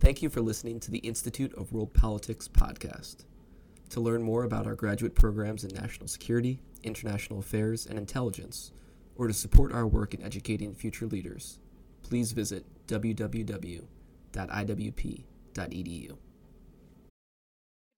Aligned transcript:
Thank 0.00 0.22
you 0.22 0.30
for 0.30 0.40
listening 0.40 0.80
to 0.80 0.90
the 0.90 1.00
Institute 1.00 1.52
of 1.58 1.74
World 1.74 1.92
Politics 1.92 2.48
podcast. 2.48 3.26
To 3.90 4.00
learn 4.00 4.22
more 4.22 4.44
about 4.44 4.66
our 4.66 4.74
graduate 4.74 5.14
programs 5.14 5.62
in 5.62 5.74
national 5.74 6.08
security, 6.08 6.58
international 6.82 7.40
affairs, 7.40 7.84
and 7.84 7.98
intelligence, 7.98 8.72
or 9.16 9.26
to 9.26 9.34
support 9.34 9.74
our 9.74 9.86
work 9.86 10.14
in 10.14 10.22
educating 10.22 10.72
future 10.72 11.04
leaders, 11.06 11.58
please 12.02 12.32
visit 12.32 12.64
www.iwp.edu. 12.86 13.84
Good 15.54 15.68
morning. 15.68 16.16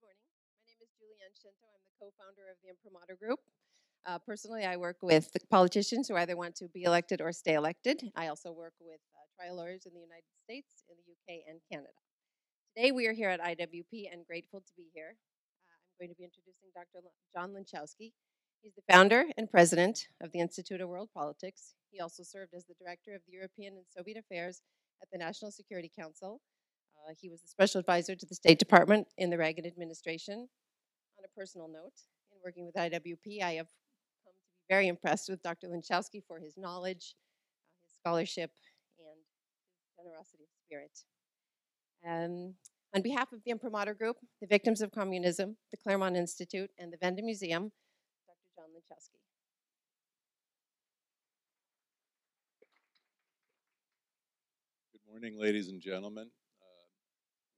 My 0.02 0.66
name 0.66 0.82
is 0.82 0.90
Julianne 0.98 1.38
Shinto. 1.40 1.70
I'm 1.70 1.84
the 1.86 1.94
co-founder 2.00 2.50
of 2.50 2.56
the 2.64 2.70
Imprimatur 2.70 3.14
Group. 3.14 3.38
Uh, 4.04 4.18
personally, 4.26 4.64
I 4.64 4.76
work 4.76 4.96
with 5.02 5.30
politicians 5.50 6.08
who 6.08 6.16
either 6.16 6.36
want 6.36 6.56
to 6.56 6.66
be 6.74 6.82
elected 6.82 7.20
or 7.20 7.30
stay 7.30 7.54
elected. 7.54 8.02
I 8.16 8.26
also 8.26 8.50
work 8.50 8.72
with 8.80 8.98
trial 9.36 9.56
lawyers 9.56 9.86
in 9.86 9.94
the 9.94 10.00
United 10.00 10.32
States, 10.44 10.84
in 10.88 10.96
the 10.96 11.06
UK, 11.12 11.42
and 11.48 11.60
Canada. 11.70 11.92
Today, 12.76 12.92
we 12.92 13.06
are 13.06 13.12
here 13.12 13.28
at 13.28 13.40
IWP 13.40 14.12
and 14.12 14.26
grateful 14.26 14.60
to 14.60 14.72
be 14.76 14.88
here. 14.94 15.16
Uh, 15.16 15.76
I'm 15.76 15.96
going 16.06 16.10
to 16.10 16.18
be 16.18 16.24
introducing 16.24 16.68
Dr. 16.74 17.04
L- 17.04 17.12
John 17.34 17.52
Lenczowski. 17.52 18.12
He's 18.62 18.74
the 18.74 18.82
founder 18.90 19.24
and 19.36 19.50
president 19.50 20.08
of 20.22 20.32
the 20.32 20.40
Institute 20.40 20.80
of 20.80 20.88
World 20.88 21.10
Politics. 21.14 21.74
He 21.90 22.00
also 22.00 22.22
served 22.22 22.54
as 22.54 22.64
the 22.64 22.74
director 22.80 23.14
of 23.14 23.22
the 23.26 23.32
European 23.32 23.74
and 23.74 23.84
Soviet 23.88 24.16
Affairs 24.16 24.62
at 25.02 25.08
the 25.10 25.18
National 25.18 25.50
Security 25.50 25.90
Council. 25.94 26.40
Uh, 26.96 27.12
he 27.20 27.28
was 27.28 27.42
the 27.42 27.48
special 27.48 27.80
advisor 27.80 28.14
to 28.14 28.26
the 28.26 28.34
State 28.34 28.58
Department 28.58 29.08
in 29.18 29.30
the 29.30 29.38
Reagan 29.38 29.66
administration. 29.66 30.48
On 31.18 31.24
a 31.24 31.38
personal 31.38 31.68
note, 31.68 31.92
in 32.30 32.38
working 32.44 32.64
with 32.64 32.74
IWP, 32.76 33.42
I 33.42 33.54
have 33.54 33.66
come 34.24 34.32
to 34.32 34.40
be 34.54 34.74
very 34.74 34.86
impressed 34.88 35.28
with 35.28 35.42
Dr. 35.42 35.66
Lenczowski 35.68 36.22
for 36.26 36.38
his 36.38 36.54
knowledge, 36.56 37.16
uh, 37.58 37.82
his 37.82 37.92
scholarship, 37.94 38.52
generosity 40.02 40.44
of 40.44 40.50
spirit. 40.66 40.98
Um, 42.06 42.54
on 42.94 43.02
behalf 43.02 43.32
of 43.32 43.40
the 43.44 43.50
Imprimatur 43.50 43.94
Group, 43.94 44.16
the 44.40 44.46
Victims 44.46 44.82
of 44.82 44.90
Communism, 44.90 45.56
the 45.70 45.76
Claremont 45.76 46.16
Institute, 46.16 46.70
and 46.78 46.92
the 46.92 46.98
Wende 46.98 47.22
Museum, 47.22 47.70
Dr. 48.26 48.48
John 48.56 48.66
Lenczowski. 48.74 49.18
Good 54.92 55.06
morning, 55.08 55.40
ladies 55.40 55.68
and 55.68 55.80
gentlemen. 55.80 56.28
Uh, 56.60 56.84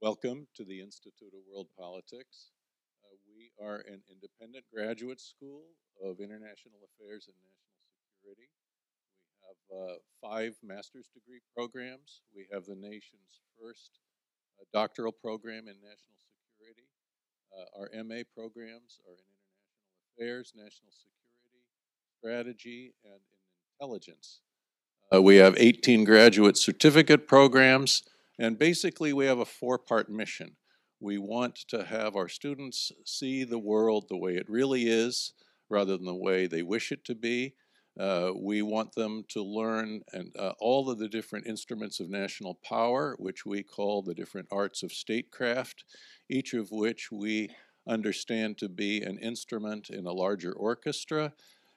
welcome 0.00 0.46
to 0.54 0.64
the 0.64 0.80
Institute 0.80 1.32
of 1.32 1.40
World 1.50 1.68
Politics. 1.78 2.52
Uh, 3.02 3.16
we 3.26 3.50
are 3.64 3.82
an 3.88 4.02
independent 4.10 4.64
graduate 4.72 5.20
school 5.20 5.64
of 6.04 6.20
international 6.20 6.78
affairs 6.84 7.26
and 7.26 7.36
national 7.40 7.80
security. 8.12 8.50
Have 9.44 9.78
uh, 9.78 9.94
five 10.20 10.56
master's 10.62 11.08
degree 11.12 11.40
programs. 11.56 12.22
We 12.34 12.46
have 12.52 12.64
the 12.64 12.76
nation's 12.76 13.42
first 13.60 13.98
uh, 14.60 14.64
doctoral 14.72 15.12
program 15.12 15.68
in 15.68 15.76
national 15.80 16.18
security. 16.18 16.88
Uh, 17.52 17.80
our 17.80 18.04
MA 18.04 18.22
programs 18.34 19.00
are 19.06 19.14
in 19.14 19.28
international 19.30 19.84
affairs, 20.16 20.52
national 20.56 20.92
security, 20.92 21.62
strategy, 22.18 22.94
and 23.04 23.20
in 23.20 23.40
intelligence. 23.78 24.40
Uh, 25.12 25.22
we 25.22 25.36
have 25.36 25.54
18 25.56 26.04
graduate 26.04 26.56
certificate 26.56 27.28
programs, 27.28 28.02
and 28.38 28.58
basically, 28.58 29.12
we 29.12 29.26
have 29.26 29.38
a 29.38 29.44
four 29.44 29.78
part 29.78 30.08
mission. 30.08 30.56
We 31.00 31.18
want 31.18 31.56
to 31.68 31.84
have 31.84 32.16
our 32.16 32.28
students 32.28 32.90
see 33.04 33.44
the 33.44 33.58
world 33.58 34.06
the 34.08 34.16
way 34.16 34.36
it 34.36 34.48
really 34.48 34.84
is 34.84 35.34
rather 35.68 35.96
than 35.96 36.06
the 36.06 36.14
way 36.14 36.46
they 36.46 36.62
wish 36.62 36.90
it 36.90 37.04
to 37.04 37.14
be. 37.14 37.54
Uh, 37.98 38.32
we 38.34 38.60
want 38.60 38.92
them 38.94 39.24
to 39.28 39.42
learn 39.42 40.02
and 40.12 40.34
uh, 40.36 40.52
all 40.58 40.90
of 40.90 40.98
the 40.98 41.08
different 41.08 41.46
instruments 41.46 42.00
of 42.00 42.10
national 42.10 42.58
power, 42.64 43.14
which 43.18 43.46
we 43.46 43.62
call 43.62 44.02
the 44.02 44.14
different 44.14 44.48
arts 44.50 44.82
of 44.82 44.92
statecraft, 44.92 45.84
each 46.28 46.54
of 46.54 46.72
which 46.72 47.12
we 47.12 47.50
understand 47.86 48.58
to 48.58 48.68
be 48.68 49.02
an 49.02 49.18
instrument 49.18 49.90
in 49.90 50.06
a 50.06 50.12
larger 50.12 50.52
orchestra. 50.52 51.32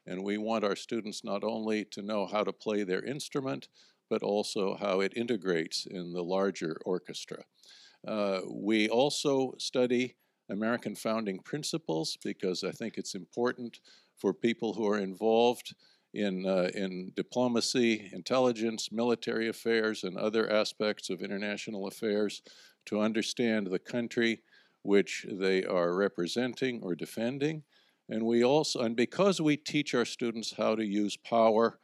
And 0.07 0.23
we 0.23 0.37
want 0.37 0.63
our 0.63 0.75
students 0.75 1.23
not 1.23 1.43
only 1.43 1.85
to 1.91 2.01
know 2.01 2.25
how 2.25 2.43
to 2.43 2.53
play 2.53 2.83
their 2.83 3.03
instrument, 3.03 3.67
but 4.09 4.23
also 4.23 4.75
how 4.75 5.01
it 5.01 5.13
integrates 5.15 5.85
in 5.85 6.13
the 6.13 6.23
larger 6.23 6.77
orchestra. 6.85 7.43
Uh, 8.07 8.39
we 8.49 8.87
also 8.89 9.53
study 9.59 10.15
American 10.49 10.95
founding 10.95 11.39
principles 11.39 12.17
because 12.23 12.63
I 12.63 12.71
think 12.71 12.97
it's 12.97 13.15
important 13.15 13.79
for 14.17 14.33
people 14.33 14.73
who 14.73 14.87
are 14.87 14.99
involved 14.99 15.75
in, 16.13 16.45
uh, 16.45 16.69
in 16.73 17.11
diplomacy, 17.15 18.09
intelligence, 18.13 18.89
military 18.91 19.47
affairs, 19.49 20.03
and 20.03 20.17
other 20.17 20.49
aspects 20.49 21.09
of 21.09 21.21
international 21.21 21.87
affairs 21.87 22.41
to 22.85 23.01
understand 23.01 23.67
the 23.67 23.79
country 23.79 24.41
which 24.83 25.25
they 25.29 25.63
are 25.63 25.93
representing 25.95 26.81
or 26.81 26.95
defending. 26.95 27.63
And 28.09 28.25
we 28.25 28.43
also, 28.43 28.79
and 28.79 28.95
because 28.95 29.41
we 29.41 29.57
teach 29.57 29.93
our 29.93 30.05
students 30.05 30.53
how 30.57 30.75
to 30.75 30.85
use 30.85 31.17
power, 31.17 31.79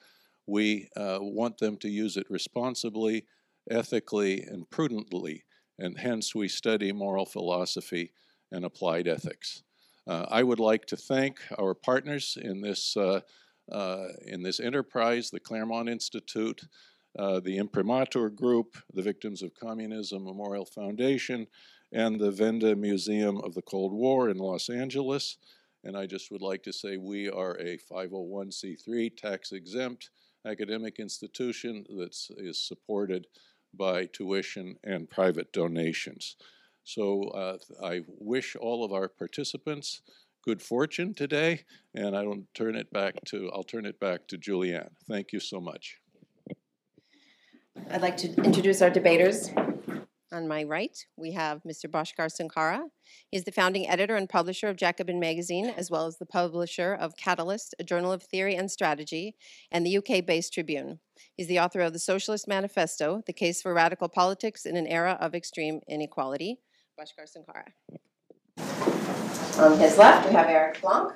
we 0.48 0.88
uh, 0.96 1.20
want 1.22 1.58
them 1.58 1.78
to 1.78 1.90
use 1.90 2.16
it 2.16 2.28
responsibly, 2.30 3.26
ethically, 3.70 4.42
and 4.42 4.70
prudently. 4.70 5.44
And 5.78 5.98
hence 5.98 6.34
we 6.34 6.48
study 6.48 6.92
moral 6.92 7.26
philosophy 7.26 8.12
and 8.52 8.64
applied 8.64 9.08
ethics. 9.08 9.64
Uh, 10.08 10.26
I 10.30 10.44
would 10.44 10.60
like 10.60 10.86
to 10.88 10.98
thank 10.98 11.40
our 11.58 11.74
partners 11.74 12.38
in 12.42 12.62
this, 12.62 12.96
uh, 12.96 13.22
in 13.72 14.44
this 14.44 14.60
enterprise, 14.60 15.30
the 15.30 15.40
Claremont 15.40 15.90
Institute, 15.90 16.62
uh, 17.18 17.40
the 17.40 17.58
Imprimatur 17.58 18.30
Group, 18.30 18.76
the 18.94 19.02
Victims 19.02 19.44
of 19.44 19.54
Communism 19.54 20.24
Memorial 20.24 20.66
Foundation, 20.66 21.48
and 21.92 22.20
the 22.20 22.32
Wende 22.32 22.76
Museum 22.76 23.38
of 23.42 23.54
the 23.54 23.62
Cold 23.62 23.94
War 23.94 24.30
in 24.30 24.38
Los 24.38 24.70
Angeles. 24.70 25.38
And 25.84 25.96
I 25.96 26.08
just 26.08 26.32
would 26.32 26.42
like 26.42 26.64
to 26.64 26.74
say 26.74 26.98
we 26.98 27.30
are 27.30 27.56
a 27.60 27.78
501c3 27.78 29.16
tax 29.16 29.52
exempt 29.52 30.10
academic 30.46 31.00
institution 31.00 31.86
that 31.98 32.16
is 32.38 32.68
supported 32.68 33.28
by 33.74 34.06
tuition 34.06 34.78
and 34.84 35.10
private 35.10 35.52
donations. 35.52 36.36
So 36.84 37.24
uh, 37.30 37.58
I 37.84 38.02
wish 38.08 38.56
all 38.56 38.84
of 38.84 38.92
our 38.92 39.08
participants 39.08 40.02
good 40.44 40.62
fortune 40.62 41.14
today, 41.14 41.64
and 41.96 42.16
I 42.16 42.24
will 42.24 42.44
turn 42.54 42.76
it 42.76 42.92
back 42.92 43.16
to 43.28 43.50
I'll 43.54 43.64
turn 43.64 43.86
it 43.86 44.00
back 44.00 44.28
to 44.28 44.38
Julianne. 44.38 44.92
Thank 45.08 45.32
you 45.32 45.40
so 45.40 45.60
much. 45.60 45.98
I'd 47.90 48.02
like 48.02 48.18
to 48.18 48.34
introduce 48.44 48.82
our 48.82 48.90
debaters. 48.90 49.50
On 50.32 50.48
my 50.48 50.64
right, 50.64 50.98
we 51.16 51.34
have 51.34 51.62
Mr. 51.62 51.86
Bhaskar 51.86 52.28
Sunkara. 52.28 52.86
He's 53.30 53.44
the 53.44 53.52
founding 53.52 53.88
editor 53.88 54.16
and 54.16 54.28
publisher 54.28 54.68
of 54.68 54.78
Jacobin 54.78 55.20
Magazine, 55.20 55.72
as 55.78 55.92
well 55.92 56.08
as 56.08 56.18
the 56.18 56.26
publisher 56.26 56.96
of 56.96 57.16
Catalyst, 57.16 57.76
a 57.78 57.84
journal 57.84 58.12
of 58.12 58.24
theory 58.24 58.56
and 58.56 58.72
strategy, 58.72 59.36
and 59.72 59.86
the 59.86 59.98
UK 59.98 60.26
based 60.26 60.52
Tribune. 60.52 61.00
He's 61.38 61.48
the 61.48 61.60
author 61.60 61.82
of 61.82 61.94
the 61.94 62.00
Socialist 62.00 62.48
Manifesto, 62.48 63.22
The 63.28 63.34
Case 63.34 63.62
for 63.62 63.76
Radical 63.76 64.10
Politics 64.10 64.66
in 64.66 64.76
an 64.76 64.88
Era 64.88 65.20
of 65.22 65.36
Extreme 65.36 65.82
Inequality. 65.88 66.58
Bhaskar 67.00 67.28
Sunkara. 67.30 68.93
On 69.60 69.78
his 69.78 69.98
left, 69.98 70.28
we 70.28 70.34
have 70.34 70.48
Eric 70.48 70.82
Blanc. 70.82 71.14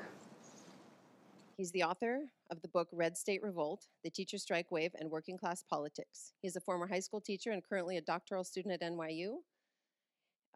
He's 1.57 1.71
the 1.71 1.83
author 1.83 2.19
of 2.51 2.61
the 2.61 2.67
book 2.67 2.87
Red 2.91 3.17
State 3.17 3.41
Revolt 3.41 3.87
The 4.03 4.11
Teacher 4.11 4.37
Strike 4.37 4.71
Wave 4.71 4.91
and 4.99 5.09
Working 5.09 5.37
Class 5.37 5.63
Politics. 5.67 6.33
He's 6.41 6.55
a 6.55 6.61
former 6.61 6.85
high 6.87 6.99
school 6.99 7.19
teacher 7.19 7.51
and 7.51 7.63
currently 7.67 7.97
a 7.97 8.01
doctoral 8.01 8.43
student 8.43 8.73
at 8.75 8.81
NYU. 8.91 9.37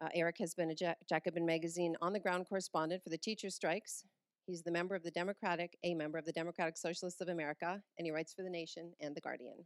Uh, 0.00 0.08
Eric 0.14 0.36
has 0.38 0.54
been 0.54 0.70
a 0.70 0.74
ja- 0.80 0.94
Jacobin 1.08 1.44
Magazine 1.44 1.96
on 2.00 2.12
the 2.12 2.20
ground 2.20 2.46
correspondent 2.48 3.02
for 3.02 3.10
the 3.10 3.18
teacher 3.18 3.50
strikes. 3.50 4.04
He's 4.46 4.62
the 4.62 4.70
member 4.70 4.94
of 4.94 5.02
the 5.02 5.10
Democratic, 5.10 5.76
a 5.82 5.94
member 5.94 6.18
of 6.18 6.24
the 6.24 6.32
Democratic 6.32 6.76
Socialists 6.76 7.20
of 7.20 7.28
America, 7.28 7.82
and 7.98 8.06
he 8.06 8.12
writes 8.12 8.32
for 8.32 8.42
The 8.42 8.50
Nation 8.50 8.92
and 9.00 9.14
The 9.14 9.20
Guardian. 9.20 9.56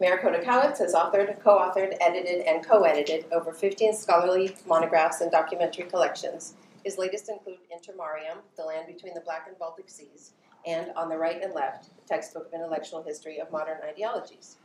Marek 0.00 0.22
Chodakiewicz 0.22 0.78
has 0.78 0.92
authored, 0.92 1.40
co 1.40 1.56
authored, 1.56 1.96
edited, 2.00 2.40
and 2.46 2.66
co 2.66 2.82
edited 2.82 3.26
over 3.30 3.52
15 3.52 3.94
scholarly 3.94 4.56
monographs 4.66 5.20
and 5.20 5.30
documentary 5.30 5.84
collections. 5.84 6.54
His 6.84 6.98
latest 6.98 7.28
include 7.28 7.58
Intermarium, 7.72 8.38
The 8.56 8.64
Land 8.64 8.88
Between 8.88 9.14
the 9.14 9.20
Black 9.20 9.46
and 9.46 9.56
Baltic 9.56 9.88
Seas, 9.88 10.32
and 10.66 10.90
On 10.96 11.08
the 11.08 11.16
Right 11.16 11.40
and 11.40 11.54
Left, 11.54 11.86
a 11.86 12.08
textbook 12.08 12.48
of 12.48 12.54
intellectual 12.54 13.04
history 13.04 13.38
of 13.38 13.52
modern 13.52 13.78
ideologies. 13.88 14.56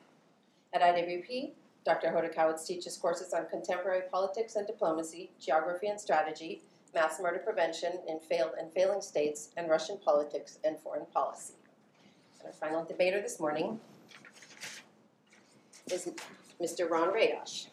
At 0.74 0.82
IWP, 0.82 1.52
Dr. 1.86 2.08
Chodakiewicz 2.08 2.66
teaches 2.66 2.98
courses 2.98 3.32
on 3.32 3.48
contemporary 3.50 4.02
politics 4.12 4.56
and 4.56 4.66
diplomacy, 4.66 5.30
geography 5.40 5.88
and 5.88 6.02
strategy, 6.02 6.64
mass 6.96 7.20
murder 7.22 7.38
prevention 7.38 8.00
in 8.08 8.20
failed 8.20 8.54
and 8.60 8.74
failing 8.74 9.02
states, 9.02 9.50
and 9.58 9.70
Russian 9.70 10.00
politics 10.00 10.58
and 10.64 10.80
foreign 10.80 11.06
policy. 11.14 11.54
And 12.40 12.48
our 12.48 12.54
final 12.54 12.84
debater 12.84 13.22
this 13.22 13.40
morning 13.40 13.80
is 15.92 16.12
Mr. 16.62 16.90
Ron 16.90 17.10
Radosh. 17.10 17.68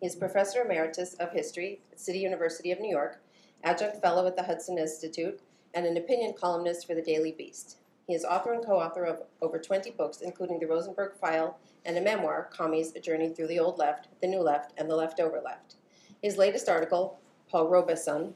He 0.00 0.06
is 0.06 0.14
Professor 0.14 0.62
Emeritus 0.62 1.14
of 1.14 1.32
History 1.32 1.80
at 1.92 2.00
City 2.00 2.18
University 2.18 2.72
of 2.72 2.80
New 2.80 2.88
York, 2.88 3.20
Adjunct 3.62 4.00
Fellow 4.00 4.26
at 4.26 4.36
the 4.36 4.42
Hudson 4.42 4.78
Institute, 4.78 5.40
and 5.74 5.84
an 5.84 5.98
opinion 5.98 6.32
columnist 6.38 6.86
for 6.86 6.94
the 6.94 7.02
Daily 7.02 7.32
Beast. 7.32 7.76
He 8.06 8.14
is 8.14 8.24
author 8.24 8.54
and 8.54 8.64
co-author 8.64 9.04
of 9.04 9.22
over 9.42 9.58
20 9.58 9.90
books, 9.90 10.22
including 10.22 10.58
The 10.58 10.66
Rosenberg 10.66 11.16
File 11.16 11.58
and 11.84 11.98
a 11.98 12.00
memoir, 12.00 12.48
Commies, 12.50 12.94
A 12.96 13.00
Journey 13.00 13.28
Through 13.28 13.48
the 13.48 13.60
Old 13.60 13.78
Left, 13.78 14.08
the 14.22 14.28
New 14.28 14.40
Left, 14.40 14.72
and 14.78 14.88
the 14.88 14.96
Leftover 14.96 15.42
Left. 15.44 15.74
His 16.22 16.38
latest 16.38 16.70
article, 16.70 17.18
Paul 17.50 17.68
Robeson, 17.68 18.34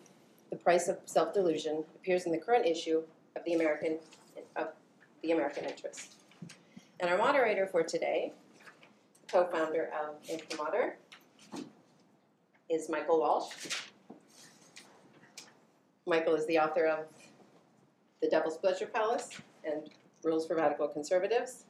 The 0.50 0.56
Price 0.56 0.88
of 0.88 0.98
Self-Delusion, 1.06 1.84
appears 1.94 2.26
in 2.26 2.32
the 2.32 2.38
current 2.38 2.66
issue 2.66 3.02
of 3.34 3.44
the 3.44 3.54
American, 3.54 3.98
of 4.56 4.68
the 5.22 5.32
American 5.32 5.64
Interest. 5.64 6.16
And 7.00 7.10
our 7.10 7.16
moderator 7.16 7.66
for 7.66 7.82
today, 7.82 8.32
co-founder 9.32 9.88
of 9.98 10.16
Imprimatur, 10.28 10.98
is 12.68 12.90
Michael 12.90 13.18
Walsh. 13.18 13.80
Michael 16.06 16.34
is 16.34 16.46
the 16.46 16.58
author 16.58 16.84
of 16.84 17.06
The 18.20 18.28
Devil's 18.28 18.58
Pleasure 18.58 18.84
Palace 18.84 19.30
and 19.64 19.88
Rules 20.22 20.46
for 20.46 20.56
Radical 20.56 20.86
Conservatives. 20.86 21.64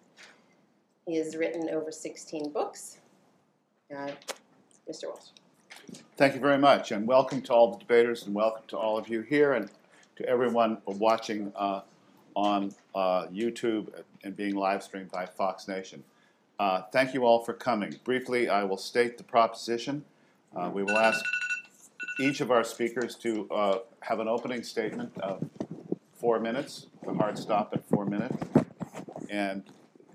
He 1.06 1.16
has 1.18 1.36
written 1.36 1.70
over 1.70 1.92
16 1.92 2.50
books. 2.50 2.98
Uh, 3.96 4.10
Mr. 4.90 5.04
Walsh. 5.04 5.28
Thank 6.16 6.34
you 6.34 6.40
very 6.40 6.58
much, 6.58 6.90
and 6.90 7.06
welcome 7.06 7.42
to 7.42 7.52
all 7.52 7.70
the 7.70 7.78
debaters, 7.78 8.26
and 8.26 8.34
welcome 8.34 8.64
to 8.68 8.76
all 8.76 8.98
of 8.98 9.06
you 9.06 9.20
here, 9.20 9.52
and 9.52 9.70
to 10.16 10.28
everyone 10.28 10.78
watching 10.86 11.52
uh, 11.54 11.82
on 12.34 12.74
uh, 12.96 13.26
YouTube 13.26 13.86
and 14.24 14.36
being 14.36 14.56
live 14.56 14.82
streamed 14.82 15.12
by 15.12 15.26
Fox 15.26 15.68
Nation. 15.68 16.02
Uh, 16.58 16.82
thank 16.92 17.14
you 17.14 17.24
all 17.24 17.42
for 17.42 17.52
coming. 17.52 17.94
Briefly, 18.04 18.48
I 18.48 18.64
will 18.64 18.76
state 18.76 19.18
the 19.18 19.24
proposition. 19.24 20.04
Uh, 20.54 20.70
we 20.72 20.82
will 20.82 20.98
ask 20.98 21.24
each 22.20 22.40
of 22.40 22.50
our 22.50 22.62
speakers 22.62 23.14
to 23.16 23.50
uh, 23.50 23.78
have 24.00 24.20
an 24.20 24.28
opening 24.28 24.62
statement 24.62 25.16
of 25.18 25.42
four 26.14 26.38
minutes, 26.38 26.86
a 27.06 27.14
hard 27.14 27.38
stop 27.38 27.72
at 27.72 27.84
four 27.86 28.04
minutes, 28.04 28.36
and 29.30 29.64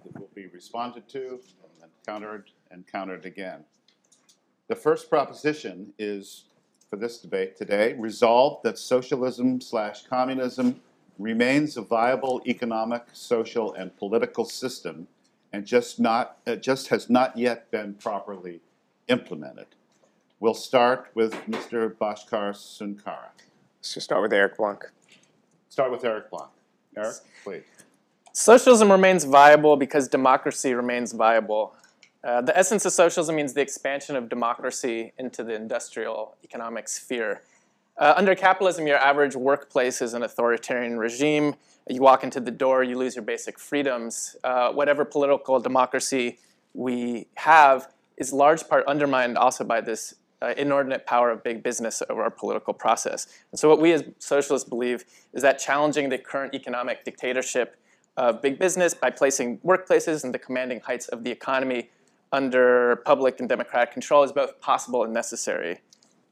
it 0.06 0.18
will 0.18 0.30
be 0.36 0.48
responded 0.48 1.07
to 1.10 1.39
and 1.81 1.92
countered 2.06 2.51
and 2.72 2.88
countered 2.88 3.25
again. 3.25 3.63
The 4.68 4.75
first 4.75 5.10
proposition 5.10 5.94
is 5.98 6.45
for 6.89 6.95
this 6.98 7.19
debate 7.19 7.57
today 7.57 7.95
resolved 7.98 8.63
that 8.63 8.78
socialism 8.78 9.60
slash 9.60 10.06
communism 10.06 10.80
remains 11.18 11.78
a 11.78 11.81
viable 11.81 12.42
economic, 12.45 13.04
social, 13.12 13.74
and 13.74 13.95
political 13.98 14.45
system 14.45 15.07
and 15.51 15.65
just 15.65 15.99
not 15.99 16.38
uh, 16.45 16.55
just 16.55 16.89
has 16.89 17.09
not 17.09 17.38
yet 17.38 17.71
been 17.71 17.94
properly 17.94 18.61
implemented. 19.07 19.67
We'll 20.39 20.53
start 20.53 21.09
with 21.15 21.33
Mr. 21.47 21.91
Bhaskar 21.95 22.53
Sunkara. 22.53 23.29
Let's 23.79 23.94
just 23.94 24.03
start 24.05 24.21
with 24.21 24.33
Eric 24.33 24.57
Blanc. 24.57 24.83
Start 25.69 25.91
with 25.91 26.03
Eric 26.03 26.29
Blanc. 26.29 26.49
Eric, 26.95 27.15
please. 27.44 27.63
Socialism 28.33 28.91
remains 28.91 29.23
viable 29.23 29.77
because 29.77 30.07
democracy 30.07 30.73
remains 30.73 31.11
viable. 31.11 31.73
Uh, 32.23 32.41
the 32.41 32.55
essence 32.57 32.85
of 32.85 32.91
socialism 32.91 33.35
means 33.35 33.53
the 33.53 33.61
expansion 33.61 34.15
of 34.15 34.29
democracy 34.29 35.13
into 35.17 35.43
the 35.43 35.53
industrial 35.53 36.35
economic 36.43 36.88
sphere. 36.88 37.41
Uh, 37.97 38.13
under 38.15 38.35
capitalism, 38.35 38.85
your 38.85 38.97
average 38.97 39.35
workplace 39.35 40.01
is 40.01 40.13
an 40.13 40.21
authoritarian 40.21 40.97
regime. 40.97 41.55
You 41.89 42.01
walk 42.01 42.23
into 42.23 42.39
the 42.39 42.51
door, 42.51 42.83
you 42.83 42.97
lose 42.97 43.15
your 43.15 43.23
basic 43.23 43.57
freedoms. 43.57 44.35
Uh, 44.44 44.71
whatever 44.71 45.03
political 45.03 45.59
democracy 45.59 46.38
we 46.73 47.27
have 47.35 47.91
is 48.17 48.31
large 48.31 48.67
part 48.67 48.85
undermined 48.85 49.38
also 49.38 49.63
by 49.63 49.81
this 49.81 50.13
uh, 50.44 50.53
inordinate 50.57 51.07
power 51.07 51.31
of 51.31 51.44
big 51.44 51.63
business 51.63 52.03
over 52.09 52.21
our 52.21 52.29
political 52.29 52.73
process. 52.73 53.25
And 53.51 53.59
so, 53.59 53.67
what 53.67 53.81
we 53.81 53.94
as 53.94 54.03
socialists 54.19 54.69
believe 54.69 55.03
is 55.33 55.41
that 55.41 55.57
challenging 55.57 56.09
the 56.09 56.19
current 56.19 56.53
economic 56.53 57.03
dictatorship 57.03 57.77
of 58.15 58.41
big 58.43 58.59
business 58.59 58.93
by 58.93 59.09
placing 59.09 59.57
workplaces 59.59 60.23
and 60.23 60.33
the 60.33 60.39
commanding 60.39 60.81
heights 60.81 61.07
of 61.07 61.23
the 61.23 61.31
economy 61.31 61.89
under 62.31 62.97
public 62.97 63.39
and 63.39 63.50
democratic 63.50 63.91
control 63.91 64.23
is 64.23 64.31
both 64.31 64.59
possible 64.59 65.03
and 65.03 65.13
necessary. 65.13 65.79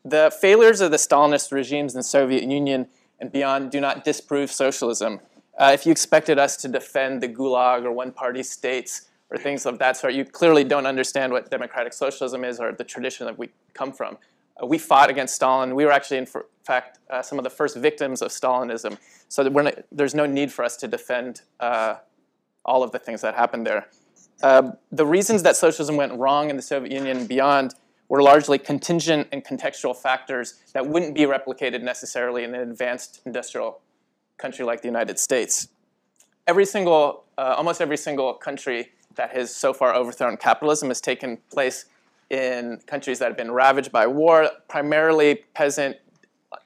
The 0.05 0.31
failures 0.39 0.81
of 0.81 0.91
the 0.91 0.97
Stalinist 0.97 1.51
regimes 1.51 1.95
in 1.95 1.99
the 1.99 2.03
Soviet 2.03 2.43
Union 2.43 2.87
and 3.19 3.31
beyond 3.31 3.71
do 3.71 3.81
not 3.81 4.03
disprove 4.03 4.51
socialism. 4.51 5.19
Uh, 5.57 5.71
if 5.73 5.87
you 5.87 5.91
expected 5.91 6.37
us 6.37 6.55
to 6.57 6.67
defend 6.67 7.23
the 7.23 7.27
Gulag 7.27 7.85
or 7.85 7.91
one 7.91 8.11
party 8.11 8.43
states 8.43 9.07
or 9.31 9.37
things 9.37 9.65
of 9.65 9.79
that 9.79 9.97
sort, 9.97 10.13
you 10.13 10.23
clearly 10.23 10.63
don't 10.63 10.85
understand 10.85 11.33
what 11.33 11.49
democratic 11.49 11.91
socialism 11.91 12.43
is 12.43 12.59
or 12.59 12.71
the 12.71 12.83
tradition 12.83 13.25
that 13.25 13.39
we 13.39 13.49
come 13.73 13.91
from. 13.91 14.19
Uh, 14.61 14.67
we 14.67 14.77
fought 14.77 15.09
against 15.09 15.33
Stalin. 15.33 15.73
We 15.73 15.85
were 15.85 15.91
actually, 15.91 16.17
in 16.17 16.27
fact, 16.63 16.99
uh, 17.09 17.23
some 17.23 17.39
of 17.39 17.43
the 17.43 17.49
first 17.49 17.75
victims 17.75 18.21
of 18.21 18.29
Stalinism. 18.29 18.99
So 19.27 19.41
not, 19.41 19.73
there's 19.91 20.13
no 20.13 20.27
need 20.27 20.51
for 20.51 20.63
us 20.63 20.77
to 20.77 20.87
defend 20.87 21.41
uh, 21.59 21.95
all 22.63 22.83
of 22.83 22.91
the 22.91 22.99
things 22.99 23.21
that 23.21 23.33
happened 23.33 23.65
there. 23.65 23.87
Uh, 24.43 24.73
the 24.91 25.05
reasons 25.05 25.41
that 25.43 25.55
socialism 25.55 25.95
went 25.95 26.13
wrong 26.13 26.51
in 26.51 26.57
the 26.57 26.61
Soviet 26.61 26.91
Union 26.91 27.17
and 27.17 27.27
beyond 27.27 27.73
were 28.07 28.21
largely 28.21 28.57
contingent 28.57 29.27
and 29.31 29.43
contextual 29.43 29.95
factors 29.95 30.55
that 30.73 30.87
wouldn't 30.87 31.15
be 31.15 31.21
replicated 31.21 31.81
necessarily 31.81 32.43
in 32.43 32.53
an 32.53 32.69
advanced 32.69 33.21
industrial 33.25 33.81
country 34.37 34.65
like 34.65 34.81
the 34.81 34.87
United 34.87 35.17
States. 35.17 35.69
Every 36.47 36.65
single, 36.65 37.23
uh, 37.37 37.55
almost 37.57 37.81
every 37.81 37.97
single 37.97 38.33
country 38.33 38.91
that 39.15 39.31
has 39.31 39.55
so 39.55 39.73
far 39.73 39.95
overthrown 39.95 40.37
capitalism 40.37 40.89
has 40.89 41.01
taken 41.01 41.37
place 41.51 41.85
in 42.29 42.79
countries 42.85 43.19
that 43.19 43.27
have 43.27 43.37
been 43.37 43.51
ravaged 43.51 43.91
by 43.91 44.05
war, 44.05 44.49
primarily 44.67 45.43
peasant, 45.53 45.97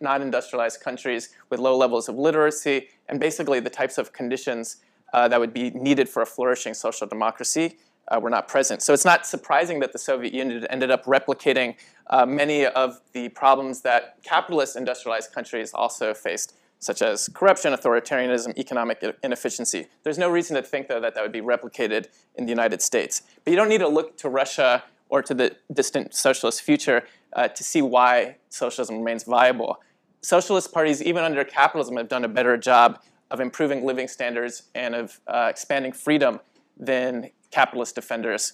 non 0.01 0.21
industrialized 0.21 0.81
countries 0.81 1.29
with 1.49 1.59
low 1.59 1.77
levels 1.77 2.09
of 2.09 2.15
literacy, 2.15 2.87
and 3.07 3.19
basically 3.19 3.59
the 3.59 3.69
types 3.69 3.97
of 3.97 4.11
conditions 4.13 4.77
uh, 5.13 5.27
that 5.27 5.39
would 5.39 5.53
be 5.53 5.69
needed 5.71 6.07
for 6.07 6.21
a 6.21 6.25
flourishing 6.25 6.73
social 6.73 7.07
democracy 7.07 7.77
uh, 8.09 8.19
were 8.19 8.29
not 8.29 8.47
present. 8.47 8.81
So 8.81 8.93
it's 8.93 9.05
not 9.05 9.25
surprising 9.25 9.79
that 9.79 9.93
the 9.93 9.99
Soviet 9.99 10.33
Union 10.33 10.65
ended 10.69 10.91
up 10.91 11.05
replicating 11.05 11.75
uh, 12.09 12.25
many 12.25 12.65
of 12.65 12.99
the 13.13 13.29
problems 13.29 13.81
that 13.81 14.17
capitalist 14.23 14.75
industrialized 14.75 15.31
countries 15.31 15.73
also 15.73 16.13
faced, 16.13 16.55
such 16.79 17.01
as 17.01 17.29
corruption, 17.33 17.73
authoritarianism, 17.73 18.57
economic 18.57 19.03
inefficiency. 19.23 19.87
There's 20.03 20.17
no 20.17 20.29
reason 20.29 20.55
to 20.55 20.63
think, 20.63 20.87
though, 20.87 20.99
that 21.01 21.15
that 21.15 21.21
would 21.21 21.31
be 21.31 21.41
replicated 21.41 22.07
in 22.35 22.45
the 22.45 22.49
United 22.49 22.81
States. 22.81 23.21
But 23.43 23.51
you 23.51 23.57
don't 23.57 23.69
need 23.69 23.79
to 23.79 23.87
look 23.87 24.17
to 24.17 24.29
Russia 24.29 24.83
or 25.09 25.21
to 25.21 25.33
the 25.33 25.55
distant 25.73 26.13
socialist 26.15 26.61
future 26.61 27.03
uh, 27.33 27.47
to 27.47 27.63
see 27.63 27.81
why 27.81 28.37
socialism 28.49 28.97
remains 28.97 29.23
viable. 29.23 29.79
Socialist 30.21 30.71
parties, 30.73 31.01
even 31.01 31.23
under 31.23 31.43
capitalism, 31.43 31.97
have 31.97 32.07
done 32.07 32.25
a 32.25 32.27
better 32.27 32.57
job 32.57 32.99
of 33.31 33.39
improving 33.39 33.85
living 33.85 34.07
standards 34.07 34.63
and 34.73 34.95
of 34.95 35.19
uh, 35.27 35.47
expanding 35.49 35.91
freedom 35.91 36.39
than 36.77 37.29
capitalist 37.51 37.95
defenders. 37.95 38.53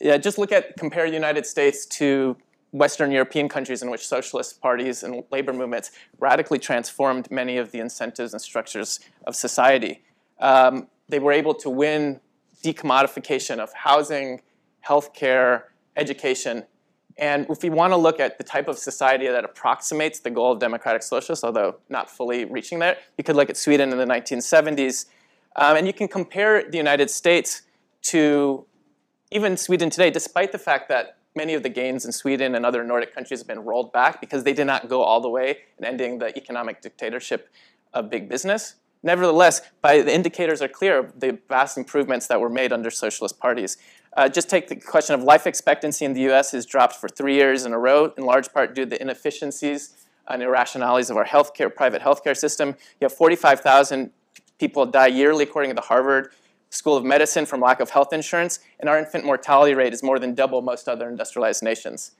Yeah, 0.00 0.16
just 0.16 0.38
look 0.38 0.52
at 0.52 0.76
compare 0.76 1.06
United 1.06 1.46
States 1.46 1.84
to 1.86 2.36
Western 2.72 3.10
European 3.10 3.48
countries 3.48 3.82
in 3.82 3.90
which 3.90 4.06
socialist 4.06 4.60
parties 4.60 5.02
and 5.02 5.24
labor 5.30 5.52
movements 5.52 5.90
radically 6.18 6.58
transformed 6.58 7.30
many 7.30 7.56
of 7.56 7.72
the 7.72 7.80
incentives 7.80 8.32
and 8.32 8.40
structures 8.40 9.00
of 9.26 9.34
society. 9.34 10.02
Um, 10.38 10.88
they 11.08 11.18
were 11.18 11.32
able 11.32 11.54
to 11.54 11.70
win 11.70 12.20
decommodification 12.64 13.58
of 13.58 13.72
housing, 13.72 14.42
healthcare, 14.86 15.64
education. 15.96 16.64
And 17.18 17.46
if 17.50 17.62
we 17.62 17.70
want 17.70 17.92
to 17.92 17.96
look 17.96 18.20
at 18.20 18.38
the 18.38 18.44
type 18.44 18.68
of 18.68 18.78
society 18.78 19.26
that 19.26 19.44
approximates 19.44 20.20
the 20.20 20.30
goal 20.30 20.52
of 20.52 20.60
democratic 20.60 21.02
socialists, 21.02 21.44
although 21.44 21.76
not 21.88 22.10
fully 22.10 22.44
reaching 22.44 22.78
there, 22.78 22.96
you 23.18 23.24
could 23.24 23.36
look 23.36 23.50
at 23.50 23.56
Sweden 23.56 23.92
in 23.92 23.98
the 23.98 24.06
1970s. 24.06 25.06
Um, 25.56 25.76
and 25.76 25.86
you 25.86 25.92
can 25.92 26.06
compare 26.06 26.70
the 26.70 26.76
United 26.76 27.10
States 27.10 27.62
to 28.02 28.66
even 29.30 29.56
Sweden 29.56 29.90
today, 29.90 30.10
despite 30.10 30.52
the 30.52 30.58
fact 30.58 30.88
that 30.88 31.18
many 31.36 31.54
of 31.54 31.62
the 31.62 31.68
gains 31.68 32.04
in 32.04 32.12
Sweden 32.12 32.54
and 32.54 32.66
other 32.66 32.82
Nordic 32.82 33.14
countries 33.14 33.40
have 33.40 33.46
been 33.46 33.60
rolled 33.60 33.92
back 33.92 34.20
because 34.20 34.44
they 34.44 34.52
did 34.52 34.66
not 34.66 34.88
go 34.88 35.02
all 35.02 35.20
the 35.20 35.28
way 35.28 35.58
in 35.78 35.84
ending 35.84 36.18
the 36.18 36.36
economic 36.36 36.82
dictatorship 36.82 37.48
of 37.92 38.10
big 38.10 38.28
business. 38.28 38.74
Nevertheless, 39.02 39.62
by 39.80 40.02
the 40.02 40.14
indicators 40.14 40.60
are 40.60 40.68
clear 40.68 40.98
of 40.98 41.20
the 41.20 41.38
vast 41.48 41.78
improvements 41.78 42.26
that 42.26 42.40
were 42.40 42.50
made 42.50 42.72
under 42.72 42.90
socialist 42.90 43.38
parties. 43.38 43.78
Uh, 44.16 44.28
just 44.28 44.50
take 44.50 44.68
the 44.68 44.76
question 44.76 45.14
of 45.14 45.22
life 45.22 45.46
expectancy 45.46 46.04
in 46.04 46.12
the 46.12 46.20
U.S. 46.22 46.50
has 46.50 46.66
dropped 46.66 46.96
for 46.96 47.08
three 47.08 47.34
years 47.34 47.64
in 47.64 47.72
a 47.72 47.78
row, 47.78 48.12
in 48.18 48.24
large 48.24 48.52
part 48.52 48.74
due 48.74 48.84
to 48.84 48.90
the 48.90 49.00
inefficiencies 49.00 50.06
and 50.28 50.42
irrationalities 50.42 51.10
of 51.10 51.16
our 51.16 51.24
healthcare, 51.24 51.74
private 51.74 52.02
healthcare 52.02 52.36
system. 52.36 52.70
You 53.00 53.06
have 53.06 53.12
45,000 53.12 54.10
people 54.58 54.84
die 54.84 55.06
yearly, 55.06 55.44
according 55.44 55.70
to 55.70 55.74
the 55.74 55.80
Harvard 55.80 56.32
School 56.70 56.96
of 56.96 57.04
Medicine, 57.04 57.46
from 57.46 57.60
lack 57.60 57.80
of 57.80 57.90
health 57.90 58.12
insurance, 58.12 58.60
and 58.78 58.88
our 58.88 58.98
infant 58.98 59.24
mortality 59.24 59.74
rate 59.74 59.92
is 59.92 60.02
more 60.02 60.18
than 60.18 60.34
double 60.34 60.62
most 60.62 60.88
other 60.88 61.08
industrialized 61.08 61.62
nations. 61.62 62.12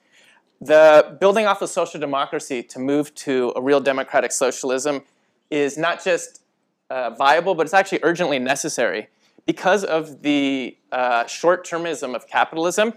The 0.60 1.16
building 1.20 1.46
off 1.46 1.62
of 1.62 1.70
social 1.70 2.00
democracy 2.00 2.62
to 2.64 2.78
move 2.78 3.14
to 3.14 3.52
a 3.56 3.62
real 3.62 3.80
democratic 3.80 4.32
socialism 4.32 5.02
is 5.50 5.78
not 5.78 6.04
just 6.04 6.42
uh, 6.90 7.10
viable, 7.10 7.54
but 7.54 7.64
it's 7.64 7.74
actually 7.74 8.00
urgently 8.02 8.38
necessary. 8.38 9.08
Because 9.46 9.84
of 9.84 10.22
the 10.22 10.76
uh, 10.92 11.26
short 11.26 11.66
termism 11.66 12.14
of 12.14 12.26
capitalism, 12.26 12.94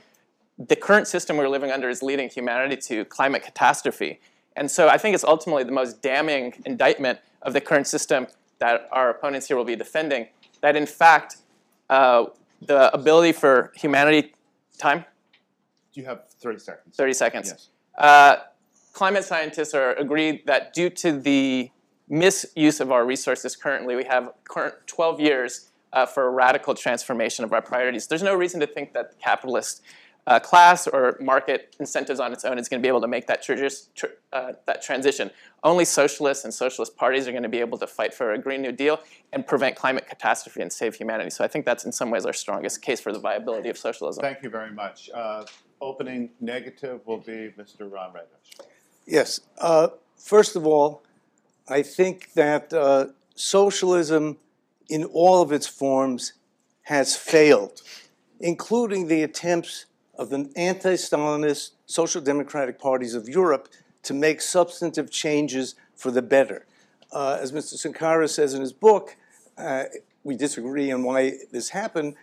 the 0.57 0.75
current 0.75 1.07
system 1.07 1.37
we're 1.37 1.47
living 1.47 1.71
under 1.71 1.87
is 1.87 2.03
leading 2.03 2.29
humanity 2.29 2.75
to 2.75 3.05
climate 3.05 3.43
catastrophe. 3.43 4.19
And 4.55 4.69
so 4.69 4.87
I 4.87 4.97
think 4.97 5.15
it's 5.15 5.23
ultimately 5.23 5.63
the 5.63 5.71
most 5.71 6.01
damning 6.01 6.53
indictment 6.65 7.19
of 7.41 7.53
the 7.53 7.61
current 7.61 7.87
system 7.87 8.27
that 8.59 8.87
our 8.91 9.09
opponents 9.09 9.47
here 9.47 9.57
will 9.57 9.65
be 9.65 9.75
defending 9.75 10.27
that 10.61 10.75
in 10.75 10.85
fact, 10.85 11.37
uh, 11.93 12.25
the 12.61 12.91
ability 12.93 13.33
for 13.33 13.71
humanity, 13.75 14.33
time, 14.79 15.05
Do 15.93 16.01
You 16.01 16.07
have 16.07 16.23
30 16.41 16.59
seconds. 16.59 16.95
30 16.95 17.13
seconds. 17.13 17.47
Yes. 17.49 17.69
Uh, 17.95 18.35
climate 18.93 19.23
scientists 19.23 19.75
are 19.75 19.93
agreed 19.93 20.47
that 20.47 20.73
due 20.73 20.89
to 20.89 21.19
the 21.19 21.69
misuse 22.09 22.79
of 22.79 22.91
our 22.91 23.05
resources 23.05 23.55
currently, 23.55 23.95
we 23.95 24.05
have 24.05 24.33
current 24.43 24.73
12 24.87 25.19
years 25.19 25.69
uh, 25.91 26.07
for 26.07 26.25
a 26.25 26.31
radical 26.31 26.73
transformation 26.73 27.45
of 27.45 27.53
our 27.53 27.61
priorities. 27.61 28.07
There's 28.07 28.23
no 28.23 28.33
reason 28.33 28.59
to 28.61 28.67
think 28.67 28.93
that 28.93 29.11
the 29.11 29.17
capitalist 29.17 29.83
uh, 30.25 30.39
class 30.39 30.87
or 30.87 31.17
market 31.19 31.75
incentives 31.79 32.19
on 32.19 32.31
its 32.31 32.45
own 32.45 32.57
is 32.57 32.69
going 32.69 32.81
to 32.81 32.85
be 32.85 32.87
able 32.87 33.01
to 33.01 33.07
make 33.07 33.27
that, 33.27 33.43
trigis- 33.43 33.93
tr- 33.93 34.05
uh, 34.31 34.53
that 34.65 34.81
transition. 34.81 35.29
Only 35.63 35.85
socialists 35.85 36.45
and 36.45 36.53
socialist 36.53 36.95
parties 36.95 37.27
are 37.27 37.31
going 37.31 37.43
to 37.43 37.49
be 37.49 37.59
able 37.59 37.77
to 37.79 37.87
fight 37.87 38.13
for 38.13 38.31
a 38.31 38.37
Green 38.37 38.61
New 38.61 38.71
Deal 38.71 38.99
and 39.33 39.45
prevent 39.45 39.75
climate 39.75 40.07
catastrophe 40.07 40.61
and 40.61 40.71
save 40.71 40.95
humanity. 40.95 41.29
So 41.29 41.43
I 41.43 41.47
think 41.47 41.65
that's 41.65 41.83
in 41.85 41.91
some 41.91 42.09
ways 42.09 42.25
our 42.25 42.33
strongest 42.33 42.81
case 42.81 43.01
for 43.01 43.11
the 43.11 43.19
viability 43.19 43.69
of 43.69 43.77
socialism. 43.77 44.21
Thank 44.21 44.43
you 44.43 44.49
very 44.49 44.71
much. 44.71 45.09
Uh, 45.13 45.45
opening 45.81 46.29
negative 46.39 47.01
will 47.05 47.19
be 47.19 47.53
Mr. 47.57 47.91
Ron 47.91 48.11
Radosh. 48.11 48.65
Yes. 49.05 49.41
Uh, 49.57 49.89
first 50.17 50.55
of 50.55 50.65
all, 50.65 51.03
I 51.67 51.81
think 51.81 52.33
that 52.33 52.71
uh, 52.73 53.07
socialism 53.35 54.37
in 54.89 55.03
all 55.05 55.41
of 55.41 55.51
its 55.51 55.67
forms 55.67 56.33
has 56.83 57.15
failed, 57.15 57.81
including 58.39 59.07
the 59.07 59.23
attempts 59.23 59.85
of 60.15 60.29
the 60.29 60.51
anti 60.55 60.93
Stalinist 60.93 61.71
social 61.85 62.21
democratic 62.21 62.79
parties 62.79 63.13
of 63.13 63.27
Europe 63.27 63.69
to 64.03 64.13
make 64.13 64.41
substantive 64.41 65.09
changes 65.09 65.75
for 65.95 66.11
the 66.11 66.21
better. 66.21 66.65
Uh, 67.11 67.37
as 67.39 67.51
Mr. 67.51 67.75
Sunkara 67.75 68.29
says 68.29 68.53
in 68.53 68.61
his 68.61 68.73
book, 68.73 69.15
uh, 69.57 69.83
we 70.23 70.35
disagree 70.35 70.91
on 70.91 71.03
why 71.03 71.33
this 71.51 71.69
happened. 71.69 72.15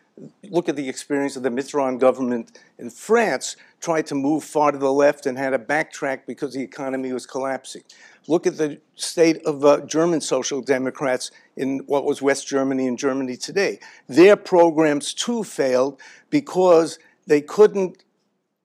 Look 0.51 0.69
at 0.69 0.77
the 0.77 0.89
experience 0.89 1.37
of 1.37 1.43
the 1.43 1.51
Mitterrand 1.51 1.99
government 1.99 2.59
in 2.79 2.91
France, 2.91 3.57
tried 3.81 4.07
to 4.07 4.15
move 4.15 4.45
far 4.45 4.73
to 4.73 4.79
the 4.79 4.93
left 4.93 5.27
and 5.27 5.39
had 5.39 5.51
to 5.51 5.59
backtrack 5.59 6.21
because 6.27 6.53
the 6.53 6.63
economy 6.63 7.13
was 7.13 7.27
collapsing. 7.27 7.83
Look 8.27 8.47
at 8.47 8.59
the 8.59 8.81
state 8.97 9.45
of 9.47 9.65
uh, 9.65 9.81
German 9.87 10.21
social 10.21 10.61
democrats 10.61 11.31
in 11.57 11.81
what 11.87 12.05
was 12.05 12.21
West 12.21 12.47
Germany 12.47 12.87
and 12.87 12.99
Germany 12.99 13.37
today. 13.37 13.81
Their 14.09 14.37
programs 14.37 15.15
too 15.15 15.43
failed 15.43 16.01
because 16.29 16.99
they 17.31 17.41
couldn't 17.41 18.03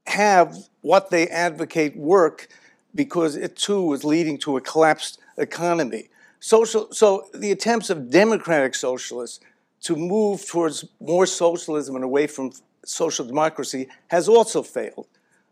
have 0.07 0.57
what 0.81 1.12
they 1.12 1.27
advocate 1.27 1.95
work 1.95 2.48
because 2.95 3.36
it 3.36 3.55
too 3.55 3.84
was 3.84 4.03
leading 4.03 4.39
to 4.39 4.57
a 4.57 4.62
collapsed 4.62 5.19
economy. 5.38 6.10
Social, 6.39 6.91
so 6.91 7.27
the 7.31 7.51
attempts 7.51 7.91
of 7.91 8.10
democratic 8.10 8.74
socialists 8.74 9.39
to 9.81 9.95
move 9.95 10.48
towards 10.48 10.84
more 11.00 11.27
socialism 11.27 11.93
and 11.93 12.03
away 12.03 12.25
from 12.25 12.53
social 12.84 13.24
democracy 13.24 13.88
has 14.07 14.27
also 14.27 14.63
failed. 14.63 15.05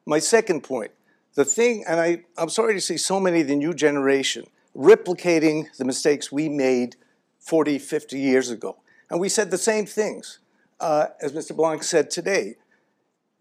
My 0.07 0.17
second 0.17 0.61
point, 0.61 0.89
the 1.35 1.45
thing, 1.45 1.83
and 1.87 1.99
I, 1.99 2.23
I'm 2.35 2.49
sorry 2.49 2.73
to 2.73 2.81
see 2.81 2.97
so 2.97 3.19
many 3.19 3.41
of 3.41 3.47
the 3.47 3.55
new 3.55 3.75
generation 3.75 4.47
replicating 4.75 5.67
the 5.77 5.85
mistakes 5.85 6.31
we 6.31 6.49
made 6.49 6.95
40, 7.41 7.77
50 7.77 8.17
years 8.17 8.49
ago. 8.49 8.77
And 9.11 9.19
we 9.19 9.29
said 9.29 9.51
the 9.51 9.59
same 9.59 9.85
things, 9.85 10.39
uh, 10.79 11.09
as 11.21 11.31
Mr. 11.31 11.55
Blanc 11.55 11.83
said 11.83 12.09
today. 12.09 12.55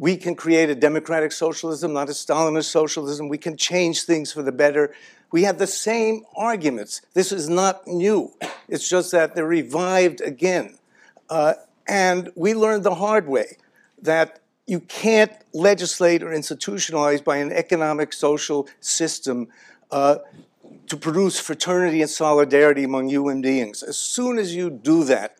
We 0.02 0.16
can 0.16 0.34
create 0.34 0.68
a 0.68 0.74
democratic 0.74 1.30
socialism, 1.30 1.92
not 1.92 2.08
a 2.08 2.12
Stalinist 2.12 2.64
socialism. 2.64 3.28
We 3.28 3.38
can 3.38 3.56
change 3.56 4.02
things 4.02 4.32
for 4.32 4.42
the 4.42 4.50
better. 4.50 4.92
We 5.30 5.44
have 5.44 5.58
the 5.58 5.68
same 5.68 6.24
arguments. 6.34 7.02
This 7.14 7.30
is 7.30 7.48
not 7.48 7.86
new. 7.86 8.32
It's 8.68 8.88
just 8.88 9.12
that 9.12 9.36
they're 9.36 9.46
revived 9.46 10.20
again. 10.20 10.76
Uh, 11.30 11.54
and 11.86 12.32
we 12.34 12.52
learned 12.52 12.82
the 12.82 12.96
hard 12.96 13.28
way 13.28 13.58
that 14.02 14.40
you 14.66 14.80
can't 14.80 15.30
legislate 15.54 16.24
or 16.24 16.30
institutionalize 16.30 17.22
by 17.22 17.36
an 17.36 17.52
economic 17.52 18.12
social 18.12 18.68
system 18.80 19.46
uh, 19.92 20.16
to 20.88 20.96
produce 20.96 21.38
fraternity 21.38 22.02
and 22.02 22.10
solidarity 22.10 22.82
among 22.82 23.08
human 23.08 23.40
beings. 23.40 23.84
As 23.84 23.98
soon 23.98 24.36
as 24.36 24.52
you 24.52 24.68
do 24.68 25.04
that, 25.04 25.36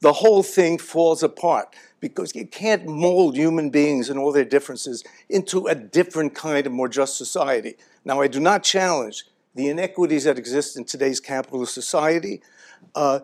the 0.00 0.12
whole 0.12 0.42
thing 0.42 0.78
falls 0.78 1.22
apart 1.22 1.74
because 2.00 2.34
you 2.34 2.46
can't 2.46 2.86
mold 2.86 3.36
human 3.36 3.70
beings 3.70 4.10
and 4.10 4.18
all 4.18 4.32
their 4.32 4.44
differences 4.44 5.02
into 5.28 5.66
a 5.66 5.74
different 5.74 6.34
kind 6.34 6.66
of 6.66 6.72
more 6.72 6.88
just 6.88 7.16
society. 7.16 7.76
Now, 8.04 8.20
I 8.20 8.28
do 8.28 8.38
not 8.38 8.62
challenge 8.62 9.24
the 9.54 9.68
inequities 9.68 10.24
that 10.24 10.38
exist 10.38 10.76
in 10.76 10.84
today's 10.84 11.18
capitalist 11.18 11.72
society. 11.72 12.42
Uh, 12.94 13.20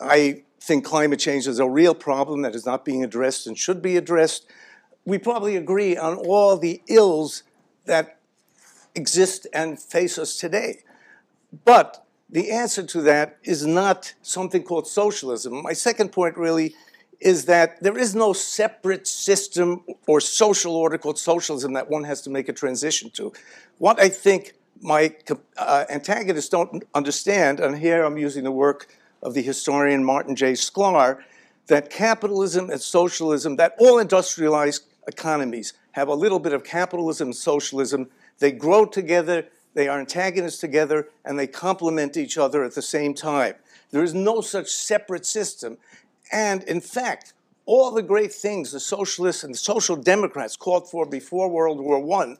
I 0.00 0.42
think 0.60 0.84
climate 0.84 1.20
change 1.20 1.46
is 1.46 1.60
a 1.60 1.68
real 1.68 1.94
problem 1.94 2.42
that 2.42 2.54
is 2.54 2.66
not 2.66 2.84
being 2.84 3.04
addressed 3.04 3.46
and 3.46 3.56
should 3.56 3.80
be 3.80 3.96
addressed. 3.96 4.46
We 5.04 5.18
probably 5.18 5.56
agree 5.56 5.96
on 5.96 6.16
all 6.16 6.56
the 6.56 6.82
ills 6.88 7.44
that 7.86 8.18
exist 8.94 9.46
and 9.52 9.80
face 9.80 10.18
us 10.18 10.36
today. 10.36 10.80
But 11.64 12.04
the 12.30 12.50
answer 12.50 12.82
to 12.82 13.02
that 13.02 13.38
is 13.42 13.66
not 13.66 14.14
something 14.22 14.62
called 14.62 14.86
socialism. 14.86 15.62
My 15.62 15.72
second 15.72 16.12
point 16.12 16.36
really 16.36 16.74
is 17.20 17.46
that 17.46 17.82
there 17.82 17.98
is 17.98 18.14
no 18.14 18.32
separate 18.32 19.06
system 19.06 19.82
or 20.06 20.20
social 20.20 20.76
order 20.76 20.98
called 20.98 21.18
socialism 21.18 21.72
that 21.72 21.90
one 21.90 22.04
has 22.04 22.20
to 22.22 22.30
make 22.30 22.48
a 22.48 22.52
transition 22.52 23.10
to. 23.10 23.32
What 23.78 24.00
I 24.00 24.08
think 24.08 24.54
my 24.80 25.14
uh, 25.56 25.84
antagonists 25.90 26.48
don't 26.48 26.84
understand, 26.94 27.60
and 27.60 27.78
here 27.78 28.04
I'm 28.04 28.18
using 28.18 28.44
the 28.44 28.52
work 28.52 28.86
of 29.22 29.34
the 29.34 29.42
historian 29.42 30.04
Martin 30.04 30.36
J. 30.36 30.52
Sklar, 30.52 31.18
that 31.66 31.90
capitalism 31.90 32.70
and 32.70 32.80
socialism, 32.80 33.56
that 33.56 33.74
all 33.78 33.98
industrialized 33.98 34.84
economies 35.08 35.72
have 35.92 36.08
a 36.08 36.14
little 36.14 36.38
bit 36.38 36.52
of 36.52 36.62
capitalism 36.62 37.28
and 37.28 37.36
socialism. 37.36 38.08
They 38.38 38.52
grow 38.52 38.84
together, 38.84 39.46
they 39.74 39.88
are 39.88 40.00
antagonists 40.00 40.58
together, 40.58 41.08
and 41.24 41.38
they 41.38 41.46
complement 41.46 42.16
each 42.16 42.38
other 42.38 42.64
at 42.64 42.74
the 42.74 42.82
same 42.82 43.14
time. 43.14 43.54
There 43.90 44.02
is 44.02 44.14
no 44.14 44.40
such 44.40 44.68
separate 44.68 45.26
system. 45.26 45.78
And 46.32 46.62
in 46.64 46.80
fact, 46.80 47.32
all 47.64 47.90
the 47.90 48.02
great 48.02 48.32
things 48.32 48.72
the 48.72 48.80
socialists 48.80 49.44
and 49.44 49.54
the 49.54 49.58
social 49.58 49.96
democrats 49.96 50.56
called 50.56 50.90
for 50.90 51.06
before 51.06 51.48
World 51.48 51.80
War 51.80 52.22
I 52.22 52.36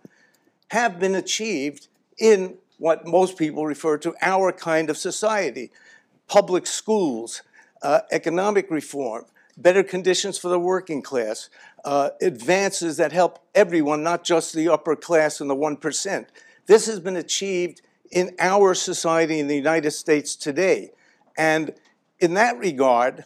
have 0.71 0.99
been 0.99 1.15
achieved 1.15 1.89
in 2.19 2.57
what 2.79 3.07
most 3.07 3.37
people 3.37 3.67
refer 3.67 3.99
to 3.99 4.15
our 4.23 4.53
kind 4.53 4.91
of 4.91 4.97
society 4.97 5.71
public 6.29 6.67
schools, 6.67 7.43
uh, 7.83 8.01
economic 8.11 8.71
reform, 8.71 9.25
better 9.57 9.83
conditions 9.83 10.39
for 10.39 10.49
the 10.49 10.59
working 10.59 11.01
class, 11.03 11.49
uh, 11.85 12.11
advances 12.21 12.99
that 12.99 13.13
help 13.13 13.39
everyone, 13.55 14.03
not 14.03 14.25
just 14.25 14.53
the 14.53 14.69
upper 14.69 14.95
class 14.95 15.41
and 15.41 15.49
the 15.49 15.57
1%. 15.57 16.27
This 16.69 16.85
has 16.85 17.01
been 17.01 17.17
achieved 17.17 17.81
in 18.11 18.37
our 18.39 18.75
society 18.75 19.41
in 19.41 19.49
the 19.49 19.57
United 19.57 19.91
States 19.93 20.37
today. 20.37 20.91
And 21.37 21.73
in 22.21 22.35
that 22.35 22.59
regard, 22.59 23.25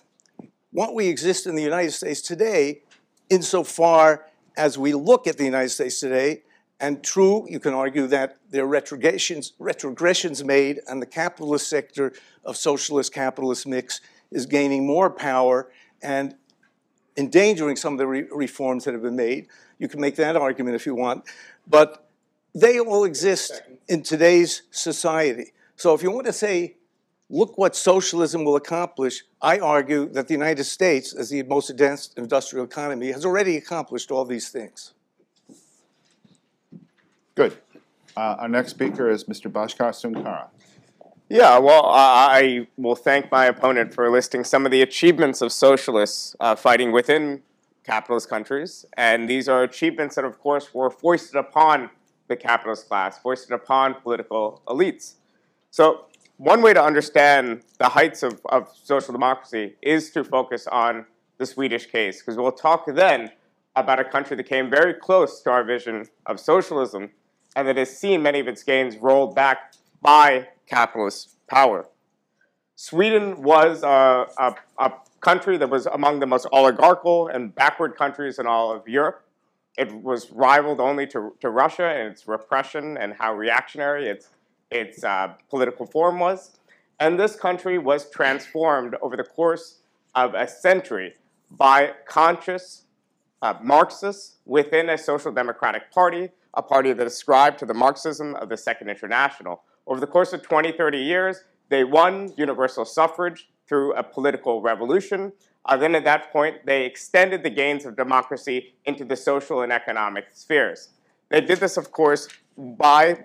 what 0.71 0.95
we 0.95 1.09
exist 1.09 1.49
in 1.49 1.57
the 1.57 1.63
United 1.63 1.91
States 1.91 2.23
today, 2.23 2.83
insofar 3.29 4.27
as 4.57 4.79
we 4.79 4.95
look 4.95 5.27
at 5.27 5.39
the 5.39 5.45
United 5.45 5.71
States 5.71 5.99
today, 5.99 6.43
and 6.79 7.03
true, 7.03 7.45
you 7.49 7.59
can 7.59 7.75
argue 7.75 8.07
that 8.07 8.39
there 8.49 8.65
are 8.65 8.69
retrogressions, 8.69 9.53
retrogressions 9.59 10.45
made, 10.45 10.81
and 10.89 11.03
the 11.03 11.07
capitalist 11.07 11.69
sector 11.69 12.13
of 12.45 12.57
socialist 12.57 13.13
capitalist 13.13 13.67
mix 13.67 14.01
is 14.31 14.47
gaining 14.47 14.87
more 14.87 15.11
power 15.11 15.69
and 16.01 16.37
endangering 17.17 17.75
some 17.75 17.95
of 17.95 17.99
the 17.99 18.07
re- 18.07 18.27
reforms 18.31 18.85
that 18.85 18.95
have 18.95 19.03
been 19.03 19.17
made. 19.17 19.49
You 19.81 19.89
can 19.89 20.01
make 20.01 20.15
that 20.17 20.37
argument 20.37 20.77
if 20.77 20.87
you 20.87 20.95
want, 20.95 21.25
but 21.67 22.09
they 22.55 22.79
all 22.79 23.05
exist 23.05 23.63
in 23.89 24.03
today's 24.03 24.63
society. 24.71 25.53
So 25.77 25.95
if 25.95 26.03
you 26.03 26.11
want 26.11 26.27
to 26.27 26.33
say, 26.33 26.77
look 27.31 27.57
what 27.57 27.75
socialism 27.75 28.45
will 28.45 28.57
accomplish, 28.57 29.25
I 29.41 29.59
argue 29.59 30.09
that 30.11 30.29
the 30.29 30.35
United 30.35 30.65
States, 30.65 31.15
as 31.15 31.31
the 31.31 31.43
most 31.43 31.71
advanced 31.71 32.19
industrial 32.19 32.65
economy, 32.65 33.11
has 33.13 33.25
already 33.25 33.57
accomplished 33.57 34.11
all 34.11 34.25
these 34.25 34.51
things. 34.51 34.93
Good. 37.35 37.57
Uh, 38.15 38.37
our 38.41 38.49
next 38.49 38.71
speaker 38.73 39.11
is 39.11 39.25
Mr. 39.25 39.51
Bhaskar 39.51 39.91
Sunkara. 39.93 40.49
Yeah, 41.31 41.59
well, 41.59 41.87
I 41.87 42.41
I 42.43 42.67
will 42.77 42.95
thank 42.95 43.31
my 43.33 43.47
opponent 43.47 43.95
for 43.95 44.11
listing 44.11 44.45
some 44.45 44.67
of 44.67 44.71
the 44.71 44.83
achievements 44.83 45.41
of 45.41 45.51
socialists 45.51 46.37
uh, 46.41 46.55
fighting 46.55 46.93
within 46.93 47.41
capitalist 47.85 48.29
countries. 48.29 48.85
And 48.99 49.31
these 49.31 49.49
are 49.49 49.63
achievements 49.63 50.17
that, 50.17 50.27
of 50.27 50.39
course, 50.39 50.75
were 50.75 50.91
foisted 50.91 51.37
upon 51.37 51.89
the 52.33 52.37
capitalist 52.37 52.89
class, 52.89 53.19
foisted 53.19 53.53
upon 53.53 53.95
political 53.95 54.62
elites. 54.67 55.15
So, 55.71 56.07
one 56.39 56.62
way 56.62 56.73
to 56.73 56.83
understand 56.83 57.62
the 57.79 57.91
heights 57.91 58.23
of, 58.23 58.41
of 58.47 58.69
social 58.83 59.12
democracy 59.12 59.77
is 59.83 60.11
to 60.12 60.25
focus 60.25 60.67
on 60.67 61.07
the 61.39 61.47
Swedish 61.47 61.87
case, 61.87 62.21
because 62.21 62.37
we'll 62.37 62.51
talk 62.53 62.87
then 62.87 63.31
about 63.77 64.01
a 64.01 64.05
country 64.05 64.37
that 64.37 64.45
came 64.45 64.69
very 64.71 64.95
close 64.95 65.41
to 65.43 65.51
our 65.51 65.62
vision 65.65 66.07
of 66.27 66.41
socialism 66.41 67.11
and 67.55 67.69
that 67.69 67.77
has 67.77 67.97
seen 67.97 68.23
many 68.23 68.41
of 68.41 68.49
its 68.49 68.62
gains 68.62 68.97
rolled 68.97 69.35
back 69.35 69.75
by 70.01 70.49
capitalist 70.67 71.37
power. 71.47 71.89
Sweden 72.77 73.43
was 73.43 73.83
a, 73.83 74.27
a, 74.39 74.55
a 74.79 74.93
country 75.21 75.57
that 75.59 75.69
was 75.69 75.87
among 75.87 76.21
the 76.21 76.27
most 76.27 76.47
oligarchical 76.53 77.29
and 77.29 77.55
backward 77.55 77.97
countries 77.97 78.39
in 78.39 78.47
all 78.47 78.73
of 78.73 78.89
Europe. 78.89 79.25
It 79.79 79.93
was 80.02 80.31
rivaled 80.31 80.81
only 80.81 81.07
to, 81.09 81.35
to 81.41 81.50
Russia 81.50 81.99
in 81.99 82.07
its 82.09 82.29
repression 82.29 82.97
and 82.99 83.14
how 83.14 83.35
reactionary 83.35 84.09
its, 84.09 84.29
its 84.71 85.02
uh, 85.02 85.35
political 85.49 85.87
form 85.87 86.19
was. 86.19 86.59
And 87.00 87.19
this 87.19 87.37
country 87.37 87.79
was 87.79 88.11
transformed 88.11 88.97
over 89.00 89.17
the 89.17 89.25
course 89.25 89.81
of 90.14 90.35
a 90.35 90.47
century 90.47 91.14
by 91.50 91.93
conscious 92.07 92.85
uh, 93.41 93.55
Marxists 93.62 94.37
within 94.45 94.88
a 94.88 94.99
social 94.99 95.33
democratic 95.33 95.91
party, 95.91 96.31
a 96.55 96.62
party 96.62 96.93
that 96.93 97.07
ascribed 97.07 97.59
to 97.59 97.67
the 97.67 97.75
Marxism 97.75 98.35
of 98.37 98.49
the 98.49 98.57
Second 98.57 98.88
International. 98.88 99.62
Over 99.87 100.00
the 100.00 100.07
course 100.07 100.33
of 100.33 100.43
20, 100.43 100.73
30 100.73 100.99
years, 100.99 101.45
they 101.69 101.85
won 101.85 102.33
universal 102.37 102.85
suffrage 102.85 103.49
through 103.67 103.95
a 103.95 104.02
political 104.02 104.62
revolution. 104.62 105.33
Uh, 105.64 105.76
then 105.76 105.95
at 105.95 106.04
that 106.04 106.33
point, 106.33 106.66
they 106.66 106.85
extended 106.85 107.42
the 107.42 107.50
gains 107.50 107.85
of 107.85 107.97
democracy 107.97 108.75
into 108.85 109.04
the 109.04 109.16
social 109.16 109.62
and 109.62 109.73
economic 109.73 110.26
spheres. 110.33 110.90
They 111.28 111.40
did 111.40 111.61
this, 111.61 111.76
of 111.76 111.92
course, 111.92 112.28
by 112.57 113.25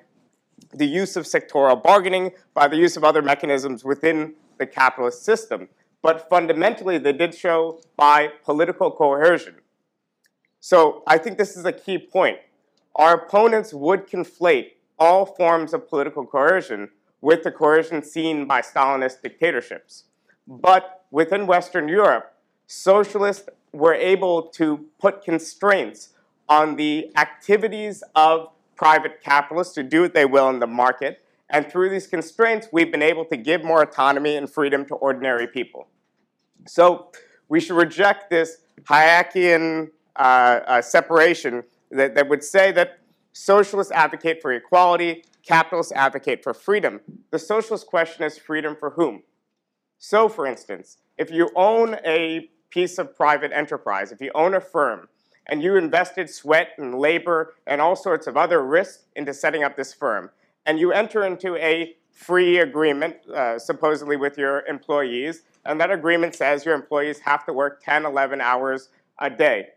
the 0.73 0.85
use 0.85 1.15
of 1.15 1.25
sectoral 1.25 1.81
bargaining, 1.81 2.31
by 2.53 2.67
the 2.67 2.77
use 2.77 2.95
of 2.97 3.03
other 3.03 3.21
mechanisms 3.21 3.83
within 3.83 4.35
the 4.59 4.65
capitalist 4.65 5.23
system. 5.23 5.67
But 6.01 6.29
fundamentally, 6.29 6.97
they 6.99 7.13
did 7.13 7.33
show 7.33 7.81
by 7.95 8.29
political 8.45 8.91
coercion. 8.91 9.55
So 10.59 11.03
I 11.07 11.17
think 11.17 11.37
this 11.37 11.57
is 11.57 11.65
a 11.65 11.73
key 11.73 11.97
point. 11.97 12.37
Our 12.95 13.15
opponents 13.15 13.73
would 13.73 14.07
conflate 14.07 14.71
all 14.99 15.25
forms 15.25 15.73
of 15.73 15.87
political 15.87 16.25
coercion 16.25 16.89
with 17.21 17.43
the 17.43 17.51
coercion 17.51 18.03
seen 18.03 18.47
by 18.47 18.61
Stalinist 18.61 19.21
dictatorships. 19.21 20.05
But 20.47 21.03
within 21.11 21.45
Western 21.45 21.87
Europe, 21.87 22.33
socialists 22.67 23.49
were 23.73 23.93
able 23.93 24.43
to 24.43 24.85
put 24.99 25.23
constraints 25.23 26.09
on 26.49 26.77
the 26.77 27.11
activities 27.17 28.03
of 28.15 28.49
private 28.75 29.21
capitalists 29.21 29.73
to 29.73 29.83
do 29.83 30.01
what 30.01 30.13
they 30.13 30.25
will 30.25 30.49
in 30.49 30.59
the 30.59 30.67
market. 30.67 31.21
And 31.49 31.69
through 31.69 31.89
these 31.89 32.07
constraints, 32.07 32.67
we've 32.71 32.91
been 32.91 33.01
able 33.01 33.25
to 33.25 33.37
give 33.37 33.63
more 33.63 33.81
autonomy 33.81 34.35
and 34.35 34.49
freedom 34.49 34.85
to 34.85 34.95
ordinary 34.95 35.47
people. 35.47 35.87
So 36.67 37.11
we 37.49 37.59
should 37.59 37.75
reject 37.75 38.29
this 38.29 38.57
Hayekian 38.83 39.91
uh, 40.15 40.19
uh, 40.19 40.81
separation 40.81 41.63
that, 41.91 42.15
that 42.15 42.27
would 42.29 42.43
say 42.43 42.71
that 42.73 42.99
socialists 43.33 43.91
advocate 43.91 44.41
for 44.41 44.51
equality, 44.51 45.23
capitalists 45.43 45.91
advocate 45.93 46.43
for 46.43 46.53
freedom. 46.53 46.99
The 47.31 47.39
socialist 47.39 47.87
question 47.87 48.23
is 48.23 48.37
freedom 48.37 48.75
for 48.77 48.91
whom? 48.91 49.23
So, 49.99 50.29
for 50.29 50.45
instance, 50.45 50.97
if 51.17 51.31
you 51.31 51.49
own 51.55 51.95
a 52.05 52.49
piece 52.69 52.97
of 52.97 53.15
private 53.15 53.51
enterprise, 53.51 54.11
if 54.11 54.21
you 54.21 54.31
own 54.35 54.53
a 54.53 54.61
firm, 54.61 55.07
and 55.47 55.63
you 55.63 55.75
invested 55.77 56.29
sweat 56.29 56.69
and 56.77 56.99
labor 56.99 57.55
and 57.65 57.79
all 57.79 57.95
sorts 57.95 58.27
of 58.27 58.35
other 58.35 58.61
risks 58.63 59.05
into 59.15 59.33
setting 59.33 59.63
up 59.63 59.75
this 59.75 59.93
firm, 59.93 60.29
and 60.65 60.79
you 60.79 60.91
enter 60.91 61.25
into 61.25 61.55
a 61.55 61.95
free 62.11 62.57
agreement, 62.57 63.15
uh, 63.33 63.57
supposedly 63.57 64.17
with 64.17 64.37
your 64.37 64.65
employees, 64.65 65.43
and 65.65 65.79
that 65.79 65.91
agreement 65.91 66.35
says 66.35 66.65
your 66.65 66.75
employees 66.75 67.19
have 67.19 67.45
to 67.45 67.53
work 67.53 67.81
10, 67.83 68.05
11 68.05 68.41
hours 68.41 68.89
a 69.19 69.29
day. 69.29 69.67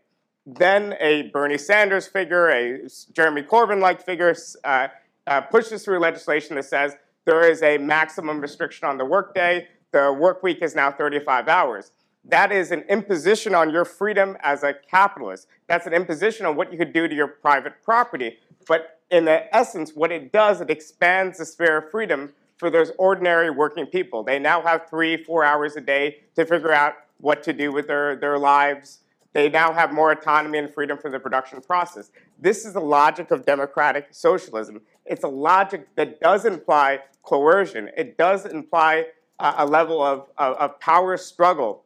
Then 0.45 0.95
a 0.99 1.29
Bernie 1.29 1.57
Sanders 1.57 2.07
figure, 2.07 2.49
a 2.49 2.89
Jeremy 3.13 3.43
Corbyn 3.43 3.79
like 3.79 4.03
figure, 4.03 4.35
uh, 4.63 4.87
uh, 5.27 5.41
pushes 5.41 5.85
through 5.85 5.99
legislation 5.99 6.55
that 6.55 6.65
says 6.65 6.95
there 7.25 7.49
is 7.49 7.61
a 7.61 7.77
maximum 7.77 8.41
restriction 8.41 8.87
on 8.87 8.97
the 8.97 9.05
workday. 9.05 9.67
The 9.91 10.13
work 10.13 10.41
week 10.41 10.61
is 10.61 10.73
now 10.73 10.91
35 10.91 11.47
hours. 11.47 11.91
That 12.23 12.51
is 12.51 12.71
an 12.71 12.81
imposition 12.81 13.55
on 13.55 13.71
your 13.71 13.83
freedom 13.83 14.37
as 14.41 14.63
a 14.63 14.73
capitalist. 14.73 15.47
That's 15.67 15.87
an 15.87 15.93
imposition 15.93 16.45
on 16.45 16.55
what 16.55 16.71
you 16.71 16.77
could 16.77 16.93
do 16.93 17.07
to 17.07 17.15
your 17.15 17.27
private 17.27 17.83
property. 17.83 18.37
But 18.67 18.99
in 19.09 19.25
the 19.25 19.53
essence, 19.55 19.93
what 19.93 20.11
it 20.11 20.31
does, 20.31 20.61
it 20.61 20.69
expands 20.69 21.39
the 21.39 21.45
sphere 21.45 21.77
of 21.79 21.91
freedom 21.91 22.33
for 22.57 22.69
those 22.69 22.91
ordinary 22.97 23.49
working 23.49 23.87
people. 23.87 24.23
They 24.23 24.39
now 24.39 24.61
have 24.61 24.87
three, 24.89 25.21
four 25.23 25.43
hours 25.43 25.75
a 25.75 25.81
day 25.81 26.19
to 26.35 26.45
figure 26.45 26.71
out 26.71 26.93
what 27.17 27.43
to 27.43 27.53
do 27.53 27.71
with 27.71 27.87
their, 27.87 28.15
their 28.15 28.37
lives. 28.37 28.99
They 29.33 29.49
now 29.49 29.73
have 29.73 29.91
more 29.91 30.11
autonomy 30.11 30.59
and 30.59 30.73
freedom 30.73 30.97
for 30.97 31.09
the 31.09 31.19
production 31.19 31.59
process. 31.61 32.11
This 32.39 32.65
is 32.65 32.73
the 32.73 32.81
logic 32.81 33.31
of 33.31 33.45
democratic 33.45 34.09
socialism. 34.11 34.81
It's 35.05 35.23
a 35.23 35.29
logic 35.29 35.87
that 35.95 36.19
does 36.19 36.45
imply 36.45 36.99
coercion. 37.23 37.89
It 37.97 38.17
does 38.17 38.45
imply 38.45 39.07
a 39.39 39.65
level 39.65 40.03
of, 40.03 40.27
of, 40.37 40.79
power 40.79 41.17
struggle 41.17 41.83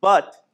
but 0.00 0.44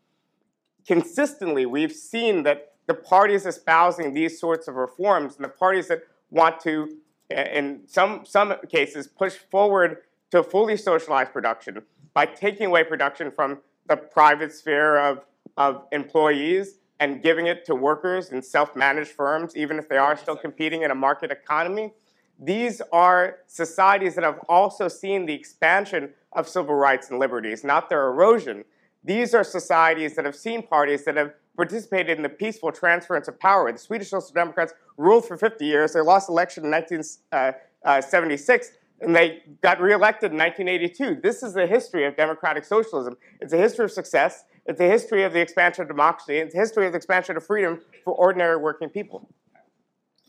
consistently, 0.87 1.67
we've 1.67 1.93
seen 1.93 2.43
that 2.45 2.73
the 2.87 2.95
parties 2.95 3.47
espousing 3.47 4.15
these 4.15 4.39
sorts 4.39 4.69
of 4.69 4.77
reforms 4.77 5.37
and 5.37 5.45
the 5.45 5.49
parties 5.49 5.89
that 5.89 6.03
want 6.31 6.61
to, 6.61 6.97
in 7.31 7.81
some, 7.87 8.25
some 8.25 8.55
cases, 8.69 9.07
push 9.07 9.35
forward 9.35 9.99
to 10.31 10.43
fully 10.43 10.77
socialized 10.77 11.33
production 11.33 11.83
by 12.15 12.27
taking 12.27 12.67
away 12.67 12.85
production 12.85 13.31
from 13.31 13.59
the 13.89 13.97
private 13.97 14.53
sphere 14.53 14.99
of, 14.99 15.25
of 15.57 15.85
employees 15.93 16.79
and 16.99 17.23
giving 17.23 17.47
it 17.47 17.65
to 17.67 17.75
workers 17.75 18.31
in 18.31 18.41
self-managed 18.41 19.11
firms, 19.11 19.57
even 19.57 19.79
if 19.79 19.89
they 19.89 19.99
are 19.99 20.17
still 20.17 20.37
competing 20.37 20.83
in 20.83 20.91
a 20.91 20.95
market 20.95 21.31
economy. 21.31 21.93
These 22.39 22.83
are 22.93 23.39
societies 23.47 24.15
that 24.17 24.25
have 24.25 24.41
also 24.49 24.89
seen 24.89 25.27
the 25.27 25.33
expansion 25.33 26.13
of 26.33 26.49
civil 26.49 26.75
rights 26.75 27.11
and 27.11 27.19
liberties, 27.19 27.65
not 27.65 27.89
their 27.89 28.09
erosion. 28.09 28.65
These 29.03 29.35
are 29.35 29.45
societies 29.45 30.17
that 30.17 30.25
have 30.25 30.37
seen 30.37 30.67
parties 30.67 31.05
that 31.05 31.17
have 31.17 31.33
participated 31.57 32.19
in 32.19 32.23
the 32.23 32.29
peaceful 32.29 32.71
transference 32.71 33.29
of 33.29 33.41
power. 33.41 33.73
The 33.73 33.79
Swedish 33.79 34.11
Social 34.11 34.33
Democrats 34.35 34.75
ruled 34.99 35.27
for 35.27 35.37
50 35.37 35.65
years. 35.65 35.95
They 35.95 36.01
lost 36.01 36.29
election 36.29 36.65
in 36.65 36.71
1976, 36.71 38.69
uh, 38.69 38.71
uh, 38.71 39.05
and 39.07 39.17
they 39.17 39.43
got 39.63 39.81
reelected 39.81 40.33
in 40.33 40.39
1982. 40.39 41.21
This 41.23 41.43
is 41.43 41.55
the 41.55 41.67
history 41.67 42.05
of 42.05 42.17
democratic 42.17 42.65
socialism. 42.65 43.17
It's 43.41 43.53
a 43.53 43.59
history 43.59 43.87
of 43.87 43.93
success. 43.93 44.45
It's 44.67 44.81
a 44.81 44.89
history 44.89 45.23
of 45.23 45.33
the 45.33 45.41
expansion 45.41 45.83
of 45.83 45.89
democracy. 45.89 46.39
It's 46.39 46.55
a 46.55 46.59
history 46.59 46.87
of 46.87 46.93
the 46.93 46.97
expansion 46.97 47.37
of 47.37 47.47
freedom 47.47 47.81
for 48.05 48.13
ordinary 48.15 48.57
working 48.57 48.89
people. 48.89 49.29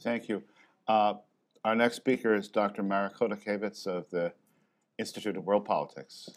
Thank 0.02 0.30
you. 0.30 0.44
Uh, 0.88 1.16
our 1.68 1.76
next 1.76 1.98
speaker 1.98 2.34
is 2.34 2.48
Dr. 2.48 2.82
Marek 2.82 3.18
Chodakiewicz 3.18 3.88
of 3.88 4.10
the 4.10 4.32
Institute 4.98 5.36
of 5.36 5.44
World 5.44 5.66
Politics. 5.66 6.30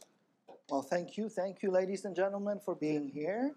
Well, 0.68 0.82
thank 0.82 1.16
you. 1.16 1.28
Thank 1.28 1.62
you, 1.62 1.70
ladies 1.70 2.04
and 2.04 2.16
gentlemen, 2.16 2.58
for 2.64 2.74
being 2.74 3.06
here. 3.06 3.54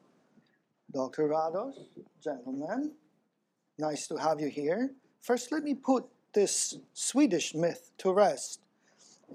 Dr. 0.94 1.28
Radosh, 1.28 1.80
gentlemen, 2.24 2.92
nice 3.80 4.06
to 4.06 4.18
have 4.18 4.40
you 4.40 4.50
here. 4.50 4.92
First, 5.24 5.52
let 5.52 5.64
me 5.64 5.74
put 5.74 6.06
this 6.36 6.78
Swedish 6.94 7.56
myth 7.56 7.90
to 7.98 8.14
rest. 8.14 8.60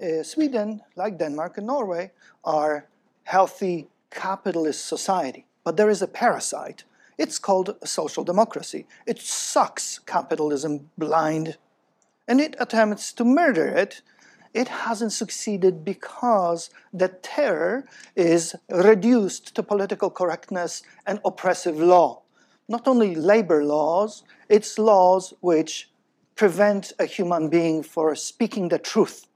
Uh, 0.01 0.23
Sweden, 0.23 0.79
like 0.95 1.19
Denmark 1.19 1.57
and 1.57 1.67
Norway, 1.67 2.11
are 2.45 2.87
healthy 3.25 3.89
capitalist 4.11 4.85
society, 4.85 5.45
but 5.65 5.75
there 5.75 5.89
is 5.89 6.01
a 6.01 6.07
parasite. 6.07 6.85
It's 7.17 7.37
called 7.37 7.75
social 7.83 8.23
democracy. 8.23 8.87
It 9.05 9.19
sucks 9.19 9.99
capitalism 9.99 10.89
blind, 10.97 11.57
and 12.29 12.39
it 12.39 12.55
attempts 12.59 13.11
to 13.11 13.25
murder 13.25 13.67
it 13.67 14.01
it 14.53 14.67
hasn't 14.67 15.11
succeeded 15.11 15.85
because 15.85 16.69
the 16.91 17.07
terror 17.07 17.85
is 18.15 18.55
reduced 18.69 19.53
to 19.55 19.63
political 19.63 20.09
correctness 20.09 20.81
and 21.05 21.19
oppressive 21.23 21.77
law. 21.77 22.23
Not 22.67 22.87
only 22.87 23.15
labor 23.15 23.63
laws, 23.63 24.23
it's 24.47 24.79
laws 24.79 25.33
which 25.41 25.91
prevent 26.35 26.93
a 26.99 27.05
human 27.05 27.49
being 27.49 27.83
from 27.83 28.15
speaking 28.15 28.69
the 28.69 28.79
truth. 28.79 29.27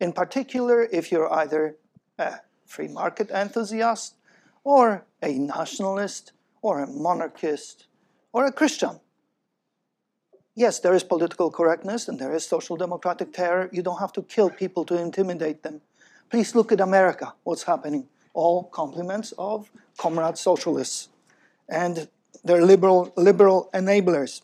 In 0.00 0.12
particular, 0.12 0.88
if 0.92 1.10
you're 1.10 1.32
either 1.32 1.76
a 2.18 2.40
free 2.66 2.88
market 2.88 3.30
enthusiast 3.30 4.16
or 4.62 5.06
a 5.22 5.32
nationalist 5.38 6.32
or 6.60 6.80
a 6.80 6.86
monarchist 6.86 7.86
or 8.32 8.44
a 8.46 8.52
Christian. 8.52 9.00
Yes, 10.56 10.78
there 10.78 10.94
is 10.94 11.02
political 11.02 11.50
correctness 11.50 12.08
and 12.08 12.18
there 12.18 12.32
is 12.34 12.46
social 12.46 12.76
democratic 12.76 13.32
terror. 13.32 13.68
You 13.72 13.82
don't 13.82 13.98
have 13.98 14.12
to 14.12 14.22
kill 14.22 14.50
people 14.50 14.84
to 14.84 14.96
intimidate 14.96 15.62
them. 15.62 15.80
Please 16.30 16.54
look 16.54 16.70
at 16.70 16.80
America, 16.80 17.34
what's 17.42 17.64
happening. 17.64 18.06
All 18.34 18.64
compliments 18.64 19.32
of 19.36 19.70
comrade 19.96 20.38
socialists 20.38 21.08
and 21.68 22.08
their 22.44 22.62
liberal, 22.64 23.12
liberal 23.16 23.70
enablers. 23.74 24.42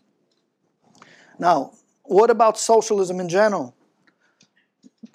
Now, 1.38 1.72
what 2.02 2.30
about 2.30 2.58
socialism 2.58 3.20
in 3.20 3.28
general? 3.28 3.74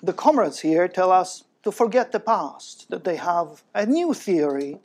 The 0.01 0.13
comrades 0.13 0.59
here 0.59 0.87
tell 0.87 1.11
us 1.11 1.43
to 1.63 1.71
forget 1.71 2.11
the 2.11 2.19
past, 2.19 2.89
that 2.89 3.03
they 3.03 3.15
have 3.15 3.63
a 3.73 3.85
new 3.85 4.13
theory 4.13 4.79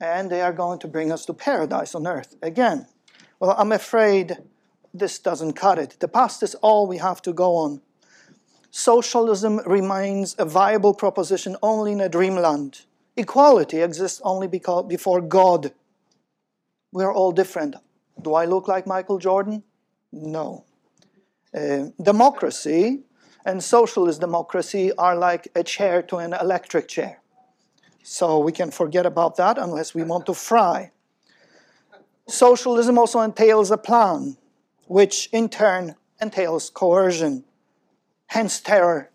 and 0.00 0.28
they 0.28 0.40
are 0.40 0.52
going 0.52 0.78
to 0.80 0.88
bring 0.88 1.12
us 1.12 1.24
to 1.26 1.32
paradise 1.32 1.94
on 1.94 2.06
earth 2.06 2.36
again. 2.42 2.86
Well, 3.38 3.54
I'm 3.56 3.72
afraid 3.72 4.38
this 4.94 5.18
doesn't 5.18 5.54
cut 5.54 5.78
it. 5.78 5.96
The 5.98 6.08
past 6.08 6.42
is 6.42 6.54
all 6.56 6.86
we 6.86 6.98
have 6.98 7.20
to 7.22 7.32
go 7.32 7.56
on. 7.56 7.82
Socialism 8.70 9.58
remains 9.66 10.34
a 10.38 10.44
viable 10.44 10.94
proposition 10.94 11.56
only 11.62 11.92
in 11.92 12.00
a 12.00 12.08
dreamland. 12.08 12.82
Equality 13.16 13.80
exists 13.82 14.20
only 14.24 14.48
because 14.48 14.86
before 14.86 15.20
God. 15.20 15.72
We 16.92 17.04
are 17.04 17.12
all 17.12 17.32
different. 17.32 17.76
Do 18.20 18.34
I 18.34 18.44
look 18.44 18.68
like 18.68 18.86
Michael 18.86 19.18
Jordan? 19.18 19.64
No. 20.12 20.64
Uh, 21.52 21.86
democracy 22.00 23.02
and 23.44 23.62
socialist 23.62 24.20
democracy 24.20 24.92
are 24.96 25.16
like 25.16 25.48
a 25.54 25.62
chair 25.62 26.02
to 26.02 26.16
an 26.16 26.32
electric 26.32 26.88
chair. 26.88 27.20
So 28.02 28.38
we 28.38 28.52
can 28.52 28.70
forget 28.70 29.06
about 29.06 29.36
that 29.36 29.58
unless 29.58 29.94
we 29.94 30.02
want 30.02 30.26
to 30.26 30.34
fry. 30.34 30.90
Socialism 32.26 32.98
also 32.98 33.20
entails 33.20 33.70
a 33.70 33.76
plan, 33.76 34.36
which 34.86 35.28
in 35.32 35.48
turn 35.48 35.96
entails 36.20 36.70
coercion, 36.70 37.44
hence 38.26 38.60
terror, 38.60 39.10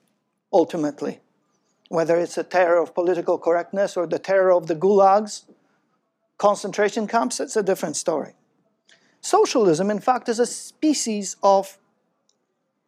ultimately. 0.51 1.19
Whether 1.89 2.17
it's 2.19 2.37
a 2.37 2.43
terror 2.43 2.81
of 2.81 2.93
political 2.93 3.37
correctness 3.37 3.97
or 3.97 4.05
the 4.05 4.19
terror 4.19 4.53
of 4.53 4.67
the 4.67 4.75
gulags, 4.75 5.45
concentration 6.37 7.07
camps, 7.07 7.39
it's 7.39 7.55
a 7.55 7.63
different 7.63 7.95
story. 7.95 8.33
Socialism, 9.21 9.89
in 9.89 9.99
fact, 9.99 10.29
is 10.29 10.39
a 10.39 10.45
species 10.45 11.35
of 11.43 11.77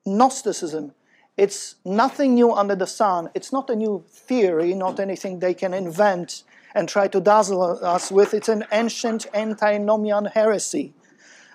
Gnosticism. 0.06 0.94
It's 1.38 1.76
nothing 1.86 2.36
new 2.36 2.54
under 2.54 2.76
the 2.76 2.88
sun. 2.88 3.30
It's 3.34 3.52
not 3.52 3.70
a 3.70 3.76
new 3.76 4.04
theory, 4.10 4.74
not 4.74 5.00
anything 5.00 5.39
they 5.39 5.54
can 5.54 5.74
invent 5.74 6.44
and 6.74 6.88
try 6.88 7.08
to 7.08 7.20
dazzle 7.20 7.84
us 7.86 8.12
with. 8.12 8.34
It's 8.34 8.50
an 8.50 8.65
ancient 8.72 9.28
antinomian 9.34 10.26
heresy 10.26 10.94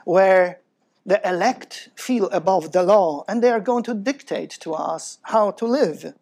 where 0.05 0.61
the 1.07 1.27
elect 1.27 1.89
feel 1.95 2.29
above 2.31 2.73
the 2.73 2.83
law 2.83 3.25
and 3.29 3.43
they 3.43 3.51
are 3.51 3.61
going 3.61 3.85
to 3.85 3.95
dictate 3.95 4.51
to 4.51 4.75
us 4.75 5.19
how 5.23 5.53
to 5.53 5.65
live. 5.65 6.13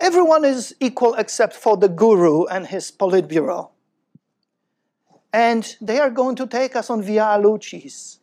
Everyone 0.00 0.44
is 0.44 0.74
equal 0.80 1.14
except 1.14 1.54
for 1.54 1.76
the 1.76 1.88
guru 1.88 2.44
and 2.46 2.66
his 2.66 2.90
politburo. 2.90 3.70
And 5.32 5.76
they 5.80 6.00
are 6.00 6.10
going 6.10 6.34
to 6.36 6.46
take 6.46 6.74
us 6.74 6.90
on 6.90 7.02
Via 7.02 7.38
Lucis, 7.38 8.18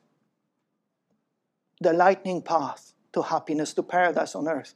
the 1.79 1.93
lightning 1.93 2.41
path 2.41 2.93
to 3.13 3.21
happiness, 3.21 3.73
to 3.75 3.83
paradise 3.83 4.35
on 4.35 4.49
earth. 4.49 4.73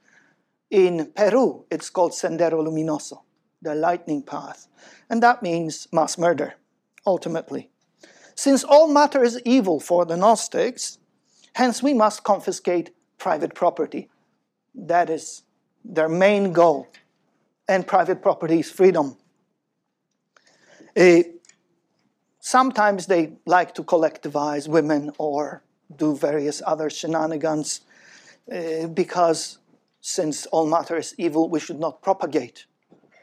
In 0.70 1.12
Peru, 1.14 1.66
it's 1.70 1.90
called 1.90 2.14
Sendero 2.14 2.66
Luminoso, 2.66 3.24
the 3.62 3.76
lightning 3.76 4.24
path. 4.24 4.70
And 5.10 5.22
that 5.22 5.44
means 5.44 5.90
mass 5.92 6.18
murder, 6.18 6.54
ultimately. 7.06 7.70
Since 8.36 8.64
all 8.64 8.88
matter 8.88 9.24
is 9.24 9.42
evil 9.44 9.82
for 9.82 10.06
the 10.06 10.16
Gnostics, 10.16 11.00
hence 11.54 11.84
we 11.84 11.94
must 11.94 12.24
confiscate 12.24 12.92
private 13.18 13.54
property. 13.54 14.10
That 14.74 15.10
is 15.10 15.44
their 15.84 16.10
main 16.10 16.54
goal. 16.54 16.88
And 17.68 17.86
private 17.86 18.22
property 18.22 18.60
is 18.60 18.72
freedom. 18.72 19.16
Uh, 20.98 21.24
sometimes 22.40 23.06
they 23.06 23.34
like 23.46 23.74
to 23.76 23.84
collectivize 23.84 24.68
women 24.68 25.12
or 25.18 25.64
do 25.96 26.16
various 26.16 26.62
other 26.66 26.90
shenanigans 26.90 27.82
uh, 28.52 28.88
because 28.88 29.60
since 30.02 30.48
all 30.48 30.66
matter 30.66 30.98
is 30.98 31.14
evil, 31.18 31.48
we 31.48 31.60
should 31.60 31.80
not 31.80 32.02
propagate. 32.02 32.66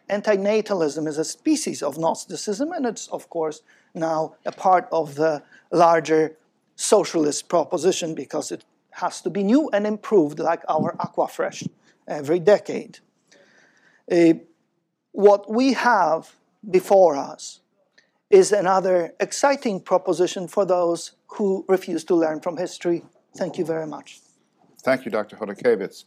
Antinatalism 0.08 1.06
is 1.06 1.18
a 1.18 1.24
species 1.24 1.82
of 1.82 1.98
Gnosticism, 1.98 2.72
and 2.72 2.86
it's, 2.86 3.08
of 3.08 3.28
course, 3.28 3.60
now 3.94 4.36
a 4.46 4.52
part 4.52 4.88
of 4.90 5.16
the 5.16 5.42
larger 5.70 6.36
socialist 6.78 7.48
proposition 7.48 8.14
because 8.14 8.52
it 8.52 8.64
has 8.92 9.20
to 9.20 9.30
be 9.30 9.42
new 9.42 9.68
and 9.72 9.86
improved, 9.86 10.38
like 10.38 10.62
our 10.68 10.96
Aquafresh, 10.96 11.68
every 12.06 12.38
decade. 12.38 13.00
Uh, 14.10 14.34
what 15.10 15.50
we 15.50 15.72
have 15.72 16.34
before 16.70 17.16
us 17.16 17.60
is 18.30 18.52
another 18.52 19.12
exciting 19.18 19.80
proposition 19.80 20.46
for 20.46 20.64
those 20.64 21.12
who 21.26 21.64
refuse 21.68 22.04
to 22.04 22.14
learn 22.14 22.40
from 22.40 22.56
history. 22.56 23.04
Thank 23.36 23.58
you 23.58 23.64
very 23.64 23.86
much. 23.86 24.20
Thank 24.82 25.04
you, 25.04 25.10
Dr. 25.10 25.36
Chodakiewicz. 25.36 26.04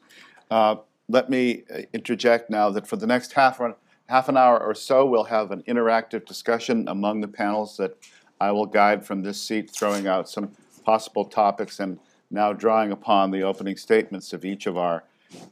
Uh, 0.49 0.75
let 1.09 1.29
me 1.29 1.63
uh, 1.73 1.81
interject 1.93 2.49
now 2.49 2.69
that 2.69 2.87
for 2.87 2.95
the 2.95 3.07
next 3.07 3.33
half, 3.33 3.59
half 4.07 4.29
an 4.29 4.37
hour 4.37 4.57
or 4.57 4.73
so, 4.73 5.05
we'll 5.05 5.25
have 5.25 5.51
an 5.51 5.63
interactive 5.67 6.25
discussion 6.25 6.87
among 6.87 7.19
the 7.19 7.27
panels 7.27 7.75
that 7.77 7.97
I 8.41 8.51
will 8.51 8.65
guide 8.65 9.05
from 9.05 9.21
this 9.21 9.39
seat, 9.39 9.69
throwing 9.69 10.07
out 10.07 10.27
some 10.27 10.53
possible 10.83 11.25
topics 11.25 11.79
and 11.79 11.99
now 12.31 12.53
drawing 12.53 12.91
upon 12.91 13.29
the 13.29 13.43
opening 13.43 13.77
statements 13.77 14.33
of 14.33 14.43
each 14.43 14.65
of 14.65 14.79
our 14.79 15.03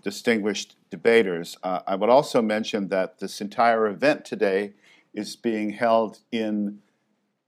distinguished 0.04 0.76
debaters. 0.90 1.56
Uh, 1.62 1.82
I 1.86 1.94
would 1.94 2.10
also 2.10 2.42
mention 2.42 2.88
that 2.88 3.20
this 3.20 3.42
entire 3.42 3.86
event 3.86 4.26
today 4.26 4.74
is 5.14 5.36
being 5.36 5.70
held 5.70 6.22
in 6.32 6.80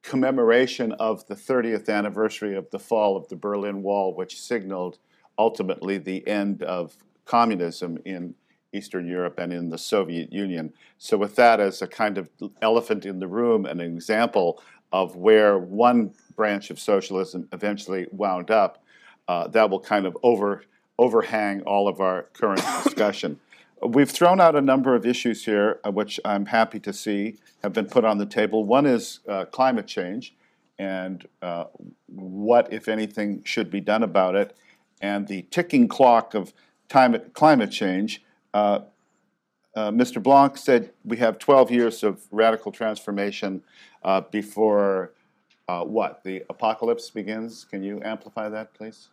commemoration 0.04 0.92
of 0.94 1.26
the 1.26 1.36
30th 1.36 1.90
anniversary 1.90 2.56
of 2.56 2.70
the 2.70 2.78
fall 2.78 3.18
of 3.18 3.28
the 3.30 3.36
Berlin 3.36 3.82
Wall, 3.82 4.14
which 4.14 4.40
signaled 4.40 5.00
ultimately 5.40 5.98
the 5.98 6.28
end 6.28 6.62
of 6.62 6.96
communism 7.26 7.98
in 8.06 8.36
Eastern 8.74 9.08
Europe 9.08 9.40
and 9.40 9.52
in 9.52 9.70
the 9.70 9.78
Soviet 9.78 10.32
Union. 10.32 10.72
So, 10.98 11.18
with 11.18 11.36
that 11.36 11.60
as 11.60 11.82
a 11.82 11.88
kind 11.88 12.18
of 12.18 12.30
elephant 12.62 13.06
in 13.06 13.20
the 13.20 13.28
room, 13.28 13.66
an 13.66 13.82
example 13.82 14.62
of 14.92 15.16
where 15.16 15.58
one 15.58 16.14
branch 16.36 16.70
of 16.70 16.80
socialism 16.80 17.48
eventually 17.52 18.08
wound 18.12 18.52
up, 18.52 18.84
uh, 19.28 19.48
that 19.48 19.70
will 19.70 19.80
kind 19.80 20.06
of 20.06 20.18
over, 20.24 20.64
overhang 20.98 21.62
all 21.62 21.88
of 21.88 22.00
our 22.02 22.24
current 22.34 22.62
discussion. 22.84 23.40
We've 23.82 24.10
thrown 24.10 24.40
out 24.40 24.56
a 24.56 24.62
number 24.62 24.96
of 24.96 25.06
issues 25.06 25.46
here, 25.46 25.80
uh, 25.84 25.92
which 25.92 26.20
I'm 26.24 26.46
happy 26.46 26.80
to 26.82 26.94
see 26.94 27.38
have 27.64 27.74
been 27.74 27.88
put 27.88 28.06
on 28.06 28.18
the 28.18 28.26
table. 28.26 28.64
One 28.66 28.86
is 28.86 29.20
uh, 29.28 29.46
climate 29.46 29.88
change 29.88 30.36
and 30.82 31.28
uh, 31.44 31.66
what, 32.08 32.74
if 32.74 32.88
anything, 32.88 33.44
should 33.44 33.70
be 33.70 33.80
done 33.80 34.02
about 34.02 34.36
it, 34.36 34.58
and 35.00 35.28
the 35.28 35.44
ticking 35.52 35.88
clock 35.88 36.34
of 36.34 36.54
time, 36.90 37.16
climate 37.34 37.70
change. 37.70 38.24
Uh, 38.52 38.80
uh, 39.76 39.92
Mr. 39.92 40.22
Blanc 40.22 40.58
said 40.58 40.92
we 41.04 41.18
have 41.18 41.40
12 41.40 41.72
years 41.72 42.04
of 42.04 42.22
radical 42.32 42.72
transformation 42.72 43.64
uh, 44.04 44.22
before 44.22 45.14
what? 45.86 46.22
The 46.26 46.44
apocalypse 46.50 47.10
begins? 47.10 47.64
Can 47.64 47.82
you 47.82 48.02
amplify 48.04 48.50
that, 48.50 48.74
please? 48.74 49.08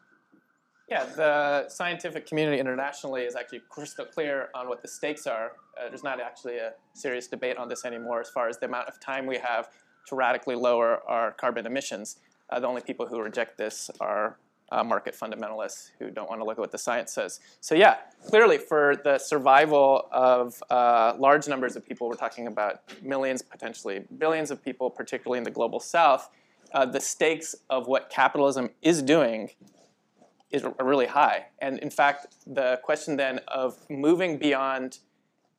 Yeah, 0.88 1.05
the 1.05 1.68
scientific 1.68 2.27
community 2.27 2.59
internationally 2.59 3.23
is 3.23 3.37
actually 3.37 3.61
crystal 3.68 4.07
clear 4.07 4.49
on 4.55 4.68
what 4.68 4.81
the 4.81 4.88
stakes 4.88 5.27
are. 5.27 5.53
Uh, 5.79 5.90
there's 5.90 6.03
not 6.03 6.18
actually 6.18 6.57
a 6.57 6.73
serious 6.94 7.27
debate 7.27 7.59
on 7.59 7.68
this 7.68 7.85
anymore 7.85 8.21
as 8.23 8.31
far 8.31 8.49
as 8.49 8.57
the 8.59 8.66
amount 8.66 8.88
of 8.88 8.99
time 8.99 9.27
we 9.27 9.37
have 9.37 9.68
to 10.07 10.16
radically 10.16 10.55
lower 10.55 11.03
our 11.07 11.33
carbon 11.33 11.66
emissions. 11.66 12.16
Uh, 12.49 12.59
the 12.59 12.66
only 12.66 12.81
people 12.81 13.07
who 13.07 13.21
reject 13.21 13.59
this 13.59 13.90
are 14.01 14.38
uh, 14.70 14.85
market 14.85 15.14
fundamentalists 15.14 15.90
who 15.98 16.11
don't 16.11 16.28
want 16.28 16.40
to 16.40 16.44
look 16.44 16.59
at 16.59 16.61
what 16.61 16.72
the 16.72 16.78
science 16.78 17.12
says. 17.12 17.40
So 17.61 17.74
yeah, 17.74 17.96
clearly 18.26 18.59
for 18.59 18.96
the 19.02 19.18
survival 19.18 20.09
of 20.12 20.62
uh, 20.70 21.14
large 21.18 21.48
numbers 21.48 21.76
of 21.76 21.87
people, 21.87 22.09
we're 22.09 22.16
talking 22.16 22.46
about 22.46 22.81
millions, 23.02 23.42
potentially 23.42 24.04
billions 24.18 24.50
of 24.50 24.62
people, 24.62 24.90
particularly 24.90 25.38
in 25.38 25.44
the 25.44 25.50
global 25.50 25.81
south, 25.81 26.31
uh, 26.72 26.85
the 26.85 27.00
stakes 27.00 27.54
of 27.70 27.87
what 27.87 28.11
capitalism 28.11 28.70
is 28.83 29.02
doing 29.02 29.50
is 30.50 30.64
really 30.81 31.07
high. 31.07 31.46
And 31.61 31.78
in 31.78 31.90
fact, 31.90 32.35
the 32.46 32.81
question 32.83 33.16
then 33.16 33.40
of 33.48 33.78
moving 33.90 34.38
beyond 34.38 34.98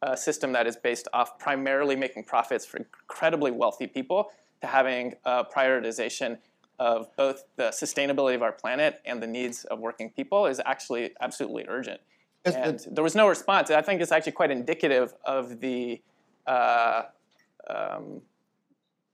a 0.02 0.16
system 0.16 0.54
that 0.54 0.66
is 0.66 0.78
based 0.78 1.08
off 1.14 1.38
primarily 1.38 1.96
making 1.96 2.24
profits 2.24 2.66
for 2.66 2.78
incredibly 2.78 3.52
wealthy 3.52 3.86
people 3.86 4.30
to 4.62 4.68
having 4.68 5.14
a 5.26 5.44
prioritization 5.44 6.38
of 6.80 7.16
both 7.18 7.44
the 7.58 7.70
sustainability 7.70 8.36
of 8.36 8.42
our 8.42 8.54
planet 8.54 9.02
and 9.06 9.22
the 9.22 9.28
needs 9.28 9.66
of 9.66 9.80
working 9.80 10.10
people 10.10 10.46
is 10.46 10.62
actually 10.66 11.12
absolutely 11.22 11.66
urgent. 11.68 12.00
and 12.46 12.80
there 12.92 13.04
was 13.04 13.16
no 13.16 13.28
response. 13.28 13.70
I 13.70 13.82
think 13.82 14.02
it's 14.02 14.12
actually 14.12 14.32
quite 14.32 14.50
indicative 14.50 15.14
of 15.26 15.60
the 15.60 16.02
uh, 16.48 17.04
um, 17.70 18.22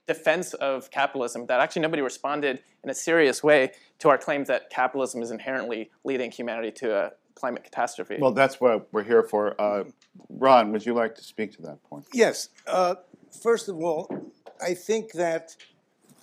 defense 0.08 0.54
of 0.54 0.92
capitalism 0.92 1.48
that 1.48 1.60
actually 1.60 1.82
nobody 1.82 2.02
responded 2.02 2.62
in 2.84 2.90
a 2.90 2.94
serious 2.94 3.44
way 3.44 3.72
to 4.00 4.10
our 4.10 4.18
claims 4.18 4.48
that 4.48 4.70
capitalism 4.70 5.24
is 5.24 5.32
inherently 5.32 5.90
leading 6.04 6.30
humanity 6.30 6.72
to 6.72 6.96
a 6.96 7.12
climate 7.34 7.64
catastrophe. 7.64 8.18
Well, 8.20 8.32
that's 8.32 8.62
what 8.62 8.88
we're 8.94 9.04
here 9.04 9.24
for. 9.24 9.60
Uh, 9.60 9.86
Ron, 10.30 10.72
would 10.72 10.86
you 10.86 10.94
like 10.94 11.16
to 11.16 11.24
speak 11.24 11.56
to 11.56 11.62
that 11.64 11.84
point? 11.84 12.06
Yes. 12.14 12.50
Uh, 12.68 12.96
first 13.42 13.68
of 13.68 13.78
all, 13.78 14.32
I 14.62 14.74
think 14.74 15.14
that 15.14 15.56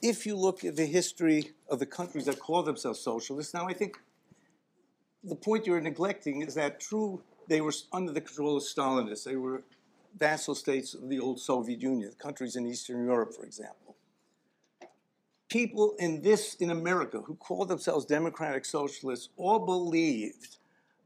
if 0.02 0.26
you 0.26 0.36
look 0.36 0.64
at 0.64 0.74
the 0.74 0.84
history 0.84 1.52
of 1.68 1.78
the 1.78 1.86
countries 1.86 2.24
that 2.24 2.40
call 2.40 2.64
themselves 2.64 2.98
socialists, 2.98 3.54
now 3.54 3.68
I 3.68 3.72
think 3.72 3.96
the 5.22 5.36
point 5.36 5.66
you're 5.66 5.80
neglecting 5.80 6.42
is 6.42 6.54
that 6.54 6.80
true, 6.80 7.22
they 7.48 7.60
were 7.60 7.72
under 7.92 8.12
the 8.12 8.20
control 8.20 8.56
of 8.56 8.64
Stalinists. 8.64 9.24
They 9.24 9.36
were 9.36 9.62
vassal 10.18 10.56
states 10.56 10.94
of 10.94 11.08
the 11.08 11.20
old 11.20 11.40
Soviet 11.40 11.80
Union, 11.80 12.12
countries 12.18 12.56
in 12.56 12.66
Eastern 12.66 13.06
Europe, 13.06 13.32
for 13.34 13.44
example. 13.44 13.96
People 15.48 15.94
in 15.98 16.22
this, 16.22 16.54
in 16.54 16.70
America, 16.70 17.20
who 17.20 17.36
call 17.36 17.64
themselves 17.64 18.04
democratic 18.04 18.64
socialists, 18.64 19.28
all 19.36 19.60
believed 19.60 20.56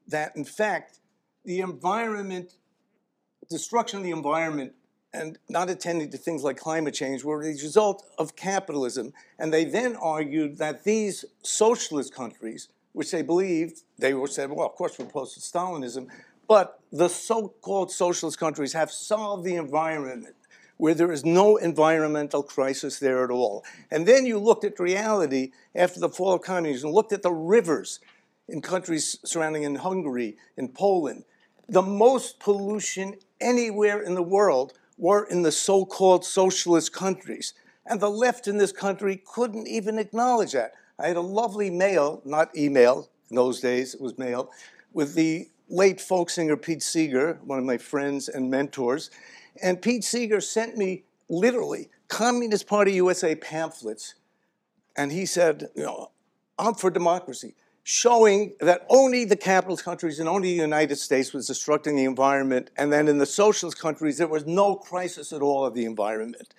that, 0.08 0.34
in 0.36 0.44
fact, 0.44 1.00
the 1.44 1.60
environment, 1.60 2.54
destruction 3.50 3.98
of 3.98 4.04
the 4.04 4.10
environment 4.10 4.72
and 5.16 5.38
not 5.48 5.70
attending 5.70 6.10
to 6.10 6.18
things 6.18 6.44
like 6.44 6.56
climate 6.56 6.94
change 6.94 7.24
were 7.24 7.42
the 7.42 7.50
result 7.50 8.04
of 8.18 8.36
capitalism. 8.36 9.12
And 9.38 9.52
they 9.52 9.64
then 9.64 9.96
argued 9.96 10.58
that 10.58 10.84
these 10.84 11.24
socialist 11.42 12.14
countries, 12.14 12.68
which 12.92 13.10
they 13.10 13.22
believed, 13.22 13.82
they 13.98 14.14
were 14.14 14.28
said, 14.28 14.50
well, 14.50 14.66
of 14.66 14.74
course, 14.74 14.98
we're 14.98 15.06
opposed 15.06 15.34
to 15.34 15.40
Stalinism, 15.40 16.08
but 16.46 16.80
the 16.92 17.08
so 17.08 17.48
called 17.60 17.90
socialist 17.90 18.38
countries 18.38 18.72
have 18.72 18.90
solved 18.90 19.44
the 19.44 19.56
environment 19.56 20.34
where 20.76 20.94
there 20.94 21.10
is 21.10 21.24
no 21.24 21.56
environmental 21.56 22.42
crisis 22.42 22.98
there 22.98 23.24
at 23.24 23.30
all. 23.30 23.64
And 23.90 24.06
then 24.06 24.26
you 24.26 24.38
looked 24.38 24.64
at 24.64 24.78
reality 24.78 25.52
after 25.74 26.00
the 26.00 26.10
fall 26.10 26.34
of 26.34 26.42
communism, 26.42 26.90
looked 26.90 27.12
at 27.12 27.22
the 27.22 27.32
rivers 27.32 27.98
in 28.46 28.60
countries 28.60 29.18
surrounding 29.24 29.62
in 29.62 29.76
Hungary, 29.76 30.36
in 30.56 30.68
Poland. 30.68 31.24
The 31.68 31.82
most 31.82 32.38
pollution 32.38 33.14
anywhere 33.40 34.02
in 34.02 34.14
the 34.14 34.22
world 34.22 34.74
were 34.98 35.24
in 35.24 35.42
the 35.42 35.52
so-called 35.52 36.24
socialist 36.24 36.92
countries. 36.92 37.54
And 37.86 38.00
the 38.00 38.10
left 38.10 38.48
in 38.48 38.58
this 38.58 38.72
country 38.72 39.22
couldn't 39.24 39.68
even 39.68 39.98
acknowledge 39.98 40.52
that. 40.52 40.72
I 40.98 41.08
had 41.08 41.16
a 41.16 41.20
lovely 41.20 41.70
mail, 41.70 42.22
not 42.24 42.56
email, 42.56 43.08
in 43.30 43.36
those 43.36 43.60
days 43.60 43.94
it 43.94 44.00
was 44.00 44.18
mail, 44.18 44.50
with 44.92 45.14
the 45.14 45.48
late 45.68 46.00
folk 46.00 46.30
singer 46.30 46.56
Pete 46.56 46.82
Seeger, 46.82 47.38
one 47.44 47.58
of 47.58 47.64
my 47.64 47.76
friends 47.78 48.28
and 48.28 48.50
mentors. 48.50 49.10
And 49.62 49.82
Pete 49.82 50.04
Seeger 50.04 50.40
sent 50.40 50.76
me 50.76 51.04
literally 51.28 51.90
Communist 52.08 52.66
Party 52.66 52.92
USA 52.92 53.34
pamphlets. 53.34 54.14
And 54.96 55.12
he 55.12 55.26
said, 55.26 55.68
you 55.74 55.82
know, 55.82 56.10
I'm 56.58 56.74
for 56.74 56.90
democracy, 56.90 57.54
showing 57.88 58.52
that 58.58 58.84
only 58.88 59.24
the 59.24 59.36
capitalist 59.36 59.84
countries 59.84 60.18
and 60.18 60.28
only 60.28 60.48
the 60.48 60.60
United 60.60 60.96
States 60.96 61.32
was 61.32 61.48
destructing 61.48 61.94
the 61.94 62.02
environment. 62.02 62.68
And 62.76 62.92
then 62.92 63.06
in 63.06 63.18
the 63.18 63.26
socialist 63.26 63.78
countries, 63.78 64.18
there 64.18 64.26
was 64.26 64.44
no 64.44 64.74
crisis 64.74 65.32
at 65.32 65.40
all 65.40 65.64
of 65.64 65.74
the 65.74 65.84
environment. 65.84 66.52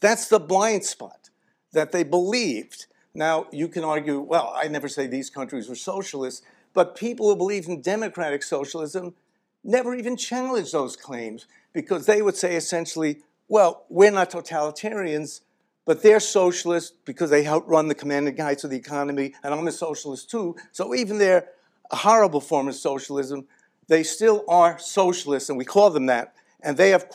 That's 0.00 0.28
the 0.28 0.40
blind 0.40 0.86
spot 0.86 1.28
that 1.72 1.92
they 1.92 2.04
believed. 2.04 2.86
Now, 3.12 3.48
you 3.52 3.68
can 3.68 3.84
argue, 3.84 4.18
well, 4.20 4.50
I 4.56 4.66
never 4.68 4.88
say 4.88 5.06
these 5.06 5.28
countries 5.28 5.68
were 5.68 5.74
socialists, 5.74 6.40
but 6.72 6.96
people 6.96 7.28
who 7.28 7.36
believed 7.36 7.68
in 7.68 7.82
democratic 7.82 8.42
socialism 8.42 9.14
never 9.62 9.94
even 9.94 10.16
challenged 10.16 10.72
those 10.72 10.96
claims 10.96 11.46
because 11.74 12.06
they 12.06 12.22
would 12.22 12.36
say 12.36 12.56
essentially, 12.56 13.18
well, 13.46 13.84
we're 13.90 14.10
not 14.10 14.30
totalitarians, 14.30 15.42
but 15.84 16.02
they're 16.02 16.20
socialists 16.20 16.92
because 17.04 17.30
they 17.30 17.46
outrun 17.46 17.88
the 17.88 17.94
commanding 17.94 18.36
heights 18.36 18.64
of 18.64 18.70
the 18.70 18.76
economy, 18.76 19.34
and 19.42 19.52
I'm 19.52 19.66
a 19.66 19.72
socialist 19.72 20.30
too. 20.30 20.56
So 20.72 20.94
even 20.94 21.18
they're 21.18 21.48
a 21.90 21.96
horrible 21.96 22.40
form 22.40 22.68
of 22.68 22.74
socialism, 22.74 23.46
they 23.88 24.02
still 24.02 24.44
are 24.48 24.78
socialists, 24.78 25.48
and 25.48 25.58
we 25.58 25.64
call 25.64 25.90
them 25.90 26.06
that, 26.06 26.34
and 26.62 26.76
they 26.76 26.90
have 26.90 27.06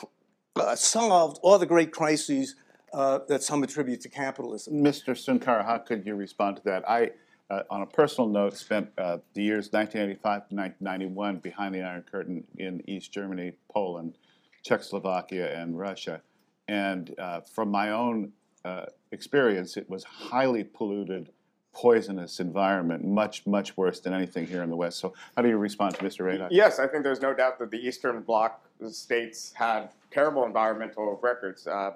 uh, 0.55 0.75
solved 0.75 1.39
all 1.41 1.57
the 1.57 1.65
great 1.65 1.91
crises 1.91 2.55
uh, 2.93 3.19
that 3.27 3.43
some 3.43 3.63
attribute 3.63 4.01
to 4.01 4.09
capitalism. 4.09 4.73
Mr. 4.75 5.11
Sunkar, 5.11 5.65
how 5.65 5.77
could 5.77 6.05
you 6.05 6.15
respond 6.15 6.57
to 6.57 6.63
that? 6.63 6.89
I, 6.89 7.11
uh, 7.49 7.63
on 7.69 7.81
a 7.81 7.85
personal 7.85 8.29
note, 8.29 8.55
spent 8.55 8.89
uh, 8.97 9.17
the 9.33 9.43
years 9.43 9.71
1985 9.71 10.49
to 10.49 10.55
1991 10.55 11.37
behind 11.37 11.75
the 11.75 11.81
Iron 11.81 12.03
Curtain 12.03 12.43
in 12.57 12.81
East 12.89 13.11
Germany, 13.11 13.53
Poland, 13.71 14.17
Czechoslovakia, 14.63 15.53
and 15.59 15.77
Russia. 15.77 16.21
And 16.67 17.15
uh, 17.17 17.41
from 17.41 17.69
my 17.69 17.91
own 17.91 18.33
uh, 18.67 18.85
experience, 19.11 19.77
it 19.77 19.89
was 19.89 20.03
highly 20.03 20.63
polluted, 20.63 21.29
poisonous 21.73 22.39
environment, 22.39 23.05
much, 23.05 23.45
much 23.47 23.77
worse 23.77 23.99
than 23.99 24.13
anything 24.13 24.45
here 24.45 24.61
in 24.63 24.69
the 24.69 24.75
West. 24.75 24.99
So, 24.99 25.13
how 25.35 25.41
do 25.41 25.47
you 25.49 25.57
respond 25.57 25.95
to 25.95 26.03
Mr. 26.03 26.25
Raidak? 26.25 26.49
Yes, 26.51 26.79
I 26.79 26.87
think 26.87 27.03
there's 27.03 27.21
no 27.21 27.33
doubt 27.33 27.59
that 27.59 27.71
the 27.71 27.77
Eastern 27.77 28.21
Bloc 28.21 28.61
states 28.89 29.53
had 29.53 29.89
terrible 30.11 30.43
environmental 30.45 31.19
records. 31.21 31.65
Uh, 31.65 31.91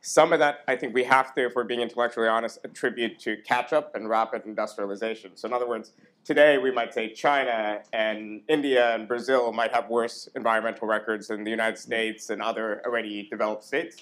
some 0.00 0.32
of 0.32 0.38
that, 0.38 0.60
I 0.68 0.76
think 0.76 0.94
we 0.94 1.04
have 1.04 1.34
to, 1.34 1.46
if 1.46 1.54
we're 1.54 1.64
being 1.64 1.80
intellectually 1.80 2.28
honest, 2.28 2.58
attribute 2.64 3.18
to 3.20 3.36
catch 3.38 3.72
up 3.72 3.94
and 3.94 4.08
rapid 4.08 4.46
industrialization. 4.46 5.32
So, 5.36 5.48
in 5.48 5.54
other 5.54 5.68
words, 5.68 5.92
today 6.24 6.58
we 6.58 6.72
might 6.72 6.92
say 6.92 7.12
China 7.12 7.82
and 7.92 8.42
India 8.48 8.94
and 8.94 9.06
Brazil 9.06 9.52
might 9.52 9.72
have 9.72 9.88
worse 9.88 10.28
environmental 10.34 10.88
records 10.88 11.28
than 11.28 11.44
the 11.44 11.50
United 11.50 11.78
States 11.78 12.30
and 12.30 12.42
other 12.42 12.82
already 12.84 13.28
developed 13.28 13.64
states. 13.64 13.96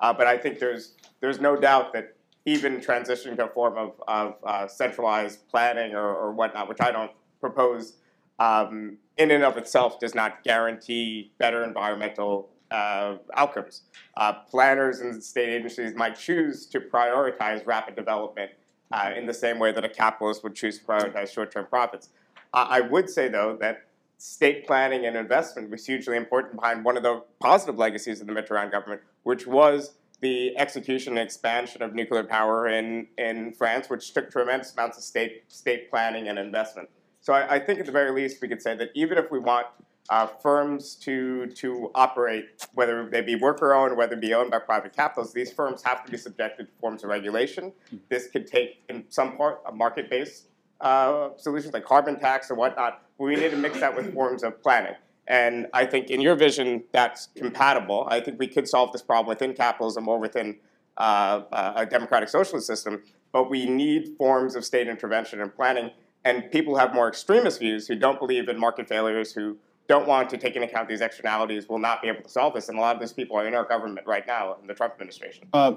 Uh, 0.00 0.12
but 0.12 0.26
I 0.26 0.36
think 0.36 0.58
there's 0.58 0.94
there's 1.20 1.40
no 1.40 1.56
doubt 1.56 1.92
that 1.92 2.16
even 2.46 2.78
transitioning 2.78 3.36
to 3.36 3.44
a 3.44 3.48
form 3.48 3.76
of, 3.76 3.92
of 4.08 4.34
uh, 4.44 4.66
centralized 4.66 5.46
planning 5.48 5.94
or, 5.94 6.14
or, 6.14 6.32
whatnot, 6.32 6.68
which 6.68 6.80
I 6.80 6.90
don't 6.90 7.10
propose, 7.38 7.98
um, 8.38 8.96
in 9.18 9.30
and 9.30 9.44
of 9.44 9.58
itself 9.58 10.00
does 10.00 10.14
not 10.14 10.42
guarantee 10.42 11.32
better 11.38 11.62
environmental 11.64 12.48
uh, 12.70 13.16
outcomes. 13.34 13.82
Uh, 14.16 14.32
planners 14.32 15.00
and 15.00 15.22
state 15.22 15.50
agencies 15.50 15.94
might 15.94 16.18
choose 16.18 16.66
to 16.66 16.80
prioritize 16.80 17.66
rapid 17.66 17.94
development 17.94 18.50
uh, 18.90 19.10
in 19.14 19.26
the 19.26 19.34
same 19.34 19.58
way 19.58 19.70
that 19.70 19.84
a 19.84 19.88
capitalist 19.88 20.42
would 20.42 20.54
choose 20.54 20.78
to 20.78 20.84
prioritize 20.84 21.30
short-term 21.30 21.66
profits. 21.66 22.08
I 22.52 22.80
would 22.80 23.08
say, 23.08 23.28
though, 23.28 23.56
that 23.60 23.84
state 24.18 24.66
planning 24.66 25.06
and 25.06 25.16
investment 25.16 25.70
was 25.70 25.86
hugely 25.86 26.16
important 26.16 26.56
behind 26.56 26.84
one 26.84 26.96
of 26.96 27.04
the 27.04 27.22
positive 27.38 27.78
legacies 27.78 28.20
of 28.20 28.26
the 28.26 28.32
Mitterrand 28.32 28.72
government, 28.72 29.02
which 29.22 29.46
was 29.46 29.94
the 30.20 30.56
execution 30.58 31.16
and 31.16 31.26
expansion 31.26 31.82
of 31.82 31.94
nuclear 31.94 32.22
power 32.24 32.68
in, 32.68 33.06
in 33.16 33.52
France, 33.52 33.88
which 33.88 34.12
took 34.12 34.30
tremendous 34.30 34.72
amounts 34.74 34.98
of 34.98 35.04
state, 35.04 35.44
state 35.48 35.90
planning 35.90 36.28
and 36.28 36.38
investment. 36.38 36.88
So 37.20 37.32
I, 37.32 37.56
I 37.56 37.58
think 37.58 37.80
at 37.80 37.86
the 37.86 37.92
very 37.92 38.12
least 38.12 38.40
we 38.42 38.48
could 38.48 38.62
say 38.62 38.76
that 38.76 38.90
even 38.94 39.18
if 39.18 39.30
we 39.30 39.38
want 39.38 39.66
uh, 40.10 40.26
firms 40.26 40.94
to, 40.96 41.46
to 41.46 41.90
operate, 41.94 42.66
whether 42.74 43.08
they 43.08 43.20
be 43.20 43.36
worker 43.36 43.74
owned, 43.74 43.96
whether 43.96 44.14
it 44.14 44.20
be 44.20 44.34
owned 44.34 44.50
by 44.50 44.58
private 44.58 44.94
capitalists, 44.94 45.34
these 45.34 45.52
firms 45.52 45.82
have 45.82 46.04
to 46.04 46.10
be 46.10 46.18
subjected 46.18 46.66
to 46.66 46.72
forms 46.80 47.04
of 47.04 47.10
regulation. 47.10 47.72
This 48.08 48.28
could 48.28 48.46
take, 48.46 48.82
in 48.88 49.04
some 49.08 49.36
part, 49.36 49.60
a 49.66 49.72
market 49.72 50.10
based 50.10 50.48
uh, 50.80 51.30
solutions 51.36 51.74
like 51.74 51.84
carbon 51.84 52.18
tax 52.18 52.50
or 52.50 52.54
whatnot, 52.54 53.02
but 53.18 53.24
we 53.24 53.36
need 53.36 53.50
to 53.50 53.56
mix 53.56 53.80
that 53.80 53.94
with 53.94 54.12
forms 54.14 54.42
of 54.42 54.62
planning. 54.62 54.94
And 55.30 55.68
I 55.72 55.86
think 55.86 56.10
in 56.10 56.20
your 56.20 56.34
vision, 56.34 56.82
that's 56.90 57.28
compatible. 57.36 58.04
I 58.10 58.18
think 58.18 58.40
we 58.40 58.48
could 58.48 58.66
solve 58.66 58.90
this 58.92 59.00
problem 59.00 59.28
within 59.28 59.54
capitalism 59.54 60.08
or 60.08 60.18
within 60.18 60.56
uh, 60.96 61.42
a 61.76 61.86
democratic 61.86 62.28
socialist 62.28 62.66
system, 62.66 63.04
but 63.30 63.48
we 63.48 63.64
need 63.64 64.16
forms 64.18 64.56
of 64.56 64.64
state 64.64 64.88
intervention 64.88 65.40
and 65.40 65.54
planning. 65.54 65.92
And 66.24 66.50
people 66.50 66.74
who 66.74 66.80
have 66.80 66.92
more 66.92 67.08
extremist 67.08 67.60
views 67.60 67.86
who 67.86 67.94
don't 67.94 68.18
believe 68.18 68.48
in 68.48 68.58
market 68.58 68.88
failures, 68.88 69.32
who 69.32 69.56
don't 69.86 70.08
want 70.08 70.30
to 70.30 70.36
take 70.36 70.56
into 70.56 70.66
account 70.66 70.88
these 70.88 71.00
externalities, 71.00 71.68
will 71.68 71.78
not 71.78 72.02
be 72.02 72.08
able 72.08 72.22
to 72.22 72.28
solve 72.28 72.54
this. 72.54 72.68
And 72.68 72.76
a 72.76 72.80
lot 72.80 72.96
of 72.96 73.00
these 73.00 73.12
people 73.12 73.36
are 73.36 73.46
in 73.46 73.54
our 73.54 73.64
government 73.64 74.08
right 74.08 74.26
now, 74.26 74.56
in 74.60 74.66
the 74.66 74.74
Trump 74.74 74.94
administration. 74.94 75.46
Uh, 75.52 75.74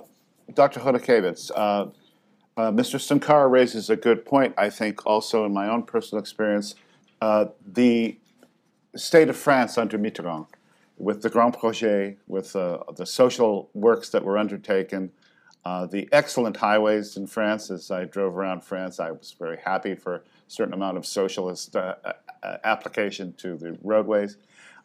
Dr. 0.55 0.79
Chodakiewicz, 0.79 1.51
uh, 1.55 1.59
uh, 2.57 2.71
Mr. 2.71 2.99
Sunkara 2.99 3.51
raises 3.51 3.91
a 3.91 3.95
good 3.95 4.25
point, 4.25 4.55
I 4.57 4.71
think, 4.71 5.05
also 5.05 5.45
in 5.45 5.53
my 5.53 5.69
own 5.69 5.83
personal 5.83 6.19
experience. 6.19 6.73
Uh, 7.21 7.45
the 7.65 8.17
state 8.95 9.29
of 9.29 9.35
France 9.35 9.77
under 9.77 9.97
Mitterrand, 9.97 10.47
with 10.97 11.21
the 11.21 11.29
Grand 11.29 11.53
Projet, 11.53 12.17
with 12.27 12.55
uh, 12.55 12.79
the 12.95 13.05
social 13.05 13.69
works 13.73 14.09
that 14.09 14.23
were 14.23 14.37
undertaken, 14.37 15.11
uh, 15.65 15.85
the 15.85 16.07
excellent 16.11 16.57
highways 16.57 17.17
in 17.17 17.27
France. 17.27 17.71
As 17.71 17.89
I 17.89 18.05
drove 18.05 18.37
around 18.37 18.63
France, 18.63 18.99
I 18.99 19.11
was 19.11 19.35
very 19.37 19.57
happy 19.63 19.95
for 19.95 20.15
a 20.15 20.21
certain 20.47 20.73
amount 20.73 20.97
of 20.97 21.05
socialist 21.05 21.75
uh, 21.75 21.95
uh, 22.43 22.57
application 22.63 23.33
to 23.33 23.55
the 23.55 23.77
roadways. 23.81 24.37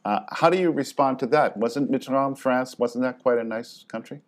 how 0.05 0.49
do 0.49 0.59
you 0.59 0.71
respond 0.71 1.19
to 1.19 1.27
that? 1.27 1.57
Wasn't 1.57 1.91
Mitterrand 1.91 2.39
France? 2.39 2.79
Wasn't 2.79 3.03
that 3.03 3.23
quite 3.23 3.39
a 3.39 3.45
nice 3.45 3.85
country? 3.89 4.21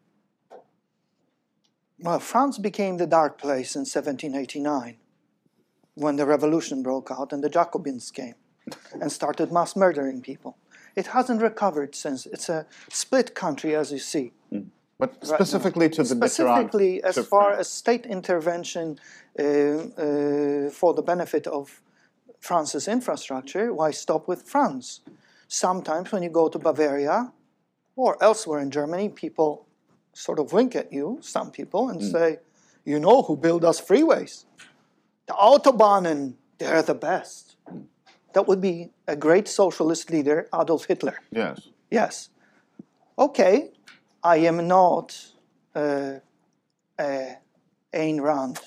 Well, 2.01 2.19
France 2.19 2.59
became 2.59 2.97
the 2.97 3.07
dark 3.07 3.39
place 3.39 3.75
in 3.75 3.81
1789 3.81 4.97
when 5.95 6.17
the 6.17 6.27
revolution 6.27 6.83
broke 6.83 7.11
out 7.11 7.33
and 7.33 7.45
the 7.45 7.51
Jacobins 7.51 8.11
came 8.11 8.35
and 9.01 9.11
started 9.11 9.53
mass 9.53 9.77
murdering 9.77 10.21
people. 10.21 10.57
It 10.97 11.09
hasn't 11.09 11.41
recovered 11.41 11.95
since. 11.95 12.27
It's 12.27 12.49
a 12.49 12.67
split 12.89 13.35
country, 13.35 13.75
as 13.75 13.93
you 13.93 13.99
see. 13.99 14.33
Mm. 14.53 14.67
But 14.99 15.25
specifically 15.25 15.89
to 15.91 16.03
the 16.03 16.09
specifically 16.09 17.03
as 17.03 17.17
far 17.27 17.51
France. 17.51 17.61
as 17.61 17.73
state 17.73 18.05
intervention 18.05 18.99
uh, 19.39 19.43
uh, 19.43 20.71
for 20.71 20.93
the 20.93 21.03
benefit 21.03 21.47
of 21.47 21.81
France's 22.39 22.87
infrastructure, 22.87 23.73
why 23.73 23.93
stop 23.93 24.29
with 24.29 24.43
France? 24.43 25.01
Sometimes 25.49 26.13
when 26.13 26.23
you 26.23 26.29
go 26.29 26.49
to 26.49 26.59
Bavaria 26.59 27.33
or 27.97 28.23
elsewhere 28.23 28.61
in 28.61 28.71
Germany, 28.71 29.09
people 29.09 29.67
sort 30.13 30.39
of 30.39 30.53
wink 30.53 30.77
at 30.77 30.93
you, 30.93 31.19
some 31.23 31.51
people, 31.51 31.89
and 31.89 32.01
mm. 32.01 32.13
say, 32.13 32.39
you 32.85 32.99
know 32.99 33.23
who 33.23 33.37
built 33.37 33.65
us 33.65 33.81
freeways? 33.81 34.45
The 35.27 35.33
Autobahnen, 35.33 36.35
they're 36.59 36.83
the 36.83 36.95
best. 36.95 37.50
That 38.33 38.47
would 38.47 38.61
be 38.61 38.91
a 39.07 39.17
great 39.17 39.49
socialist 39.49 40.11
leader, 40.11 40.49
Adolf 40.55 40.87
Hitler. 40.87 41.19
Yes. 41.31 41.69
Yes. 41.91 42.31
Okay, 43.19 43.71
I 44.23 44.37
am 44.39 44.67
not 44.69 45.17
uh, 45.75 46.15
uh, 46.99 47.35
Ayn 47.93 48.21
Rand. 48.21 48.61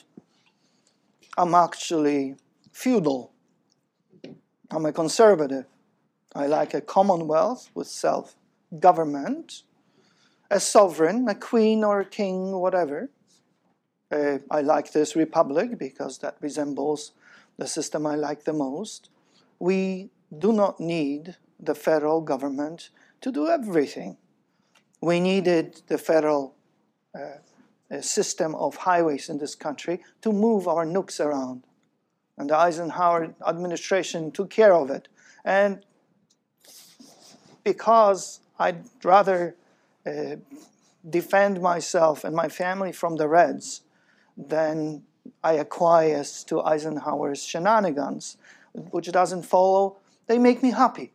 I'm 1.37 1.55
actually 1.55 2.35
feudal. 2.71 3.31
I'm 4.69 4.85
a 4.85 4.93
conservative. 4.93 5.65
I 6.35 6.47
like 6.47 6.73
a 6.73 6.81
commonwealth 6.81 7.69
with 7.73 7.87
self 7.87 8.35
government 8.79 9.63
a 10.53 10.59
sovereign, 10.59 11.27
a 11.27 11.35
queen 11.35 11.83
or 11.83 12.01
a 12.01 12.05
king, 12.05 12.51
whatever. 12.51 13.09
Uh, 14.11 14.37
I 14.51 14.61
like 14.61 14.91
this 14.91 15.15
republic 15.15 15.79
because 15.79 16.19
that 16.19 16.37
resembles 16.41 17.13
the 17.57 17.67
system 17.67 18.05
I 18.05 18.15
like 18.15 18.43
the 18.43 18.53
most. 18.53 19.09
We 19.63 20.09
do 20.45 20.51
not 20.51 20.81
need 20.81 21.37
the 21.57 21.73
federal 21.73 22.19
government 22.19 22.89
to 23.21 23.31
do 23.31 23.47
everything. 23.47 24.17
We 24.99 25.21
needed 25.21 25.83
the 25.87 25.97
federal 25.97 26.55
uh, 27.15 28.01
system 28.01 28.55
of 28.55 28.75
highways 28.75 29.29
in 29.29 29.37
this 29.37 29.55
country 29.55 30.01
to 30.21 30.33
move 30.33 30.67
our 30.67 30.83
nooks 30.83 31.21
around. 31.21 31.63
And 32.37 32.49
the 32.49 32.57
Eisenhower 32.57 33.35
administration 33.47 34.31
took 34.33 34.49
care 34.49 34.73
of 34.73 34.89
it. 34.89 35.07
And 35.45 35.85
because 37.63 38.41
I'd 38.59 38.83
rather 39.01 39.55
uh, 40.05 40.35
defend 41.09 41.61
myself 41.61 42.25
and 42.25 42.35
my 42.35 42.49
family 42.49 42.91
from 42.91 43.15
the 43.15 43.29
Reds 43.29 43.83
than 44.35 45.03
I 45.41 45.57
acquiesce 45.57 46.43
to 46.49 46.61
Eisenhower's 46.61 47.45
shenanigans, 47.45 48.35
which 48.73 49.11
doesn't 49.11 49.43
follow, 49.43 49.97
they 50.27 50.37
make 50.37 50.61
me 50.63 50.71
happy. 50.71 51.13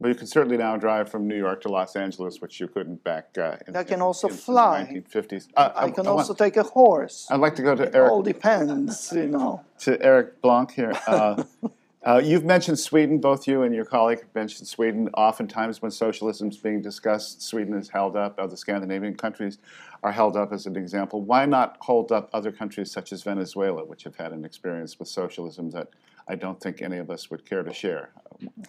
Well, 0.00 0.10
you 0.10 0.16
can 0.18 0.26
certainly 0.26 0.56
now 0.56 0.76
drive 0.76 1.08
from 1.08 1.28
New 1.28 1.36
York 1.36 1.62
to 1.62 1.68
Los 1.68 1.94
Angeles, 1.96 2.40
which 2.40 2.60
you 2.60 2.66
couldn't 2.68 3.02
back 3.04 3.28
uh, 3.38 3.56
in, 3.66 3.76
I 3.76 3.84
can 3.84 3.94
in- 3.94 4.02
also 4.02 4.28
in 4.28 4.34
fly. 4.34 4.84
the 4.84 5.00
1950s. 5.00 5.48
Uh, 5.56 5.70
I 5.74 5.90
can 5.90 6.06
I 6.06 6.10
want- 6.10 6.20
also 6.20 6.34
take 6.34 6.56
a 6.56 6.62
horse. 6.62 7.26
I'd 7.30 7.40
like 7.40 7.54
to 7.56 7.62
go 7.62 7.74
to 7.74 7.84
It 7.84 7.96
all 7.96 8.22
depends, 8.22 9.12
you 9.12 9.28
know. 9.28 9.64
to 9.80 10.00
Eric 10.02 10.42
Blanc 10.42 10.72
here. 10.72 10.92
Uh, 11.06 11.44
uh, 12.02 12.20
you've 12.22 12.44
mentioned 12.44 12.78
Sweden, 12.78 13.18
both 13.18 13.46
you 13.46 13.62
and 13.62 13.74
your 13.74 13.84
colleague 13.84 14.20
have 14.20 14.34
mentioned 14.34 14.66
Sweden. 14.68 15.08
Oftentimes, 15.14 15.80
when 15.80 15.92
socialism 15.92 16.48
is 16.48 16.56
being 16.58 16.82
discussed, 16.82 17.40
Sweden 17.40 17.74
is 17.74 17.88
held 17.88 18.16
up, 18.16 18.38
other 18.38 18.56
Scandinavian 18.56 19.14
countries 19.14 19.58
are 20.02 20.12
held 20.12 20.36
up 20.36 20.52
as 20.52 20.66
an 20.66 20.76
example. 20.76 21.22
Why 21.22 21.46
not 21.46 21.78
hold 21.80 22.10
up 22.12 22.28
other 22.34 22.50
countries 22.52 22.90
such 22.90 23.12
as 23.12 23.22
Venezuela, 23.22 23.84
which 23.84 24.02
have 24.02 24.16
had 24.16 24.32
an 24.32 24.44
experience 24.44 24.98
with 24.98 25.08
socialism 25.08 25.70
that 25.70 25.88
I 26.26 26.34
don't 26.34 26.60
think 26.60 26.80
any 26.80 26.98
of 26.98 27.10
us 27.10 27.30
would 27.30 27.44
care 27.48 27.62
to 27.62 27.72
share? 27.72 28.10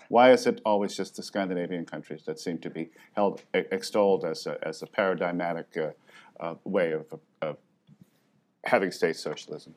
Why 0.10 0.32
is 0.32 0.46
it 0.46 0.62
always 0.65 0.96
just 0.96 1.15
the 1.15 1.24
Scandinavian 1.24 1.86
countries 1.86 2.24
that 2.26 2.39
seem 2.39 2.58
to 2.60 2.70
be 2.70 2.89
held 3.15 3.41
extolled 3.54 4.26
as 4.26 4.46
a, 4.46 4.58
as 4.68 4.82
a 4.82 4.88
paradigmatic 4.88 5.76
uh, 5.78 5.89
uh, 6.39 6.56
way 6.63 6.91
of, 6.91 7.06
of 7.41 7.58
having 8.65 8.91
state 8.91 9.15
socialism? 9.15 9.74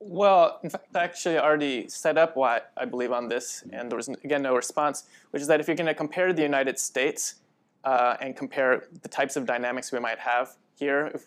Well, 0.00 0.60
in 0.62 0.68
fact, 0.68 0.94
I 0.94 1.02
actually 1.02 1.38
already 1.38 1.88
set 1.88 2.18
up 2.18 2.36
why 2.36 2.60
I 2.76 2.84
believe 2.84 3.10
on 3.10 3.28
this, 3.28 3.64
and 3.72 3.90
there 3.90 3.96
was, 3.96 4.08
again, 4.08 4.42
no 4.42 4.54
response, 4.54 5.04
which 5.30 5.40
is 5.40 5.48
that 5.48 5.60
if 5.60 5.66
you're 5.66 5.76
going 5.76 5.86
to 5.86 5.94
compare 5.94 6.32
the 6.34 6.42
United 6.42 6.78
States 6.78 7.36
uh, 7.84 8.16
and 8.20 8.36
compare 8.36 8.84
the 9.02 9.08
types 9.08 9.36
of 9.36 9.46
dynamics 9.46 9.92
we 9.92 10.00
might 10.00 10.18
have 10.18 10.56
here, 10.76 11.10
if, 11.14 11.26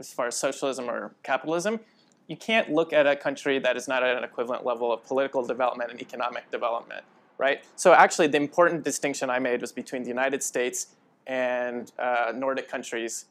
as 0.00 0.12
far 0.12 0.26
as 0.26 0.36
socialism 0.36 0.90
or 0.90 1.14
capitalism, 1.22 1.78
you 2.28 2.36
can't 2.36 2.70
look 2.70 2.92
at 2.92 3.06
a 3.06 3.16
country 3.16 3.58
that 3.58 3.76
is 3.76 3.88
not 3.88 4.02
at 4.02 4.16
an 4.16 4.22
equivalent 4.22 4.64
level 4.64 4.92
of 4.92 5.02
political 5.04 5.44
development 5.44 5.90
and 5.90 6.00
economic 6.00 6.48
development, 6.50 7.02
right? 7.38 7.64
So 7.74 7.94
actually, 7.94 8.28
the 8.28 8.36
important 8.36 8.84
distinction 8.84 9.30
I 9.30 9.38
made 9.38 9.62
was 9.62 9.72
between 9.72 10.02
the 10.02 10.10
United 10.10 10.42
States 10.42 10.88
and 11.26 11.90
uh, 11.98 12.32
Nordic 12.34 12.68
countries 12.68 13.24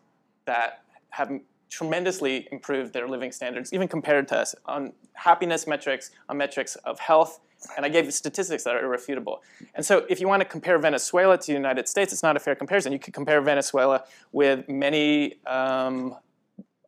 that 0.46 0.84
have 1.12 1.32
tremendously 1.70 2.48
improved 2.52 2.94
their 2.94 3.08
living 3.08 3.32
standards, 3.32 3.72
even 3.72 3.88
compared 3.88 4.28
to 4.30 4.38
us 4.38 4.56
on 4.66 4.94
happiness 5.14 5.68
metrics, 5.68 6.12
on 6.28 6.38
metrics 6.38 6.76
of 6.78 7.00
health. 7.00 7.40
And 7.76 7.86
I 7.86 7.90
gave 7.90 8.12
statistics 8.14 8.64
that 8.64 8.76
are 8.76 8.84
irrefutable. 8.84 9.42
And 9.74 9.86
so, 9.86 10.06
if 10.10 10.20
you 10.20 10.28
want 10.28 10.42
to 10.42 10.48
compare 10.48 10.78
Venezuela 10.80 11.38
to 11.38 11.48
the 11.48 11.54
United 11.54 11.88
States, 11.88 12.14
it's 12.14 12.24
not 12.24 12.36
a 12.36 12.40
fair 12.40 12.56
comparison. 12.56 12.94
You 12.94 13.00
could 13.00 13.14
compare 13.14 13.42
Venezuela 13.42 14.06
with 14.32 14.70
many 14.70 15.40
um, 15.46 16.16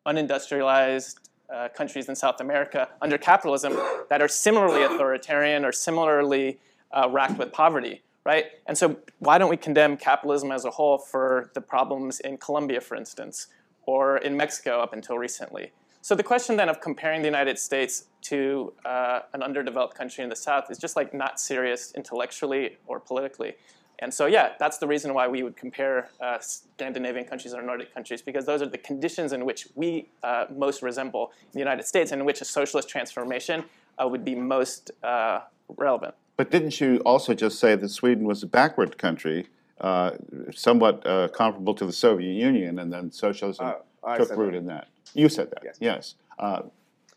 unindustrialized 0.05 1.15
uh, 1.53 1.69
countries 1.69 2.09
in 2.09 2.15
South 2.15 2.41
America 2.41 2.87
under 3.01 3.17
capitalism 3.17 3.77
that 4.09 4.21
are 4.21 4.27
similarly 4.27 4.83
authoritarian 4.83 5.65
or 5.65 5.71
similarly 5.71 6.59
uh, 6.91 7.07
racked 7.09 7.37
with 7.37 7.51
poverty, 7.51 8.01
right? 8.25 8.45
And 8.67 8.77
so, 8.77 8.97
why 9.19 9.37
don't 9.37 9.49
we 9.49 9.57
condemn 9.57 9.97
capitalism 9.97 10.51
as 10.51 10.65
a 10.65 10.71
whole 10.71 10.97
for 10.97 11.51
the 11.53 11.61
problems 11.61 12.19
in 12.19 12.37
Colombia, 12.37 12.81
for 12.81 12.95
instance, 12.95 13.47
or 13.83 14.17
in 14.17 14.37
Mexico 14.37 14.81
up 14.81 14.93
until 14.93 15.17
recently? 15.17 15.71
So 16.01 16.15
the 16.15 16.23
question 16.23 16.55
then 16.55 16.69
of 16.69 16.79
comparing 16.79 17.21
the 17.21 17.27
United 17.27 17.59
States 17.59 18.05
to 18.23 18.73
uh, 18.85 19.21
an 19.33 19.43
underdeveloped 19.43 19.95
country 19.95 20.23
in 20.23 20.29
the 20.29 20.35
South 20.35 20.71
is 20.71 20.77
just 20.77 20.95
like 20.95 21.13
not 21.13 21.39
serious 21.39 21.93
intellectually 21.95 22.77
or 22.87 22.99
politically. 22.99 23.55
And 24.01 24.13
so, 24.13 24.25
yeah, 24.27 24.53
that's 24.59 24.77
the 24.77 24.87
reason 24.87 25.13
why 25.13 25.27
we 25.27 25.43
would 25.43 25.57
compare 25.57 26.09
uh, 26.21 26.39
Scandinavian 26.39 27.25
countries 27.25 27.53
or 27.53 27.61
Nordic 27.61 27.93
countries, 27.93 28.21
because 28.21 28.45
those 28.45 28.61
are 28.61 28.65
the 28.65 28.77
conditions 28.77 29.33
in 29.33 29.45
which 29.45 29.67
we 29.75 30.07
uh, 30.23 30.45
most 30.55 30.81
resemble 30.81 31.31
the 31.51 31.59
United 31.59 31.85
States 31.85 32.11
and 32.13 32.21
in 32.21 32.25
which 32.25 32.39
a 32.41 32.45
socialist 32.45 32.87
transformation 32.87 33.65
uh, 34.01 34.07
would 34.07 34.23
be 34.23 34.35
most 34.35 34.91
uh, 35.03 35.41
relevant. 35.77 36.15
But 36.37 36.49
didn't 36.49 36.79
you 36.79 36.97
also 37.05 37.33
just 37.33 37.59
say 37.59 37.75
that 37.75 37.89
Sweden 37.89 38.23
was 38.23 38.41
a 38.41 38.47
backward 38.47 38.97
country, 38.97 39.47
uh, 39.81 40.11
somewhat 40.55 41.05
uh, 41.05 41.27
comparable 41.27 41.73
to 41.73 41.85
the 41.85 41.91
Soviet 41.93 42.33
Union, 42.33 42.79
and 42.79 42.91
then 42.93 43.11
socialism 43.11 43.73
Uh, 44.01 44.15
took 44.17 44.29
root 44.37 44.51
that. 44.51 44.57
in 44.57 44.65
that? 44.67 44.87
You 45.13 45.27
said 45.27 45.51
that, 45.51 45.63
Yes. 45.65 45.77
yes. 45.81 46.15
Uh, 46.37 46.61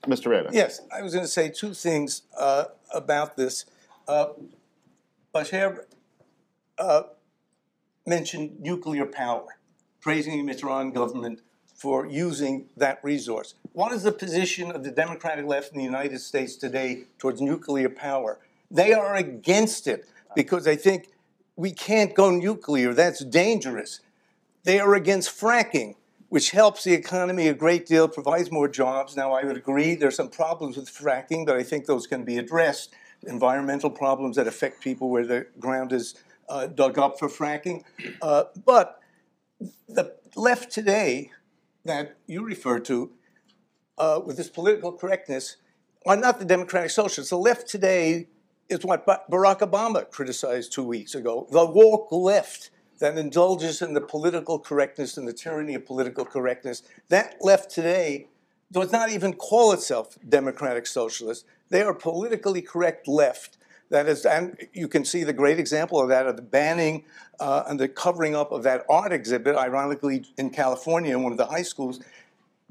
Mr. 0.08 0.26
Reda? 0.32 0.48
Yes, 0.52 0.80
I 0.90 1.00
was 1.00 1.12
going 1.14 1.24
to 1.24 1.30
say 1.30 1.48
two 1.48 1.74
things 1.74 2.22
uh, 2.36 2.64
about 2.92 3.36
this. 3.36 3.66
Uh, 4.08 4.30
Bashir 5.32 5.84
uh, 6.78 7.02
mentioned 8.06 8.60
nuclear 8.60 9.06
power, 9.06 9.46
praising 10.00 10.44
the 10.44 10.52
Mitterrand 10.52 10.94
government 10.94 11.40
for 11.74 12.06
using 12.06 12.68
that 12.76 13.00
resource. 13.02 13.54
What 13.72 13.92
is 13.92 14.02
the 14.02 14.12
position 14.12 14.70
of 14.70 14.84
the 14.84 14.90
Democratic 14.90 15.46
left 15.46 15.72
in 15.72 15.78
the 15.78 15.84
United 15.84 16.20
States 16.20 16.56
today 16.56 17.04
towards 17.18 17.40
nuclear 17.40 17.88
power? 17.88 18.38
They 18.70 18.92
are 18.92 19.16
against 19.16 19.86
it 19.86 20.08
because 20.36 20.64
they 20.64 20.76
think 20.76 21.08
we 21.56 21.72
can't 21.72 22.14
go 22.14 22.30
nuclear, 22.30 22.94
that's 22.94 23.24
dangerous. 23.24 24.00
They 24.64 24.78
are 24.78 24.94
against 24.94 25.38
fracking, 25.38 25.96
which 26.28 26.52
helps 26.52 26.84
the 26.84 26.94
economy 26.94 27.48
a 27.48 27.54
great 27.54 27.86
deal, 27.86 28.08
provides 28.08 28.50
more 28.50 28.68
jobs. 28.68 29.16
Now, 29.16 29.32
I 29.32 29.44
would 29.44 29.56
agree 29.56 29.94
there's 29.94 30.16
some 30.16 30.30
problems 30.30 30.76
with 30.76 30.88
fracking, 30.88 31.44
but 31.44 31.56
I 31.56 31.62
think 31.62 31.86
those 31.86 32.06
can 32.06 32.24
be 32.24 32.38
addressed. 32.38 32.94
Environmental 33.24 33.90
problems 33.90 34.36
that 34.36 34.46
affect 34.46 34.80
people 34.80 35.10
where 35.10 35.26
the 35.26 35.46
ground 35.58 35.92
is 35.92 36.14
uh, 36.48 36.66
dug 36.66 36.98
up 36.98 37.18
for 37.18 37.28
fracking. 37.28 37.82
Uh, 38.20 38.44
but 38.64 39.00
the 39.88 40.14
left 40.36 40.70
today 40.70 41.30
that 41.84 42.16
you 42.26 42.44
refer 42.44 42.78
to, 42.80 43.12
uh, 43.98 44.20
with 44.24 44.36
this 44.36 44.48
political 44.48 44.92
correctness, 44.92 45.56
are 46.06 46.16
not 46.16 46.38
the 46.38 46.44
Democratic 46.44 46.90
Socialists. 46.90 47.30
The 47.30 47.38
left 47.38 47.68
today 47.68 48.28
is 48.68 48.84
what 48.84 49.06
Barack 49.06 49.60
Obama 49.60 50.10
criticized 50.10 50.72
two 50.72 50.84
weeks 50.84 51.14
ago 51.14 51.46
the 51.50 51.64
woke 51.64 52.10
left 52.10 52.70
that 52.98 53.18
indulges 53.18 53.82
in 53.82 53.94
the 53.94 54.00
political 54.00 54.58
correctness 54.58 55.16
and 55.16 55.26
the 55.26 55.32
tyranny 55.32 55.74
of 55.74 55.84
political 55.84 56.24
correctness. 56.24 56.82
That 57.08 57.36
left 57.40 57.70
today 57.70 58.28
does 58.70 58.92
not 58.92 59.10
even 59.10 59.34
call 59.34 59.72
itself 59.72 60.16
Democratic 60.26 60.86
Socialist. 60.86 61.44
They 61.68 61.82
are 61.82 61.94
politically 61.94 62.62
correct 62.62 63.08
left. 63.08 63.58
That 63.92 64.08
is, 64.08 64.24
and 64.24 64.56
you 64.72 64.88
can 64.88 65.04
see 65.04 65.22
the 65.22 65.34
great 65.34 65.58
example 65.58 66.00
of 66.00 66.08
that 66.08 66.26
of 66.26 66.36
the 66.36 66.42
banning 66.42 67.04
uh, 67.38 67.64
and 67.66 67.78
the 67.78 67.88
covering 67.88 68.34
up 68.34 68.50
of 68.50 68.62
that 68.62 68.86
art 68.88 69.12
exhibit, 69.12 69.54
ironically 69.54 70.24
in 70.38 70.48
California 70.48 71.14
in 71.14 71.22
one 71.22 71.30
of 71.30 71.36
the 71.36 71.44
high 71.44 71.62
schools, 71.62 72.00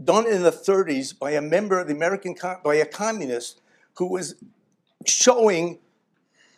done 0.04 0.26
in 0.26 0.42
the 0.42 0.52
30s 0.52 1.18
by 1.18 1.30
a 1.32 1.42
member 1.42 1.80
of 1.80 1.88
the 1.88 1.94
American, 1.94 2.36
by 2.64 2.74
a 2.74 2.88
communist 2.88 3.62
who 3.98 4.08
was 4.08 4.34
showing 5.06 5.78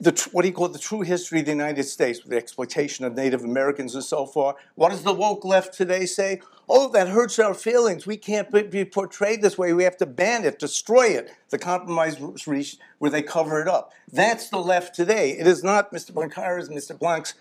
the, 0.03 0.29
what 0.31 0.45
he 0.45 0.51
called 0.51 0.73
the 0.73 0.79
true 0.79 1.01
history 1.01 1.39
of 1.39 1.45
the 1.45 1.51
United 1.51 1.83
States, 1.83 2.21
with 2.21 2.31
the 2.31 2.37
exploitation 2.37 3.05
of 3.05 3.15
Native 3.15 3.43
Americans 3.43 3.95
and 3.95 4.03
so 4.03 4.25
forth. 4.25 4.55
What 4.75 4.89
does 4.89 5.03
the 5.03 5.13
woke 5.13 5.45
left 5.45 5.73
today 5.73 6.05
say? 6.05 6.41
Oh, 6.67 6.89
that 6.89 7.09
hurts 7.09 7.39
our 7.39 7.53
feelings. 7.53 8.05
We 8.05 8.17
can't 8.17 8.51
be- 8.51 8.85
portrayed 8.85 9.41
this 9.41 9.57
way. 9.57 9.73
We 9.73 9.83
have 9.83 9.97
to 9.97 10.05
ban 10.05 10.45
it, 10.45 10.59
destroy 10.59 11.07
it. 11.07 11.31
The 11.49 11.57
compromise 11.57 12.17
reached 12.47 12.79
where 12.99 13.11
they 13.11 13.21
cover 13.21 13.61
it 13.61 13.67
up. 13.67 13.93
That's 14.11 14.49
the 14.49 14.59
left 14.59 14.95
today. 14.95 15.31
It 15.31 15.47
is 15.47 15.63
not 15.63 15.91
Mr. 15.91 16.11
Blancara's, 16.11 16.69
Mr. 16.69 16.97
Blanc's 16.97 17.33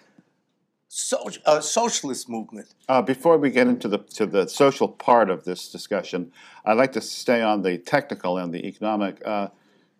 so, 0.88 1.30
uh, 1.46 1.60
socialist 1.60 2.28
movement. 2.28 2.74
Uh, 2.88 3.00
before 3.00 3.38
we 3.38 3.48
get 3.48 3.66
into 3.66 3.88
the 3.88 3.98
to 3.98 4.26
the 4.26 4.46
social 4.46 4.88
part 4.88 5.30
of 5.30 5.44
this 5.44 5.70
discussion, 5.70 6.30
I'd 6.66 6.76
like 6.76 6.92
to 6.92 7.00
stay 7.00 7.40
on 7.40 7.62
the 7.62 7.78
technical 7.78 8.36
and 8.36 8.52
the 8.52 8.66
economic. 8.66 9.26
Uh, 9.26 9.48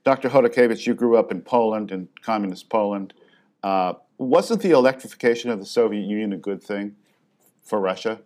Dr. 0.04 0.28
Chodakiewicz, 0.30 0.86
you 0.86 0.94
grew 0.94 1.16
up 1.16 1.30
in 1.30 1.42
Poland, 1.42 1.92
in 1.92 2.08
communist 2.22 2.68
Poland. 2.68 3.14
Uh, 3.62 3.94
wasn't 4.18 4.62
the 4.62 4.70
electrification 4.70 5.50
of 5.50 5.60
the 5.60 5.66
Soviet 5.66 6.02
Union 6.02 6.32
a 6.32 6.36
good 6.36 6.62
thing 6.62 6.96
for 7.62 7.80
Russia? 7.80 8.20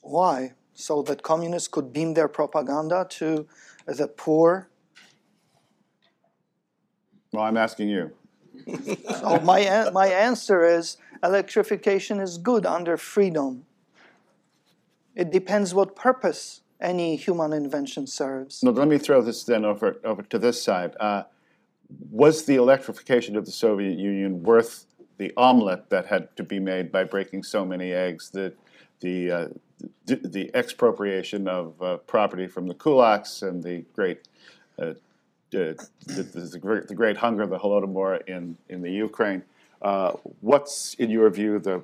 Why? 0.00 0.54
So 0.72 1.02
that 1.02 1.22
communists 1.22 1.68
could 1.68 1.92
beam 1.92 2.14
their 2.14 2.28
propaganda 2.28 3.06
to 3.10 3.46
the 3.86 4.08
poor. 4.08 4.70
Well, 7.32 7.44
I'm 7.44 7.56
asking 7.56 7.88
you. 7.88 8.12
So 9.20 9.40
my, 9.40 9.90
my 9.92 10.08
answer 10.08 10.64
is 10.64 10.96
electrification 11.22 12.20
is 12.20 12.38
good 12.38 12.66
under 12.66 12.96
freedom. 12.96 13.64
It 15.14 15.30
depends 15.30 15.74
what 15.74 15.96
purpose 15.96 16.60
any 16.84 17.16
human 17.16 17.52
invention 17.52 18.06
serves. 18.06 18.62
No, 18.62 18.70
let 18.70 18.86
me 18.86 18.98
throw 18.98 19.22
this 19.22 19.42
then 19.44 19.64
over, 19.64 19.96
over 20.04 20.22
to 20.22 20.38
this 20.38 20.62
side. 20.62 20.94
Uh, 21.00 21.24
was 22.10 22.44
the 22.44 22.56
electrification 22.56 23.36
of 23.36 23.44
the 23.46 23.50
Soviet 23.50 23.98
Union 23.98 24.42
worth 24.42 24.86
the 25.16 25.32
omelet 25.36 25.90
that 25.90 26.06
had 26.06 26.36
to 26.36 26.42
be 26.42 26.60
made 26.60 26.92
by 26.92 27.02
breaking 27.04 27.42
so 27.42 27.64
many 27.64 27.92
eggs? 27.92 28.30
The, 28.30 28.52
the, 29.00 29.30
uh, 29.30 29.48
the, 30.06 30.16
the 30.16 30.50
expropriation 30.54 31.48
of 31.48 31.80
uh, 31.82 31.96
property 31.98 32.46
from 32.46 32.68
the 32.68 32.74
kulaks 32.74 33.42
and 33.42 33.62
the 33.62 33.84
great, 33.94 34.28
uh, 34.78 34.94
the, 35.50 35.88
the, 36.06 36.22
the, 36.22 36.58
great, 36.58 36.88
the 36.88 36.94
great 36.94 37.16
hunger, 37.16 37.46
the 37.46 37.58
Holodomor 37.58 38.26
in, 38.28 38.56
in 38.68 38.82
the 38.82 38.90
Ukraine. 38.90 39.42
Uh, 39.80 40.12
what's, 40.40 40.94
in 40.94 41.10
your 41.10 41.30
view, 41.30 41.58
the, 41.58 41.82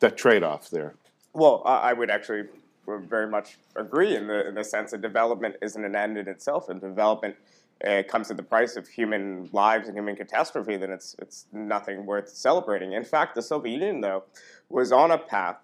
the 0.00 0.10
trade 0.10 0.42
off 0.42 0.70
there? 0.70 0.94
Well, 1.32 1.62
I 1.66 1.90
I 1.90 1.92
would 1.92 2.10
actually 2.10 2.44
very 2.86 3.28
much 3.28 3.58
agree 3.76 4.16
in 4.16 4.26
the, 4.26 4.48
in 4.48 4.54
the 4.54 4.64
sense 4.64 4.90
that 4.90 5.00
development 5.00 5.56
isn't 5.62 5.84
an 5.84 5.96
end 5.96 6.16
in 6.18 6.28
itself, 6.28 6.68
and 6.68 6.80
development 6.80 7.36
uh, 7.86 8.02
comes 8.08 8.30
at 8.30 8.36
the 8.36 8.42
price 8.42 8.76
of 8.76 8.88
human 8.88 9.48
lives 9.52 9.88
and 9.88 9.96
human 9.96 10.16
catastrophe, 10.16 10.76
then 10.76 10.90
it's, 10.90 11.14
it's 11.18 11.46
nothing 11.52 12.06
worth 12.06 12.28
celebrating. 12.28 12.92
In 12.92 13.04
fact, 13.04 13.34
the 13.34 13.42
Soviet 13.42 13.72
Union, 13.72 14.00
though, 14.00 14.24
was 14.68 14.92
on 14.92 15.10
a 15.10 15.18
path 15.18 15.56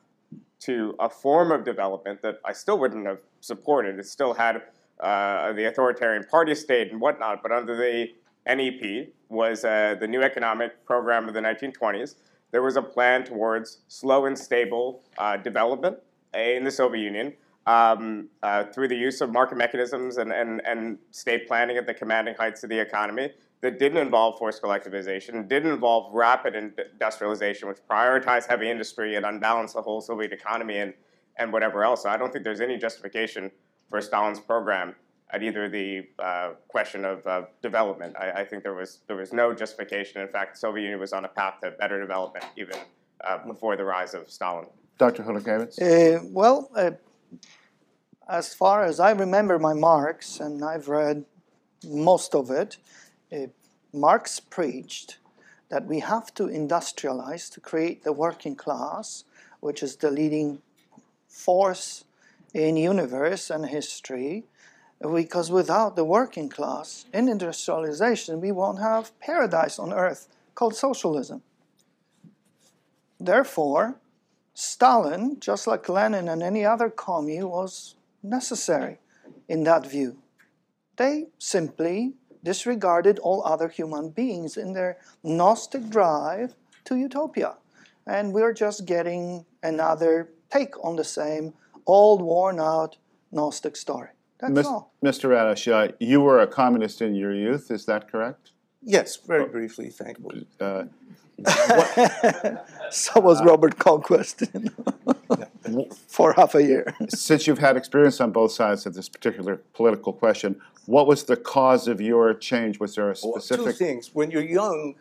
to 0.60 0.94
a 1.00 1.08
form 1.08 1.50
of 1.50 1.64
development 1.64 2.22
that 2.22 2.38
I 2.44 2.52
still 2.52 2.78
wouldn't 2.78 3.06
have 3.06 3.18
supported. 3.40 3.98
It 3.98 4.06
still 4.06 4.34
had 4.34 4.62
uh, 5.00 5.52
the 5.52 5.64
authoritarian 5.64 6.24
party 6.24 6.54
state 6.54 6.92
and 6.92 7.00
whatnot, 7.00 7.42
but 7.42 7.50
under 7.50 7.76
the 7.76 8.08
NEP 8.46 9.08
was 9.28 9.64
uh, 9.64 9.96
the 9.98 10.06
new 10.06 10.22
economic 10.22 10.84
program 10.84 11.26
of 11.26 11.34
the 11.34 11.40
1920s 11.40 12.16
there 12.52 12.62
was 12.62 12.76
a 12.76 12.82
plan 12.82 13.24
towards 13.24 13.78
slow 13.88 14.26
and 14.26 14.38
stable 14.38 15.02
uh, 15.18 15.36
development 15.36 15.98
in 16.34 16.64
the 16.64 16.70
Soviet 16.70 17.02
Union 17.02 17.32
um, 17.66 18.28
uh, 18.42 18.64
through 18.64 18.88
the 18.88 18.96
use 18.96 19.20
of 19.20 19.30
market 19.30 19.56
mechanisms 19.56 20.16
and, 20.16 20.32
and, 20.32 20.60
and 20.66 20.98
state 21.10 21.46
planning 21.46 21.76
at 21.76 21.86
the 21.86 21.94
commanding 21.94 22.34
heights 22.34 22.62
of 22.64 22.70
the 22.70 22.78
economy 22.78 23.30
that 23.60 23.78
didn't 23.78 23.98
involve 23.98 24.38
forced 24.38 24.60
collectivization, 24.60 25.48
didn't 25.48 25.70
involve 25.70 26.12
rapid 26.12 26.56
industrialization, 26.56 27.68
which 27.68 27.78
prioritized 27.88 28.48
heavy 28.48 28.68
industry 28.68 29.14
and 29.14 29.24
unbalanced 29.24 29.74
the 29.74 29.82
whole 29.82 30.00
Soviet 30.00 30.32
economy 30.32 30.78
and, 30.78 30.92
and 31.36 31.52
whatever 31.52 31.84
else. 31.84 32.02
So 32.02 32.08
I 32.08 32.16
don't 32.16 32.32
think 32.32 32.44
there's 32.44 32.60
any 32.60 32.76
justification 32.76 33.50
for 33.88 34.00
Stalin's 34.00 34.40
program 34.40 34.96
at 35.30 35.42
either 35.42 35.68
the 35.68 36.08
uh, 36.18 36.50
question 36.66 37.04
of 37.04 37.26
uh, 37.26 37.42
development. 37.62 38.16
I, 38.18 38.40
I, 38.40 38.44
think 38.44 38.62
there 38.62 38.74
was 38.74 39.00
there 39.06 39.16
was 39.16 39.32
no 39.32 39.54
justification. 39.54 40.20
In 40.20 40.28
fact, 40.28 40.54
the 40.54 40.58
Soviet 40.58 40.82
Union 40.82 41.00
was 41.00 41.12
on 41.12 41.24
a 41.24 41.28
path 41.28 41.60
to 41.62 41.70
better 41.70 42.00
development 42.00 42.44
even 42.56 42.76
uh, 43.24 43.38
before 43.46 43.76
the 43.76 43.84
rise 43.84 44.12
of 44.12 44.30
Stalin. 44.30 44.66
Dr. 45.02 45.24
Chodakiewicz? 45.24 45.82
Uh, 45.82 46.22
well, 46.30 46.70
uh, 46.76 46.92
as 48.28 48.54
far 48.54 48.84
as 48.84 49.00
I 49.00 49.10
remember 49.10 49.58
my 49.58 49.74
Marx, 49.74 50.38
and 50.38 50.64
I've 50.64 50.86
read 50.86 51.24
most 51.84 52.36
of 52.36 52.52
it, 52.52 52.76
uh, 53.32 53.48
Marx 53.92 54.38
preached 54.38 55.18
that 55.70 55.86
we 55.86 55.98
have 55.98 56.32
to 56.34 56.44
industrialize 56.44 57.50
to 57.54 57.58
create 57.60 58.04
the 58.04 58.12
working 58.12 58.54
class, 58.54 59.24
which 59.58 59.82
is 59.82 59.96
the 59.96 60.10
leading 60.10 60.62
force 61.26 62.04
in 62.54 62.76
universe 62.76 63.50
and 63.50 63.66
history 63.66 64.44
because 65.00 65.50
without 65.50 65.96
the 65.96 66.04
working 66.04 66.48
class 66.48 67.06
in 67.12 67.28
industrialization, 67.28 68.40
we 68.40 68.52
won't 68.52 68.78
have 68.78 69.18
paradise 69.18 69.80
on 69.80 69.92
earth 69.92 70.28
called 70.54 70.76
socialism. 70.76 71.42
Therefore, 73.18 73.96
Stalin, 74.54 75.38
just 75.40 75.66
like 75.66 75.88
Lenin 75.88 76.28
and 76.28 76.42
any 76.42 76.64
other 76.64 76.90
commie, 76.90 77.42
was 77.42 77.94
necessary 78.22 78.98
in 79.48 79.64
that 79.64 79.86
view. 79.86 80.18
They 80.96 81.28
simply 81.38 82.14
disregarded 82.44 83.18
all 83.20 83.42
other 83.44 83.68
human 83.68 84.10
beings 84.10 84.56
in 84.56 84.72
their 84.72 84.98
Gnostic 85.22 85.88
drive 85.88 86.54
to 86.84 86.96
utopia. 86.96 87.54
And 88.06 88.32
we're 88.32 88.52
just 88.52 88.84
getting 88.84 89.46
another 89.62 90.30
take 90.50 90.74
on 90.84 90.96
the 90.96 91.04
same 91.04 91.54
old, 91.86 92.20
worn 92.20 92.60
out 92.60 92.96
Gnostic 93.30 93.76
story. 93.76 94.10
That's 94.38 94.52
Mis- 94.52 94.66
all. 94.66 94.92
Mr. 95.04 95.30
Radosh, 95.30 95.70
uh, 95.72 95.92
you 96.00 96.20
were 96.20 96.40
a 96.40 96.46
communist 96.46 97.00
in 97.00 97.14
your 97.14 97.34
youth, 97.34 97.70
is 97.70 97.86
that 97.86 98.10
correct? 98.10 98.50
Yes, 98.82 99.16
very 99.16 99.46
briefly, 99.46 99.90
thank 99.90 100.18
you. 100.18 100.46
Uh, 100.60 100.84
so 102.94 103.20
was 103.20 103.40
uh, 103.40 103.44
Robert 103.44 103.78
Conquest 103.78 104.42
for 106.08 106.34
half 106.34 106.54
a 106.54 106.62
year. 106.62 106.94
since 107.08 107.46
you've 107.46 107.58
had 107.58 107.76
experience 107.76 108.20
on 108.20 108.32
both 108.32 108.52
sides 108.52 108.84
of 108.84 108.94
this 108.94 109.08
particular 109.08 109.62
political 109.72 110.12
question, 110.12 110.60
what 110.86 111.06
was 111.06 111.24
the 111.24 111.36
cause 111.36 111.88
of 111.88 112.00
your 112.00 112.34
change? 112.34 112.78
Was 112.78 112.94
there 112.94 113.10
a 113.10 113.16
specific? 113.16 113.32
Well, 113.32 113.40
Two 113.40 113.72
specific? 113.72 113.78
things. 113.78 114.10
When 114.14 114.30
you're 114.30 114.44
young, 114.44 114.96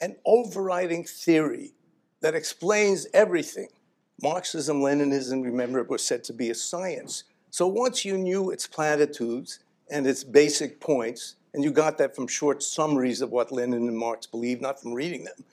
an 0.00 0.16
overriding 0.24 1.04
theory 1.04 1.74
that 2.20 2.34
explains 2.34 3.06
everything. 3.12 3.68
Marxism, 4.22 4.80
Leninism, 4.80 5.44
remember, 5.44 5.80
it 5.80 5.90
was 5.90 6.02
said 6.02 6.24
to 6.24 6.32
be 6.32 6.48
a 6.48 6.54
science. 6.54 7.24
So 7.50 7.66
once 7.66 8.04
you 8.04 8.16
knew 8.16 8.50
its 8.50 8.66
platitudes 8.66 9.58
and 9.90 10.06
its 10.06 10.24
basic 10.24 10.80
points, 10.80 11.36
and 11.52 11.62
you 11.62 11.70
got 11.70 11.98
that 11.98 12.16
from 12.16 12.26
short 12.26 12.62
summaries 12.62 13.20
of 13.20 13.30
what 13.30 13.52
Lenin 13.52 13.88
and 13.88 13.96
Marx 13.96 14.26
believed, 14.26 14.62
not 14.62 14.80
from 14.80 14.94
reading 14.94 15.24
them, 15.24 15.44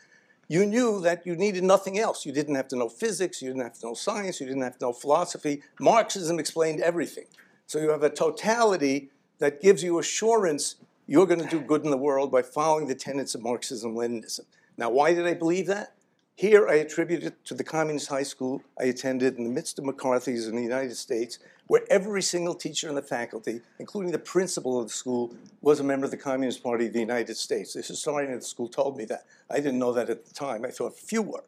you 0.48 0.66
knew 0.66 1.02
that 1.02 1.26
you 1.26 1.36
needed 1.36 1.64
nothing 1.64 1.98
else. 1.98 2.26
You 2.26 2.32
didn't 2.32 2.56
have 2.56 2.68
to 2.70 2.76
know 2.76 2.90
physics, 2.90 3.42
you 3.42 3.50
didn't 3.50 3.64
have 3.64 3.80
to 3.80 3.88
know 3.88 3.94
science, 3.94 4.40
you 4.40 4.48
didn't 4.48 4.62
have 4.64 4.78
to 4.78 4.86
know 4.86 4.94
philosophy. 4.94 5.64
Marxism 5.80 6.40
explained 6.40 6.82
everything. 6.82 7.26
So 7.68 7.80
you 7.80 7.90
have 7.90 8.04
a 8.04 8.10
totality 8.10 9.10
that 9.40 9.62
gives 9.62 9.84
you 9.84 10.00
assurance 10.00 10.76
you're 11.08 11.26
going 11.26 11.42
to 11.42 11.48
do 11.48 11.60
good 11.60 11.84
in 11.84 11.92
the 11.92 11.98
world 11.98 12.32
by 12.32 12.42
following 12.42 12.88
the 12.88 12.96
tenets 12.96 13.36
of 13.36 13.42
Marxism 13.42 13.94
Leninism. 13.94 14.46
Now, 14.78 14.90
why 14.90 15.14
did 15.14 15.28
I 15.28 15.34
believe 15.34 15.68
that? 15.68 15.96
Here 16.36 16.68
I 16.68 16.76
attribute 16.76 17.24
it 17.24 17.46
to 17.46 17.54
the 17.54 17.64
communist 17.64 18.08
high 18.08 18.24
school 18.24 18.64
I 18.80 18.86
attended 18.86 19.38
in 19.38 19.44
the 19.44 19.52
midst 19.52 19.78
of 19.78 19.86
McCarthy's 19.86 20.48
in 20.48 20.56
the 20.56 20.64
United 20.64 20.96
States, 20.96 21.38
where 21.68 21.84
every 21.92 22.24
single 22.24 22.56
teacher 22.56 22.90
in 22.90 22.96
the 22.96 23.04
faculty, 23.04 23.62
including 23.78 24.12
the 24.12 24.18
principal 24.18 24.80
of 24.80 24.88
the 24.88 24.94
school, 24.94 25.36
was 25.62 25.80
a 25.80 25.84
member 25.84 26.06
of 26.06 26.12
the 26.12 26.18
Communist 26.18 26.64
Party 26.64 26.88
of 26.88 26.94
the 26.94 27.00
United 27.00 27.38
States. 27.38 27.74
The 27.74 27.82
historian 27.82 28.34
at 28.34 28.40
the 28.40 28.48
school 28.48 28.68
told 28.68 28.98
me 28.98 29.06
that. 29.06 29.26
I 29.52 29.58
didn't 29.58 29.78
know 29.78 29.94
that 29.94 30.10
at 30.10 30.26
the 30.26 30.34
time. 30.34 30.66
I 30.66 30.70
thought 30.70 30.98
few 30.98 31.22
were. 31.22 31.44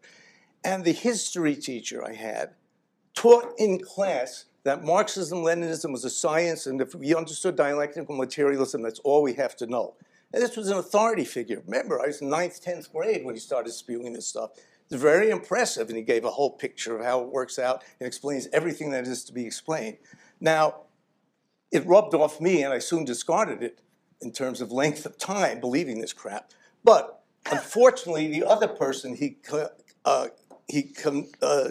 And 0.64 0.86
the 0.86 0.94
history 0.94 1.56
teacher 1.56 2.06
I 2.06 2.14
had 2.14 2.52
taught 3.16 3.56
in 3.58 3.80
class 3.80 4.46
that 4.66 4.84
Marxism 4.84 5.40
Leninism 5.40 5.92
was 5.92 6.06
a 6.06 6.12
science, 6.12 6.68
and 6.68 6.80
if 6.80 6.94
we 6.94 7.16
understood 7.16 7.56
dialectical 7.56 8.16
materialism, 8.16 8.84
that's 8.84 9.00
all 9.00 9.24
we 9.24 9.34
have 9.34 9.56
to 9.58 9.66
know. 9.66 9.96
And 10.32 10.44
this 10.44 10.58
was 10.58 10.70
an 10.70 10.78
authority 10.78 11.24
figure. 11.24 11.62
Remember, 11.66 12.02
I 12.02 12.08
was 12.08 12.22
in 12.22 12.30
ninth, 12.30 12.64
10th 12.64 12.92
grade 12.92 13.26
when 13.26 13.36
he 13.36 13.40
started 13.40 13.72
spewing 13.72 14.14
this 14.14 14.28
stuff. 14.28 14.52
It's 14.90 15.02
very 15.02 15.30
impressive, 15.30 15.90
and 15.90 15.98
he 15.98 16.04
gave 16.04 16.26
a 16.26 16.30
whole 16.30 16.52
picture 16.52 16.98
of 16.98 17.04
how 17.04 17.22
it 17.22 17.30
works 17.30 17.58
out 17.58 17.84
and 18.00 18.06
explains 18.06 18.48
everything 18.54 18.92
that 18.92 19.08
is 19.08 19.24
to 19.26 19.34
be 19.34 19.46
explained. 19.46 19.98
Now, 20.40 20.84
it 21.72 21.86
rubbed 21.86 22.14
off 22.14 22.40
me, 22.40 22.64
and 22.64 22.72
I 22.72 22.80
soon 22.80 23.04
discarded 23.04 23.64
it 23.64 23.80
in 24.22 24.32
terms 24.32 24.62
of 24.62 24.72
length 24.72 25.06
of 25.06 25.18
time 25.18 25.60
believing 25.60 26.02
this 26.02 26.14
crap. 26.14 26.52
But 26.84 27.24
unfortunately, 27.52 28.28
the 28.28 28.46
other 28.46 28.68
person 28.68 29.16
he 29.16 29.38
uh, 30.06 30.28
he 30.68 30.94
uh, 31.42 31.70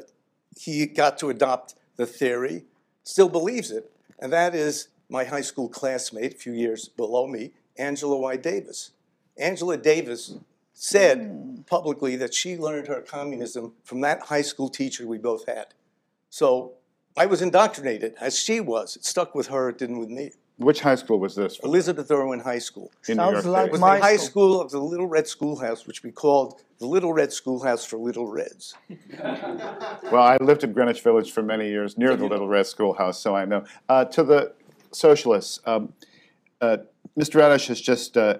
he 0.56 0.86
got 0.86 1.18
to 1.18 1.30
adopt 1.30 1.74
the 1.96 2.06
theory 2.06 2.64
still 3.04 3.28
believes 3.28 3.70
it, 3.70 3.92
and 4.18 4.32
that 4.32 4.54
is 4.54 4.88
my 5.08 5.24
high 5.24 5.40
school 5.40 5.68
classmate, 5.68 6.34
a 6.34 6.36
few 6.36 6.52
years 6.52 6.88
below 6.88 7.26
me, 7.26 7.52
Angela 7.76 8.18
Y. 8.18 8.36
Davis. 8.36 8.90
Angela 9.36 9.76
Davis 9.76 10.34
said 10.74 11.64
publicly 11.66 12.16
that 12.16 12.34
she 12.34 12.58
learned 12.58 12.88
her 12.88 13.00
communism 13.00 13.72
from 13.84 14.00
that 14.02 14.20
high 14.22 14.42
school 14.42 14.68
teacher 14.68 15.06
we 15.06 15.16
both 15.18 15.46
had. 15.46 15.68
So 16.28 16.72
I 17.16 17.26
was 17.26 17.40
indoctrinated, 17.40 18.14
as 18.20 18.38
she 18.38 18.60
was. 18.60 18.96
It 18.96 19.04
stuck 19.04 19.34
with 19.34 19.46
her, 19.46 19.68
it 19.70 19.78
didn't 19.78 20.00
with 20.00 20.10
me. 20.10 20.32
Which 20.56 20.80
high 20.80 20.94
school 20.96 21.18
was 21.18 21.34
this? 21.34 21.58
Elizabeth 21.64 22.10
Irwin 22.12 22.40
High 22.40 22.58
School. 22.60 22.92
In 23.08 23.16
New 23.16 23.22
Sounds 23.24 23.32
York 23.32 23.46
like 23.46 23.60
It 23.62 23.62
State? 23.64 23.72
was 23.72 23.80
my 23.80 23.96
the 23.96 24.02
high 24.02 24.16
school. 24.16 24.26
school 24.28 24.60
of 24.60 24.70
the 24.70 24.78
Little 24.78 25.06
Red 25.06 25.26
Schoolhouse, 25.26 25.86
which 25.86 26.02
we 26.04 26.12
called 26.12 26.60
the 26.78 26.86
Little 26.86 27.12
Red 27.12 27.32
Schoolhouse 27.32 27.84
for 27.84 27.96
Little 27.98 28.26
Reds. 28.30 28.74
Well, 30.12 30.22
I 30.22 30.36
lived 30.40 30.62
in 30.64 30.72
Greenwich 30.72 31.00
Village 31.02 31.32
for 31.32 31.42
many 31.42 31.68
years, 31.68 31.96
near 31.98 32.14
the 32.14 32.26
Little 32.26 32.46
Red 32.48 32.66
Schoolhouse, 32.66 33.18
so 33.18 33.34
I 33.34 33.44
know. 33.44 33.64
Uh, 33.88 34.04
to 34.06 34.22
the 34.22 34.52
socialists, 34.92 35.58
um, 35.66 35.92
uh, 36.60 36.78
Mr. 37.18 37.40
Radosh 37.40 37.68
has 37.68 37.80
just 37.80 38.16
uh, 38.16 38.38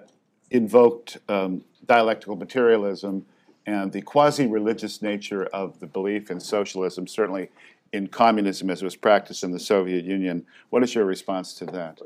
invoked 0.51 1.17
um, 1.29 1.63
dialectical 1.85 2.35
materialism 2.35 3.25
and 3.65 3.91
the 3.91 4.01
quasi-religious 4.01 5.01
nature 5.01 5.45
of 5.47 5.79
the 5.79 5.87
belief 5.87 6.29
in 6.29 6.39
socialism, 6.39 7.07
certainly 7.07 7.49
in 7.93 8.07
communism 8.07 8.69
as 8.69 8.81
it 8.81 8.85
was 8.85 8.95
practiced 8.95 9.43
in 9.43 9.51
the 9.51 9.59
Soviet 9.59 10.05
Union. 10.05 10.45
What 10.69 10.83
is 10.83 10.93
your 10.93 11.05
response 11.05 11.53
to 11.55 11.65
that? 11.67 11.99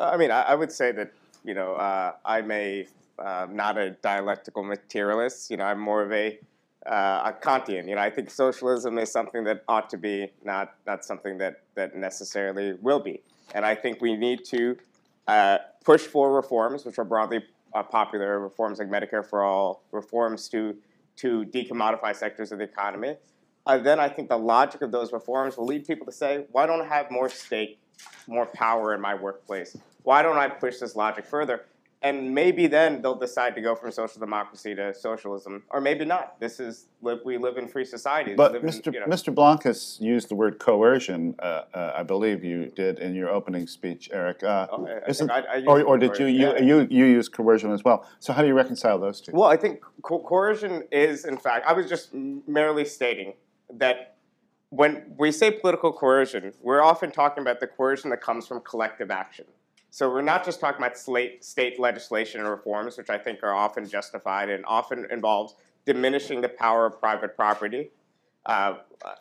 I 0.00 0.16
mean, 0.16 0.30
I, 0.30 0.42
I 0.42 0.54
would 0.54 0.72
say 0.72 0.92
that 0.92 1.12
you 1.44 1.54
know 1.54 1.74
uh, 1.74 2.14
I'm 2.24 2.50
a 2.50 2.86
uh, 3.18 3.46
not 3.50 3.78
a 3.78 3.90
dialectical 3.90 4.64
materialist. 4.64 5.50
You 5.50 5.58
know, 5.58 5.64
I'm 5.64 5.78
more 5.78 6.02
of 6.02 6.12
a 6.12 6.38
uh, 6.86 7.32
a 7.32 7.34
Kantian. 7.40 7.88
You 7.88 7.94
know, 7.94 8.00
I 8.00 8.10
think 8.10 8.30
socialism 8.30 8.98
is 8.98 9.10
something 9.10 9.44
that 9.44 9.62
ought 9.68 9.88
to 9.90 9.96
be, 9.96 10.32
not 10.42 10.74
not 10.86 11.04
something 11.04 11.38
that 11.38 11.62
that 11.74 11.94
necessarily 11.94 12.74
will 12.80 13.00
be. 13.00 13.22
And 13.54 13.64
I 13.64 13.74
think 13.74 14.00
we 14.00 14.16
need 14.16 14.44
to 14.46 14.76
uh, 15.26 15.58
push 15.84 16.02
for 16.02 16.34
reforms, 16.34 16.84
which 16.84 16.98
are 16.98 17.04
broadly 17.04 17.42
uh, 17.74 17.82
popular 17.82 18.40
reforms 18.40 18.78
like 18.78 18.88
Medicare 18.88 19.24
for 19.24 19.42
all, 19.42 19.82
reforms 19.92 20.48
to 20.48 20.76
to 21.16 21.44
decommodify 21.44 22.14
sectors 22.14 22.50
of 22.50 22.58
the 22.58 22.64
economy. 22.64 23.16
Uh, 23.66 23.78
then 23.78 24.00
I 24.00 24.08
think 24.08 24.28
the 24.28 24.36
logic 24.36 24.82
of 24.82 24.90
those 24.90 25.12
reforms 25.12 25.56
will 25.56 25.66
lead 25.66 25.86
people 25.86 26.04
to 26.06 26.12
say, 26.12 26.44
why 26.50 26.66
don't 26.66 26.82
I 26.82 26.86
have 26.86 27.10
more 27.10 27.28
stake, 27.28 27.78
more 28.26 28.46
power 28.46 28.94
in 28.94 29.00
my 29.00 29.14
workplace? 29.14 29.76
Why 30.02 30.22
don't 30.22 30.36
I 30.36 30.48
push 30.48 30.78
this 30.78 30.96
logic 30.96 31.24
further? 31.24 31.64
And 32.04 32.34
maybe 32.34 32.66
then 32.66 33.00
they'll 33.00 33.14
decide 33.18 33.54
to 33.54 33.62
go 33.62 33.74
from 33.74 33.90
social 33.90 34.20
democracy 34.20 34.74
to 34.74 34.92
socialism, 34.92 35.62
or 35.70 35.80
maybe 35.80 36.04
not. 36.04 36.38
This 36.38 36.60
is 36.60 36.86
we 37.24 37.38
live 37.38 37.56
in 37.56 37.66
free 37.66 37.84
societies. 37.84 38.36
But 38.36 38.54
in, 38.54 38.62
Mr. 38.62 38.92
you 38.92 39.00
know, 39.00 39.06
Mr. 39.06 39.34
Blancas 39.34 39.98
used 40.00 40.28
the 40.28 40.34
word 40.34 40.58
coercion. 40.58 41.34
Uh, 41.38 41.62
uh, 41.72 41.92
I 41.96 42.02
believe 42.02 42.44
you 42.44 42.66
did 42.76 42.98
in 42.98 43.14
your 43.14 43.30
opening 43.30 43.66
speech, 43.66 44.10
Eric. 44.12 44.42
Uh, 44.42 44.66
Oh, 44.70 44.86
I- 44.86 45.00
I 45.30 45.56
I- 45.58 45.64
or, 45.66 45.82
or 45.82 45.98
did 45.98 46.18
you 46.18 46.26
you, 46.26 46.48
yeah. 46.52 46.60
you 46.60 46.86
you 46.90 47.04
use 47.06 47.28
coercion 47.28 47.72
as 47.72 47.82
well? 47.82 48.06
So 48.20 48.32
how 48.34 48.42
do 48.42 48.48
you 48.48 48.54
reconcile 48.54 48.98
those 48.98 49.20
two? 49.22 49.32
Well, 49.32 49.48
I 49.48 49.56
think 49.56 49.82
co- 50.02 50.20
coercion 50.20 50.84
is, 50.92 51.24
in 51.24 51.38
fact, 51.38 51.66
I 51.66 51.72
was 51.72 51.88
just 51.88 52.12
merely 52.12 52.84
stating 52.84 53.32
that 53.72 54.16
when 54.68 55.14
we 55.18 55.32
say 55.32 55.50
political 55.52 55.92
coercion, 55.92 56.52
we're 56.60 56.82
often 56.82 57.10
talking 57.10 57.40
about 57.42 57.60
the 57.60 57.66
coercion 57.66 58.10
that 58.10 58.20
comes 58.20 58.46
from 58.46 58.60
collective 58.60 59.10
action. 59.10 59.46
So 59.94 60.10
we're 60.10 60.22
not 60.22 60.44
just 60.44 60.58
talking 60.58 60.82
about 60.82 60.98
slate, 60.98 61.44
state 61.44 61.78
legislation 61.78 62.40
and 62.40 62.50
reforms, 62.50 62.96
which 62.96 63.10
I 63.10 63.16
think 63.16 63.44
are 63.44 63.54
often 63.54 63.88
justified 63.88 64.50
and 64.50 64.64
often 64.66 65.06
involves 65.08 65.54
diminishing 65.86 66.40
the 66.40 66.48
power 66.48 66.84
of 66.84 66.98
private 66.98 67.36
property. 67.36 67.90
Uh, 68.44 68.78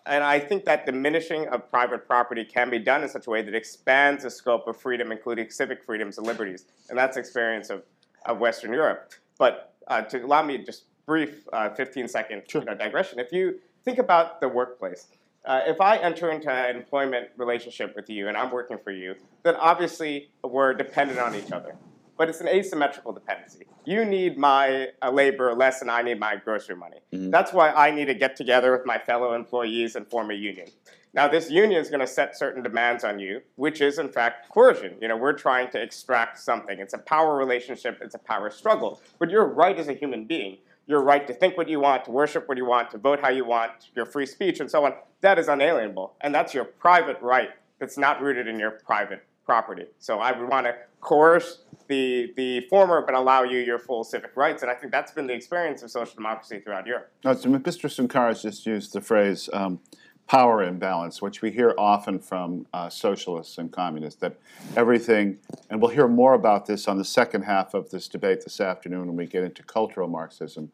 and 0.07 0.23
I 0.23 0.39
think 0.39 0.65
that 0.65 0.87
diminishing 0.87 1.47
of 1.49 1.69
private 1.69 2.07
property 2.07 2.43
can 2.43 2.71
be 2.71 2.79
done 2.79 3.03
in 3.03 3.09
such 3.09 3.27
a 3.27 3.29
way 3.29 3.43
that 3.43 3.53
expands 3.53 4.23
the 4.23 4.31
scope 4.31 4.67
of 4.67 4.75
freedom, 4.75 5.11
including 5.11 5.51
civic 5.51 5.83
freedoms 5.83 6.17
and 6.17 6.25
liberties. 6.25 6.65
And 6.89 6.97
that's 6.97 7.17
the 7.17 7.19
experience 7.19 7.69
of, 7.69 7.83
of 8.25 8.39
Western 8.39 8.73
Europe. 8.73 9.13
But 9.37 9.75
uh, 9.87 10.01
to 10.01 10.25
allow 10.25 10.41
me 10.41 10.57
just 10.57 10.85
brief 11.05 11.47
uh, 11.53 11.69
15 11.69 12.07
second 12.07 12.41
you 12.51 12.65
know, 12.65 12.73
digression, 12.73 13.19
if 13.19 13.31
you 13.31 13.59
think 13.85 13.99
about 13.99 14.41
the 14.41 14.47
workplace, 14.47 15.05
uh, 15.45 15.61
if 15.67 15.81
I 15.81 15.97
enter 15.97 16.31
into 16.31 16.49
an 16.49 16.75
employment 16.75 17.29
relationship 17.37 17.95
with 17.95 18.09
you 18.09 18.27
and 18.27 18.37
I'm 18.37 18.51
working 18.51 18.77
for 18.83 18.91
you, 18.91 19.15
then 19.43 19.55
obviously 19.55 20.29
we're 20.43 20.73
dependent 20.73 21.19
on 21.19 21.35
each 21.35 21.51
other. 21.51 21.75
But 22.17 22.29
it's 22.29 22.41
an 22.41 22.47
asymmetrical 22.47 23.11
dependency. 23.11 23.65
You 23.85 24.05
need 24.05 24.37
my 24.37 24.89
uh, 25.01 25.11
labor 25.11 25.53
less 25.53 25.79
than 25.79 25.89
I 25.89 26.03
need 26.03 26.19
my 26.19 26.35
grocery 26.35 26.75
money. 26.75 26.97
That's 27.11 27.51
why 27.51 27.71
I 27.71 27.89
need 27.91 28.05
to 28.05 28.13
get 28.13 28.35
together 28.35 28.71
with 28.71 28.85
my 28.85 28.99
fellow 28.99 29.33
employees 29.33 29.95
and 29.95 30.07
form 30.07 30.29
a 30.29 30.35
union. 30.35 30.67
Now, 31.15 31.27
this 31.27 31.49
union 31.49 31.79
is 31.79 31.89
going 31.89 31.99
to 31.99 32.07
set 32.07 32.37
certain 32.37 32.63
demands 32.63 33.03
on 33.03 33.19
you, 33.19 33.41
which 33.55 33.81
is 33.81 33.99
in 33.99 34.09
fact 34.09 34.49
coercion. 34.49 34.95
You 35.01 35.07
know, 35.07 35.17
we're 35.17 35.33
trying 35.33 35.69
to 35.71 35.81
extract 35.81 36.39
something. 36.39 36.79
It's 36.79 36.93
a 36.93 36.99
power 36.99 37.35
relationship. 37.35 37.99
It's 38.01 38.15
a 38.15 38.19
power 38.19 38.49
struggle. 38.49 39.01
But 39.19 39.29
you're 39.29 39.45
right 39.45 39.77
as 39.77 39.89
a 39.89 39.93
human 39.93 40.25
being. 40.25 40.57
Your 40.85 41.01
right 41.01 41.25
to 41.27 41.33
think 41.33 41.57
what 41.57 41.69
you 41.69 41.79
want, 41.79 42.05
to 42.05 42.11
worship 42.11 42.47
what 42.47 42.57
you 42.57 42.65
want, 42.65 42.91
to 42.91 42.97
vote 42.97 43.19
how 43.21 43.29
you 43.29 43.45
want, 43.45 43.71
your 43.95 44.05
free 44.05 44.25
speech, 44.25 44.59
and 44.59 44.69
so 44.69 44.85
on. 44.85 44.93
That 45.21 45.39
is 45.39 45.47
unalienable, 45.47 46.13
and 46.21 46.35
that's 46.35 46.53
your 46.53 46.65
private 46.65 47.17
right. 47.21 47.49
That's 47.79 47.97
not 47.97 48.21
rooted 48.21 48.47
in 48.47 48.59
your 48.59 48.71
private 48.71 49.25
property. 49.45 49.85
So 49.99 50.19
I 50.19 50.37
would 50.37 50.49
want 50.49 50.65
to 50.65 50.75
coerce 50.99 51.63
the 51.87 52.33
the 52.35 52.61
former, 52.69 53.01
but 53.05 53.15
allow 53.15 53.43
you 53.43 53.59
your 53.59 53.79
full 53.79 54.03
civic 54.03 54.35
rights. 54.35 54.61
And 54.61 54.71
I 54.71 54.75
think 54.75 54.91
that's 54.91 55.11
been 55.11 55.27
the 55.27 55.33
experience 55.33 55.83
of 55.83 55.91
social 55.91 56.15
democracy 56.15 56.59
throughout 56.59 56.85
Europe. 56.85 57.11
No, 57.23 57.33
so 57.33 57.49
Mr. 57.49 57.89
Sunkaras 57.89 58.41
just 58.41 58.65
used 58.65 58.93
the 58.93 59.01
phrase 59.01 59.49
um, 59.53 59.79
power 60.27 60.63
imbalance, 60.63 61.21
which 61.21 61.41
we 61.41 61.51
hear 61.51 61.75
often 61.77 62.17
from 62.19 62.65
uh, 62.73 62.89
socialists 62.89 63.57
and 63.57 63.71
communists, 63.71 64.19
that 64.21 64.37
everything, 64.75 65.37
and 65.69 65.81
we'll 65.81 65.91
hear 65.91 66.07
more 66.07 66.33
about 66.33 66.65
this 66.65 66.87
on 66.87 66.97
the 66.97 67.05
second 67.05 67.43
half 67.43 67.73
of 67.73 67.89
this 67.89 68.07
debate 68.07 68.43
this 68.43 68.59
afternoon 68.61 69.07
when 69.07 69.17
we 69.17 69.25
get 69.25 69.43
into 69.43 69.61
cultural 69.63 70.07
Marxism. 70.07 70.71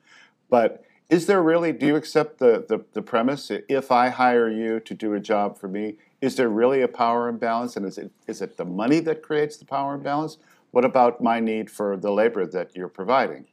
But 0.49 0.83
is 1.09 1.25
there 1.25 1.41
really, 1.41 1.71
do 1.71 1.87
you 1.87 1.95
accept 1.95 2.37
the, 2.37 2.65
the, 2.67 2.85
the 2.93 3.01
premise, 3.01 3.51
if 3.67 3.91
I 3.91 4.09
hire 4.09 4.49
you 4.49 4.79
to 4.81 4.93
do 4.93 5.13
a 5.15 5.19
job 5.19 5.57
for 5.57 5.67
me, 5.67 5.97
is 6.21 6.35
there 6.35 6.49
really 6.49 6.81
a 6.81 6.87
power 6.87 7.27
imbalance? 7.27 7.75
And 7.75 7.85
is 7.85 7.97
it, 7.97 8.11
is 8.27 8.41
it 8.41 8.57
the 8.57 8.65
money 8.65 8.99
that 9.01 9.23
creates 9.23 9.57
the 9.57 9.65
power 9.65 9.95
imbalance? 9.95 10.37
What 10.71 10.85
about 10.85 11.21
my 11.21 11.39
need 11.39 11.71
for 11.71 11.97
the 11.97 12.11
labor 12.11 12.45
that 12.45 12.75
you're 12.75 12.89
providing? 12.89 13.45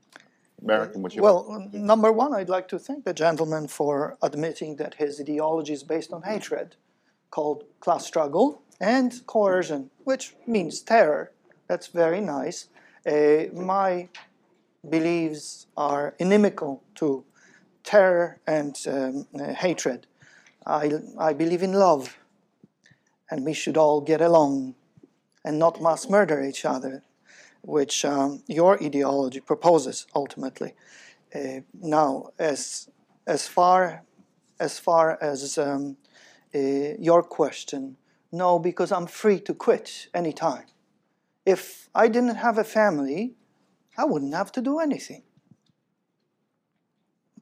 American, 0.62 1.02
would 1.02 1.14
you? 1.14 1.22
Well, 1.22 1.68
number 1.72 2.12
one, 2.12 2.34
I'd 2.34 2.48
like 2.48 2.68
to 2.68 2.78
thank 2.78 3.04
the 3.04 3.12
gentleman 3.12 3.68
for 3.68 4.16
admitting 4.22 4.76
that 4.76 4.94
his 4.94 5.20
ideology 5.20 5.72
is 5.72 5.82
based 5.82 6.12
on 6.12 6.22
hatred, 6.22 6.76
called 7.30 7.64
class 7.80 8.06
struggle, 8.06 8.62
and 8.80 9.26
coercion, 9.26 9.90
which 10.04 10.34
means 10.46 10.80
terror. 10.80 11.32
That's 11.68 11.88
very 11.88 12.20
nice. 12.20 12.68
Uh, 13.06 13.44
my 13.52 14.08
beliefs 14.88 15.66
are 15.76 16.14
inimical 16.18 16.82
to 16.96 17.24
terror 17.84 18.38
and 18.46 18.76
um, 18.88 19.26
uh, 19.38 19.52
hatred. 19.52 20.06
I, 20.66 20.90
I 21.18 21.32
believe 21.32 21.62
in 21.62 21.72
love, 21.72 22.18
and 23.30 23.44
we 23.44 23.52
should 23.52 23.76
all 23.76 24.00
get 24.00 24.20
along 24.20 24.74
and 25.44 25.58
not 25.58 25.80
mass 25.80 26.08
murder 26.10 26.42
each 26.42 26.64
other 26.64 27.02
which 27.66 28.04
um, 28.04 28.42
your 28.46 28.82
ideology 28.82 29.40
proposes 29.40 30.06
ultimately. 30.14 30.72
Uh, 31.34 31.60
now, 31.74 32.30
as 32.38 32.88
as 33.26 33.48
far 33.48 34.04
as 34.60 34.78
far 34.78 35.18
as 35.20 35.58
um, 35.58 35.96
uh, 36.54 36.58
your 36.98 37.22
question, 37.22 37.96
no, 38.30 38.58
because 38.58 38.92
I'm 38.92 39.06
free 39.06 39.40
to 39.40 39.52
quit 39.52 40.06
anytime. 40.14 40.66
If 41.44 41.88
I 41.94 42.08
didn't 42.08 42.36
have 42.36 42.56
a 42.56 42.64
family, 42.64 43.34
I 43.98 44.04
wouldn't 44.04 44.34
have 44.34 44.52
to 44.52 44.62
do 44.62 44.78
anything. 44.78 45.22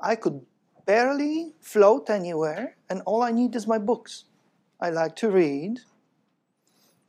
I 0.01 0.17
could 0.17 0.41
barely 0.87 1.53
float 1.61 2.11
anywhere, 2.11 2.77
and 2.89 3.03
all 3.05 3.23
I 3.23 3.31
need 3.31 3.55
is 3.55 3.67
my 3.67 3.79
books. 3.79 4.25
I 4.81 4.91
like 4.91 5.17
to 5.17 5.31
read, 5.31 5.81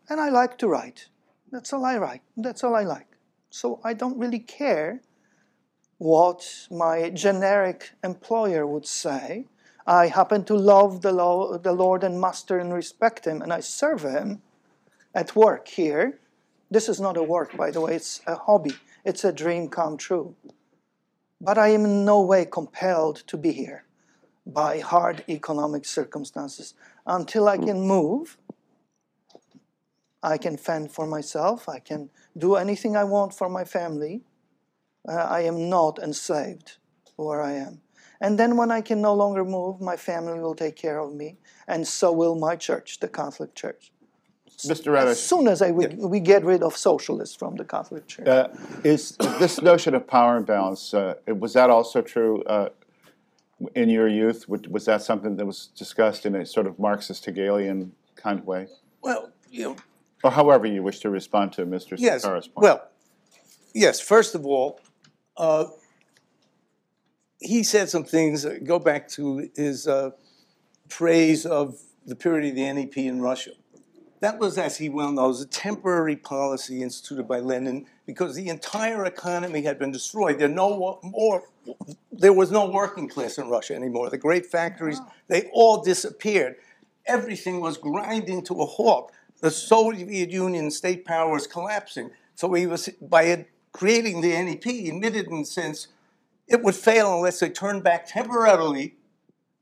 and 0.10 0.20
I 0.20 0.30
like 0.30 0.58
to 0.60 0.68
write. 0.68 1.08
That's 1.56 1.72
all 1.72 1.86
I 1.86 1.98
write. 1.98 2.22
That's 2.36 2.66
all 2.66 2.76
I 2.76 2.84
like. 2.84 3.08
So 3.50 3.80
I 3.82 3.94
don't 3.94 4.20
really 4.20 4.40
care 4.40 5.00
what 6.00 6.68
my 6.70 7.10
generic 7.12 7.92
employer 8.04 8.68
would 8.68 8.86
say. 8.86 9.46
I 9.88 10.08
happen 10.08 10.44
to 10.46 10.54
love 10.54 11.02
the, 11.02 11.14
lo- 11.14 11.58
the 11.58 11.72
Lord 11.72 12.04
and 12.04 12.20
Master 12.20 12.60
and 12.60 12.74
respect 12.74 13.24
Him, 13.26 13.42
and 13.42 13.54
I 13.54 13.62
serve 13.62 14.02
Him 14.02 14.42
at 15.14 15.34
work 15.34 15.70
here. 15.70 16.20
This 16.70 16.90
is 16.90 17.00
not 17.00 17.16
a 17.16 17.24
work, 17.24 17.56
by 17.56 17.72
the 17.72 17.80
way, 17.80 17.96
it's 17.96 18.20
a 18.28 18.36
hobby, 18.36 18.76
it's 19.06 19.24
a 19.24 19.32
dream 19.32 19.70
come 19.70 19.96
true. 19.96 20.36
But 21.40 21.58
I 21.58 21.70
am 21.70 21.86
in 21.86 22.04
no 22.04 22.22
way 22.22 22.44
compelled 22.44 23.24
to 23.28 23.38
be 23.38 23.54
here 23.54 23.86
by 24.46 24.80
hard 24.80 25.24
economic 25.30 25.86
circumstances. 25.86 26.74
Until 27.08 27.48
I 27.48 27.58
can 27.58 27.80
move, 27.80 28.38
I 30.26 30.38
can 30.38 30.58
fend 30.58 30.92
for 30.92 31.06
myself, 31.06 31.70
I 31.70 31.80
can 31.80 32.10
do 32.36 32.56
anything 32.56 32.98
I 32.98 33.04
want 33.04 33.34
for 33.34 33.48
my 33.48 33.64
family. 33.64 34.24
Uh, 35.08 35.14
I 35.14 35.42
am 35.42 35.70
not 35.70 36.00
enslaved 36.00 36.78
where 37.16 37.42
I 37.42 37.54
am. 37.54 37.82
And 38.20 38.40
then 38.40 38.58
when 38.58 38.72
I 38.72 38.82
can 38.82 39.02
no 39.02 39.14
longer 39.14 39.46
move, 39.46 39.80
my 39.80 39.98
family 39.98 40.40
will 40.40 40.56
take 40.56 40.76
care 40.76 41.00
of 41.00 41.14
me, 41.14 41.38
and 41.68 41.88
so 41.88 42.12
will 42.12 42.36
my 42.36 42.56
church, 42.56 43.00
the 43.00 43.08
Catholic 43.08 43.54
Church. 43.54 43.92
Mr. 44.66 44.98
As 44.98 45.22
soon 45.22 45.48
as 45.48 45.62
I, 45.62 45.72
we, 45.72 45.88
we 45.88 46.20
get 46.20 46.44
rid 46.44 46.64
of 46.64 46.76
socialists 46.78 47.36
from 47.36 47.56
the 47.58 47.66
Catholic 47.66 48.08
Church. 48.08 48.28
uh, 48.28 48.48
is 48.84 49.18
this 49.40 49.62
notion 49.62 49.94
of 49.94 50.08
power 50.08 50.38
imbalance, 50.38 50.94
uh, 50.94 51.16
was 51.28 51.54
that 51.54 51.70
also 51.70 52.02
true 52.02 52.42
uh, 52.44 52.70
in 53.76 53.90
your 53.90 54.08
youth? 54.08 54.50
Was 54.50 54.62
was 54.76 54.86
that 54.86 55.02
something 55.02 55.36
that 55.38 55.46
was 55.46 55.68
discussed 55.76 56.26
in 56.26 56.36
a 56.36 56.46
sort 56.46 56.68
of 56.68 56.80
Marxist 56.80 57.26
Hegelian 57.26 57.92
kind 58.16 58.40
of 58.40 58.46
way? 58.48 58.68
Well, 59.02 59.32
you 59.52 59.64
know, 59.64 59.76
Or 60.26 60.32
however 60.32 60.66
you 60.66 60.82
wish 60.82 61.02
to 61.02 61.12
respond 61.12 61.54
to 61.54 61.68
Mr. 61.68 61.94
Yes. 62.00 62.26
Sunkara's 62.26 62.48
point. 62.48 62.64
Well, 62.64 62.88
yes. 63.76 64.00
First 64.00 64.34
of 64.34 64.44
all, 64.44 64.80
uh, 65.38 65.66
he 67.40 67.62
said 67.62 67.90
some 67.90 68.04
things. 68.04 68.44
uh, 68.44 68.58
Go 68.64 68.80
back 68.80 69.08
to 69.10 69.48
his 69.56 69.88
uh, 69.88 70.10
praise 70.90 71.46
of 71.46 71.78
the 72.08 72.16
period 72.16 72.50
of 72.50 72.56
the 72.56 72.74
NEP 72.74 72.98
in 72.98 73.22
Russia. 73.22 73.52
That 74.22 74.40
was, 74.40 74.58
as 74.58 74.78
he 74.78 74.90
well 74.90 75.12
knows, 75.12 75.42
a 75.42 75.46
temporary 75.46 76.16
policy 76.16 76.82
instituted 76.82 77.28
by 77.28 77.40
Lenin 77.40 77.86
because 78.08 78.34
the 78.36 78.48
entire 78.48 79.06
economy 79.06 79.62
had 79.62 79.78
been 79.78 79.92
destroyed. 79.92 80.40
There 80.40 80.48
no 80.48 81.00
more. 81.04 81.44
There 82.12 82.34
was 82.34 82.50
no 82.50 82.68
working 82.68 83.08
class 83.08 83.38
in 83.38 83.48
Russia 83.48 83.76
anymore. 83.76 84.10
The 84.10 84.18
great 84.18 84.48
factories, 84.48 85.00
they 85.28 85.52
all 85.54 85.84
disappeared. 85.84 86.56
Everything 87.06 87.62
was 87.62 87.78
grinding 87.78 88.44
to 88.46 88.56
a 88.62 88.66
halt. 88.66 89.12
The 89.42 89.52
Soviet 89.52 90.32
Union 90.32 90.72
state 90.72 91.06
power 91.06 91.32
was 91.32 91.48
collapsing. 91.48 92.12
So 92.36 92.54
he 92.54 92.68
was, 92.68 92.90
by 93.02 93.46
creating 93.72 94.22
the 94.22 94.30
NEP, 94.30 94.66
admitted 94.66 95.28
in 95.28 95.40
a 95.40 95.46
sense, 95.46 95.88
it 96.48 96.64
would 96.64 96.76
fail 96.76 97.16
unless 97.16 97.40
they 97.40 97.50
turned 97.50 97.84
back 97.84 98.06
temporarily 98.06 98.96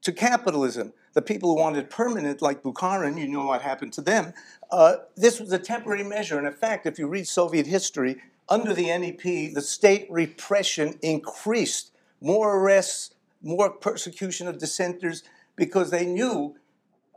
to 0.01 0.11
capitalism. 0.11 0.93
The 1.13 1.21
people 1.21 1.49
who 1.49 1.61
wanted 1.61 1.89
permanent, 1.89 2.41
like 2.41 2.63
Bukharin, 2.63 3.19
you 3.19 3.27
know 3.27 3.45
what 3.45 3.61
happened 3.61 3.93
to 3.93 4.01
them. 4.01 4.33
Uh, 4.71 4.95
this 5.15 5.39
was 5.39 5.51
a 5.51 5.59
temporary 5.59 6.03
measure. 6.03 6.37
And 6.37 6.47
in 6.47 6.53
fact, 6.53 6.85
if 6.85 6.97
you 6.97 7.07
read 7.07 7.27
Soviet 7.27 7.67
history, 7.67 8.17
under 8.49 8.73
the 8.73 8.87
NEP, 8.87 9.53
the 9.53 9.61
state 9.61 10.07
repression 10.09 10.97
increased. 11.01 11.91
More 12.19 12.57
arrests, 12.57 13.13
more 13.41 13.69
persecution 13.69 14.47
of 14.47 14.57
dissenters, 14.57 15.23
because 15.55 15.91
they 15.91 16.05
knew 16.05 16.55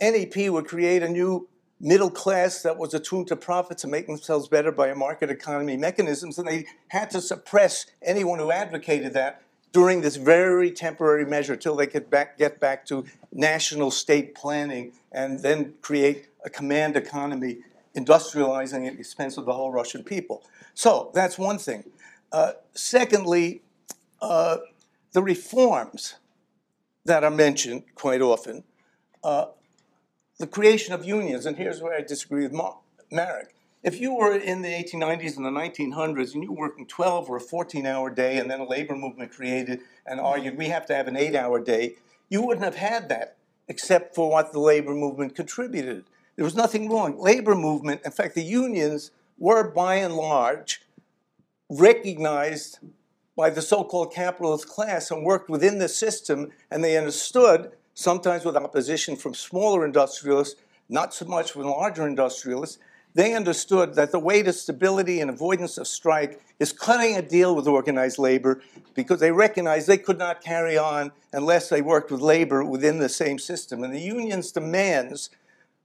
NEP 0.00 0.50
would 0.50 0.66
create 0.66 1.02
a 1.02 1.08
new 1.08 1.48
middle 1.80 2.10
class 2.10 2.62
that 2.62 2.78
was 2.78 2.94
attuned 2.94 3.28
to 3.28 3.36
profits 3.36 3.84
and 3.84 3.90
make 3.90 4.06
themselves 4.06 4.48
better 4.48 4.72
by 4.72 4.88
a 4.88 4.94
market 4.94 5.30
economy 5.30 5.76
mechanisms, 5.76 6.38
and 6.38 6.48
they 6.48 6.66
had 6.88 7.10
to 7.10 7.20
suppress 7.20 7.86
anyone 8.02 8.38
who 8.38 8.50
advocated 8.50 9.12
that 9.12 9.42
during 9.72 10.00
this 10.00 10.16
very 10.16 10.70
temporary 10.70 11.26
measure 11.26 11.54
till 11.54 11.76
they 11.76 11.86
could 11.86 12.08
back, 12.08 12.38
get 12.38 12.58
back 12.58 12.86
to 12.86 13.04
national 13.32 13.90
state 13.90 14.34
planning 14.34 14.92
and 15.12 15.40
then 15.40 15.74
create 15.82 16.28
a 16.44 16.50
command 16.50 16.96
economy, 16.96 17.58
industrializing 17.94 18.86
at 18.86 18.94
the 18.94 19.00
expense 19.00 19.36
of 19.36 19.44
the 19.44 19.52
whole 19.52 19.70
Russian 19.70 20.02
people. 20.02 20.42
So 20.72 21.10
that's 21.12 21.36
one 21.38 21.58
thing. 21.58 21.84
Uh, 22.32 22.52
secondly, 22.72 23.62
uh, 24.22 24.58
the 25.12 25.22
reforms 25.22 26.16
that 27.04 27.22
are 27.22 27.30
mentioned 27.30 27.84
quite 27.94 28.22
often, 28.22 28.64
uh, 29.22 29.46
the 30.38 30.46
creation 30.46 30.92
of 30.92 31.04
unions, 31.04 31.46
and 31.46 31.56
here's 31.56 31.80
where 31.80 31.94
I 31.94 32.02
disagree 32.02 32.42
with 32.42 32.52
Mar- 32.52 32.78
Marek. 33.10 33.54
If 33.82 34.00
you 34.00 34.14
were 34.14 34.34
in 34.34 34.62
the 34.62 34.68
1890s 34.68 35.36
and 35.36 35.46
the 35.46 35.50
1900s 35.50 36.34
and 36.34 36.42
you 36.42 36.52
were 36.52 36.68
working 36.68 36.86
12 36.86 37.30
or 37.30 37.36
a 37.36 37.40
14 37.40 37.86
hour 37.86 38.10
day 38.10 38.38
and 38.38 38.50
then 38.50 38.60
a 38.60 38.68
labor 38.68 38.96
movement 38.96 39.30
created 39.30 39.80
and 40.04 40.18
argued 40.18 40.58
we 40.58 40.66
have 40.68 40.86
to 40.86 40.94
have 40.94 41.06
an 41.06 41.16
eight 41.16 41.36
hour 41.36 41.62
day, 41.62 41.94
you 42.28 42.42
wouldn't 42.42 42.64
have 42.64 42.74
had 42.74 43.08
that 43.08 43.36
except 43.68 44.14
for 44.14 44.30
what 44.30 44.52
the 44.52 44.58
labor 44.58 44.94
movement 44.94 45.36
contributed. 45.36 46.04
There 46.34 46.44
was 46.44 46.54
nothing 46.54 46.90
wrong. 46.90 47.18
Labor 47.18 47.54
movement, 47.54 48.02
in 48.04 48.10
fact, 48.10 48.34
the 48.34 48.42
unions 48.42 49.12
were 49.38 49.70
by 49.70 49.96
and 49.96 50.16
large 50.16 50.82
recognized 51.68 52.78
by 53.36 53.50
the 53.50 53.62
so-called 53.62 54.12
capitalist 54.12 54.68
class 54.68 55.10
and 55.10 55.24
worked 55.24 55.48
within 55.48 55.78
the 55.78 55.88
system 55.88 56.50
and 56.70 56.82
they 56.82 56.96
understood 56.96 57.72
sometimes 57.96 58.44
with 58.44 58.56
opposition 58.56 59.16
from 59.16 59.34
smaller 59.34 59.84
industrialists 59.84 60.60
not 60.88 61.12
so 61.12 61.24
much 61.24 61.50
from 61.50 61.62
larger 61.62 62.06
industrialists 62.06 62.78
they 63.16 63.32
understood 63.32 63.94
that 63.94 64.12
the 64.12 64.18
way 64.18 64.42
to 64.42 64.52
stability 64.52 65.20
and 65.20 65.30
avoidance 65.30 65.78
of 65.78 65.86
strike 65.88 66.38
is 66.58 66.70
cutting 66.70 67.16
a 67.16 67.22
deal 67.22 67.56
with 67.56 67.66
organized 67.66 68.18
labor 68.18 68.60
because 68.92 69.20
they 69.20 69.32
recognized 69.32 69.86
they 69.86 69.96
could 69.96 70.18
not 70.18 70.42
carry 70.42 70.76
on 70.76 71.12
unless 71.32 71.70
they 71.70 71.80
worked 71.80 72.10
with 72.10 72.20
labor 72.20 72.62
within 72.62 72.98
the 72.98 73.08
same 73.08 73.38
system. 73.38 73.82
And 73.82 73.94
the 73.94 74.00
union's 74.00 74.52
demands 74.52 75.30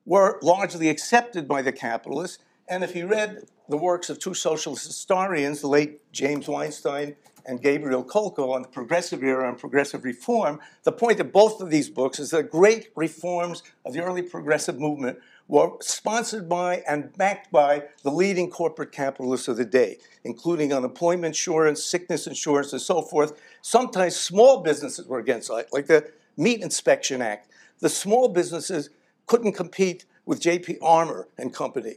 were 0.06 0.40
largely 0.42 0.90
accepted 0.90 1.48
by 1.48 1.62
the 1.62 1.72
capitalists. 1.72 2.40
And 2.68 2.84
if 2.84 2.98
you 2.98 3.08
read 3.08 3.46
the 3.70 3.78
works 3.78 4.10
of 4.10 4.20
two 4.20 4.34
socialist 4.34 4.86
historians, 4.86 5.62
the 5.62 5.68
late 5.68 6.12
James 6.12 6.50
Weinstein 6.50 7.16
and 7.46 7.62
Gabriel 7.62 8.04
Kolko 8.04 8.54
on 8.54 8.62
the 8.62 8.68
progressive 8.68 9.24
era 9.24 9.48
and 9.48 9.58
progressive 9.58 10.04
reform, 10.04 10.60
the 10.84 10.92
point 10.92 11.20
of 11.20 11.32
both 11.32 11.62
of 11.62 11.70
these 11.70 11.90
books 11.90 12.20
is 12.20 12.32
that 12.32 12.52
great 12.52 12.90
reforms 12.96 13.64
of 13.86 13.94
the 13.94 14.02
early 14.02 14.22
progressive 14.22 14.80
movement 14.80 15.20
were 15.48 15.72
sponsored 15.82 16.48
by 16.48 16.82
and 16.88 17.16
backed 17.18 17.52
by 17.52 17.84
the 18.04 18.10
leading 18.10 18.50
corporate 18.50 18.92
capitalists 18.92 19.48
of 19.48 19.58
the 19.58 19.66
day, 19.66 19.98
including 20.24 20.72
unemployment 20.72 21.26
insurance, 21.26 21.84
sickness 21.84 22.26
insurance, 22.26 22.72
and 22.72 22.82
so 22.82 23.02
forth. 23.02 23.40
Sometimes 23.62 24.16
small 24.16 24.62
businesses 24.62 25.08
were 25.08 25.20
against 25.20 25.50
it, 25.52 25.68
like 25.74 25.88
the 25.88 26.10
Meat 26.38 26.62
Inspection 26.62 27.22
Act. 27.22 27.52
The 27.80 27.90
small 27.90 28.30
businesses 28.30 28.90
couldn't 29.26 29.54
compete 29.54 30.06
with 30.26 30.40
J.P. 30.40 30.78
Armour 30.82 31.28
and 31.38 31.54
Company. 31.54 31.96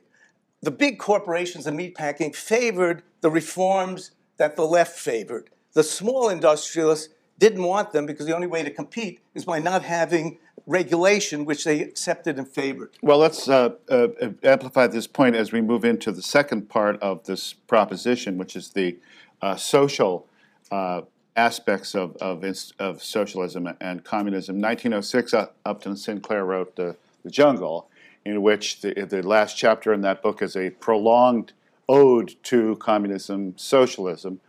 The 0.63 0.71
big 0.71 0.99
corporations 0.99 1.67
and 1.67 1.79
meatpacking 1.79 2.35
favored 2.35 3.03
the 3.21 3.31
reforms 3.31 4.13
that 4.37 4.57
the 4.57 4.65
left 4.65 4.99
favored. 4.99 5.51
The 5.73 5.83
small 5.83 6.29
industrialists 6.29 7.13
didn't 7.39 7.63
want 7.63 7.93
them 7.93 8.07
because 8.07 8.27
the 8.27 8.35
only 8.35 8.47
way 8.47 8.63
to 8.63 8.71
compete 8.71 9.21
is 9.35 9.45
by 9.45 9.59
not 9.59 9.83
having 9.83 10.39
regulation, 10.67 11.45
which 11.45 11.65
they 11.65 11.81
accepted 11.81 12.39
and 12.39 12.49
favored. 12.49 12.91
Well, 13.03 13.19
let's 13.19 13.49
uh, 13.49 13.71
uh, 13.89 14.09
amplify 14.43 14.87
this 14.87 15.07
point 15.07 15.37
as 15.37 15.53
we 15.53 15.61
move 15.61 15.85
into 15.85 16.13
the 16.13 16.23
second 16.23 16.69
part 16.69 17.01
of 17.03 17.25
this 17.25 17.53
proposition, 17.53 18.39
which 18.39 18.57
is 18.57 18.71
the 18.71 18.99
uh, 19.43 19.57
social 19.57 20.27
uh, 20.71 21.03
aspects 21.37 21.95
of, 21.95 22.17
of, 22.17 22.45
of, 22.79 23.03
socialism 23.03 23.69
and 23.81 24.05
communism. 24.05 24.57
1906, 24.61 25.35
Upton 25.67 25.97
Sinclair 25.97 26.45
wrote 26.45 26.77
The, 26.77 26.97
the 27.25 27.31
Jungle, 27.31 27.89
in 28.25 28.41
which 28.41 28.81
the, 28.81 28.95
the 29.09 29.23
last 29.23 29.57
chapter 29.57 29.93
in 29.93 30.01
that 30.03 30.23
book 30.23 30.41
is 30.41 30.57
a 30.57 30.71
prolonged 30.71 31.53
ode 31.89 32.35
to 32.45 32.77
communism, 32.77 33.55
socialism. 33.57 34.41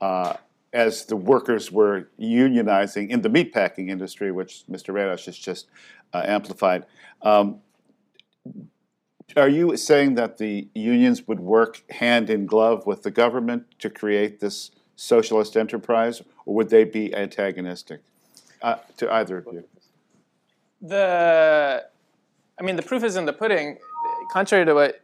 Uh, 0.00 0.34
as 0.72 1.04
the 1.06 1.16
workers 1.16 1.72
were 1.72 2.08
unionizing 2.20 3.08
in 3.08 3.22
the 3.22 3.28
meatpacking 3.28 3.90
industry, 3.90 4.30
which 4.30 4.64
Mr. 4.70 4.94
Radosh 4.94 5.26
has 5.26 5.36
just 5.36 5.66
uh, 6.12 6.22
amplified. 6.24 6.86
Um, 7.22 7.60
are 9.36 9.48
you 9.48 9.76
saying 9.76 10.14
that 10.14 10.38
the 10.38 10.68
unions 10.74 11.26
would 11.28 11.40
work 11.40 11.82
hand 11.90 12.30
in 12.30 12.46
glove 12.46 12.86
with 12.86 13.02
the 13.02 13.10
government 13.10 13.64
to 13.78 13.90
create 13.90 14.40
this 14.40 14.70
socialist 14.96 15.56
enterprise, 15.56 16.22
or 16.46 16.54
would 16.54 16.68
they 16.68 16.84
be 16.84 17.14
antagonistic 17.14 18.00
uh, 18.62 18.76
to 18.96 19.12
either 19.12 19.38
of 19.38 19.46
you? 19.52 19.64
The, 20.82 21.84
I 22.58 22.62
mean, 22.62 22.76
the 22.76 22.82
proof 22.82 23.04
is 23.04 23.16
in 23.16 23.24
the 23.24 23.32
pudding. 23.32 23.78
Contrary 24.32 24.64
to 24.64 24.74
what 24.74 25.00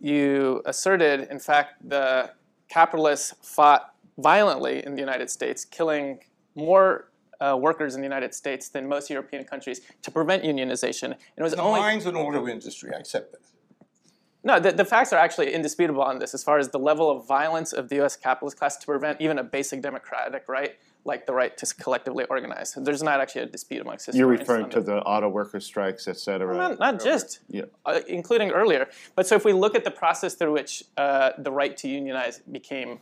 you 0.00 0.62
asserted, 0.66 1.28
in 1.30 1.38
fact, 1.38 1.88
the 1.88 2.30
capitalists 2.68 3.34
fought 3.42 3.94
violently 4.18 4.84
in 4.84 4.94
the 4.94 5.00
United 5.00 5.30
States, 5.30 5.64
killing 5.64 6.20
more 6.54 7.10
uh, 7.40 7.56
workers 7.60 7.94
in 7.94 8.00
the 8.00 8.06
United 8.06 8.34
States 8.34 8.68
than 8.68 8.88
most 8.88 9.10
European 9.10 9.44
countries 9.44 9.80
to 10.02 10.10
prevent 10.10 10.42
unionization. 10.42 11.04
And 11.04 11.16
it 11.36 11.42
was 11.42 11.52
the 11.52 11.60
only 11.60 11.80
mines 11.80 12.06
and 12.06 12.16
auto 12.16 12.48
industry. 12.48 12.90
I 12.94 12.98
accept 12.98 13.32
that. 13.32 13.40
No, 14.42 14.60
the, 14.60 14.70
the 14.70 14.84
facts 14.84 15.12
are 15.12 15.18
actually 15.18 15.52
indisputable 15.52 16.02
on 16.02 16.20
this 16.20 16.32
as 16.32 16.44
far 16.44 16.58
as 16.58 16.68
the 16.68 16.78
level 16.78 17.10
of 17.10 17.26
violence 17.26 17.72
of 17.72 17.88
the 17.88 17.96
U.S. 17.96 18.16
capitalist 18.16 18.56
class 18.56 18.76
to 18.76 18.86
prevent 18.86 19.20
even 19.20 19.38
a 19.38 19.44
basic 19.44 19.82
democratic 19.82 20.48
right 20.48 20.76
like 21.06 21.26
the 21.26 21.32
right 21.32 21.56
to 21.56 21.74
collectively 21.74 22.24
organize. 22.28 22.74
There's 22.76 23.02
not 23.02 23.20
actually 23.20 23.42
a 23.42 23.46
dispute 23.46 23.80
amongst 23.80 24.06
historians. 24.06 24.18
You're 24.18 24.38
referring 24.38 24.70
to 24.70 24.80
the 24.80 24.98
auto 25.02 25.28
worker 25.28 25.60
strikes, 25.60 26.08
et 26.08 26.16
cetera. 26.18 26.56
Well, 26.56 26.70
not, 26.70 26.78
not 26.78 27.02
just, 27.02 27.40
yeah. 27.48 27.62
uh, 27.84 28.00
including 28.08 28.50
earlier. 28.50 28.88
But 29.14 29.26
so 29.26 29.36
if 29.36 29.44
we 29.44 29.52
look 29.52 29.74
at 29.74 29.84
the 29.84 29.90
process 29.90 30.34
through 30.34 30.52
which 30.52 30.84
uh, 30.96 31.30
the 31.38 31.52
right 31.52 31.76
to 31.78 31.88
unionize 31.88 32.40
became 32.50 32.98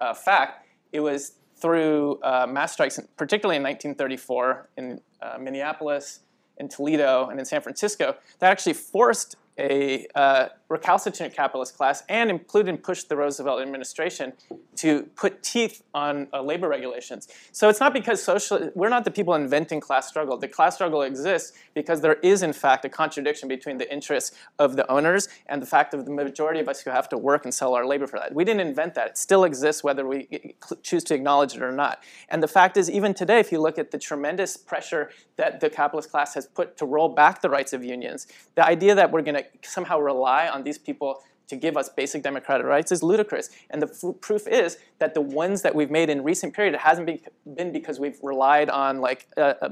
uh, 0.00 0.14
fact, 0.14 0.66
it 0.92 1.00
was 1.00 1.32
through 1.56 2.20
uh, 2.22 2.46
mass 2.48 2.72
strikes, 2.72 2.98
particularly 3.16 3.56
in 3.56 3.62
1934 3.62 4.68
in 4.76 5.00
uh, 5.20 5.38
Minneapolis, 5.38 6.20
in 6.58 6.68
Toledo, 6.68 7.28
and 7.28 7.38
in 7.38 7.44
San 7.44 7.60
Francisco, 7.60 8.16
that 8.38 8.50
actually 8.50 8.74
forced 8.74 9.36
a 9.58 10.06
uh, 10.14 10.48
recalcitrant 10.68 11.34
capitalist 11.34 11.76
class 11.76 12.02
and 12.08 12.30
included 12.30 12.82
pushed 12.82 13.08
the 13.08 13.16
Roosevelt 13.16 13.60
administration 13.60 14.32
to 14.76 15.04
put 15.16 15.42
teeth 15.42 15.82
on 15.94 16.28
uh, 16.32 16.42
labor 16.42 16.68
regulations. 16.68 17.28
So 17.52 17.68
it's 17.68 17.80
not 17.80 17.92
because 17.92 18.22
social, 18.22 18.70
we're 18.74 18.88
not 18.88 19.04
the 19.04 19.10
people 19.10 19.34
inventing 19.34 19.80
class 19.80 20.08
struggle. 20.08 20.36
The 20.36 20.48
class 20.48 20.74
struggle 20.74 21.02
exists 21.02 21.56
because 21.74 22.00
there 22.00 22.14
is 22.14 22.42
in 22.42 22.52
fact 22.52 22.84
a 22.84 22.88
contradiction 22.88 23.48
between 23.48 23.78
the 23.78 23.92
interests 23.92 24.36
of 24.58 24.76
the 24.76 24.88
owners 24.90 25.28
and 25.46 25.62
the 25.62 25.66
fact 25.66 25.94
of 25.94 26.04
the 26.04 26.10
majority 26.10 26.60
of 26.60 26.68
us 26.68 26.80
who 26.80 26.90
have 26.90 27.08
to 27.08 27.18
work 27.18 27.44
and 27.44 27.52
sell 27.52 27.74
our 27.74 27.86
labor 27.86 28.06
for 28.06 28.18
that. 28.18 28.34
We 28.34 28.44
didn't 28.44 28.66
invent 28.66 28.94
that. 28.94 29.08
It 29.08 29.18
still 29.18 29.44
exists 29.44 29.82
whether 29.82 30.06
we 30.06 30.54
choose 30.82 31.02
to 31.04 31.14
acknowledge 31.14 31.54
it 31.54 31.62
or 31.62 31.72
not. 31.72 32.02
And 32.28 32.42
the 32.42 32.48
fact 32.48 32.76
is 32.76 32.90
even 32.90 33.14
today, 33.14 33.40
if 33.40 33.50
you 33.50 33.60
look 33.60 33.78
at 33.78 33.90
the 33.90 33.98
tremendous 33.98 34.56
pressure 34.56 35.10
that 35.36 35.60
the 35.60 35.70
capitalist 35.70 36.10
class 36.10 36.34
has 36.34 36.46
put 36.46 36.76
to 36.76 36.84
roll 36.84 37.08
back 37.08 37.40
the 37.40 37.48
rights 37.48 37.72
of 37.72 37.82
unions, 37.84 38.26
the 38.54 38.64
idea 38.64 38.94
that 38.94 39.10
we're 39.10 39.22
going 39.22 39.36
to 39.36 39.44
somehow 39.62 39.98
rely 39.98 40.48
on 40.48 40.57
these 40.64 40.78
people 40.78 41.22
to 41.48 41.56
give 41.56 41.76
us 41.76 41.88
basic 41.88 42.22
democratic 42.22 42.66
rights 42.66 42.92
is 42.92 43.02
ludicrous. 43.02 43.50
And 43.70 43.82
the 43.82 44.14
proof 44.20 44.46
is 44.46 44.78
that 44.98 45.14
the 45.14 45.20
ones 45.20 45.62
that 45.62 45.74
we've 45.74 45.90
made 45.90 46.10
in 46.10 46.22
recent 46.22 46.54
period 46.54 46.74
it 46.74 46.80
hasn't 46.80 47.06
be- 47.06 47.22
been 47.54 47.72
because 47.72 47.98
we've 47.98 48.18
relied 48.22 48.68
on 48.70 49.00
like 49.00 49.26
uh, 49.36 49.54
uh, 49.62 49.68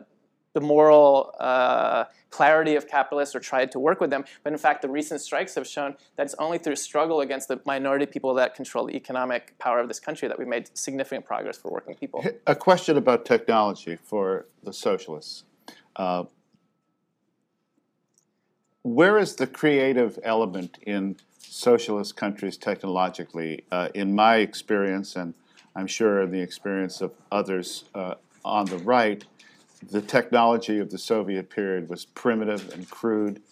the 0.55 0.61
moral 0.63 1.35
uh, 1.39 2.05
clarity 2.31 2.77
of 2.77 2.89
capitalists 2.89 3.35
or 3.35 3.41
tried 3.41 3.71
to 3.71 3.79
work 3.79 4.01
with 4.01 4.09
them. 4.09 4.25
But 4.43 4.55
in 4.55 4.59
fact, 4.59 4.81
the 4.81 4.89
recent 4.89 5.21
strikes 5.21 5.55
have 5.55 5.67
shown 5.67 5.97
that 6.17 6.25
it's 6.25 6.35
only 6.39 6.57
through 6.57 6.77
struggle 6.77 7.21
against 7.21 7.49
the 7.49 7.61
minority 7.67 8.07
people 8.07 8.33
that 8.35 8.55
control 8.55 8.87
the 8.87 8.97
economic 8.97 9.59
power 9.59 9.79
of 9.81 9.89
this 9.89 10.01
country 10.01 10.29
that 10.29 10.39
we've 10.39 10.49
made 10.49 10.71
significant 10.73 11.27
progress 11.27 11.59
for 11.59 11.71
working 11.71 11.95
people. 11.95 12.25
A 12.47 12.57
question 12.57 12.97
about 12.97 13.27
technology 13.27 13.97
for 13.97 14.47
the 14.63 14.73
socialists. 14.73 15.45
Where 18.87 19.19
is 19.19 19.35
the 19.35 19.49
creative 19.49 20.17
element 20.23 20.79
in 20.87 21.17
socialist 21.41 22.15
countries 22.15 22.57
technologically? 22.57 23.65
Uh, 23.73 23.89
in 23.95 24.15
my 24.15 24.37
experience, 24.37 25.17
and 25.17 25.35
I'm 25.75 25.89
sure 25.89 26.23
in 26.23 26.31
the 26.31 26.39
experience 26.39 27.01
of 27.01 27.11
others 27.33 27.87
uh, 27.97 28.15
on 28.45 28.67
the 28.67 28.79
right, 28.79 29.25
the 29.91 30.01
technology 30.01 30.79
of 30.79 30.91
the 30.91 30.99
Soviet 30.99 31.51
period 31.51 31.89
was 31.89 32.05
primitive 32.05 32.73
and 32.73 32.89
crude. 32.89 33.43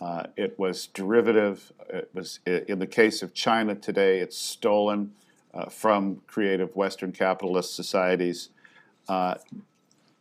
Uh, 0.00 0.24
it 0.36 0.58
was 0.58 0.88
derivative. 0.88 1.72
It 1.88 2.10
was, 2.12 2.40
in 2.44 2.80
the 2.80 2.88
case 2.88 3.22
of 3.22 3.32
China 3.34 3.76
today, 3.76 4.18
it's 4.18 4.36
stolen 4.36 5.12
uh, 5.54 5.66
from 5.66 6.22
creative 6.26 6.74
Western 6.74 7.12
capitalist 7.12 7.76
societies. 7.76 8.48
Uh, 9.08 9.36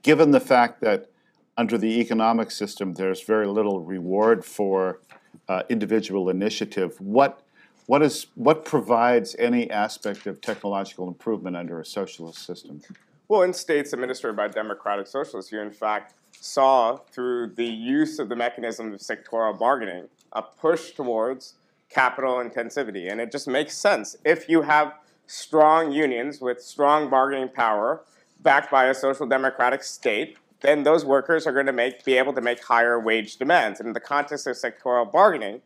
given 0.03 0.29
the 0.29 0.39
fact 0.39 0.81
that 0.81 1.10
under 1.57 1.77
the 1.77 1.99
economic 1.99 2.51
system 2.51 2.93
there's 2.93 3.21
very 3.21 3.47
little 3.47 3.81
reward 3.81 4.43
for 4.45 4.99
uh, 5.47 5.63
individual 5.69 6.29
initiative, 6.29 6.99
what 6.99 7.41
what 7.87 8.01
is 8.01 8.27
what 8.35 8.63
provides 8.63 9.35
any 9.37 9.69
aspect 9.69 10.27
of 10.27 10.39
technological 10.39 11.07
improvement 11.07 11.55
under 11.55 11.79
a 11.79 11.85
socialist 11.85 12.45
system? 12.45 12.81
Well, 13.27 13.43
in 13.43 13.53
states 13.53 13.93
administered 13.93 14.35
by 14.35 14.47
democratic 14.47 15.07
socialists, 15.07 15.51
you 15.51 15.59
in 15.59 15.71
fact 15.71 16.13
saw 16.39 16.97
through 16.97 17.47
the 17.55 17.65
use 17.65 18.19
of 18.19 18.29
the 18.29 18.35
mechanism 18.35 18.93
of 18.93 18.99
sectoral 18.99 19.57
bargaining 19.57 20.07
a 20.33 20.41
push 20.41 20.91
towards 20.91 21.55
capital 21.89 22.35
intensivity. 22.35 23.11
And 23.11 23.19
it 23.19 23.31
just 23.31 23.47
makes 23.47 23.77
sense. 23.77 24.15
If 24.23 24.47
you 24.47 24.61
have 24.61 24.93
strong 25.27 25.91
unions 25.91 26.39
with 26.39 26.61
strong 26.61 27.09
bargaining 27.09 27.49
power 27.49 28.01
backed 28.41 28.71
by 28.71 28.85
a 28.85 28.93
social 28.93 29.27
democratic 29.27 29.83
state, 29.83 30.37
then 30.61 30.83
those 30.83 31.03
workers 31.05 31.45
are 31.47 31.51
going 31.51 31.65
to 31.65 31.73
make, 31.73 32.03
be 32.03 32.17
able 32.17 32.33
to 32.33 32.41
make 32.41 32.63
higher 32.63 32.99
wage 32.99 33.37
demands. 33.37 33.79
And 33.79 33.87
in 33.87 33.93
the 33.93 33.99
context 33.99 34.47
of 34.47 34.55
sectoral 34.55 35.11
bargaining, 35.11 35.61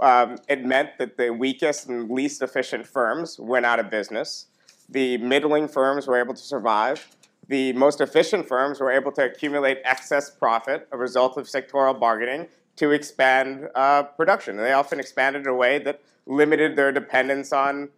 um, 0.00 0.36
it 0.48 0.64
meant 0.64 0.98
that 0.98 1.16
the 1.16 1.30
weakest 1.30 1.88
and 1.88 2.10
least 2.10 2.42
efficient 2.42 2.86
firms 2.86 3.38
went 3.38 3.66
out 3.66 3.80
of 3.80 3.90
business 3.90 4.46
the 4.88 5.18
middling 5.18 5.68
firms 5.68 6.06
were 6.06 6.18
able 6.18 6.34
to 6.34 6.40
survive. 6.40 7.08
The 7.48 7.72
most 7.74 8.00
efficient 8.00 8.46
firms 8.46 8.80
were 8.80 8.90
able 8.90 9.12
to 9.12 9.24
accumulate 9.24 9.78
excess 9.84 10.30
profit, 10.30 10.88
a 10.92 10.96
result 10.96 11.36
of 11.36 11.46
sectoral 11.46 11.98
bargaining, 11.98 12.48
to 12.76 12.90
expand 12.90 13.68
uh, 13.74 14.04
production. 14.04 14.56
And 14.56 14.66
they 14.66 14.72
often 14.72 15.00
expanded 15.00 15.42
in 15.42 15.48
a 15.48 15.54
way 15.54 15.78
that 15.80 16.02
limited 16.26 16.76
their 16.76 16.92
dependence 16.92 17.52
on 17.52 17.90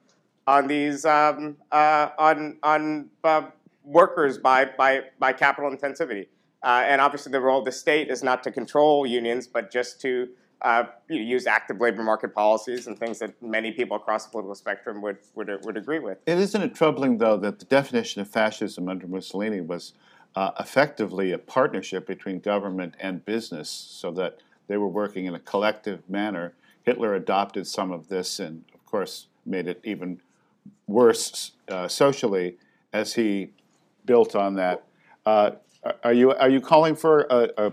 on 0.46 0.66
these 0.66 1.04
um, 1.04 1.56
uh, 1.72 2.08
on 2.18 2.58
on 2.62 3.10
uh, 3.24 3.42
workers 3.84 4.38
by 4.38 4.66
by 4.66 5.02
by 5.18 5.32
capital 5.32 5.70
intensivity. 5.70 6.26
Uh, 6.62 6.82
and 6.86 7.00
obviously, 7.00 7.30
the 7.30 7.40
role 7.40 7.60
of 7.60 7.64
the 7.64 7.72
state 7.72 8.08
is 8.08 8.22
not 8.22 8.42
to 8.42 8.50
control 8.50 9.06
unions, 9.06 9.46
but 9.46 9.70
just 9.70 10.00
to 10.00 10.28
uh, 10.62 10.84
use 11.08 11.46
active 11.46 11.80
labor 11.80 12.02
market 12.02 12.34
policies 12.34 12.88
and 12.88 12.98
things 12.98 13.20
that 13.20 13.40
many 13.40 13.70
people 13.70 13.96
across 13.96 14.24
the 14.24 14.30
political 14.30 14.54
spectrum 14.54 15.00
would, 15.00 15.18
would, 15.34 15.48
would 15.64 15.76
agree 15.76 16.00
with. 16.00 16.18
It 16.26 16.38
isn't 16.38 16.60
it 16.60 16.74
troubling, 16.74 17.18
though, 17.18 17.36
that 17.36 17.60
the 17.60 17.64
definition 17.64 18.20
of 18.22 18.28
fascism 18.28 18.88
under 18.88 19.06
Mussolini 19.06 19.60
was 19.60 19.92
uh, 20.34 20.50
effectively 20.58 21.32
a 21.32 21.38
partnership 21.38 22.06
between 22.06 22.40
government 22.40 22.94
and 22.98 23.24
business, 23.24 23.70
so 23.70 24.10
that 24.12 24.38
they 24.66 24.76
were 24.76 24.88
working 24.88 25.26
in 25.26 25.34
a 25.34 25.40
collective 25.40 26.08
manner. 26.10 26.54
Hitler 26.82 27.14
adopted 27.14 27.66
some 27.66 27.92
of 27.92 28.08
this 28.08 28.40
and, 28.40 28.64
of 28.74 28.84
course, 28.84 29.28
made 29.46 29.68
it 29.68 29.80
even 29.84 30.20
worse 30.86 31.52
uh, 31.68 31.86
socially 31.86 32.56
as 32.92 33.14
he 33.14 33.50
built 34.04 34.34
on 34.34 34.54
that. 34.54 34.84
Are 36.04 36.12
you 36.12 36.32
are 36.32 36.48
you 36.48 36.60
calling 36.60 36.94
for 36.94 37.26
a, 37.30 37.48
a 37.56 37.72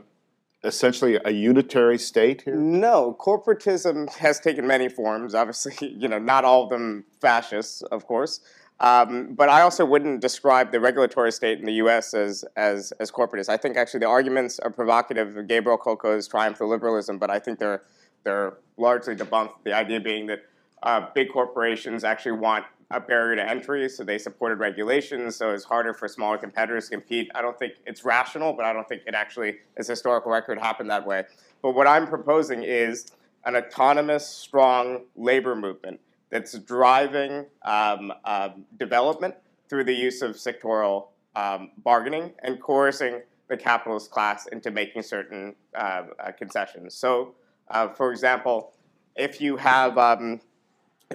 essentially 0.63 1.19
a 1.23 1.31
unitary 1.31 1.97
state 1.97 2.41
here? 2.41 2.55
No, 2.55 3.15
corporatism 3.19 4.13
has 4.15 4.39
taken 4.39 4.65
many 4.67 4.89
forms. 4.89 5.35
Obviously, 5.35 5.89
you 5.99 6.07
know, 6.07 6.19
not 6.19 6.43
all 6.43 6.63
of 6.63 6.69
them 6.69 7.05
fascists, 7.21 7.81
of 7.83 8.05
course. 8.05 8.41
Um, 8.81 9.35
but 9.35 9.47
I 9.47 9.61
also 9.61 9.85
wouldn't 9.85 10.19
describe 10.19 10.73
the 10.73 10.81
regulatory 10.81 11.31
state 11.31 11.59
in 11.59 11.65
the 11.65 11.73
U.S. 11.73 12.13
as 12.13 12.43
as 12.57 12.91
as 12.99 13.09
corporatist. 13.11 13.47
I 13.47 13.57
think 13.57 13.77
actually 13.77 14.01
the 14.01 14.07
arguments 14.07 14.59
are 14.59 14.69
provocative 14.69 15.37
of 15.37 15.47
Gabriel 15.47 15.77
Kolko's 15.77 16.27
triumph 16.27 16.59
of 16.59 16.67
liberalism, 16.67 17.17
but 17.17 17.29
I 17.29 17.39
think 17.39 17.59
they're 17.59 17.83
they're 18.23 18.57
largely 18.75 19.15
debunked. 19.15 19.63
The 19.63 19.73
idea 19.73 20.01
being 20.01 20.25
that 20.27 20.43
uh, 20.83 21.07
big 21.15 21.31
corporations 21.31 22.03
actually 22.03 22.33
want 22.33 22.65
a 22.91 22.99
barrier 22.99 23.35
to 23.35 23.49
entry, 23.49 23.89
so 23.89 24.03
they 24.03 24.17
supported 24.17 24.59
regulations, 24.59 25.35
so 25.35 25.51
it's 25.51 25.63
harder 25.63 25.93
for 25.93 26.07
smaller 26.07 26.37
competitors 26.37 26.85
to 26.85 26.91
compete. 26.91 27.29
I 27.33 27.41
don't 27.41 27.57
think 27.57 27.73
it's 27.85 28.05
rational, 28.05 28.53
but 28.53 28.65
I 28.65 28.73
don't 28.73 28.87
think 28.87 29.01
it 29.07 29.15
actually, 29.15 29.57
as 29.77 29.87
historical 29.87 30.31
record, 30.31 30.59
happened 30.59 30.89
that 30.91 31.05
way. 31.05 31.23
But 31.61 31.73
what 31.73 31.87
I'm 31.87 32.07
proposing 32.07 32.63
is 32.63 33.07
an 33.45 33.55
autonomous, 33.55 34.27
strong 34.27 35.05
labor 35.15 35.55
movement 35.55 35.99
that's 36.29 36.57
driving 36.59 37.45
um, 37.63 38.11
um, 38.23 38.65
development 38.77 39.35
through 39.69 39.83
the 39.83 39.93
use 39.93 40.21
of 40.21 40.35
sectoral 40.35 41.07
um, 41.35 41.71
bargaining 41.83 42.33
and 42.43 42.61
coercing 42.61 43.21
the 43.47 43.57
capitalist 43.57 44.11
class 44.11 44.47
into 44.47 44.71
making 44.71 45.01
certain 45.01 45.55
uh, 45.75 46.03
uh, 46.19 46.31
concessions. 46.31 46.95
So, 46.95 47.35
uh, 47.69 47.89
for 47.89 48.11
example, 48.11 48.73
if 49.15 49.39
you 49.39 49.57
have 49.57 49.97
um, 49.97 50.41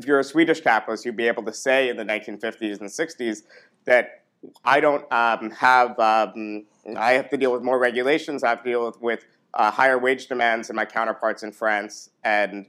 if 0.00 0.06
you're 0.06 0.18
a 0.18 0.24
Swedish 0.24 0.62
capitalist, 0.62 1.04
you'd 1.04 1.16
be 1.16 1.28
able 1.28 1.42
to 1.42 1.52
say 1.52 1.90
in 1.90 1.96
the 1.96 2.04
1950s 2.04 2.80
and 2.80 2.88
60s 2.88 3.42
that 3.84 4.22
I 4.64 4.80
don't 4.80 5.04
um, 5.12 5.50
have, 5.50 5.98
um, 5.98 6.64
I 6.96 7.12
have 7.12 7.28
to 7.28 7.36
deal 7.36 7.52
with 7.52 7.62
more 7.62 7.78
regulations, 7.78 8.42
I 8.42 8.48
have 8.48 8.62
to 8.64 8.70
deal 8.70 8.86
with, 8.86 9.00
with 9.02 9.24
uh, 9.52 9.70
higher 9.70 9.98
wage 9.98 10.26
demands 10.26 10.68
than 10.68 10.76
my 10.76 10.86
counterparts 10.86 11.42
in 11.42 11.52
France 11.52 12.08
and, 12.24 12.66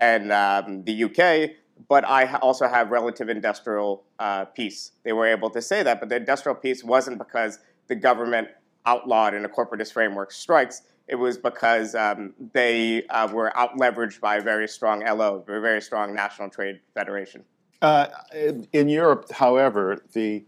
and 0.00 0.32
um, 0.32 0.84
the 0.84 1.04
UK, 1.04 1.50
but 1.86 2.06
I 2.06 2.34
also 2.36 2.66
have 2.66 2.90
relative 2.90 3.28
industrial 3.28 4.04
uh, 4.18 4.46
peace. 4.46 4.92
They 5.02 5.12
were 5.12 5.26
able 5.26 5.50
to 5.50 5.60
say 5.60 5.82
that, 5.82 6.00
but 6.00 6.08
the 6.08 6.16
industrial 6.16 6.54
peace 6.54 6.82
wasn't 6.82 7.18
because 7.18 7.58
the 7.88 7.94
government 7.94 8.48
outlawed 8.86 9.34
in 9.34 9.44
a 9.44 9.48
corporatist 9.50 9.92
framework 9.92 10.32
strikes 10.32 10.80
it 11.10 11.16
was 11.16 11.36
because 11.36 11.96
um, 11.96 12.32
they 12.52 13.04
uh, 13.08 13.26
were 13.32 13.54
out 13.58 13.76
leveraged 13.76 14.20
by 14.20 14.36
a 14.36 14.40
very 14.40 14.68
strong 14.68 15.04
LO, 15.04 15.44
a 15.48 15.60
very 15.60 15.82
strong 15.82 16.14
National 16.14 16.48
Trade 16.48 16.78
Federation. 16.94 17.42
Uh, 17.82 18.06
in 18.72 18.88
Europe, 18.88 19.32
however, 19.32 20.04
the 20.12 20.44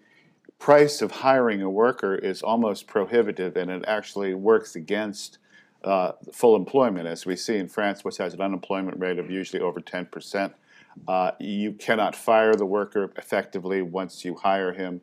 price 0.60 1.02
of 1.02 1.10
hiring 1.10 1.62
a 1.62 1.68
worker 1.68 2.14
is 2.14 2.42
almost 2.42 2.86
prohibitive, 2.86 3.56
and 3.56 3.72
it 3.72 3.84
actually 3.88 4.34
works 4.34 4.76
against 4.76 5.38
uh, 5.82 6.12
full 6.32 6.54
employment, 6.54 7.08
as 7.08 7.26
we 7.26 7.34
see 7.34 7.56
in 7.56 7.66
France, 7.66 8.04
which 8.04 8.18
has 8.18 8.32
an 8.32 8.40
unemployment 8.40 9.00
rate 9.00 9.18
of 9.18 9.28
usually 9.28 9.60
over 9.60 9.80
10%. 9.80 10.52
Uh, 11.08 11.32
you 11.40 11.72
cannot 11.72 12.14
fire 12.14 12.54
the 12.54 12.66
worker 12.66 13.10
effectively 13.16 13.82
once 13.82 14.24
you 14.24 14.36
hire 14.36 14.72
him. 14.72 15.00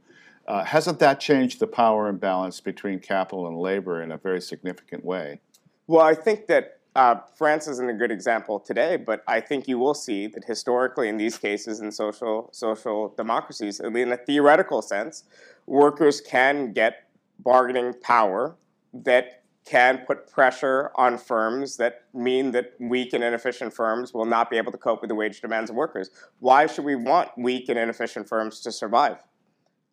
Uh, 0.47 0.64
hasn't 0.64 0.99
that 0.99 1.20
changed 1.20 1.60
the 1.60 1.68
power 1.68 2.07
imbalance 2.07 2.62
between 2.62 2.99
capital 2.99 3.45
and 3.45 3.57
labor 3.57 4.01
in 4.01 4.14
a 4.14 4.18
very 4.18 4.39
significant 4.39 5.03
way? 5.03 5.41
Well, 5.90 6.06
I 6.06 6.14
think 6.14 6.46
that 6.46 6.82
uh, 6.96 7.16
France 7.36 7.68
isn't 7.68 7.90
a 7.90 7.96
good 7.96 8.12
example 8.12 8.60
today, 8.60 8.96
but 8.96 9.24
I 9.28 9.40
think 9.40 9.68
you 9.68 9.80
will 9.80 9.96
see 9.96 10.28
that 10.28 10.46
historically, 10.46 11.10
in 11.10 11.18
these 11.18 11.40
cases, 11.40 11.80
in 11.80 11.92
social 11.92 12.50
social 12.52 13.12
democracies, 13.18 13.80
in 13.80 14.12
a 14.12 14.18
theoretical 14.18 14.84
sense, 14.84 15.24
workers 15.66 16.22
can 16.22 16.74
get 16.74 17.10
bargaining 17.40 17.96
power 18.04 18.56
that 18.94 19.42
can 19.66 20.04
put 20.06 20.32
pressure 20.32 20.92
on 20.94 21.18
firms 21.18 21.78
that 21.78 22.04
mean 22.14 22.52
that 22.52 22.74
weak 22.80 23.14
and 23.14 23.24
inefficient 23.24 23.74
firms 23.74 24.14
will 24.14 24.26
not 24.28 24.52
be 24.52 24.58
able 24.58 24.72
to 24.72 24.78
cope 24.78 25.02
with 25.02 25.10
the 25.10 25.16
wage 25.16 25.42
demands 25.42 25.72
of 25.72 25.76
workers. 25.76 26.12
Why 26.38 26.68
should 26.68 26.86
we 26.86 26.96
want 26.96 27.30
weak 27.36 27.68
and 27.68 27.80
inefficient 27.80 28.30
firms 28.30 28.60
to 28.60 28.72
survive? 28.72 29.18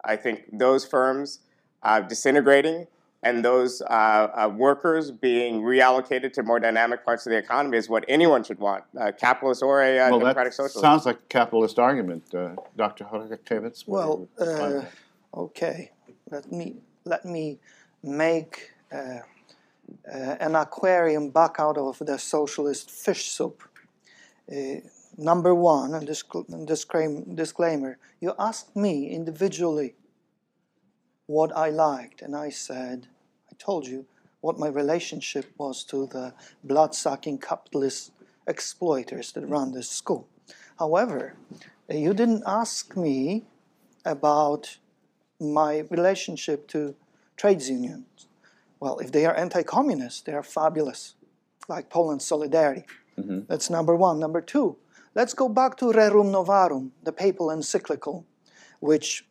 I 0.05 0.16
think 0.16 0.44
those 0.53 0.84
firms 0.84 1.40
uh, 1.82 2.01
disintegrating 2.01 2.86
and 3.22 3.44
those 3.44 3.82
uh, 3.82 3.84
uh, 3.84 4.52
workers 4.54 5.10
being 5.10 5.62
reallocated 5.62 6.32
to 6.34 6.42
more 6.42 6.60
dynamic 6.60 7.04
parts 7.04 7.26
of 7.26 7.30
the 7.30 7.36
economy 7.36 7.78
is 7.78 7.88
what 7.88 8.04
anyone 8.08 8.44
should 8.44 8.58
want, 8.58 8.84
uh, 9.00 9.12
capitalist 9.12 9.62
or 9.62 9.82
a 9.82 9.98
uh, 9.98 10.10
well, 10.10 10.20
democratic 10.20 10.52
that 10.52 10.56
socialist. 10.56 10.80
Sounds 10.80 11.06
like 11.06 11.16
a 11.16 11.28
capitalist 11.28 11.78
argument, 11.78 12.22
uh, 12.34 12.50
Dr. 12.76 13.04
Horowitz. 13.04 13.86
Well, 13.86 14.28
uh, 14.38 14.82
okay. 15.34 15.90
Let 16.30 16.52
me 16.52 16.76
let 17.04 17.24
me 17.24 17.58
make 18.02 18.72
an 20.04 20.54
aquarium 20.54 21.30
back 21.30 21.56
out 21.58 21.78
of 21.78 21.98
the 22.00 22.18
socialist 22.18 22.90
fish 22.90 23.30
soup. 23.30 23.62
number 25.16 25.54
one, 25.54 25.94
and 25.94 26.06
this 26.06 26.24
disclaimer, 27.34 27.98
you 28.20 28.34
asked 28.38 28.74
me 28.76 29.10
individually 29.10 29.94
what 31.26 31.56
I 31.56 31.70
liked, 31.70 32.22
and 32.22 32.34
I 32.36 32.50
said 32.50 33.08
I 33.50 33.54
told 33.58 33.86
you 33.86 34.06
what 34.40 34.58
my 34.58 34.68
relationship 34.68 35.46
was 35.58 35.84
to 35.84 36.06
the 36.06 36.34
blood-sucking 36.62 37.38
capitalist 37.38 38.12
exploiters 38.46 39.32
that 39.32 39.46
run 39.46 39.72
this 39.72 39.90
school. 39.90 40.28
However, 40.78 41.34
you 41.88 42.14
didn't 42.14 42.44
ask 42.46 42.96
me 42.96 43.44
about 44.04 44.78
my 45.40 45.84
relationship 45.90 46.68
to 46.68 46.94
trades 47.36 47.68
unions. 47.68 48.28
Well, 48.78 48.98
if 48.98 49.10
they 49.10 49.26
are 49.26 49.34
anti-communist, 49.34 50.26
they 50.26 50.32
are 50.32 50.42
fabulous, 50.42 51.14
like 51.68 51.90
Poland's 51.90 52.24
Solidarity. 52.24 52.84
Mm-hmm. 53.18 53.40
That's 53.48 53.70
number 53.70 53.96
one. 53.96 54.20
Number 54.20 54.40
two, 54.40 54.76
let's 55.14 55.34
go 55.34 55.48
back 55.48 55.76
to 55.78 55.86
Rerum 55.86 56.30
Novarum, 56.30 56.90
the 57.02 57.12
papal 57.12 57.50
encyclical, 57.50 58.26
which 58.80 59.26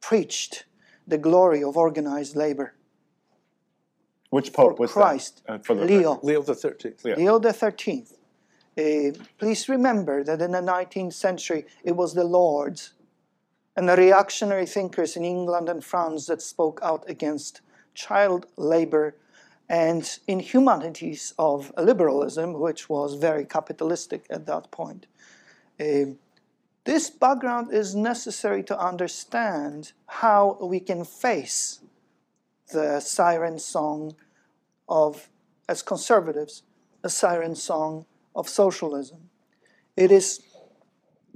preached 0.00 0.64
the 1.06 1.18
glory 1.18 1.62
of 1.62 1.76
organized 1.76 2.36
labor. 2.36 2.74
Which 4.30 4.52
pope 4.52 4.76
For 4.76 4.82
was 4.82 4.92
Christ, 4.92 5.42
that? 5.46 5.52
Uh, 5.52 5.58
for 5.58 5.74
the 5.74 5.84
Leo. 5.84 6.18
Leo 6.22 6.42
the 6.42 6.54
Thirteenth. 6.54 7.04
Yeah. 7.04 7.16
Leo 7.16 7.38
the 7.38 7.52
Thirteenth. 7.52 8.14
Uh, 8.78 9.12
please 9.38 9.68
remember 9.68 10.24
that 10.24 10.40
in 10.40 10.52
the 10.52 10.60
19th 10.60 11.12
century 11.12 11.66
it 11.84 11.94
was 11.94 12.14
the 12.14 12.24
Lords 12.24 12.94
and 13.76 13.86
the 13.86 13.96
reactionary 13.96 14.64
thinkers 14.64 15.14
in 15.16 15.24
England 15.24 15.68
and 15.68 15.84
France 15.84 16.26
that 16.26 16.40
spoke 16.40 16.80
out 16.82 17.04
against 17.08 17.60
child 17.94 18.46
labor 18.56 19.14
and 19.68 20.18
inhumanities 20.26 21.34
of 21.38 21.72
liberalism, 21.76 22.54
which 22.54 22.88
was 22.88 23.14
very 23.14 23.44
capitalistic 23.44 24.26
at 24.30 24.46
that 24.46 24.70
point. 24.70 25.06
Uh, 25.80 26.14
this 26.84 27.10
background 27.10 27.72
is 27.72 27.94
necessary 27.94 28.62
to 28.64 28.78
understand 28.78 29.92
how 30.06 30.58
we 30.60 30.80
can 30.80 31.04
face 31.04 31.80
the 32.72 33.00
siren 33.00 33.58
song 33.58 34.16
of, 34.88 35.28
as 35.68 35.82
conservatives, 35.82 36.62
a 37.04 37.08
siren 37.08 37.54
song 37.54 38.06
of 38.34 38.48
socialism. 38.48 39.30
It 39.96 40.10
is 40.10 40.40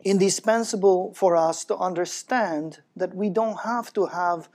indispensable 0.04 1.12
for 1.14 1.36
us 1.36 1.64
to 1.64 1.76
understand 1.76 2.80
that 2.96 3.14
we 3.14 3.28
don't 3.30 3.60
have 3.60 3.92
to 3.92 4.06
have 4.06 4.48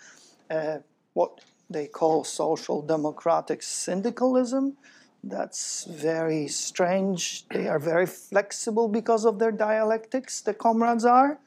uh, 0.50 0.80
what 1.14 1.40
they 1.70 1.88
call 1.88 2.24
social 2.24 2.82
democratic 2.82 3.64
syndicalism. 3.64 4.78
That's 5.24 5.86
very 5.86 6.48
strange. 6.48 7.48
They 7.50 7.68
are 7.68 7.80
very 7.80 8.08
flexible 8.08 8.88
because 8.88 9.26
of 9.26 9.38
their 9.38 9.52
dialectics, 9.52 10.42
the 10.42 10.54
comrades 10.54 11.06
are. 11.06 11.40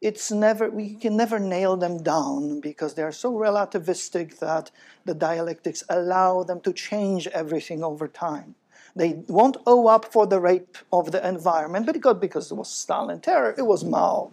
It's 0.00 0.30
never 0.30 0.70
we 0.70 0.94
can 0.94 1.16
never 1.16 1.38
nail 1.38 1.76
them 1.76 2.02
down 2.02 2.60
because 2.60 2.94
they 2.94 3.02
are 3.02 3.12
so 3.12 3.32
relativistic 3.32 4.38
that 4.40 4.70
the 5.04 5.14
dialectics 5.14 5.82
allow 5.88 6.42
them 6.42 6.60
to 6.60 6.72
change 6.72 7.26
everything 7.28 7.82
over 7.82 8.06
time. 8.06 8.54
They 8.94 9.22
won't 9.28 9.56
owe 9.66 9.86
up 9.88 10.04
for 10.12 10.26
the 10.26 10.40
rape 10.40 10.76
of 10.92 11.12
the 11.12 11.26
environment, 11.26 11.86
but 11.86 12.20
because 12.20 12.50
it 12.50 12.54
was 12.54 12.70
Stalin 12.70 13.20
terror, 13.20 13.54
it 13.56 13.66
was 13.66 13.84
Mao. 13.84 14.32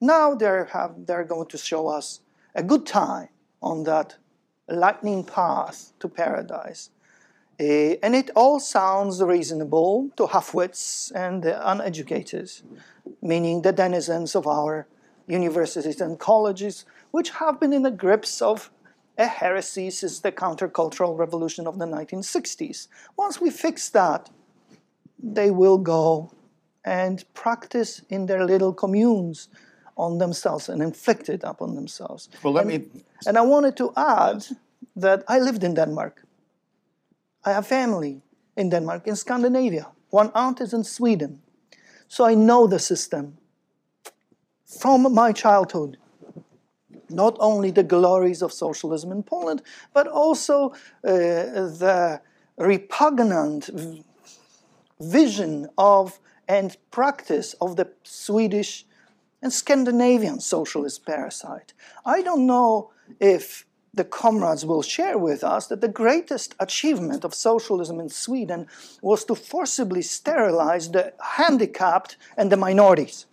Now 0.00 0.34
they're, 0.34 0.66
have, 0.66 1.06
they're 1.06 1.24
going 1.24 1.48
to 1.48 1.58
show 1.58 1.88
us 1.88 2.20
a 2.54 2.62
good 2.62 2.86
time 2.86 3.28
on 3.62 3.84
that 3.84 4.16
lightning 4.70 5.24
path 5.24 5.92
to 6.00 6.08
paradise. 6.08 6.90
Eh, 7.58 7.96
and 8.02 8.14
it 8.14 8.30
all 8.34 8.58
sounds 8.58 9.22
reasonable 9.22 10.10
to 10.16 10.26
half-wits 10.26 11.10
and 11.14 11.42
the 11.42 11.70
uneducated, 11.70 12.50
meaning 13.20 13.62
the 13.62 13.72
denizens 13.72 14.34
of 14.34 14.46
our 14.46 14.86
universities 15.26 16.00
and 16.00 16.18
colleges, 16.18 16.84
which 17.10 17.30
have 17.30 17.60
been 17.60 17.72
in 17.72 17.82
the 17.82 17.90
grips 17.90 18.40
of 18.40 18.70
a 19.18 19.26
heresy 19.26 19.90
since 19.90 20.20
the 20.20 20.32
countercultural 20.32 21.18
revolution 21.18 21.66
of 21.66 21.78
the 21.78 21.84
1960s. 21.84 22.88
Once 23.16 23.40
we 23.40 23.50
fix 23.50 23.90
that, 23.90 24.30
they 25.22 25.50
will 25.50 25.76
go 25.76 26.32
and 26.84 27.24
practice 27.34 28.00
in 28.08 28.24
their 28.24 28.44
little 28.44 28.72
communes 28.72 29.48
on 30.00 30.18
themselves 30.18 30.68
and 30.68 30.82
inflict 30.82 31.28
it 31.28 31.42
upon 31.44 31.74
themselves. 31.74 32.28
Well, 32.42 32.54
let 32.54 32.66
and, 32.66 32.92
me. 32.94 33.04
and 33.26 33.36
I 33.36 33.42
wanted 33.42 33.76
to 33.76 33.92
add 33.96 34.46
that 34.96 35.22
I 35.28 35.38
lived 35.38 35.62
in 35.62 35.74
Denmark. 35.74 36.26
I 37.44 37.52
have 37.52 37.66
family 37.66 38.22
in 38.56 38.70
Denmark, 38.70 39.06
in 39.06 39.16
Scandinavia. 39.16 39.86
One 40.10 40.30
aunt 40.34 40.60
is 40.60 40.72
in 40.72 40.84
Sweden. 40.84 41.42
So 42.08 42.24
I 42.24 42.34
know 42.34 42.66
the 42.66 42.78
system 42.78 43.36
from 44.64 45.14
my 45.14 45.32
childhood. 45.32 45.96
Not 47.08 47.36
only 47.40 47.72
the 47.72 47.82
glories 47.82 48.42
of 48.42 48.52
socialism 48.52 49.12
in 49.12 49.22
Poland, 49.22 49.62
but 49.92 50.06
also 50.06 50.70
uh, 51.04 51.10
the 51.82 52.20
repugnant 52.56 53.70
vision 55.00 55.68
of 55.76 56.20
and 56.48 56.76
practice 56.90 57.54
of 57.60 57.76
the 57.76 57.86
Swedish 58.02 58.86
and 59.42 59.52
Scandinavian 59.52 60.40
socialist 60.40 61.04
parasite. 61.06 61.72
I 62.04 62.22
don't 62.22 62.46
know 62.46 62.92
if 63.18 63.66
the 63.92 64.04
comrades 64.04 64.64
will 64.64 64.82
share 64.82 65.18
with 65.18 65.42
us 65.42 65.66
that 65.66 65.80
the 65.80 65.88
greatest 65.88 66.54
achievement 66.60 67.24
of 67.24 67.34
socialism 67.34 67.98
in 67.98 68.08
Sweden 68.08 68.68
was 69.02 69.24
to 69.24 69.34
forcibly 69.34 70.02
sterilize 70.02 70.90
the 70.90 71.12
handicapped 71.20 72.16
and 72.36 72.52
the 72.52 72.56
minorities. 72.56 73.26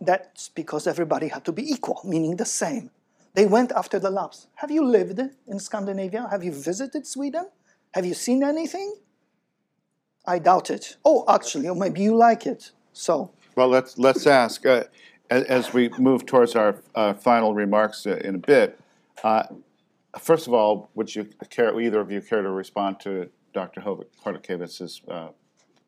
That's 0.00 0.48
because 0.48 0.88
everybody 0.88 1.28
had 1.28 1.44
to 1.44 1.52
be 1.52 1.70
equal, 1.70 2.00
meaning 2.04 2.36
the 2.36 2.44
same. 2.44 2.90
They 3.34 3.46
went 3.46 3.70
after 3.72 3.98
the 4.00 4.10
loves. 4.10 4.48
Have 4.56 4.70
you 4.70 4.84
lived 4.84 5.20
in 5.46 5.58
Scandinavia? 5.60 6.26
Have 6.30 6.42
you 6.42 6.52
visited 6.52 7.06
Sweden? 7.06 7.46
Have 7.94 8.04
you 8.04 8.14
seen 8.14 8.42
anything? 8.42 8.96
I 10.26 10.38
doubt 10.38 10.70
it. 10.70 10.96
Oh, 11.04 11.24
actually, 11.28 11.68
or 11.68 11.76
maybe 11.76 12.00
you 12.00 12.16
like 12.16 12.46
it. 12.46 12.72
So, 12.92 13.30
Well, 13.54 13.68
let's 13.68 13.98
let's 13.98 14.26
ask 14.26 14.64
uh, 14.64 14.84
as, 15.30 15.44
as 15.44 15.74
we 15.74 15.90
move 15.98 16.24
towards 16.26 16.56
our 16.56 16.82
uh, 16.94 17.14
final 17.14 17.54
remarks 17.54 18.06
uh, 18.06 18.16
in 18.24 18.36
a 18.36 18.38
bit. 18.38 18.80
Uh, 19.22 19.44
first 20.18 20.46
of 20.46 20.54
all, 20.54 20.90
would 20.94 21.14
you 21.14 21.28
care, 21.50 21.78
either 21.78 22.00
of 22.00 22.10
you 22.10 22.20
care 22.20 22.42
to 22.42 22.50
respond 22.50 23.00
to 23.00 23.28
Dr. 23.52 23.80
Chodakiewicz's 23.80 25.02
uh, 25.08 25.28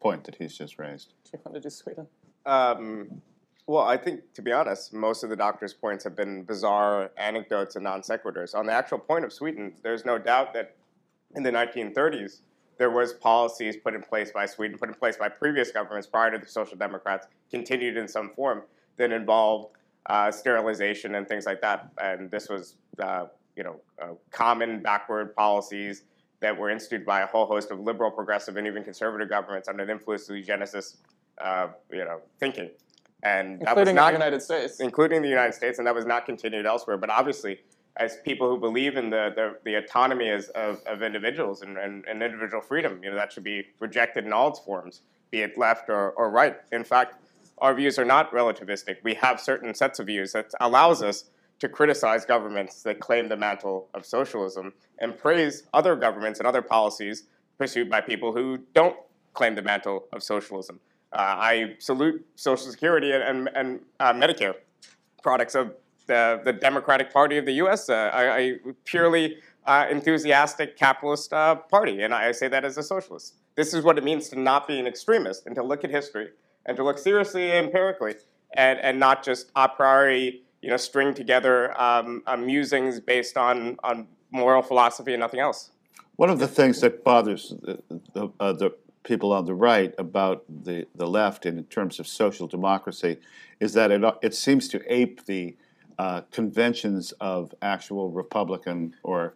point 0.00 0.24
that 0.24 0.34
he's 0.36 0.56
just 0.56 0.78
raised? 0.78 1.14
Do 1.24 1.30
you 1.34 1.40
want 1.44 1.54
to 1.54 1.60
do 1.60 1.70
Sweden? 1.70 2.06
Um, 2.44 3.22
well, 3.66 3.84
I 3.84 3.96
think, 3.96 4.20
to 4.34 4.42
be 4.42 4.52
honest, 4.52 4.92
most 4.92 5.24
of 5.24 5.30
the 5.30 5.36
doctor's 5.36 5.72
points 5.72 6.04
have 6.04 6.14
been 6.14 6.42
bizarre 6.42 7.10
anecdotes 7.16 7.76
and 7.76 7.84
non 7.84 8.02
sequiturs. 8.02 8.54
On 8.54 8.66
the 8.66 8.72
actual 8.72 8.98
point 8.98 9.24
of 9.24 9.32
Sweden, 9.32 9.72
there's 9.82 10.04
no 10.04 10.18
doubt 10.18 10.52
that 10.52 10.76
in 11.34 11.42
the 11.42 11.50
1930s, 11.50 12.40
there 12.78 12.90
was 12.90 13.12
policies 13.12 13.76
put 13.76 13.94
in 13.94 14.02
place 14.02 14.32
by 14.32 14.46
Sweden, 14.46 14.78
put 14.78 14.88
in 14.88 14.94
place 14.94 15.16
by 15.16 15.28
previous 15.28 15.70
governments 15.70 16.06
prior 16.06 16.30
to 16.30 16.38
the 16.38 16.46
Social 16.46 16.76
Democrats, 16.76 17.26
continued 17.50 17.96
in 17.96 18.08
some 18.08 18.30
form 18.30 18.62
that 18.96 19.12
involved 19.12 19.76
uh, 20.06 20.30
sterilization 20.30 21.14
and 21.14 21.28
things 21.28 21.46
like 21.46 21.60
that. 21.60 21.90
And 22.02 22.30
this 22.30 22.48
was, 22.48 22.76
uh, 23.00 23.26
you 23.56 23.62
know, 23.62 23.80
uh, 24.02 24.14
common 24.30 24.82
backward 24.82 25.34
policies 25.34 26.02
that 26.40 26.56
were 26.56 26.70
instituted 26.70 27.06
by 27.06 27.20
a 27.20 27.26
whole 27.26 27.46
host 27.46 27.70
of 27.70 27.80
liberal, 27.80 28.10
progressive, 28.10 28.56
and 28.56 28.66
even 28.66 28.84
conservative 28.84 29.28
governments 29.28 29.68
under 29.68 29.86
the 29.86 29.92
influence 29.92 30.28
of 30.28 30.36
eugenicist, 30.36 30.96
uh, 31.38 31.68
you 31.90 32.04
know, 32.04 32.20
thinking. 32.38 32.70
And 33.22 33.60
that 33.60 33.74
was 33.74 33.88
Including 33.88 33.94
not 33.94 34.06
the 34.08 34.12
United 34.12 34.42
States. 34.42 34.80
including 34.80 35.22
the 35.22 35.28
United 35.28 35.54
States, 35.54 35.78
and 35.78 35.86
that 35.86 35.94
was 35.94 36.04
not 36.04 36.26
continued 36.26 36.66
elsewhere. 36.66 36.98
But 36.98 37.08
obviously, 37.08 37.60
as 37.96 38.18
people 38.24 38.48
who 38.48 38.58
believe 38.58 38.96
in 38.96 39.10
the, 39.10 39.32
the, 39.36 39.56
the 39.64 39.74
autonomy 39.76 40.28
as, 40.28 40.48
of, 40.50 40.82
of 40.86 41.02
individuals 41.02 41.62
and, 41.62 41.78
and, 41.78 42.04
and 42.06 42.22
individual 42.22 42.60
freedom, 42.60 43.00
you 43.02 43.10
know, 43.10 43.16
that 43.16 43.32
should 43.32 43.44
be 43.44 43.64
rejected 43.78 44.24
in 44.24 44.32
all 44.32 44.48
its 44.48 44.58
forms, 44.58 45.02
be 45.30 45.42
it 45.42 45.56
left 45.56 45.88
or, 45.88 46.10
or 46.12 46.30
right. 46.30 46.56
In 46.72 46.82
fact, 46.82 47.14
our 47.58 47.72
views 47.72 47.98
are 47.98 48.04
not 48.04 48.32
relativistic. 48.32 48.96
We 49.04 49.14
have 49.14 49.40
certain 49.40 49.74
sets 49.74 50.00
of 50.00 50.06
views 50.06 50.32
that 50.32 50.50
allows 50.60 51.02
us 51.02 51.30
to 51.60 51.68
criticize 51.68 52.24
governments 52.24 52.82
that 52.82 52.98
claim 52.98 53.28
the 53.28 53.36
mantle 53.36 53.88
of 53.94 54.04
socialism 54.04 54.72
and 54.98 55.16
praise 55.16 55.62
other 55.72 55.94
governments 55.94 56.40
and 56.40 56.48
other 56.48 56.62
policies 56.62 57.24
pursued 57.58 57.88
by 57.88 58.00
people 58.00 58.32
who 58.32 58.58
don't 58.74 58.96
claim 59.34 59.54
the 59.54 59.62
mantle 59.62 60.06
of 60.12 60.22
socialism. 60.22 60.80
Uh, 61.12 61.18
I 61.18 61.76
salute 61.78 62.26
Social 62.34 62.70
Security 62.70 63.12
and, 63.12 63.48
and, 63.54 63.80
uh, 64.00 64.12
Medicare, 64.12 64.54
products 65.22 65.54
of 65.54 65.74
the, 66.06 66.40
the 66.44 66.52
Democratic 66.52 67.12
Party 67.12 67.38
of 67.38 67.46
the 67.46 67.52
U.S., 67.52 67.88
uh, 67.88 68.10
a, 68.14 68.52
a 68.52 68.58
purely 68.84 69.38
uh, 69.66 69.86
enthusiastic 69.90 70.76
capitalist 70.76 71.32
uh, 71.32 71.54
party, 71.56 72.02
and 72.02 72.14
I 72.14 72.32
say 72.32 72.48
that 72.48 72.64
as 72.64 72.76
a 72.76 72.82
socialist. 72.82 73.34
This 73.54 73.72
is 73.72 73.84
what 73.84 73.98
it 73.98 74.04
means 74.04 74.28
to 74.30 74.38
not 74.38 74.66
be 74.66 74.78
an 74.78 74.86
extremist 74.86 75.46
and 75.46 75.54
to 75.54 75.62
look 75.62 75.84
at 75.84 75.90
history 75.90 76.28
and 76.66 76.76
to 76.76 76.84
look 76.84 76.98
seriously 76.98 77.52
empirically 77.52 78.14
and, 78.56 78.78
and 78.80 78.98
not 78.98 79.24
just 79.24 79.50
a 79.56 79.68
priori, 79.68 80.42
you 80.60 80.70
know, 80.70 80.76
string 80.76 81.14
together 81.14 81.80
um, 81.80 82.22
musings 82.38 83.00
based 83.00 83.36
on, 83.36 83.76
on 83.84 84.08
moral 84.30 84.62
philosophy 84.62 85.12
and 85.14 85.20
nothing 85.20 85.40
else. 85.40 85.70
One 86.16 86.30
of 86.30 86.38
the 86.38 86.48
things 86.48 86.80
that 86.80 87.04
bothers 87.04 87.54
the, 87.62 87.82
the, 88.12 88.28
the 88.38 88.74
people 89.02 89.32
on 89.32 89.44
the 89.44 89.54
right 89.54 89.94
about 89.98 90.44
the, 90.48 90.86
the 90.94 91.06
left 91.06 91.46
in 91.46 91.62
terms 91.64 92.00
of 92.00 92.06
social 92.06 92.46
democracy 92.46 93.18
is 93.60 93.72
that 93.74 93.90
it, 93.90 94.02
it 94.22 94.34
seems 94.34 94.68
to 94.68 94.82
ape 94.92 95.26
the 95.26 95.56
uh, 95.98 96.22
conventions 96.30 97.12
of 97.20 97.54
actual 97.62 98.10
Republican 98.10 98.94
or 99.02 99.34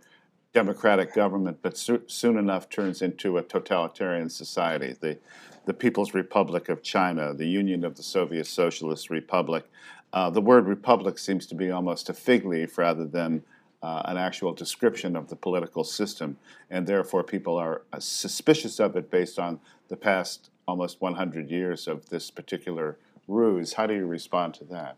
democratic 0.53 1.15
government, 1.15 1.59
but 1.63 1.77
so, 1.77 2.01
soon 2.07 2.37
enough 2.37 2.69
turns 2.69 3.03
into 3.03 3.39
a 3.39 3.43
totalitarian 3.43 4.29
society. 4.29 4.97
The, 5.01 5.19
the 5.67 5.75
People's 5.75 6.15
Republic 6.15 6.69
of 6.69 6.83
China, 6.83 7.35
the 7.35 7.47
Union 7.47 7.85
of 7.85 7.97
the 7.97 8.03
Soviet 8.03 8.47
Socialist 8.47 9.11
Republic. 9.11 9.65
Uh, 10.13 10.31
the 10.31 10.41
word 10.41 10.67
republic 10.67 11.19
seems 11.19 11.47
to 11.47 11.55
be 11.55 11.71
almost 11.71 12.09
a 12.09 12.15
fig 12.15 12.47
leaf 12.47 12.79
rather 12.79 13.05
than 13.05 13.43
uh, 13.83 14.03
an 14.07 14.17
actual 14.17 14.53
description 14.53 15.15
of 15.15 15.29
the 15.29 15.37
political 15.37 15.85
system, 15.85 16.37
and 16.71 16.87
therefore 16.87 17.23
people 17.23 17.57
are 17.57 17.83
uh, 17.93 18.01
suspicious 18.01 18.81
of 18.81 18.97
it 18.97 19.11
based 19.11 19.39
on 19.39 19.61
the 19.89 19.97
past 19.97 20.51
almost 20.67 21.01
100 21.01 21.51
years 21.51 21.87
of 21.87 22.09
this 22.09 22.31
particular 22.31 22.97
ruse. 23.29 23.75
How 23.75 23.87
do 23.87 23.95
you 23.95 24.07
respond 24.07 24.55
to 24.55 24.65
that? 24.65 24.97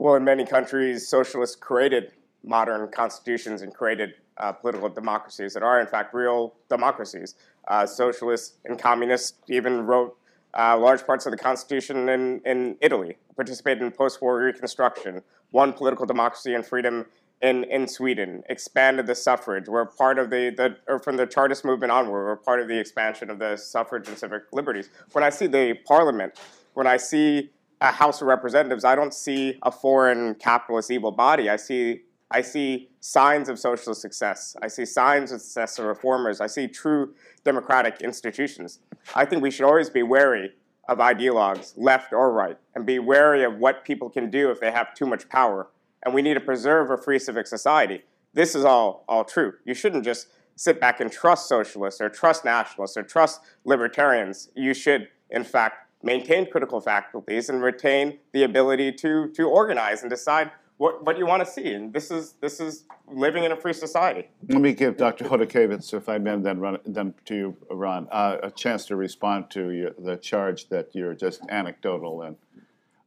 Well, 0.00 0.14
in 0.14 0.24
many 0.24 0.46
countries, 0.46 1.06
socialists 1.06 1.54
created 1.54 2.12
modern 2.42 2.90
constitutions 2.90 3.60
and 3.60 3.74
created 3.74 4.14
uh, 4.38 4.50
political 4.50 4.88
democracies 4.88 5.52
that 5.52 5.62
are, 5.62 5.78
in 5.78 5.86
fact, 5.86 6.14
real 6.14 6.54
democracies. 6.70 7.34
Uh, 7.68 7.84
socialists 7.84 8.56
and 8.64 8.78
communists 8.78 9.34
even 9.48 9.82
wrote 9.84 10.16
uh, 10.58 10.76
large 10.78 11.04
parts 11.04 11.26
of 11.26 11.32
the 11.32 11.36
constitution 11.36 12.08
in, 12.08 12.40
in 12.46 12.78
Italy, 12.80 13.18
participated 13.36 13.82
in 13.82 13.92
post 13.92 14.22
war 14.22 14.38
reconstruction, 14.38 15.20
won 15.52 15.70
political 15.74 16.06
democracy 16.06 16.54
and 16.54 16.64
freedom 16.64 17.04
in, 17.42 17.64
in 17.64 17.86
Sweden, 17.86 18.42
expanded 18.48 19.06
the 19.06 19.14
suffrage. 19.14 19.68
We're 19.68 19.84
part 19.84 20.18
of 20.18 20.30
the, 20.30 20.48
the 20.56 20.76
or 20.90 20.98
from 20.98 21.18
the 21.18 21.26
Chartist 21.26 21.62
movement 21.62 21.92
onward, 21.92 22.24
we're 22.24 22.36
part 22.36 22.60
of 22.60 22.68
the 22.68 22.78
expansion 22.80 23.28
of 23.28 23.38
the 23.38 23.54
suffrage 23.58 24.08
and 24.08 24.16
civic 24.16 24.44
liberties. 24.50 24.88
When 25.12 25.22
I 25.22 25.28
see 25.28 25.46
the 25.46 25.74
parliament, 25.86 26.40
when 26.72 26.86
I 26.86 26.96
see 26.96 27.50
a 27.80 27.90
House 27.90 28.20
of 28.20 28.28
Representatives, 28.28 28.84
I 28.84 28.94
don't 28.94 29.14
see 29.14 29.58
a 29.62 29.70
foreign 29.70 30.34
capitalist 30.34 30.90
evil 30.90 31.12
body. 31.12 31.48
I 31.48 31.56
see 31.56 32.02
I 32.32 32.42
see 32.42 32.90
signs 33.00 33.48
of 33.48 33.58
social 33.58 33.92
success. 33.92 34.54
I 34.62 34.68
see 34.68 34.84
signs 34.84 35.32
of 35.32 35.40
success 35.40 35.80
of 35.80 35.86
reformers. 35.86 36.40
I 36.40 36.46
see 36.46 36.68
true 36.68 37.14
democratic 37.42 38.02
institutions. 38.02 38.78
I 39.16 39.24
think 39.24 39.42
we 39.42 39.50
should 39.50 39.64
always 39.66 39.90
be 39.90 40.04
wary 40.04 40.52
of 40.88 40.98
ideologues, 40.98 41.72
left 41.76 42.12
or 42.12 42.32
right, 42.32 42.56
and 42.74 42.86
be 42.86 43.00
wary 43.00 43.42
of 43.42 43.58
what 43.58 43.84
people 43.84 44.08
can 44.10 44.30
do 44.30 44.50
if 44.50 44.60
they 44.60 44.70
have 44.70 44.94
too 44.94 45.06
much 45.06 45.28
power. 45.28 45.68
And 46.04 46.14
we 46.14 46.22
need 46.22 46.34
to 46.34 46.40
preserve 46.40 46.90
a 46.90 46.96
free 46.96 47.18
civic 47.18 47.48
society. 47.48 48.02
This 48.32 48.54
is 48.54 48.64
all, 48.64 49.04
all 49.08 49.24
true. 49.24 49.54
You 49.64 49.74
shouldn't 49.74 50.04
just 50.04 50.28
sit 50.54 50.80
back 50.80 51.00
and 51.00 51.10
trust 51.10 51.48
socialists 51.48 52.00
or 52.00 52.08
trust 52.08 52.44
nationalists 52.44 52.96
or 52.96 53.02
trust 53.02 53.40
libertarians. 53.64 54.50
You 54.54 54.72
should, 54.72 55.08
in 55.30 55.42
fact, 55.42 55.89
maintain 56.02 56.50
critical 56.50 56.80
faculties 56.80 57.48
and 57.48 57.62
retain 57.62 58.18
the 58.32 58.42
ability 58.42 58.92
to, 58.92 59.28
to 59.32 59.48
organize 59.48 60.02
and 60.02 60.10
decide 60.10 60.50
what, 60.78 61.04
what 61.04 61.18
you 61.18 61.26
want 61.26 61.44
to 61.44 61.50
see. 61.50 61.74
And 61.74 61.92
this 61.92 62.10
is, 62.10 62.34
this 62.40 62.58
is 62.58 62.84
living 63.06 63.44
in 63.44 63.52
a 63.52 63.56
free 63.56 63.74
society. 63.74 64.28
Let 64.48 64.62
me 64.62 64.72
give 64.72 64.96
Dr. 64.96 65.26
Chodakiewicz, 65.26 65.92
if 65.92 66.08
I 66.08 66.16
may, 66.16 66.36
then 66.36 66.58
run 66.58 66.78
then 66.86 67.12
to 67.26 67.34
you, 67.34 67.56
Ron, 67.70 68.08
uh, 68.10 68.38
a 68.42 68.50
chance 68.50 68.86
to 68.86 68.96
respond 68.96 69.50
to 69.50 69.70
your, 69.70 69.90
the 69.98 70.16
charge 70.16 70.70
that 70.70 70.94
you're 70.94 71.14
just 71.14 71.42
anecdotal 71.50 72.22
and 72.22 72.36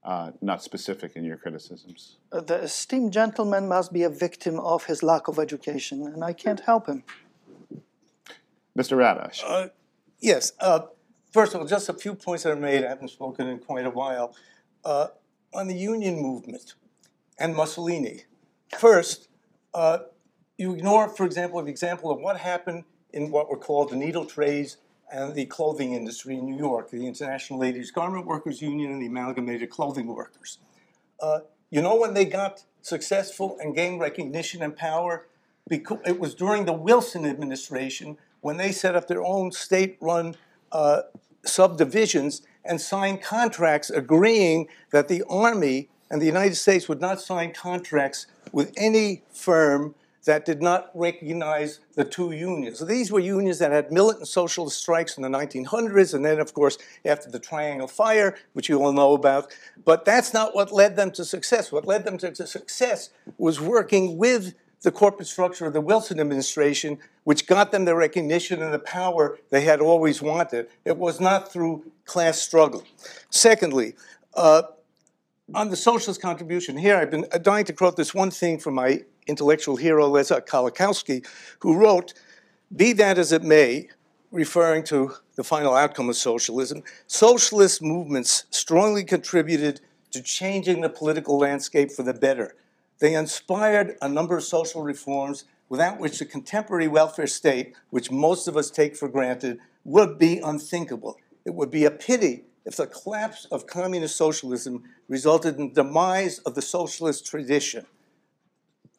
uh, 0.03 0.31
not 0.41 0.61
specific 0.61 1.15
in 1.15 1.23
your 1.23 1.37
criticisms. 1.37 2.17
Uh, 2.31 2.41
the 2.41 2.55
esteemed 2.55 3.11
gentleman 3.11 3.67
must 3.67 3.91
be 3.91 4.03
a 4.03 4.09
victim 4.09 4.59
of 4.59 4.85
his 4.85 5.01
lack 5.01 5.27
of 5.27 5.39
education, 5.39 6.05
and 6.05 6.23
I 6.23 6.33
can't 6.33 6.59
help 6.59 6.87
him. 6.87 7.03
Mr. 8.77 8.97
Radosh. 8.97 9.41
Uh, 9.45 9.69
yes. 10.19 10.51
First 11.33 11.55
of 11.55 11.61
all, 11.61 11.67
just 11.67 11.89
a 11.89 11.93
few 11.93 12.13
points 12.13 12.43
that 12.43 12.51
are 12.51 12.55
made. 12.55 12.85
I 12.85 12.89
haven't 12.89 13.07
spoken 13.07 13.47
in 13.47 13.57
quite 13.57 13.87
a 13.87 13.89
while. 13.89 14.35
Uh, 14.85 15.07
on 15.51 15.67
the 15.67 15.75
union 15.75 16.21
movement 16.21 16.75
and 17.39 17.55
Mussolini. 17.55 18.25
First, 18.77 19.29
uh, 19.73 19.99
you 20.57 20.73
ignore, 20.73 21.09
for 21.09 21.25
example, 21.25 21.61
the 21.63 21.71
example 21.71 22.11
of 22.11 22.19
what 22.19 22.37
happened 22.37 22.83
in 23.11 23.31
what 23.31 23.49
were 23.49 23.57
called 23.57 23.89
the 23.89 23.95
needle 23.95 24.25
trades 24.25 24.77
and 25.11 25.33
the 25.33 25.45
clothing 25.45 25.93
industry 25.93 26.35
in 26.35 26.45
New 26.45 26.57
York, 26.57 26.91
the 26.91 27.05
International 27.07 27.59
Ladies 27.59 27.89
Garment 27.89 28.27
Workers 28.27 28.61
Union 28.61 28.91
and 28.91 29.01
the 29.01 29.07
Amalgamated 29.07 29.71
Clothing 29.71 30.07
Workers. 30.07 30.59
Uh, 31.19 31.39
you 31.71 31.81
know 31.81 31.95
when 31.95 32.13
they 32.13 32.25
got 32.25 32.63
successful 32.81 33.57
and 33.59 33.75
gained 33.75 33.99
recognition 33.99 34.61
and 34.61 34.75
power? 34.75 35.27
Because 35.67 35.99
it 36.05 36.19
was 36.19 36.35
during 36.35 36.65
the 36.65 36.73
Wilson 36.73 37.25
administration 37.25 38.17
when 38.41 38.57
they 38.57 38.71
set 38.71 38.95
up 38.95 39.07
their 39.07 39.23
own 39.23 39.51
state-run 39.51 40.35
uh, 40.73 41.03
subdivisions 41.45 42.41
and 42.65 42.79
signed 42.79 43.21
contracts 43.21 43.89
agreeing 43.89 44.67
that 44.91 45.07
the 45.07 45.23
Army 45.29 45.89
and 46.09 46.21
the 46.21 46.25
United 46.25 46.55
States 46.55 46.87
would 46.87 47.01
not 47.01 47.19
sign 47.19 47.53
contracts 47.53 48.27
with 48.51 48.71
any 48.77 49.23
firm 49.31 49.95
that 50.25 50.45
did 50.45 50.61
not 50.61 50.89
recognize 50.93 51.79
the 51.95 52.05
two 52.05 52.31
unions. 52.31 52.79
So 52.79 52.85
these 52.85 53.11
were 53.11 53.19
unions 53.19 53.59
that 53.59 53.71
had 53.71 53.91
militant 53.91 54.27
socialist 54.27 54.79
strikes 54.79 55.17
in 55.17 55.23
the 55.23 55.29
1900s, 55.29 56.13
and 56.13 56.23
then, 56.23 56.39
of 56.39 56.53
course, 56.53 56.77
after 57.03 57.29
the 57.29 57.39
Triangle 57.39 57.87
Fire, 57.87 58.37
which 58.53 58.69
you 58.69 58.81
all 58.81 58.93
know 58.93 59.13
about. 59.13 59.53
But 59.83 60.05
that's 60.05 60.33
not 60.33 60.55
what 60.55 60.71
led 60.71 60.95
them 60.95 61.11
to 61.11 61.25
success. 61.25 61.71
What 61.71 61.85
led 61.85 62.05
them 62.05 62.17
to 62.19 62.47
success 62.47 63.09
was 63.37 63.59
working 63.59 64.17
with 64.17 64.53
the 64.83 64.91
corporate 64.91 65.27
structure 65.27 65.65
of 65.65 65.73
the 65.73 65.81
Wilson 65.81 66.19
administration, 66.19 66.99
which 67.23 67.47
got 67.47 67.71
them 67.71 67.85
the 67.85 67.95
recognition 67.95 68.61
and 68.61 68.73
the 68.73 68.79
power 68.79 69.39
they 69.49 69.61
had 69.61 69.79
always 69.79 70.21
wanted. 70.21 70.67
It 70.85 70.97
was 70.97 71.19
not 71.19 71.51
through 71.51 71.91
class 72.05 72.39
struggle. 72.39 72.83
Secondly, 73.29 73.95
uh, 74.35 74.63
on 75.55 75.69
the 75.69 75.75
socialist 75.75 76.21
contribution, 76.21 76.77
here 76.77 76.97
I've 76.97 77.11
been 77.11 77.25
dying 77.41 77.65
to 77.65 77.73
quote 77.73 77.95
this 77.95 78.13
one 78.13 78.29
thing 78.29 78.59
from 78.59 78.75
my 78.75 79.03
intellectual 79.27 79.77
hero, 79.77 80.09
Leszek 80.09 80.45
Kolakowski, 80.47 81.25
who 81.59 81.77
wrote, 81.77 82.13
Be 82.75 82.91
that 82.93 83.17
as 83.17 83.31
it 83.31 83.43
may, 83.43 83.89
referring 84.31 84.83
to 84.85 85.13
the 85.35 85.43
final 85.43 85.75
outcome 85.75 86.09
of 86.09 86.17
socialism, 86.17 86.83
socialist 87.07 87.81
movements 87.81 88.45
strongly 88.49 89.03
contributed 89.03 89.79
to 90.11 90.21
changing 90.21 90.81
the 90.81 90.89
political 90.89 91.37
landscape 91.37 91.91
for 91.91 92.03
the 92.03 92.13
better. 92.13 92.55
They 93.03 93.15
inspired 93.15 93.97
a 94.01 94.07
number 94.07 94.37
of 94.37 94.45
social 94.45 94.81
reforms 94.81 95.43
without 95.67 95.99
which 95.99 96.19
the 96.19 96.25
contemporary 96.25 96.87
welfare 96.87 97.27
state, 97.27 97.75
which 97.89 98.09
most 98.09 98.47
of 98.47 98.55
us 98.55 98.71
take 98.71 98.95
for 98.95 99.09
granted, 99.09 99.59
would 99.83 100.17
be 100.17 100.37
unthinkable. 100.37 101.17
It 101.43 101.53
would 101.53 101.69
be 101.69 101.83
a 101.83 101.91
pity 101.91 102.45
if 102.63 102.77
the 102.77 102.87
collapse 102.87 103.43
of 103.51 103.67
communist 103.67 104.15
socialism 104.15 104.83
resulted 105.09 105.57
in 105.57 105.67
the 105.67 105.83
demise 105.83 106.39
of 106.39 106.55
the 106.55 106.61
socialist 106.61 107.25
tradition. 107.25 107.85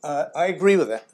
Uh, 0.03 0.27
I 0.37 0.49
agree 0.49 0.77
with 0.77 0.89
that. 0.89 1.07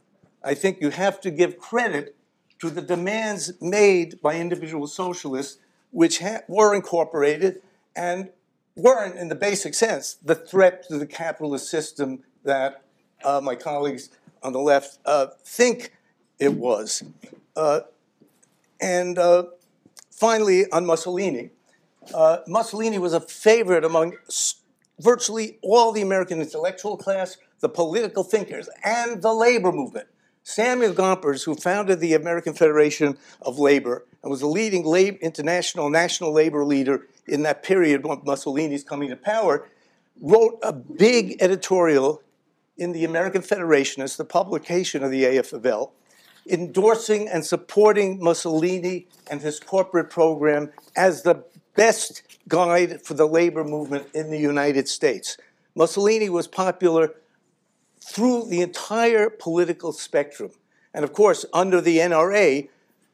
I 0.42 0.54
think 0.54 0.80
you 0.80 0.90
have 0.90 1.20
to 1.20 1.30
give 1.30 1.58
credit 1.58 2.16
to 2.58 2.70
the 2.70 2.82
demands 2.82 3.52
made 3.60 4.20
by 4.20 4.34
individual 4.34 4.88
socialists, 4.88 5.58
which 5.92 6.20
were 6.48 6.74
incorporated 6.74 7.62
and 7.94 8.30
weren't, 8.74 9.16
in 9.16 9.28
the 9.28 9.36
basic 9.36 9.74
sense, 9.74 10.14
the 10.14 10.34
threat 10.34 10.88
to 10.88 10.98
the 10.98 11.06
capitalist 11.06 11.70
system 11.70 12.24
that 12.44 12.82
uh, 13.24 13.40
my 13.42 13.54
colleagues 13.54 14.10
on 14.42 14.52
the 14.52 14.58
left 14.58 14.98
uh, 15.04 15.26
think 15.44 15.92
it 16.38 16.54
was. 16.54 17.02
Uh, 17.56 17.80
and 18.80 19.18
uh, 19.18 19.44
finally, 20.10 20.70
on 20.72 20.86
Mussolini, 20.86 21.50
uh, 22.14 22.38
Mussolini 22.46 22.98
was 22.98 23.12
a 23.12 23.20
favorite 23.20 23.84
among 23.84 24.14
virtually 24.98 25.58
all 25.62 25.92
the 25.92 26.02
American 26.02 26.40
intellectual 26.40 26.96
class, 26.96 27.36
the 27.60 27.68
political 27.68 28.24
thinkers, 28.24 28.68
and 28.84 29.22
the 29.22 29.32
labor 29.32 29.72
movement. 29.72 30.08
Samuel 30.42 30.94
Gompers, 30.94 31.44
who 31.44 31.54
founded 31.54 32.00
the 32.00 32.14
American 32.14 32.54
Federation 32.54 33.18
of 33.42 33.58
Labor 33.58 34.06
and 34.22 34.30
was 34.30 34.40
the 34.40 34.46
leading 34.46 34.84
labor, 34.84 35.18
international 35.20 35.90
national 35.90 36.32
labor 36.32 36.64
leader 36.64 37.06
in 37.26 37.42
that 37.42 37.62
period 37.62 38.04
when 38.04 38.20
Mussolini's 38.24 38.82
coming 38.82 39.10
to 39.10 39.16
power, 39.16 39.68
wrote 40.20 40.58
a 40.62 40.72
big 40.72 41.36
editorial 41.40 42.22
in 42.80 42.92
the 42.92 43.04
American 43.04 43.42
Federationists, 43.42 44.16
the 44.16 44.24
publication 44.24 45.04
of 45.04 45.10
the 45.10 45.24
AFL, 45.24 45.90
endorsing 46.48 47.28
and 47.28 47.44
supporting 47.44 48.18
Mussolini 48.24 49.06
and 49.30 49.42
his 49.42 49.60
corporate 49.60 50.08
program 50.08 50.72
as 50.96 51.22
the 51.22 51.44
best 51.76 52.22
guide 52.48 53.02
for 53.02 53.12
the 53.12 53.28
labor 53.28 53.64
movement 53.64 54.06
in 54.14 54.30
the 54.30 54.38
United 54.38 54.88
States. 54.88 55.36
Mussolini 55.74 56.30
was 56.30 56.48
popular 56.48 57.14
through 58.02 58.48
the 58.48 58.62
entire 58.62 59.28
political 59.28 59.92
spectrum. 59.92 60.50
And 60.94 61.04
of 61.04 61.12
course, 61.12 61.44
under 61.52 61.82
the 61.82 61.98
NRA, 61.98 62.68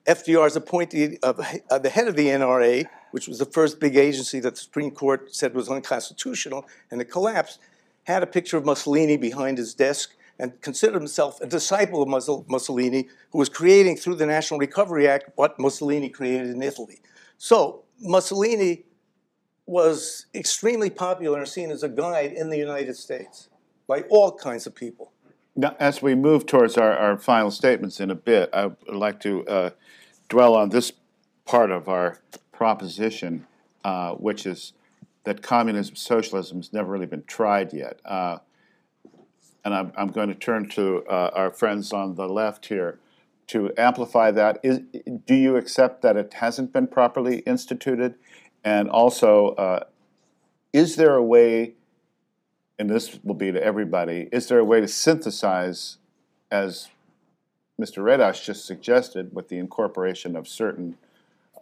FDR's 0.06 0.54
appointee 0.54 1.18
of 1.24 1.38
the 1.38 1.90
head 1.90 2.06
of 2.06 2.14
the 2.14 2.28
NRA, 2.28 2.86
which 3.10 3.26
was 3.26 3.40
the 3.40 3.46
first 3.46 3.80
big 3.80 3.96
agency 3.96 4.38
that 4.40 4.54
the 4.54 4.60
Supreme 4.60 4.92
Court 4.92 5.34
said 5.34 5.54
was 5.54 5.68
unconstitutional, 5.68 6.66
and 6.92 7.00
it 7.00 7.06
collapsed, 7.06 7.58
had 8.06 8.22
a 8.22 8.26
picture 8.26 8.56
of 8.56 8.64
Mussolini 8.64 9.16
behind 9.16 9.58
his 9.58 9.74
desk 9.74 10.14
and 10.38 10.60
considered 10.60 10.98
himself 10.98 11.40
a 11.40 11.46
disciple 11.46 12.02
of 12.02 12.08
Mussolini, 12.48 13.08
who 13.30 13.38
was 13.38 13.48
creating 13.48 13.96
through 13.96 14.14
the 14.14 14.26
National 14.26 14.60
Recovery 14.60 15.08
Act 15.08 15.30
what 15.34 15.58
Mussolini 15.58 16.08
created 16.08 16.50
in 16.50 16.62
Italy. 16.62 17.00
So 17.38 17.84
Mussolini 18.00 18.84
was 19.66 20.26
extremely 20.34 20.90
popular 20.90 21.38
and 21.38 21.48
seen 21.48 21.70
as 21.70 21.82
a 21.82 21.88
guide 21.88 22.32
in 22.32 22.50
the 22.50 22.58
United 22.58 22.96
States 22.96 23.48
by 23.88 24.02
all 24.02 24.30
kinds 24.30 24.66
of 24.66 24.74
people. 24.74 25.12
Now, 25.56 25.74
as 25.80 26.02
we 26.02 26.14
move 26.14 26.46
towards 26.46 26.76
our, 26.76 26.92
our 26.92 27.18
final 27.18 27.50
statements 27.50 27.98
in 27.98 28.10
a 28.10 28.14
bit, 28.14 28.50
I 28.52 28.66
would 28.66 28.76
like 28.88 29.18
to 29.20 29.46
uh, 29.46 29.70
dwell 30.28 30.54
on 30.54 30.68
this 30.68 30.92
part 31.46 31.70
of 31.70 31.88
our 31.88 32.18
proposition, 32.52 33.46
uh, 33.84 34.12
which 34.12 34.44
is 34.46 34.74
that 35.26 35.42
communism, 35.42 35.96
socialism 35.96 36.58
has 36.58 36.72
never 36.72 36.90
really 36.90 37.06
been 37.06 37.24
tried 37.24 37.72
yet. 37.72 38.00
Uh, 38.04 38.38
and 39.64 39.74
I'm, 39.74 39.92
I'm, 39.96 40.08
going 40.08 40.28
to 40.28 40.34
turn 40.34 40.68
to 40.70 41.04
uh, 41.10 41.30
our 41.34 41.50
friends 41.50 41.92
on 41.92 42.14
the 42.14 42.28
left 42.28 42.66
here 42.66 43.00
to 43.48 43.72
amplify 43.76 44.30
that. 44.30 44.60
Is, 44.62 44.80
do 45.26 45.34
you 45.34 45.56
accept 45.56 46.02
that 46.02 46.16
it 46.16 46.34
hasn't 46.34 46.72
been 46.72 46.86
properly 46.86 47.38
instituted? 47.40 48.14
And 48.64 48.88
also, 48.88 49.48
uh, 49.50 49.84
is 50.72 50.94
there 50.94 51.16
a 51.16 51.22
way 51.22 51.74
and 52.78 52.90
this 52.90 53.18
will 53.24 53.34
be 53.34 53.52
to 53.52 53.62
everybody, 53.62 54.28
is 54.32 54.48
there 54.48 54.58
a 54.58 54.64
way 54.64 54.80
to 54.80 54.88
synthesize, 54.88 55.96
as 56.50 56.88
Mr. 57.80 58.02
Radosh 58.02 58.44
just 58.44 58.66
suggested, 58.66 59.34
with 59.34 59.48
the 59.48 59.58
incorporation 59.58 60.36
of 60.36 60.46
certain 60.46 60.96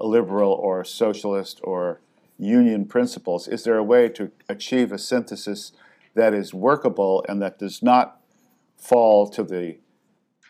liberal 0.01 0.53
or 0.53 0.85
socialist 0.85 1.61
or 1.63 2.01
union 2.39 2.87
principles, 2.87 3.49
is 3.49 3.65
there 3.65 3.77
a 3.77 3.85
way 3.85 4.09
to 4.11 4.31
achieve 4.49 4.93
a 4.93 4.99
synthesis 4.99 5.73
that 6.15 6.35
is 6.35 6.55
workable 6.55 7.25
and 7.29 7.41
that 7.43 7.59
does 7.59 7.83
not 7.83 8.21
fall 8.77 9.29
to 9.29 9.43
the 9.43 9.77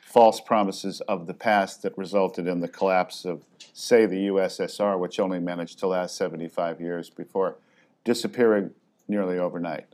false 0.03 0.41
promises 0.41 1.01
of 1.03 1.27
the 1.27 1.35
past 1.35 1.83
that 1.83 1.97
resulted 1.99 2.47
in 2.47 2.61
the 2.61 2.69
collapse 2.69 3.25
of, 3.25 3.45
say, 3.73 4.07
the 4.07 4.29
USSR, 4.29 4.99
which 4.99 5.19
only 5.19 5.41
managed 5.41 5.79
to 5.81 5.87
last 5.87 6.17
75 6.17 6.81
years 6.81 7.11
before 7.11 7.57
disappearing 8.05 8.71
nearly 9.09 9.39
overnight? 9.39 9.87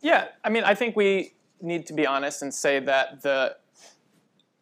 Yeah, 0.00 0.28
I 0.42 0.48
mean, 0.48 0.64
I 0.64 0.74
think 0.74 0.96
we 0.96 1.34
need 1.60 1.86
to 1.86 1.92
be 1.92 2.06
honest 2.06 2.42
and 2.42 2.52
say 2.52 2.80
that 2.80 3.22
the 3.22 3.56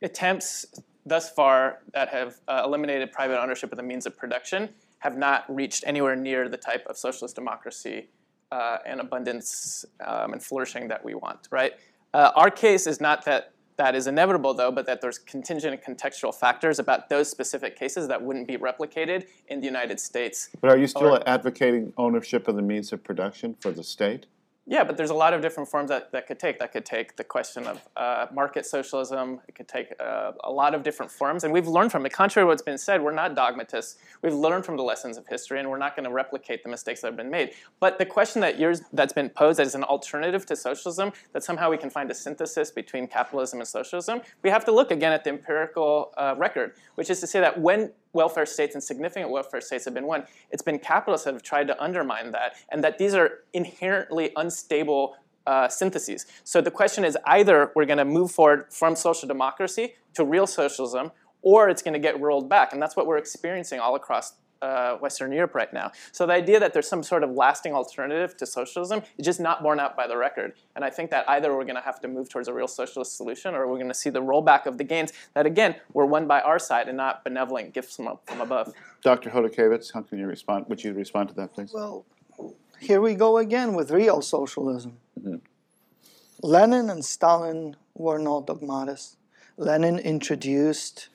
attempts 0.03 0.67
thus 1.07 1.31
far 1.31 1.81
that 1.93 2.09
have 2.09 2.37
uh, 2.49 2.63
eliminated 2.65 3.13
private 3.13 3.41
ownership 3.41 3.71
of 3.73 3.77
the 3.77 3.83
means 3.83 4.07
of 4.07 4.17
production 4.17 4.71
have 5.05 5.19
not 5.19 5.45
reached 5.55 5.85
anywhere 5.87 6.17
near 6.17 6.49
the 6.49 6.57
type 6.57 6.87
of 6.87 6.97
socialist 6.97 7.35
democracy 7.35 8.09
uh, 8.51 8.79
and 8.87 9.01
abundance 9.01 9.85
um, 10.05 10.33
and 10.33 10.43
flourishing 10.43 10.89
that 10.89 11.05
we 11.05 11.15
want, 11.15 11.47
right? 11.51 11.73
Uh, 12.15 12.31
our 12.35 12.51
case 12.51 12.87
is 12.87 13.01
not 13.03 13.23
that 13.27 13.53
that 13.77 13.95
is 13.97 14.07
inevitable, 14.07 14.55
though, 14.55 14.71
but 14.71 14.87
that 14.87 15.01
there's 15.01 15.19
contingent 15.19 15.75
and 15.75 15.83
contextual 15.99 16.33
factors 16.33 16.79
about 16.79 17.09
those 17.09 17.29
specific 17.29 17.77
cases 17.77 18.07
that 18.07 18.23
wouldn't 18.23 18.47
be 18.47 18.57
replicated 18.57 19.25
in 19.49 19.59
the 19.61 19.67
United 19.67 19.99
States. 19.99 20.49
But 20.61 20.71
are 20.71 20.79
you 20.79 20.87
still 20.87 21.17
Or- 21.17 21.29
advocating 21.29 21.93
ownership 21.99 22.47
of 22.47 22.55
the 22.55 22.63
means 22.63 22.93
of 22.93 23.03
production 23.03 23.57
for 23.61 23.73
the 23.73 23.83
state? 23.83 24.27
Yeah, 24.67 24.83
but 24.83 24.97
there's 24.97 25.11
a 25.11 25.15
lot 25.15 25.35
of 25.35 25.43
different 25.43 25.69
forms 25.69 25.91
that 25.91 26.11
that 26.13 26.27
could 26.27 26.39
take. 26.39 26.59
That 26.59 26.73
could 26.73 26.87
take 26.87 27.17
the 27.17 27.25
question 27.25 27.67
of 27.67 27.87
uh, 27.99 28.27
market 28.33 28.65
socialism. 28.65 29.43
It 29.47 29.55
could 29.55 29.69
take 29.69 29.95
uh, 30.01 30.33
a 30.43 30.51
lot 30.51 30.75
of 30.75 30.83
different 30.83 31.13
forms, 31.13 31.45
and 31.45 31.53
we've 31.53 31.69
learned 31.69 31.93
from 31.93 32.07
it. 32.07 32.15
Contrary 32.15 32.45
to 32.45 32.49
what's 32.49 32.63
been 32.63 32.79
said, 32.79 33.03
we're 33.03 33.13
not 33.13 33.35
dogmatists. 33.35 33.99
We've 34.23 34.33
learned 34.33 34.65
from 34.65 34.79
the 34.79 34.83
lessons 34.83 35.19
of 35.19 35.27
history, 35.27 35.61
and 35.61 35.69
we're 35.69 35.77
not 35.77 35.95
going 35.97 36.05
to 36.09 36.13
replicate 36.13 36.63
the 36.63 36.71
mistakes 36.71 37.03
that 37.03 37.09
have 37.09 37.17
been 37.17 37.31
made. 37.31 37.53
But 37.79 37.99
the 37.99 38.07
question 38.07 38.41
that 38.41 38.59
yours 38.59 38.81
that's 38.95 39.13
been 39.13 39.29
posed 39.29 39.61
as 39.61 39.75
an 39.75 39.85
alternative 39.85 40.47
to 40.47 40.57
socialism, 40.57 41.13
that 41.35 41.45
somehow 41.45 41.69
we 41.69 41.77
can 41.77 41.91
find 41.91 42.11
a 42.11 42.15
synthesis 42.15 42.71
between 42.71 43.07
capitalism 43.07 43.61
and 43.61 43.69
socialism, 43.69 44.23
we 44.43 44.49
have 44.49 44.65
to 44.65 44.73
look 44.73 44.91
again 44.91 45.13
at 45.13 45.25
the 45.25 45.31
empirical 45.31 46.15
uh, 46.17 46.35
record, 46.39 46.73
which 46.95 47.11
is 47.11 47.21
to 47.21 47.27
say 47.27 47.39
that 47.39 47.61
when 47.61 47.93
welfare 48.15 48.47
states 48.47 48.75
and 48.75 48.83
significant 48.83 49.31
welfare 49.31 49.61
states 49.61 49.85
have 49.85 49.95
been 49.95 50.07
won, 50.07 50.25
it's 50.51 50.63
been 50.63 50.79
capitalists 50.79 51.25
that 51.25 51.35
have 51.35 51.43
tried 51.43 51.67
to 51.67 51.83
undermine 51.83 52.31
that, 52.33 52.55
and 52.71 52.83
that 52.85 52.99
these 52.99 53.15
are 53.15 53.41
inherently 53.53 54.31
unstable 54.37 55.17
uh, 55.47 55.69
syntheses. 55.69 56.27
So 56.45 56.61
the 56.61 56.71
question 56.71 57.05
is 57.05 57.19
either 57.27 57.71
we're 57.75 57.85
going 57.85 57.99
to 57.99 58.05
move 58.05 58.31
forward 58.31 58.73
from 58.73 58.97
social 58.97 59.29
democracy 59.29 59.95
to 60.15 60.25
real 60.25 60.47
socialism, 60.47 61.13
or 61.43 61.69
it's 61.69 61.83
going 61.83 61.93
to 61.93 62.01
get 62.01 62.19
rolled 62.21 62.49
back, 62.49 62.73
and 62.73 62.81
that's 62.81 62.97
what 62.97 63.07
we're 63.07 63.19
experiencing 63.19 63.79
all 63.79 63.95
across 63.95 64.35
uh, 64.65 64.97
Western 64.97 65.31
Europe 65.31 65.55
right 65.55 65.73
now. 65.73 65.93
So 66.13 66.27
the 66.27 66.33
idea 66.33 66.59
that 66.59 66.73
there's 66.73 66.89
some 66.89 67.03
sort 67.03 67.23
of 67.23 67.31
lasting 67.31 67.75
alternative 67.75 68.37
to 68.39 68.47
socialism 68.47 69.03
is 69.19 69.27
just 69.27 69.41
not 69.41 69.63
borne 69.63 69.79
out 69.79 69.97
by 69.97 70.07
the 70.07 70.17
record. 70.17 70.55
And 70.75 70.85
I 70.85 70.91
think 70.91 71.11
that 71.11 71.29
either 71.29 71.55
we're 71.55 71.65
going 71.65 71.77
to 71.77 71.83
have 71.83 72.01
to 72.01 72.09
move 72.09 72.29
towards 72.29 72.49
a 72.49 72.55
real 72.55 72.69
socialist 72.69 73.17
solution, 73.17 73.55
or 73.55 73.69
we're 73.69 73.77
going 73.77 73.89
to 73.89 73.95
see 74.05 74.11
the 74.11 74.23
rollback 74.23 74.67
of 74.67 74.79
the 74.79 74.85
gains 74.85 75.13
that 75.35 75.45
again 75.45 75.77
were 75.93 76.07
won 76.07 76.27
by 76.27 76.41
our 76.41 76.59
side 76.59 76.89
and 76.89 76.97
not 76.97 77.25
benevolent 77.25 77.75
gifts 77.75 77.97
from, 77.97 78.19
from 78.27 78.41
above. 78.41 78.73
Dr. 79.03 79.31
Chodakiewicz, 79.31 79.93
how 79.93 80.03
can 80.03 80.19
you 80.19 80.27
respond? 80.27 80.67
Would 80.69 80.83
you 80.83 80.95
respond 80.95 81.29
to 81.29 81.35
that, 81.35 81.53
please? 81.53 81.73
Well, 81.73 82.07
here 82.81 83.01
we 83.01 83.15
go 83.15 83.37
again 83.39 83.75
with 83.75 83.91
real 83.91 84.23
socialism. 84.23 84.99
Lenin 86.43 86.91
and 86.91 87.05
Stalin 87.05 87.77
were 87.95 88.19
not 88.19 88.47
dogmatists. 88.47 89.17
Lenin 89.57 89.99
introduced 89.99 91.09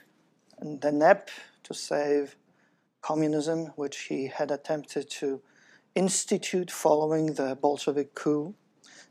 the 0.62 0.92
NEP 0.92 1.30
to 1.64 1.74
save 1.74 2.36
communism, 3.02 3.68
which 3.76 3.98
he 4.10 4.28
had 4.28 4.52
attempted 4.52 5.10
to 5.10 5.42
institute 5.96 6.72
following 6.72 7.34
the 7.34 7.58
Bolshevik 7.62 8.14
coup. 8.16 8.54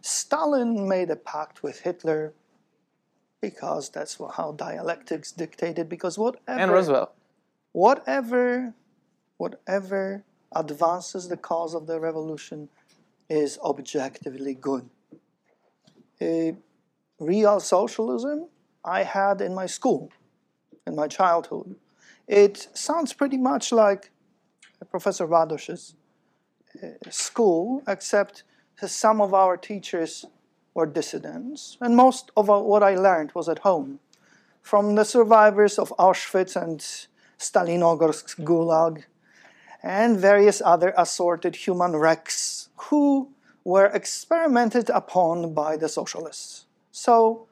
Stalin 0.01 0.89
made 0.89 1.11
a 1.11 1.17
pact 1.17 1.63
with 1.63 1.81
Hitler 1.81 2.33
because 3.41 3.89
that's 3.91 4.19
how 4.35 4.53
dialectics 4.53 5.33
dictated. 5.33 5.89
Because 5.89 6.19
whatever 6.19 6.61
And 6.61 6.73
Roosevelt. 6.73 7.13
whatever 7.73 8.75
whatever 9.37 10.25
advances 10.53 11.29
the 11.29 11.37
cause 11.37 11.75
of 11.75 11.87
the 11.87 12.01
revolution 12.01 12.69
is 13.29 13.59
objectively 13.63 14.55
good. 14.55 14.89
A 16.21 16.57
real 17.21 17.61
socialism 17.61 18.49
I 18.85 19.03
had 19.05 19.41
in 19.41 19.55
my 19.55 19.67
school, 19.67 20.11
in 20.87 20.97
my 20.97 21.07
childhood. 21.07 21.77
It 22.29 22.69
sounds 22.75 23.15
pretty 23.15 23.39
much 23.39 23.73
like 23.73 24.11
Professor 24.91 25.27
Radosh's 25.27 25.95
uh, 26.83 26.89
school, 27.11 27.83
except 27.89 28.45
some 28.87 29.21
of 29.21 29.35
our 29.35 29.57
teachers 29.57 30.27
were 30.75 30.87
dissidents, 30.87 31.79
and 31.81 31.97
most 31.97 32.31
of 32.37 32.49
what 32.49 32.83
I 32.83 32.95
learned 32.95 33.33
was 33.35 33.49
at 33.49 33.61
home 33.61 33.99
from 34.63 34.95
the 34.95 35.05
survivors 35.05 35.79
of 35.79 35.93
Auschwitz 35.99 36.55
and 36.55 36.81
Stalinogorsk 37.39 38.45
Gulag, 38.45 39.05
and 39.83 40.19
various 40.19 40.61
other 40.65 40.93
assorted 40.97 41.57
human 41.57 41.97
wrecks 41.97 42.69
who 42.77 43.31
were 43.65 43.87
experimented 43.87 44.91
upon 44.91 45.55
by 45.55 45.77
the 45.77 45.89
socialists. 45.89 46.67
So 46.93 47.48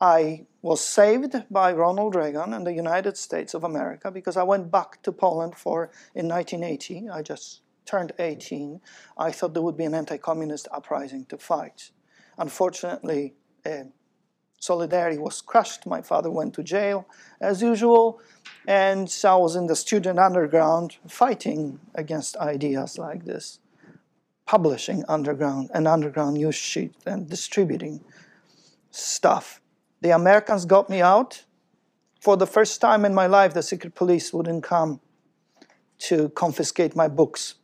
I 0.00 0.46
was 0.60 0.84
saved 0.84 1.34
by 1.50 1.72
Ronald 1.72 2.14
Reagan 2.14 2.52
and 2.52 2.66
the 2.66 2.72
United 2.72 3.16
States 3.16 3.54
of 3.54 3.64
America 3.64 4.10
because 4.10 4.36
I 4.36 4.42
went 4.42 4.70
back 4.70 5.02
to 5.02 5.12
Poland 5.12 5.56
for 5.56 5.90
in 6.14 6.28
1980. 6.28 7.08
I 7.08 7.22
just 7.22 7.62
turned 7.86 8.12
18. 8.18 8.80
I 9.16 9.30
thought 9.30 9.54
there 9.54 9.62
would 9.62 9.76
be 9.76 9.84
an 9.84 9.94
anti-communist 9.94 10.68
uprising 10.70 11.24
to 11.26 11.38
fight. 11.38 11.90
Unfortunately, 12.36 13.34
uh, 13.64 13.84
Solidarity 14.58 15.18
was 15.18 15.42
crushed. 15.42 15.86
My 15.86 16.02
father 16.02 16.30
went 16.30 16.54
to 16.54 16.62
jail 16.62 17.06
as 17.40 17.62
usual, 17.62 18.20
and 18.66 19.14
I 19.24 19.36
was 19.36 19.54
in 19.54 19.66
the 19.66 19.76
student 19.76 20.18
underground 20.18 20.96
fighting 21.06 21.78
against 21.94 22.36
ideas 22.38 22.98
like 22.98 23.24
this, 23.24 23.60
publishing 24.46 25.04
underground 25.08 25.70
an 25.74 25.86
underground 25.86 26.34
news 26.34 26.54
sheet 26.54 26.94
and 27.04 27.28
distributing 27.28 28.02
stuff. 28.90 29.60
The 30.00 30.10
Americans 30.10 30.64
got 30.64 30.88
me 30.90 31.00
out. 31.00 31.44
For 32.20 32.36
the 32.36 32.46
first 32.46 32.80
time 32.80 33.04
in 33.04 33.14
my 33.14 33.26
life, 33.26 33.54
the 33.54 33.62
secret 33.62 33.94
police 33.94 34.32
wouldn't 34.32 34.64
come 34.64 35.00
to 35.98 36.28
confiscate 36.30 36.94
my 36.96 37.08
books 37.08 37.54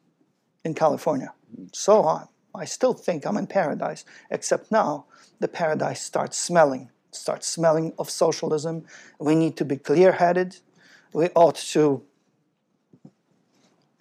in 0.64 0.74
California. 0.74 1.32
So 1.72 2.04
I, 2.04 2.24
I 2.54 2.64
still 2.64 2.94
think 2.94 3.26
I'm 3.26 3.36
in 3.36 3.46
paradise, 3.46 4.04
except 4.30 4.70
now 4.70 5.06
the 5.40 5.48
paradise 5.48 6.00
starts 6.02 6.38
smelling, 6.38 6.90
starts 7.10 7.48
smelling 7.48 7.92
of 7.98 8.08
socialism. 8.08 8.84
We 9.18 9.34
need 9.34 9.56
to 9.56 9.64
be 9.64 9.76
clear 9.76 10.12
headed. 10.12 10.56
We 11.12 11.28
ought 11.34 11.56
to 11.72 12.02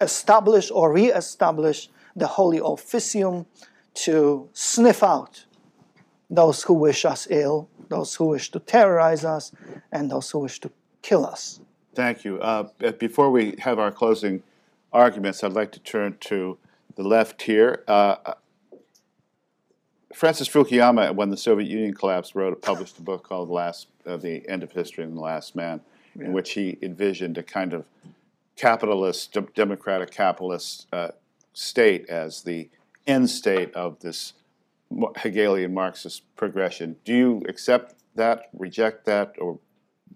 establish 0.00 0.70
or 0.70 0.92
re 0.92 1.12
establish 1.12 1.88
the 2.16 2.26
Holy 2.26 2.60
Officium 2.62 3.46
to 3.94 4.48
sniff 4.52 5.02
out 5.02 5.44
those 6.30 6.62
who 6.62 6.74
wish 6.74 7.04
us 7.04 7.26
ill, 7.30 7.68
those 7.92 8.14
who 8.14 8.24
wish 8.26 8.50
to 8.50 8.58
terrorize 8.58 9.24
us, 9.24 9.52
and 9.92 10.10
those 10.10 10.30
who 10.30 10.40
wish 10.40 10.58
to 10.60 10.70
kill 11.02 11.24
us. 11.26 11.60
Thank 11.94 12.24
you. 12.24 12.40
Uh, 12.40 12.68
before 12.98 13.30
we 13.30 13.54
have 13.58 13.78
our 13.78 13.92
closing 13.92 14.42
arguments, 14.92 15.44
I'd 15.44 15.52
like 15.52 15.72
to 15.72 15.80
turn 15.80 16.16
to 16.20 16.58
the 16.96 17.02
left 17.02 17.42
here. 17.42 17.84
Uh, 17.86 18.34
Francis 20.14 20.48
Fukuyama, 20.48 21.14
when 21.14 21.30
the 21.30 21.36
Soviet 21.36 21.68
Union 21.68 21.94
collapsed, 21.94 22.34
wrote 22.34 22.60
published 22.62 22.98
a 22.98 23.02
book 23.02 23.22
called 23.28 23.48
"Last 23.48 23.88
uh, 24.06 24.16
The 24.16 24.46
End 24.48 24.62
of 24.62 24.72
History 24.72 25.04
and 25.04 25.16
the 25.16 25.20
Last 25.20 25.54
Man," 25.54 25.80
in 26.18 26.32
which 26.32 26.52
he 26.52 26.78
envisioned 26.82 27.38
a 27.38 27.42
kind 27.42 27.72
of 27.72 27.84
capitalist, 28.56 29.32
de- 29.32 29.40
democratic 29.54 30.10
capitalist 30.10 30.86
uh, 30.92 31.08
state 31.52 32.08
as 32.08 32.42
the 32.42 32.68
end 33.06 33.28
state 33.30 33.74
of 33.74 34.00
this 34.00 34.34
Hegelian 35.16 35.74
Marxist 35.74 36.22
progression. 36.36 36.96
Do 37.04 37.14
you 37.14 37.42
accept 37.48 37.94
that, 38.14 38.48
reject 38.52 39.04
that, 39.06 39.34
or 39.38 39.58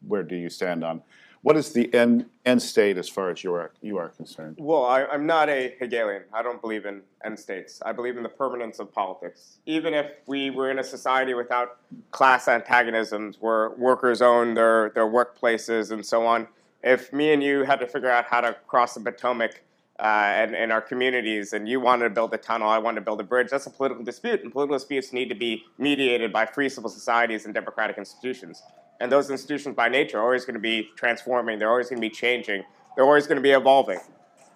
where 0.06 0.22
do 0.22 0.36
you 0.36 0.50
stand 0.50 0.84
on 0.84 1.02
what 1.46 1.56
is 1.56 1.72
the 1.72 1.94
end 1.94 2.26
end 2.44 2.60
state 2.60 2.98
as 2.98 3.08
far 3.08 3.30
as 3.30 3.44
you 3.44 3.54
are 3.54 3.70
you 3.80 3.98
are 3.98 4.08
concerned? 4.08 4.56
Well, 4.58 4.84
I, 4.84 5.04
I'm 5.04 5.26
not 5.26 5.48
a 5.48 5.76
Hegelian. 5.78 6.24
I 6.32 6.42
don't 6.42 6.60
believe 6.60 6.86
in 6.86 7.02
end 7.24 7.38
states. 7.38 7.80
I 7.86 7.92
believe 7.92 8.16
in 8.16 8.24
the 8.24 8.28
permanence 8.28 8.80
of 8.80 8.92
politics. 8.92 9.58
Even 9.64 9.94
if 9.94 10.10
we 10.26 10.50
were 10.50 10.72
in 10.72 10.80
a 10.80 10.82
society 10.82 11.34
without 11.34 11.78
class 12.10 12.48
antagonisms, 12.48 13.36
where 13.38 13.70
workers 13.78 14.20
own 14.22 14.54
their, 14.54 14.90
their 14.96 15.06
workplaces 15.06 15.92
and 15.92 16.04
so 16.04 16.26
on, 16.26 16.48
if 16.82 17.12
me 17.12 17.32
and 17.32 17.44
you 17.44 17.62
had 17.62 17.78
to 17.78 17.86
figure 17.86 18.10
out 18.10 18.24
how 18.24 18.40
to 18.40 18.56
cross 18.66 18.94
the 18.94 19.00
Potomac 19.00 19.62
uh, 19.98 20.02
and 20.02 20.55
in 20.55 20.70
our 20.70 20.81
communities, 20.81 21.52
and 21.52 21.68
you 21.68 21.81
wanted 21.81 22.05
to 22.05 22.10
build 22.10 22.35
a 22.35 22.39
tunnel, 22.39 22.68
I 22.68 22.78
wanted 22.78 22.97
to 22.97 23.05
build 23.05 23.20
a 23.20 23.24
bridge. 23.24 23.48
That's 23.51 23.66
a 23.66 23.70
political 23.70 24.05
dispute, 24.05 24.43
and 24.43 24.52
political 24.52 24.77
disputes 24.77 25.12
need 25.12 25.28
to 25.28 25.35
be 25.35 25.64
mediated 25.78 26.32
by 26.32 26.47
free 26.47 26.68
civil 26.68 26.90
societies 26.90 27.47
and 27.47 27.55
democratic 27.55 27.97
institutions. 27.97 28.62
And 29.01 29.10
those 29.10 29.31
institutions, 29.31 29.74
by 29.74 29.89
nature, 29.89 30.18
are 30.18 30.24
always 30.24 30.44
going 30.44 30.55
to 30.55 30.60
be 30.60 30.90
transforming. 30.97 31.59
They're 31.59 31.70
always 31.70 31.89
going 31.89 32.01
to 32.01 32.09
be 32.09 32.14
changing. 32.14 32.62
They're 32.94 33.05
always 33.05 33.27
going 33.27 33.36
to 33.36 33.43
be 33.43 33.51
evolving. 33.51 34.01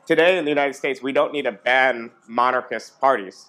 Today 0.06 0.38
in 0.38 0.44
the 0.44 0.50
United 0.50 0.74
States, 0.74 1.02
we 1.02 1.12
don't 1.12 1.32
need 1.32 1.42
to 1.42 1.52
ban 1.52 2.10
monarchist 2.26 3.00
parties. 3.00 3.46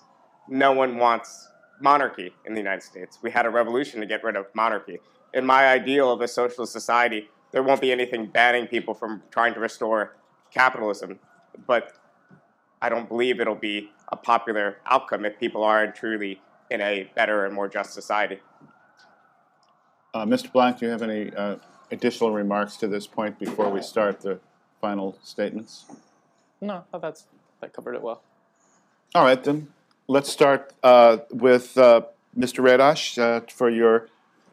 No 0.48 0.74
one 0.74 0.98
wants 0.98 1.48
monarchy 1.82 2.34
in 2.46 2.54
the 2.54 2.60
United 2.60 2.84
States. 2.84 3.18
We 3.22 3.32
had 3.32 3.46
a 3.46 3.50
revolution 3.50 4.00
to 4.02 4.06
get 4.06 4.24
rid 4.24 4.36
of 4.36 4.46
monarchy. 4.54 5.00
In 5.34 5.46
my 5.46 5.68
ideal 5.68 6.12
of 6.12 6.22
a 6.22 6.28
socialist 6.28 6.74
society, 6.74 7.30
there 7.52 7.64
won't 7.64 7.82
be 7.82 7.92
anything 7.92 8.28
banning 8.28 8.68
people 8.68 8.94
from 8.94 9.24
trying 9.32 9.54
to 9.54 9.60
restore 9.60 10.16
capitalism. 10.54 11.20
But 11.68 11.94
I 12.82 12.90
don't 12.90 13.07
believe 13.07 13.40
it'll 13.40 13.56
be 13.56 13.91
a 14.11 14.15
popular 14.15 14.78
outcome 14.86 15.26
if 15.26 15.40
people 15.40 15.64
aren't 15.64 15.95
truly 15.95 16.41
in 16.69 16.82
a 16.82 17.10
better 17.15 17.45
and 17.45 17.53
more 17.53 17.68
just 17.68 17.94
society. 17.94 18.40
Uh, 20.14 20.26
Mr. 20.26 20.52
Blanc, 20.52 20.80
do 20.80 20.86
you 20.86 20.91
have 20.91 21.02
any 21.02 21.34
uh, 21.34 21.57
additional 21.91 22.32
remarks 22.32 22.76
to 22.78 22.88
this 22.88 23.07
point 23.07 23.40
before 23.40 23.69
we 23.69 23.82
start 23.82 24.22
the 24.22 24.40
final 24.82 25.18
statements? 25.23 25.86
No, 26.60 26.84
that's 27.02 27.28
that 27.61 27.73
covered 27.73 27.95
it 27.95 28.02
well. 28.02 28.22
All 29.15 29.23
right, 29.23 29.41
then 29.44 29.68
let's 30.07 30.30
start 30.30 30.73
uh, 30.84 31.18
with 31.32 31.78
uh, 31.78 32.02
Mr. 32.38 32.64
Radosh 32.64 33.18
uh, 33.18 33.41
for 33.52 33.69
your 33.69 34.07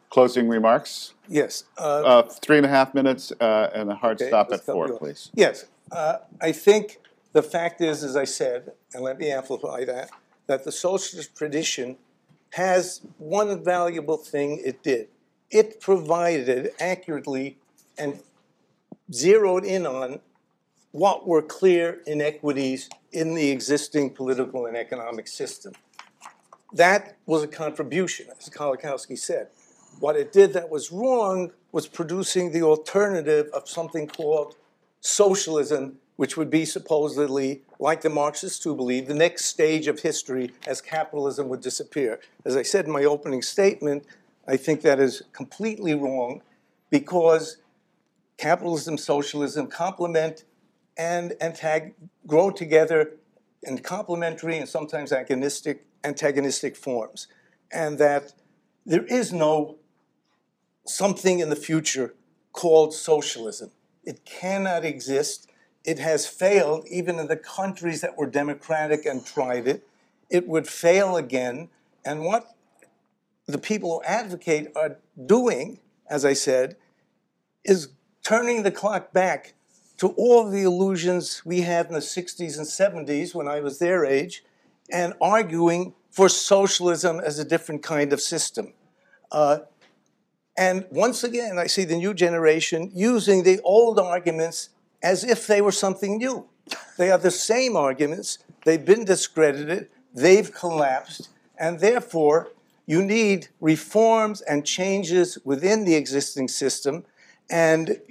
closing 0.09 0.47
remarks. 0.47 1.13
Yes. 1.27 1.65
uh, 1.77 1.81
Uh, 1.81 2.21
three 2.23 2.57
and 2.57 2.65
a 2.65 2.69
half 2.69 2.93
minutes 2.93 3.31
uh, 3.39 3.69
and 3.73 3.91
a 3.91 3.95
hard 3.95 4.21
Okay, 4.21 4.29
stop 4.29 4.51
at 4.51 4.61
four, 4.65 4.97
please. 4.97 5.29
Yes, 5.33 5.65
uh, 5.91 6.17
I 6.41 6.51
think 6.51 6.99
the 7.33 7.43
fact 7.43 7.81
is, 7.81 8.03
as 8.03 8.15
I 8.15 8.25
said, 8.25 8.71
and 8.93 9.03
let 9.03 9.19
me 9.19 9.31
amplify 9.31 9.85
that, 9.85 10.09
that 10.47 10.63
the 10.63 10.71
socialist 10.71 11.35
tradition 11.35 11.97
has 12.53 13.01
one 13.17 13.63
valuable 13.63 14.17
thing 14.17 14.61
it 14.63 14.81
did. 14.83 15.07
It 15.51 15.79
provided 15.79 16.71
accurately 16.79 17.57
and 17.97 18.19
zeroed 19.11 19.65
in 19.65 19.85
on 19.85 20.19
what 20.91 21.27
were 21.27 21.41
clear 21.41 22.01
inequities 22.07 22.89
in 23.11 23.35
the 23.35 23.49
existing 23.49 24.11
political 24.11 24.65
and 24.65 24.75
economic 24.75 25.27
system. 25.27 25.73
That 26.73 27.17
was 27.25 27.43
a 27.43 27.47
contribution, 27.47 28.27
as 28.39 28.49
Kolakowski 28.49 29.17
said. 29.17 29.47
What 29.99 30.15
it 30.15 30.31
did 30.31 30.53
that 30.53 30.69
was 30.69 30.91
wrong 30.91 31.51
was 31.71 31.87
producing 31.87 32.51
the 32.51 32.61
alternative 32.63 33.49
of 33.53 33.67
something 33.67 34.07
called 34.07 34.55
socialism, 35.01 35.97
which 36.15 36.35
would 36.35 36.49
be 36.49 36.65
supposedly, 36.65 37.63
like 37.79 38.01
the 38.01 38.09
Marxists 38.09 38.63
who 38.63 38.75
believe, 38.75 39.07
the 39.07 39.13
next 39.13 39.45
stage 39.45 39.87
of 39.87 39.99
history 39.99 40.51
as 40.67 40.81
capitalism 40.81 41.47
would 41.49 41.61
disappear. 41.61 42.19
As 42.45 42.55
I 42.55 42.63
said 42.63 42.85
in 42.85 42.91
my 42.91 43.03
opening 43.03 43.41
statement, 43.41 44.05
I 44.47 44.57
think 44.57 44.81
that 44.81 44.99
is 44.99 45.23
completely 45.31 45.93
wrong 45.93 46.41
because 46.89 47.57
capitalism, 48.37 48.97
socialism 48.97 49.67
complement 49.67 50.43
and 50.97 51.31
antag- 51.41 51.93
grow 52.27 52.49
together 52.49 53.11
in 53.63 53.77
complementary 53.79 54.57
and 54.57 54.67
sometimes 54.67 55.11
agonistic, 55.11 55.79
antagonistic 56.03 56.75
forms. 56.75 57.27
And 57.71 57.97
that 57.99 58.33
there 58.85 59.05
is 59.05 59.31
no 59.31 59.77
something 60.85 61.39
in 61.39 61.49
the 61.49 61.55
future 61.55 62.15
called 62.51 62.93
socialism. 62.93 63.71
It 64.03 64.25
cannot 64.25 64.85
exist. 64.85 65.49
It 65.83 65.99
has 65.99 66.27
failed 66.27 66.85
even 66.89 67.19
in 67.19 67.27
the 67.27 67.37
countries 67.37 68.01
that 68.01 68.17
were 68.17 68.27
democratic 68.27 69.05
and 69.05 69.25
tried 69.25 69.67
it. 69.67 69.87
It 70.29 70.47
would 70.47 70.67
fail 70.67 71.15
again. 71.15 71.69
And 72.05 72.25
what 72.25 72.55
the 73.45 73.57
people 73.57 73.91
who 73.91 74.03
advocate 74.03 74.67
are 74.75 74.97
doing, 75.25 75.79
as 76.09 76.25
I 76.25 76.33
said, 76.33 76.75
is 77.63 77.89
turning 78.23 78.63
the 78.63 78.71
clock 78.71 79.11
back 79.11 79.53
to 79.97 80.09
all 80.09 80.49
the 80.49 80.63
illusions 80.63 81.41
we 81.45 81.61
had 81.61 81.87
in 81.87 81.93
the 81.93 81.99
60s 81.99 82.57
and 82.57 83.07
70s 83.07 83.35
when 83.35 83.47
I 83.47 83.59
was 83.59 83.79
their 83.79 84.05
age 84.05 84.43
and 84.91 85.13
arguing 85.19 85.93
for 86.09 86.29
socialism 86.29 87.19
as 87.19 87.37
a 87.37 87.43
different 87.43 87.83
kind 87.83 88.13
of 88.13 88.21
system. 88.21 88.73
Uh, 89.31 89.59
and 90.59 90.85
once 90.91 91.23
again, 91.23 91.57
I 91.57 91.67
see 91.67 91.85
the 91.85 91.95
new 91.95 92.13
generation 92.13 92.91
using 92.93 93.43
the 93.43 93.61
old 93.63 93.97
arguments 93.97 94.71
as 95.01 95.23
if 95.23 95.47
they 95.47 95.61
were 95.61 95.71
something 95.71 96.17
new. 96.17 96.49
They 96.97 97.09
are 97.11 97.17
the 97.17 97.31
same 97.31 97.77
arguments, 97.77 98.39
they've 98.65 98.83
been 98.83 99.05
discredited, 99.05 99.87
they've 100.13 100.53
collapsed, 100.53 101.29
and 101.57 101.79
therefore 101.79 102.51
you 102.85 103.01
need 103.01 103.47
reforms 103.61 104.41
and 104.41 104.65
changes 104.65 105.37
within 105.45 105.85
the 105.85 105.95
existing 105.95 106.49
system, 106.49 107.05
and 107.49 108.01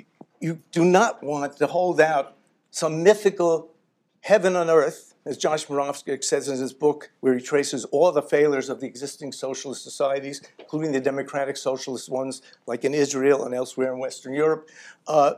you 0.40 0.62
do 0.72 0.86
not 0.86 1.22
want 1.22 1.58
to 1.58 1.66
hold 1.66 2.00
out 2.00 2.34
some 2.70 3.02
mythical 3.02 3.74
heaven 4.22 4.56
on 4.56 4.70
earth, 4.70 5.07
as 5.28 5.36
Josh 5.36 5.66
Muravchik 5.66 6.24
says 6.24 6.48
in 6.48 6.58
his 6.58 6.72
book, 6.72 7.10
where 7.20 7.34
he 7.34 7.40
traces 7.40 7.84
all 7.86 8.10
the 8.10 8.22
failures 8.22 8.70
of 8.70 8.80
the 8.80 8.86
existing 8.86 9.30
socialist 9.32 9.84
societies, 9.84 10.40
including 10.58 10.92
the 10.92 11.00
democratic 11.00 11.58
socialist 11.58 12.08
ones, 12.08 12.40
like 12.66 12.82
in 12.82 12.94
Israel 12.94 13.44
and 13.44 13.54
elsewhere 13.54 13.92
in 13.92 13.98
Western 13.98 14.32
Europe. 14.32 14.70
Uh, 15.06 15.34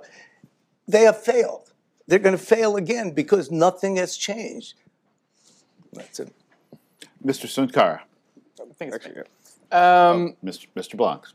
they 0.86 1.02
have 1.02 1.20
failed. 1.20 1.72
They're 2.06 2.20
going 2.20 2.36
to 2.36 2.44
fail 2.44 2.76
again 2.76 3.10
because 3.10 3.50
nothing 3.50 3.96
has 3.96 4.16
changed. 4.16 4.74
That's 5.92 6.20
it. 6.20 6.32
Mr. 7.24 7.46
Sunkara, 7.46 8.00
I 8.60 8.72
think 8.78 8.94
it's 8.94 9.06
great. 9.06 9.26
Um, 9.72 10.36
Mr. 10.44 10.66
Mr. 10.76 10.96
Blanc. 10.96 11.26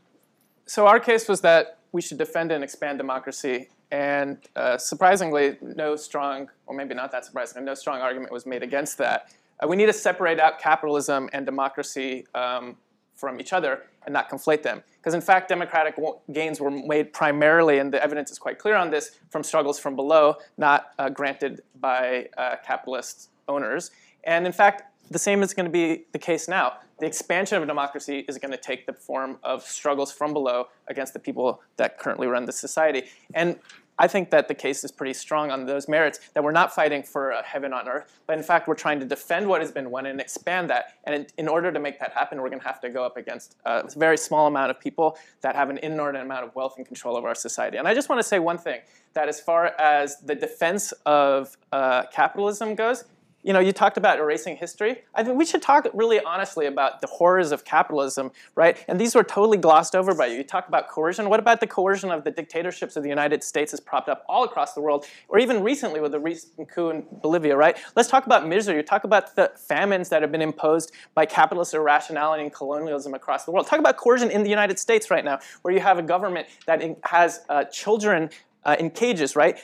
so 0.64 0.86
our 0.86 0.98
case 0.98 1.28
was 1.28 1.42
that 1.42 1.78
we 1.92 2.00
should 2.00 2.18
defend 2.18 2.52
and 2.52 2.64
expand 2.64 2.98
democracy, 2.98 3.68
and 3.90 4.38
uh, 4.56 4.76
surprisingly, 4.76 5.56
no 5.62 5.96
strong, 5.96 6.48
or 6.66 6.74
maybe 6.74 6.94
not 6.94 7.12
that 7.12 7.24
surprising, 7.24 7.64
no 7.64 7.74
strong 7.74 8.00
argument 8.00 8.32
was 8.32 8.46
made 8.46 8.62
against 8.62 8.98
that. 8.98 9.32
Uh, 9.62 9.68
we 9.68 9.76
need 9.76 9.86
to 9.86 9.92
separate 9.92 10.40
out 10.40 10.58
capitalism 10.58 11.28
and 11.32 11.46
democracy 11.46 12.26
um, 12.34 12.76
from 13.14 13.40
each 13.40 13.52
other 13.52 13.84
and 14.04 14.12
not 14.12 14.28
conflate 14.28 14.62
them. 14.62 14.82
Because 14.98 15.14
in 15.14 15.20
fact, 15.20 15.48
democratic 15.48 15.96
gains 16.32 16.60
were 16.60 16.70
made 16.70 17.12
primarily, 17.12 17.78
and 17.78 17.92
the 17.92 18.02
evidence 18.02 18.30
is 18.30 18.38
quite 18.38 18.58
clear 18.58 18.74
on 18.74 18.90
this, 18.90 19.12
from 19.30 19.42
struggles 19.42 19.78
from 19.78 19.96
below, 19.96 20.36
not 20.58 20.92
uh, 20.98 21.08
granted 21.08 21.62
by 21.80 22.28
uh, 22.36 22.56
capitalist 22.64 23.30
owners. 23.48 23.90
And 24.24 24.46
in 24.46 24.52
fact, 24.52 24.82
the 25.10 25.18
same 25.18 25.42
is 25.42 25.54
going 25.54 25.66
to 25.66 25.70
be 25.72 26.04
the 26.12 26.18
case 26.18 26.48
now. 26.48 26.74
The 26.98 27.06
expansion 27.06 27.60
of 27.60 27.68
democracy 27.68 28.24
is 28.26 28.38
going 28.38 28.52
to 28.52 28.56
take 28.58 28.86
the 28.86 28.92
form 28.92 29.38
of 29.42 29.62
struggles 29.62 30.12
from 30.12 30.32
below 30.32 30.68
against 30.88 31.12
the 31.12 31.18
people 31.18 31.60
that 31.76 31.98
currently 31.98 32.26
run 32.26 32.46
the 32.46 32.52
society. 32.52 33.04
And 33.34 33.58
I 33.98 34.08
think 34.08 34.30
that 34.30 34.48
the 34.48 34.54
case 34.54 34.84
is 34.84 34.92
pretty 34.92 35.14
strong 35.14 35.50
on 35.50 35.64
those 35.64 35.88
merits 35.88 36.20
that 36.34 36.44
we're 36.44 36.52
not 36.52 36.74
fighting 36.74 37.02
for 37.02 37.34
heaven 37.44 37.72
on 37.72 37.88
earth, 37.88 38.18
but 38.26 38.36
in 38.36 38.44
fact, 38.44 38.68
we're 38.68 38.74
trying 38.74 39.00
to 39.00 39.06
defend 39.06 39.48
what 39.48 39.60
has 39.62 39.72
been 39.72 39.90
won 39.90 40.06
and 40.06 40.20
expand 40.20 40.68
that. 40.70 40.94
And 41.04 41.14
in, 41.14 41.26
in 41.38 41.48
order 41.48 41.72
to 41.72 41.80
make 41.80 41.98
that 42.00 42.12
happen, 42.12 42.40
we're 42.40 42.50
going 42.50 42.60
to 42.60 42.66
have 42.66 42.80
to 42.80 42.90
go 42.90 43.04
up 43.04 43.16
against 43.16 43.56
a 43.64 43.88
very 43.96 44.18
small 44.18 44.46
amount 44.46 44.70
of 44.70 44.78
people 44.78 45.16
that 45.40 45.56
have 45.56 45.70
an 45.70 45.78
inordinate 45.78 46.26
amount 46.26 46.44
of 46.44 46.54
wealth 46.54 46.74
and 46.76 46.86
control 46.86 47.16
over 47.16 47.28
our 47.28 47.34
society. 47.34 47.78
And 47.78 47.88
I 47.88 47.94
just 47.94 48.08
want 48.08 48.18
to 48.18 48.26
say 48.26 48.38
one 48.38 48.58
thing 48.58 48.80
that 49.14 49.28
as 49.28 49.40
far 49.40 49.66
as 49.78 50.20
the 50.20 50.34
defense 50.34 50.92
of 51.06 51.56
uh, 51.72 52.04
capitalism 52.12 52.74
goes, 52.74 53.04
you 53.46 53.52
know, 53.52 53.60
you 53.60 53.72
talked 53.72 53.96
about 53.96 54.18
erasing 54.18 54.56
history. 54.56 55.04
I 55.14 55.22
think 55.22 55.38
we 55.38 55.46
should 55.46 55.62
talk 55.62 55.86
really 55.94 56.18
honestly 56.18 56.66
about 56.66 57.00
the 57.00 57.06
horrors 57.06 57.52
of 57.52 57.64
capitalism, 57.64 58.32
right? 58.56 58.76
And 58.88 59.00
these 59.00 59.14
were 59.14 59.22
totally 59.22 59.56
glossed 59.56 59.94
over 59.94 60.16
by 60.16 60.26
you. 60.26 60.38
You 60.38 60.42
talk 60.42 60.66
about 60.66 60.88
coercion. 60.88 61.28
What 61.28 61.38
about 61.38 61.60
the 61.60 61.68
coercion 61.68 62.10
of 62.10 62.24
the 62.24 62.32
dictatorships 62.32 62.96
of 62.96 63.04
the 63.04 63.08
United 63.08 63.44
States 63.44 63.70
has 63.70 63.78
propped 63.78 64.08
up 64.08 64.24
all 64.28 64.42
across 64.42 64.74
the 64.74 64.80
world, 64.80 65.06
or 65.28 65.38
even 65.38 65.62
recently 65.62 66.00
with 66.00 66.10
the 66.10 66.18
recent 66.18 66.68
coup 66.68 66.90
in 66.90 67.06
Bolivia, 67.22 67.56
right? 67.56 67.78
Let's 67.94 68.08
talk 68.08 68.26
about 68.26 68.48
misery. 68.48 68.78
You 68.78 68.82
talk 68.82 69.04
about 69.04 69.36
the 69.36 69.52
famines 69.54 70.08
that 70.08 70.22
have 70.22 70.32
been 70.32 70.42
imposed 70.42 70.90
by 71.14 71.24
capitalist 71.24 71.72
irrationality 71.72 72.42
and 72.42 72.52
colonialism 72.52 73.14
across 73.14 73.44
the 73.44 73.52
world. 73.52 73.68
Talk 73.68 73.78
about 73.78 73.96
coercion 73.96 74.28
in 74.28 74.42
the 74.42 74.50
United 74.50 74.80
States 74.80 75.08
right 75.08 75.24
now, 75.24 75.38
where 75.62 75.72
you 75.72 75.78
have 75.78 75.98
a 75.98 76.02
government 76.02 76.48
that 76.66 76.82
has 77.04 77.42
uh, 77.48 77.62
children 77.64 78.28
uh, 78.66 78.76
in 78.78 78.90
cages, 78.90 79.36
right? 79.36 79.58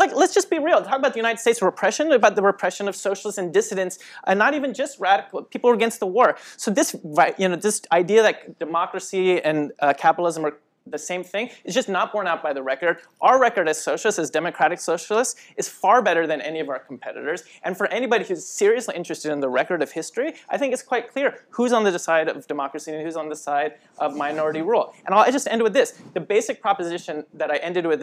Like, 0.00 0.14
let's 0.14 0.34
just 0.34 0.50
be 0.50 0.58
real. 0.58 0.82
Talk 0.82 0.98
about 0.98 1.14
the 1.14 1.18
United 1.18 1.40
States 1.40 1.60
repression, 1.62 2.12
about 2.12 2.36
the 2.36 2.42
repression 2.42 2.86
of 2.86 2.94
socialists 2.94 3.38
and 3.38 3.52
dissidents, 3.52 3.98
and 4.26 4.38
not 4.38 4.54
even 4.54 4.74
just 4.74 5.00
radical 5.00 5.42
people 5.42 5.72
against 5.72 5.98
the 6.00 6.06
war. 6.06 6.36
So 6.56 6.70
this, 6.70 6.94
you 7.38 7.48
know, 7.48 7.56
this 7.56 7.82
idea 7.90 8.22
that 8.22 8.58
democracy 8.58 9.42
and 9.42 9.72
uh, 9.80 9.94
capitalism 9.94 10.44
are 10.44 10.58
the 10.86 10.98
same 10.98 11.24
thing 11.24 11.50
is 11.64 11.74
just 11.74 11.88
not 11.88 12.12
borne 12.12 12.26
out 12.26 12.42
by 12.42 12.52
the 12.52 12.62
record. 12.62 12.98
Our 13.20 13.40
record 13.40 13.68
as 13.68 13.82
socialists, 13.82 14.18
as 14.18 14.30
democratic 14.30 14.80
socialists, 14.80 15.40
is 15.56 15.68
far 15.68 16.02
better 16.02 16.26
than 16.26 16.40
any 16.40 16.60
of 16.60 16.68
our 16.68 16.78
competitors. 16.78 17.44
And 17.62 17.76
for 17.76 17.86
anybody 17.88 18.24
who's 18.24 18.46
seriously 18.46 18.94
interested 18.94 19.32
in 19.32 19.40
the 19.40 19.48
record 19.48 19.82
of 19.82 19.92
history, 19.92 20.34
I 20.48 20.58
think 20.58 20.72
it's 20.72 20.82
quite 20.82 21.10
clear 21.10 21.44
who's 21.50 21.72
on 21.72 21.84
the 21.84 21.98
side 21.98 22.28
of 22.28 22.46
democracy 22.46 22.92
and 22.92 23.02
who's 23.02 23.16
on 23.16 23.28
the 23.28 23.36
side 23.36 23.74
of 23.98 24.16
minority 24.16 24.62
rule. 24.62 24.94
And 25.04 25.14
I'll 25.14 25.30
just 25.32 25.48
end 25.48 25.62
with 25.62 25.72
this: 25.72 25.92
the 26.14 26.20
basic 26.20 26.60
proposition 26.60 27.24
that 27.34 27.50
I 27.50 27.56
ended 27.56 27.86
with 27.86 28.02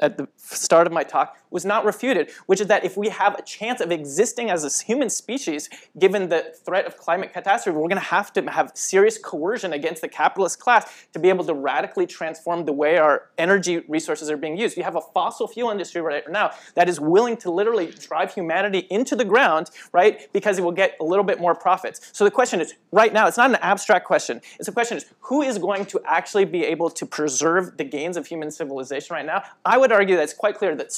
at 0.00 0.16
the 0.16 0.28
start 0.36 0.86
of 0.86 0.92
my 0.92 1.04
talk 1.04 1.36
was 1.52 1.64
not 1.64 1.84
refuted, 1.84 2.30
which 2.46 2.60
is 2.60 2.66
that 2.68 2.84
if 2.84 2.96
we 2.96 3.08
have 3.10 3.34
a 3.34 3.42
chance 3.42 3.80
of 3.80 3.90
existing 3.90 4.50
as 4.50 4.64
a 4.64 4.84
human 4.84 5.10
species, 5.10 5.68
given 5.98 6.28
the 6.28 6.54
threat 6.64 6.86
of 6.86 6.96
climate 6.96 7.32
catastrophe, 7.32 7.76
we're 7.76 7.88
going 7.88 7.96
to 7.96 8.00
have 8.00 8.32
to 8.32 8.50
have 8.50 8.72
serious 8.74 9.18
coercion 9.18 9.72
against 9.72 10.02
the 10.02 10.08
capitalist 10.08 10.58
class 10.58 11.06
to 11.12 11.18
be 11.18 11.28
able 11.28 11.44
to 11.44 11.54
radically 11.54 12.06
transform 12.06 12.64
the 12.64 12.72
way 12.72 12.96
our 12.96 13.28
energy 13.38 13.82
resources 13.88 14.30
are 14.30 14.36
being 14.36 14.56
used. 14.56 14.76
You 14.76 14.82
have 14.84 14.96
a 14.96 15.00
fossil 15.00 15.46
fuel 15.46 15.70
industry 15.70 16.00
right 16.00 16.28
now 16.28 16.52
that 16.74 16.88
is 16.88 16.98
willing 17.00 17.36
to 17.38 17.50
literally 17.50 17.86
drive 17.86 18.32
humanity 18.32 18.86
into 18.90 19.14
the 19.16 19.24
ground, 19.24 19.70
right, 19.92 20.32
because 20.32 20.58
it 20.58 20.64
will 20.64 20.72
get 20.72 20.96
a 21.00 21.04
little 21.04 21.24
bit 21.24 21.40
more 21.40 21.54
profits. 21.54 22.10
So 22.12 22.24
the 22.24 22.30
question 22.30 22.60
is, 22.60 22.74
right 22.90 23.12
now, 23.12 23.26
it's 23.26 23.36
not 23.36 23.50
an 23.50 23.56
abstract 23.56 24.06
question. 24.06 24.40
It's 24.58 24.68
a 24.68 24.72
question 24.72 24.96
is, 24.96 25.06
who 25.20 25.42
is 25.42 25.58
going 25.58 25.86
to 25.86 26.00
actually 26.06 26.44
be 26.44 26.64
able 26.64 26.90
to 26.90 27.06
preserve 27.06 27.76
the 27.76 27.84
gains 27.84 28.16
of 28.16 28.26
human 28.26 28.50
civilization 28.50 29.14
right 29.14 29.26
now? 29.26 29.42
I 29.64 29.78
would 29.78 29.92
argue 29.92 30.16
that 30.16 30.22
it's 30.22 30.34
quite 30.34 30.56
clear 30.56 30.74
that 30.76 30.92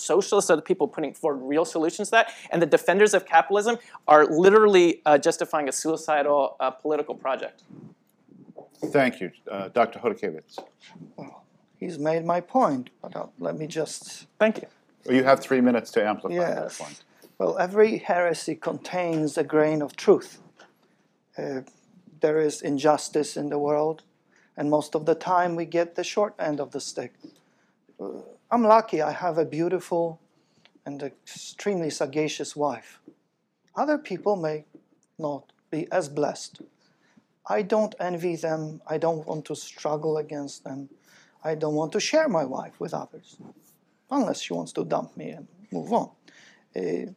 socialists 0.44 0.50
are 0.50 0.56
the 0.56 0.62
people 0.74 0.88
putting 0.88 1.14
forward 1.14 1.42
real 1.48 1.64
solutions 1.64 2.08
to 2.08 2.12
that, 2.12 2.32
and 2.50 2.60
the 2.62 2.66
defenders 2.66 3.14
of 3.14 3.24
capitalism 3.24 3.76
are 4.06 4.26
literally 4.26 5.00
uh, 5.06 5.18
justifying 5.18 5.68
a 5.68 5.72
suicidal 5.72 6.56
uh, 6.60 6.70
political 6.70 7.14
project. 7.14 7.62
Thank 8.92 9.20
you. 9.20 9.30
Uh, 9.50 9.68
Dr. 9.72 9.98
Chodakiewicz. 10.00 10.58
He's 11.80 11.98
made 11.98 12.24
my 12.24 12.40
point, 12.40 12.90
but 13.02 13.16
uh, 13.16 13.26
let 13.38 13.56
me 13.58 13.66
just. 13.66 14.26
Thank 14.38 14.56
you. 14.62 14.68
Well, 15.06 15.16
you 15.16 15.24
have 15.24 15.40
three 15.40 15.60
minutes 15.60 15.90
to 15.92 16.00
amplify 16.06 16.36
that 16.36 16.62
Yes. 16.62 16.78
point. 16.78 17.04
Well, 17.38 17.58
every 17.58 17.98
heresy 17.98 18.54
contains 18.54 19.36
a 19.38 19.44
grain 19.44 19.82
of 19.82 19.96
truth. 19.96 20.40
Uh, 21.36 21.62
there 22.20 22.38
is 22.38 22.62
injustice 22.62 23.36
in 23.36 23.48
the 23.50 23.58
world, 23.58 24.02
and 24.56 24.70
most 24.70 24.94
of 24.94 25.04
the 25.04 25.14
time 25.14 25.56
we 25.56 25.66
get 25.66 25.94
the 25.94 26.04
short 26.04 26.34
end 26.38 26.60
of 26.60 26.70
the 26.70 26.80
stick. 26.80 27.12
Uh, 28.00 28.22
I'm 28.50 28.62
lucky 28.62 29.02
I 29.02 29.12
have 29.12 29.36
a 29.38 29.44
beautiful 29.44 30.20
and 30.86 31.02
extremely 31.02 31.90
sagacious 31.90 32.54
wife. 32.54 33.00
Other 33.74 33.98
people 33.98 34.36
may 34.36 34.64
not 35.18 35.52
be 35.70 35.88
as 35.90 36.08
blessed. 36.08 36.62
I 37.46 37.62
don't 37.62 37.94
envy 38.00 38.36
them. 38.36 38.80
I 38.86 38.98
don't 38.98 39.26
want 39.26 39.44
to 39.46 39.56
struggle 39.56 40.16
against 40.16 40.64
them. 40.64 40.88
I 41.42 41.54
don't 41.54 41.74
want 41.74 41.92
to 41.92 42.00
share 42.00 42.28
my 42.28 42.44
wife 42.44 42.80
with 42.80 42.94
others, 42.94 43.36
unless 44.10 44.40
she 44.40 44.54
wants 44.54 44.72
to 44.72 44.84
dump 44.84 45.16
me 45.16 45.30
and 45.30 45.46
move 45.70 45.92
on. 45.92 46.10
Uh, 46.74 47.12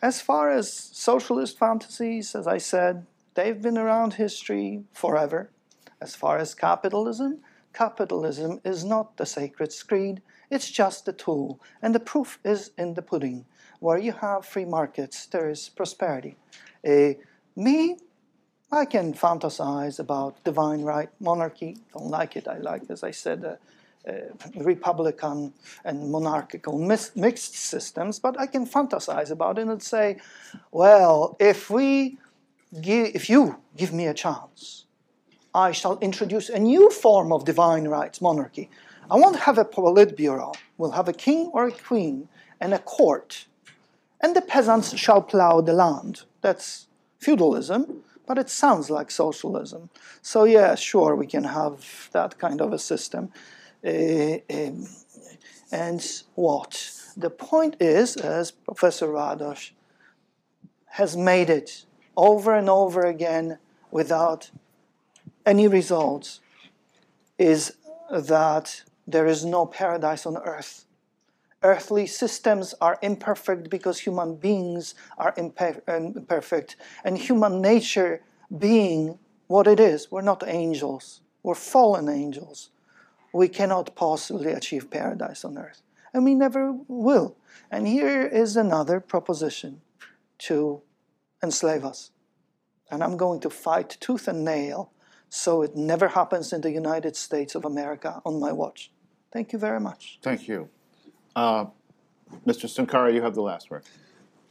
as 0.00 0.20
far 0.20 0.50
as 0.50 0.72
socialist 0.72 1.58
fantasies, 1.58 2.34
as 2.36 2.46
I 2.46 2.58
said, 2.58 3.06
they've 3.34 3.60
been 3.60 3.78
around 3.78 4.14
history 4.14 4.84
forever. 4.92 5.50
As 6.00 6.14
far 6.14 6.38
as 6.38 6.54
capitalism, 6.54 7.40
capitalism 7.72 8.60
is 8.64 8.84
not 8.84 9.16
the 9.16 9.26
sacred 9.26 9.72
screed, 9.72 10.22
it's 10.50 10.70
just 10.70 11.08
a 11.08 11.12
tool. 11.12 11.60
And 11.82 11.94
the 11.94 12.00
proof 12.00 12.38
is 12.44 12.70
in 12.78 12.94
the 12.94 13.02
pudding. 13.02 13.44
Where 13.80 13.98
you 13.98 14.12
have 14.12 14.44
free 14.44 14.64
markets, 14.64 15.26
there 15.26 15.48
is 15.48 15.68
prosperity. 15.68 16.36
Uh, 16.86 17.14
me, 17.54 17.96
I 18.70 18.84
can 18.84 19.14
fantasize 19.14 19.98
about 19.98 20.42
divine 20.44 20.82
right, 20.82 21.08
monarchy. 21.20 21.76
Don't 21.92 22.10
like 22.10 22.36
it. 22.36 22.48
I 22.48 22.58
like, 22.58 22.82
as 22.90 23.02
I 23.02 23.12
said, 23.12 23.44
uh, 23.44 23.56
uh, 24.08 24.12
republican 24.56 25.52
and 25.84 26.10
monarchical 26.10 26.78
mis- 26.78 27.14
mixed 27.14 27.54
systems. 27.54 28.18
But 28.18 28.38
I 28.38 28.46
can 28.46 28.66
fantasize 28.66 29.30
about 29.30 29.58
it 29.58 29.66
and 29.66 29.82
say, 29.82 30.18
well, 30.70 31.36
if 31.38 31.70
we, 31.70 32.18
give, 32.80 33.14
if 33.14 33.28
you 33.28 33.58
give 33.76 33.92
me 33.92 34.06
a 34.06 34.14
chance, 34.14 34.84
I 35.54 35.72
shall 35.72 35.98
introduce 35.98 36.48
a 36.48 36.58
new 36.58 36.90
form 36.90 37.32
of 37.32 37.44
divine 37.44 37.88
rights, 37.88 38.20
monarchy. 38.20 38.70
I 39.10 39.16
won't 39.16 39.40
have 39.40 39.58
a 39.58 39.64
politburo. 39.64 40.54
We'll 40.76 40.92
have 40.92 41.08
a 41.08 41.12
king 41.12 41.50
or 41.52 41.66
a 41.66 41.72
queen 41.72 42.28
and 42.60 42.74
a 42.74 42.78
court, 42.78 43.46
and 44.20 44.34
the 44.34 44.42
peasants 44.42 44.96
shall 44.96 45.22
plow 45.22 45.60
the 45.60 45.72
land. 45.72 46.22
That's 46.40 46.88
feudalism, 47.18 48.02
but 48.26 48.38
it 48.38 48.50
sounds 48.50 48.90
like 48.90 49.10
socialism. 49.10 49.90
So, 50.20 50.44
yeah, 50.44 50.74
sure, 50.74 51.16
we 51.16 51.26
can 51.26 51.44
have 51.44 52.10
that 52.12 52.38
kind 52.38 52.60
of 52.60 52.72
a 52.72 52.78
system. 52.78 53.32
Uh, 53.84 54.38
um, 54.50 54.86
and 55.72 56.22
what? 56.34 56.90
The 57.16 57.30
point 57.30 57.76
is, 57.80 58.16
as 58.16 58.50
Professor 58.50 59.08
Radosh 59.08 59.70
has 60.92 61.16
made 61.16 61.50
it 61.50 61.84
over 62.16 62.54
and 62.54 62.68
over 62.68 63.02
again 63.02 63.58
without 63.90 64.50
any 65.46 65.68
results, 65.68 66.40
is 67.38 67.74
that 68.10 68.82
there 69.08 69.26
is 69.26 69.42
no 69.42 69.64
paradise 69.64 70.26
on 70.26 70.36
earth. 70.36 70.84
Earthly 71.62 72.06
systems 72.06 72.74
are 72.80 72.98
imperfect 73.02 73.70
because 73.70 74.00
human 74.00 74.36
beings 74.36 74.94
are 75.16 75.34
um, 75.38 76.14
imperfect, 76.14 76.76
and 77.04 77.16
human 77.16 77.60
nature 77.62 78.20
being 78.56 79.18
what 79.46 79.66
it 79.66 79.80
is. 79.80 80.12
We're 80.12 80.20
not 80.20 80.46
angels, 80.46 81.22
we're 81.42 81.54
fallen 81.54 82.08
angels. 82.08 82.70
We 83.32 83.48
cannot 83.48 83.94
possibly 83.94 84.52
achieve 84.52 84.90
paradise 84.90 85.44
on 85.44 85.58
earth, 85.58 85.82
and 86.12 86.24
we 86.24 86.34
never 86.34 86.72
will. 86.86 87.36
And 87.70 87.88
here 87.88 88.26
is 88.26 88.56
another 88.56 89.00
proposition 89.00 89.80
to 90.48 90.82
enslave 91.42 91.84
us. 91.84 92.10
And 92.90 93.02
I'm 93.02 93.16
going 93.16 93.40
to 93.40 93.50
fight 93.50 93.96
tooth 94.00 94.28
and 94.28 94.44
nail 94.44 94.92
so 95.28 95.62
it 95.62 95.76
never 95.76 96.08
happens 96.08 96.52
in 96.52 96.60
the 96.62 96.70
United 96.70 97.16
States 97.16 97.54
of 97.54 97.64
America 97.64 98.22
on 98.24 98.40
my 98.40 98.52
watch. 98.52 98.90
Thank 99.32 99.52
you 99.52 99.58
very 99.58 99.80
much. 99.80 100.18
Thank 100.22 100.48
you. 100.48 100.68
Uh, 101.36 101.66
Mr. 102.46 102.66
Sunkara, 102.66 103.12
you 103.12 103.22
have 103.22 103.34
the 103.34 103.42
last 103.42 103.70
word. 103.70 103.84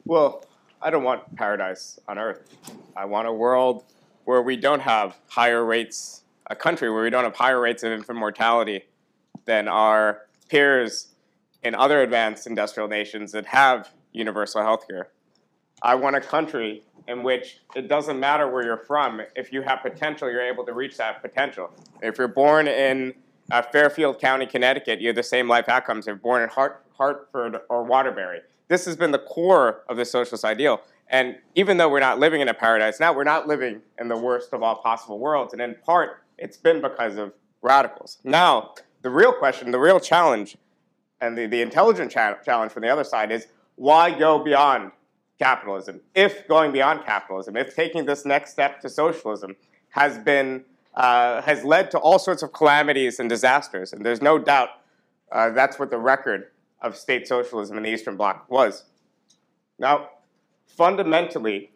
Well, 0.06 0.46
I 0.82 0.90
don't 0.90 1.04
want 1.04 1.36
paradise 1.36 2.00
on 2.08 2.18
earth. 2.18 2.56
I 2.96 3.06
want 3.06 3.28
a 3.28 3.34
world 3.34 3.84
where 4.26 4.42
we 4.42 4.56
don't 4.56 4.82
have 4.82 5.18
higher 5.30 5.66
rates, 5.66 6.24
a 6.48 6.56
country 6.56 6.92
where 6.92 7.04
we 7.04 7.10
don't 7.10 7.24
have 7.24 7.36
higher 7.36 7.60
rates 7.60 7.84
of 7.84 7.92
infant 7.92 8.20
mortality 8.20 8.86
than 9.46 9.68
our 9.68 10.28
peers 10.50 11.16
in 11.64 11.74
other 11.74 12.02
advanced 12.02 12.46
industrial 12.48 12.88
nations 12.88 13.32
that 13.32 13.46
have 13.48 13.90
universal 14.14 14.62
health 14.62 14.88
care. 14.88 15.10
I 15.82 15.96
want 15.96 16.16
a 16.16 16.22
country 16.22 16.84
in 17.08 17.24
which 17.24 17.60
it 17.76 17.88
doesn't 17.88 18.20
matter 18.20 18.50
where 18.50 18.64
you're 18.64 18.78
from. 18.86 19.22
If 19.36 19.54
you 19.54 19.62
have 19.62 19.82
potential, 19.82 20.30
you're 20.30 20.42
able 20.42 20.66
to 20.66 20.74
reach 20.74 20.98
that 20.98 21.22
potential. 21.22 21.72
If 22.02 22.18
you're 22.18 22.28
born 22.28 22.68
in 22.68 23.14
uh, 23.52 23.62
Fairfield 23.62 24.20
County, 24.20 24.46
Connecticut, 24.46 25.00
you 25.00 25.08
have 25.08 25.16
the 25.16 25.24
same 25.24 25.48
life 25.48 25.70
outcomes 25.70 26.06
if 26.06 26.08
you're 26.08 26.16
born 26.16 26.42
in 26.42 26.50
Hart- 26.50 26.86
Hartford 26.98 27.60
or 27.70 27.84
Waterbury. 27.84 28.42
This 28.68 28.86
has 28.86 28.96
been 28.96 29.12
the 29.12 29.20
core 29.20 29.84
of 29.88 29.98
the 29.98 30.06
socialist 30.06 30.44
ideal. 30.44 30.82
And 31.10 31.38
even 31.56 31.78
though 31.78 31.90
we're 31.90 32.02
not 32.02 32.20
living 32.20 32.42
in 32.42 32.50
a 32.50 32.54
paradise 32.54 33.00
now, 33.00 33.14
we're 33.14 33.24
not 33.24 33.48
living 33.48 33.82
in 34.00 34.10
the 34.10 34.18
worst 34.18 34.52
of 34.52 34.62
all 34.62 34.76
possible 34.76 35.20
worlds. 35.20 35.54
And 35.54 35.62
in 35.62 35.76
part, 35.86 36.24
it's 36.38 36.58
been 36.58 36.82
because 36.82 37.16
of 37.16 37.32
radicals. 37.62 38.18
Now, 38.24 38.74
the 39.02 39.10
real 39.10 39.32
question, 39.32 39.72
the 39.72 39.80
real 39.80 40.00
challenge, 40.00 40.58
and 41.22 41.38
the, 41.38 41.46
the 41.46 41.62
intelligent 41.62 42.12
cha- 42.12 42.36
challenge 42.44 42.72
from 42.72 42.84
the 42.84 42.90
other 42.90 43.06
side 43.06 43.32
is 43.32 43.48
why 43.76 44.18
go 44.18 44.44
beyond 44.44 44.92
capitalism? 45.40 46.02
If 46.14 46.48
going 46.48 46.72
beyond 46.72 47.06
capitalism, 47.06 47.56
if 47.56 47.76
taking 47.76 48.06
this 48.06 48.26
next 48.26 48.52
step 48.52 48.82
to 48.82 48.90
socialism 48.90 49.56
has 49.90 50.18
been 50.18 50.66
uh, 50.98 51.44
has 51.44 51.64
led 51.64 51.92
to 51.92 52.00
all 52.00 52.18
sorts 52.18 52.42
of 52.42 52.52
calamities 52.52 53.20
and 53.20 53.30
disasters, 53.30 53.94
and 53.94 54.04
there's 54.04 54.22
no 54.22 54.40
doubt 54.40 54.70
uh, 55.32 55.52
that's 55.52 55.78
what 55.78 55.92
the 55.92 55.98
record 55.98 56.48
of 56.82 56.98
state 56.98 57.28
socialism 57.28 57.78
in 57.78 57.84
the 57.84 57.90
Eastern 57.90 58.18
Bloc 58.18 58.50
was. 58.50 58.86
Now, 59.78 60.10
fundamentally, 60.66 61.72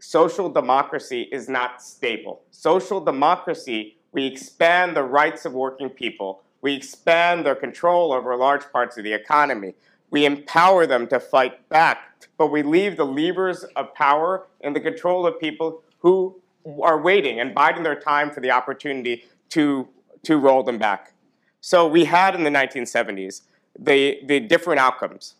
social 0.00 0.50
democracy 0.50 1.22
is 1.32 1.48
not 1.48 1.80
stable. 1.80 2.42
Social 2.50 3.00
democracy, 3.00 3.96
we 4.12 4.26
expand 4.26 4.94
the 4.94 5.02
rights 5.02 5.46
of 5.46 5.54
working 5.54 5.88
people, 5.88 6.42
we 6.60 6.74
expand 6.74 7.46
their 7.46 7.54
control 7.54 8.12
over 8.12 8.36
large 8.36 8.70
parts 8.70 8.98
of 8.98 9.04
the 9.04 9.14
economy, 9.14 9.76
we 10.10 10.26
empower 10.26 10.86
them 10.86 11.06
to 11.06 11.18
fight 11.18 11.66
back, 11.70 12.28
but 12.36 12.48
we 12.48 12.62
leave 12.62 12.98
the 12.98 13.06
levers 13.06 13.64
of 13.76 13.94
power 13.94 14.46
in 14.60 14.74
the 14.74 14.80
control 14.80 15.26
of 15.26 15.40
people 15.40 15.82
who 16.00 16.42
are 16.82 17.00
waiting 17.00 17.40
and 17.40 17.54
biding 17.54 17.82
their 17.82 17.98
time 17.98 18.30
for 18.30 18.40
the 18.40 18.50
opportunity 18.50 19.24
to, 19.50 19.88
to 20.24 20.36
roll 20.36 20.62
them 20.62 20.78
back. 20.78 21.12
So 21.60 21.86
we 21.86 22.04
had 22.04 22.34
in 22.34 22.44
the 22.44 22.50
1970s 22.50 23.42
the, 23.78 24.20
the 24.24 24.40
different 24.40 24.80
outcomes. 24.80 25.34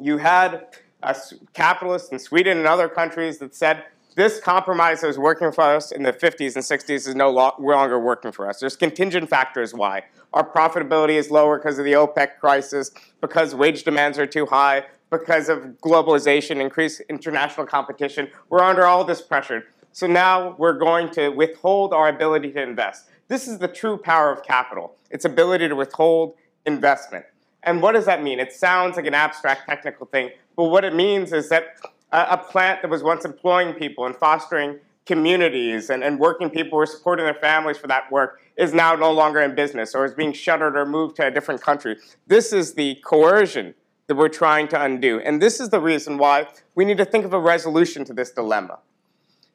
You 0.00 0.18
had 0.18 0.66
uh, 1.02 1.14
capitalists 1.52 2.10
in 2.10 2.18
Sweden 2.18 2.58
and 2.58 2.66
other 2.66 2.88
countries 2.88 3.38
that 3.38 3.54
said, 3.54 3.84
this 4.16 4.38
compromise 4.38 5.00
that 5.00 5.08
was 5.08 5.18
working 5.18 5.50
for 5.50 5.62
us 5.62 5.90
in 5.90 6.04
the 6.04 6.12
50s 6.12 6.54
and 6.54 6.64
60s 6.64 7.08
is 7.08 7.14
no 7.16 7.30
longer 7.30 7.98
working 7.98 8.30
for 8.30 8.48
us. 8.48 8.60
There's 8.60 8.76
contingent 8.76 9.28
factors 9.28 9.74
why. 9.74 10.04
Our 10.32 10.48
profitability 10.48 11.14
is 11.14 11.30
lower 11.30 11.58
because 11.58 11.78
of 11.78 11.84
the 11.84 11.92
OPEC 11.92 12.38
crisis, 12.38 12.92
because 13.20 13.54
wage 13.54 13.82
demands 13.82 14.18
are 14.18 14.26
too 14.26 14.46
high, 14.46 14.84
because 15.10 15.48
of 15.48 15.58
globalization, 15.84 16.60
increased 16.60 17.02
international 17.08 17.66
competition. 17.66 18.30
We're 18.50 18.62
under 18.62 18.84
all 18.84 19.04
this 19.04 19.20
pressure. 19.20 19.64
So 19.94 20.08
now 20.08 20.56
we're 20.58 20.76
going 20.76 21.10
to 21.10 21.28
withhold 21.28 21.94
our 21.94 22.08
ability 22.08 22.50
to 22.54 22.60
invest. 22.60 23.08
This 23.28 23.46
is 23.46 23.60
the 23.60 23.68
true 23.68 23.96
power 23.96 24.32
of 24.32 24.42
capital 24.42 24.96
its 25.08 25.24
ability 25.24 25.68
to 25.68 25.76
withhold 25.76 26.34
investment. 26.66 27.24
And 27.62 27.80
what 27.80 27.92
does 27.92 28.04
that 28.06 28.20
mean? 28.20 28.40
It 28.40 28.52
sounds 28.52 28.96
like 28.96 29.06
an 29.06 29.14
abstract 29.14 29.68
technical 29.68 30.06
thing, 30.06 30.30
but 30.56 30.64
what 30.64 30.84
it 30.84 30.96
means 30.96 31.32
is 31.32 31.48
that 31.50 31.76
a, 32.10 32.36
plant 32.36 32.82
that 32.82 32.90
was 32.90 33.04
once 33.04 33.24
employing 33.24 33.72
people 33.72 34.04
and 34.04 34.16
fostering 34.16 34.80
communities 35.06 35.90
and, 35.90 36.02
and 36.02 36.18
working 36.18 36.50
people 36.50 36.76
who 36.76 36.82
are 36.82 36.86
supporting 36.86 37.24
their 37.24 37.34
families 37.34 37.78
for 37.78 37.86
that 37.86 38.10
work 38.10 38.40
is 38.56 38.74
now 38.74 38.96
no 38.96 39.12
longer 39.12 39.40
in 39.42 39.54
business 39.54 39.94
or 39.94 40.04
is 40.04 40.12
being 40.12 40.32
shuttered 40.32 40.76
or 40.76 40.84
moved 40.84 41.14
to 41.14 41.26
a 41.28 41.30
different 41.30 41.62
country. 41.62 41.96
This 42.26 42.52
is 42.52 42.74
the 42.74 42.96
coercion 43.04 43.74
that 44.08 44.16
we're 44.16 44.28
trying 44.28 44.66
to 44.68 44.82
undo. 44.82 45.20
And 45.20 45.40
this 45.40 45.60
is 45.60 45.68
the 45.68 45.80
reason 45.80 46.18
why 46.18 46.48
we 46.74 46.84
need 46.84 46.98
to 46.98 47.04
think 47.04 47.24
of 47.24 47.32
a 47.32 47.38
resolution 47.38 48.04
to 48.06 48.12
this 48.12 48.32
dilemma. 48.32 48.80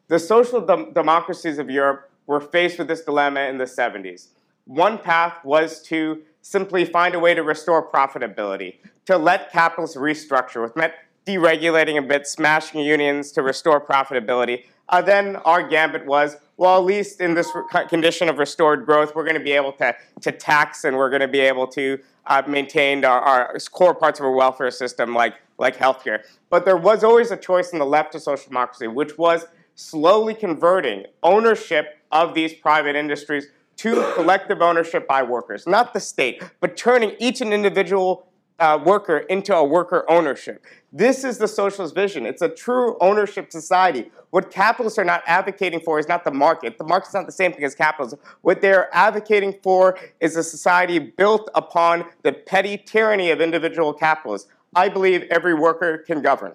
The 0.10 0.20
social 0.20 0.60
dem- 0.60 0.92
democracies 0.92 1.60
of 1.60 1.70
Europe 1.70 2.10
were 2.26 2.42
faced 2.42 2.80
with 2.80 2.88
this 2.88 3.02
dilemma 3.02 3.42
in 3.42 3.58
the 3.58 3.66
70s. 3.66 4.30
One 4.66 4.98
path 4.98 5.46
was 5.46 5.82
to 5.84 6.22
simply 6.42 6.84
find 6.84 7.14
a 7.14 7.20
way 7.20 7.36
to 7.36 7.44
restore 7.44 7.88
profitability, 7.88 8.78
to 9.06 9.18
let 9.18 9.52
capitalists 9.52 9.96
restructure, 9.96 10.64
which 10.64 10.76
meant 10.76 10.94
deregulating 11.28 11.98
a 11.98 12.02
bit, 12.02 12.28
smashing 12.28 12.82
unions 12.82 13.32
to 13.34 13.44
restore 13.44 13.80
profitability. 13.80 14.64
Uh, 14.90 15.02
then 15.02 15.36
our 15.38 15.68
gambit 15.68 16.08
was, 16.08 16.38
well, 16.58 16.78
at 16.78 16.86
least 16.86 17.22
in 17.22 17.36
this 17.36 17.48
re- 17.54 17.86
condition 17.88 18.30
of 18.30 18.40
restored 18.40 18.88
growth, 18.88 19.14
we're 19.14 19.24
going 19.24 19.38
to 19.38 19.44
be 19.44 19.52
able 19.52 19.74
to, 19.74 19.96
to 20.22 20.32
tax 20.32 20.86
and 20.86 20.98
we're 20.98 21.10
going 21.10 21.22
to 21.22 21.28
be 21.28 21.40
able 21.40 21.68
to 21.68 22.00
uh, 22.26 22.42
maintain 22.48 23.06
our, 23.06 23.22
our 23.22 23.60
core 23.72 23.94
parts 23.94 24.20
of 24.20 24.26
our 24.26 24.32
welfare 24.32 24.72
system 24.72 25.14
like, 25.14 25.36
like 25.60 25.78
healthcare. 25.78 26.24
But 26.50 26.66
there 26.66 26.78
was 26.78 27.04
always 27.04 27.30
a 27.30 27.38
choice 27.38 27.74
in 27.74 27.80
the 27.80 27.86
left 27.86 28.16
of 28.16 28.24
social 28.24 28.48
democracy, 28.48 28.88
which 28.88 29.16
was 29.16 29.46
slowly 29.80 30.34
converting 30.34 31.06
ownership 31.24 31.98
of 32.12 32.34
these 32.34 32.54
private 32.54 32.96
industries 32.96 33.48
to 33.78 34.12
collective 34.16 34.62
ownership 34.62 35.08
by 35.08 35.24
workers, 35.24 35.66
not 35.66 35.94
the 35.94 36.00
state, 36.00 36.44
but 36.60 36.76
turning 36.76 37.16
each 37.20 37.40
and 37.42 37.54
individual 37.54 38.26
uh, 38.60 38.78
worker 38.84 39.20
into 39.20 39.56
a 39.56 39.64
worker 39.64 40.04
ownership. 40.10 40.66
This 40.92 41.24
is 41.24 41.38
the 41.38 41.48
socialist 41.48 41.96
vision. 41.96 42.26
It's 42.26 42.42
a 42.42 42.50
true 42.50 42.98
ownership 43.00 43.54
society. 43.54 44.12
What 44.32 44.52
capitalists 44.52 45.00
are 45.00 45.06
not 45.06 45.24
advocating 45.26 45.80
for 45.80 45.98
is 45.98 46.10
not 46.10 46.26
the 46.26 46.32
market. 46.32 46.78
The 46.78 46.84
market's 46.84 47.14
not 47.14 47.26
the 47.26 47.32
same 47.32 47.54
thing 47.54 47.64
as 47.64 47.74
capitalism. 47.74 48.20
What 48.42 48.60
they're 48.60 48.94
advocating 48.94 49.56
for 49.64 49.98
is 50.20 50.36
a 50.36 50.44
society 50.44 51.00
built 51.00 51.50
upon 51.56 52.04
the 52.24 52.34
petty 52.34 52.78
tyranny 52.78 53.32
of 53.32 53.40
individual 53.40 53.94
capitalists. 53.94 54.50
I 54.76 54.90
believe 54.90 55.24
every 55.32 55.54
worker 55.54 56.00
can 56.00 56.22
govern. 56.22 56.54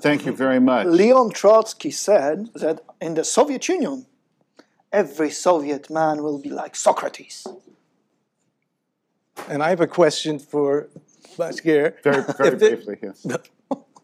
Thank 0.00 0.26
you 0.26 0.32
very 0.32 0.60
much. 0.60 0.86
Leon 0.86 1.30
Trotsky 1.30 1.90
said 1.90 2.48
that 2.54 2.80
in 3.00 3.14
the 3.14 3.24
Soviet 3.24 3.68
Union, 3.68 4.06
every 4.92 5.30
Soviet 5.30 5.90
man 5.90 6.22
will 6.22 6.38
be 6.38 6.50
like 6.50 6.76
Socrates. 6.76 7.46
And 9.48 9.62
I 9.62 9.70
have 9.70 9.80
a 9.80 9.86
question 9.86 10.38
for 10.38 10.88
Bhaskar. 11.36 12.02
Very, 12.02 12.22
very 12.22 12.48
If 12.48 12.58
the- 12.58 12.76
briefly, 12.76 12.98
yes. 13.02 13.26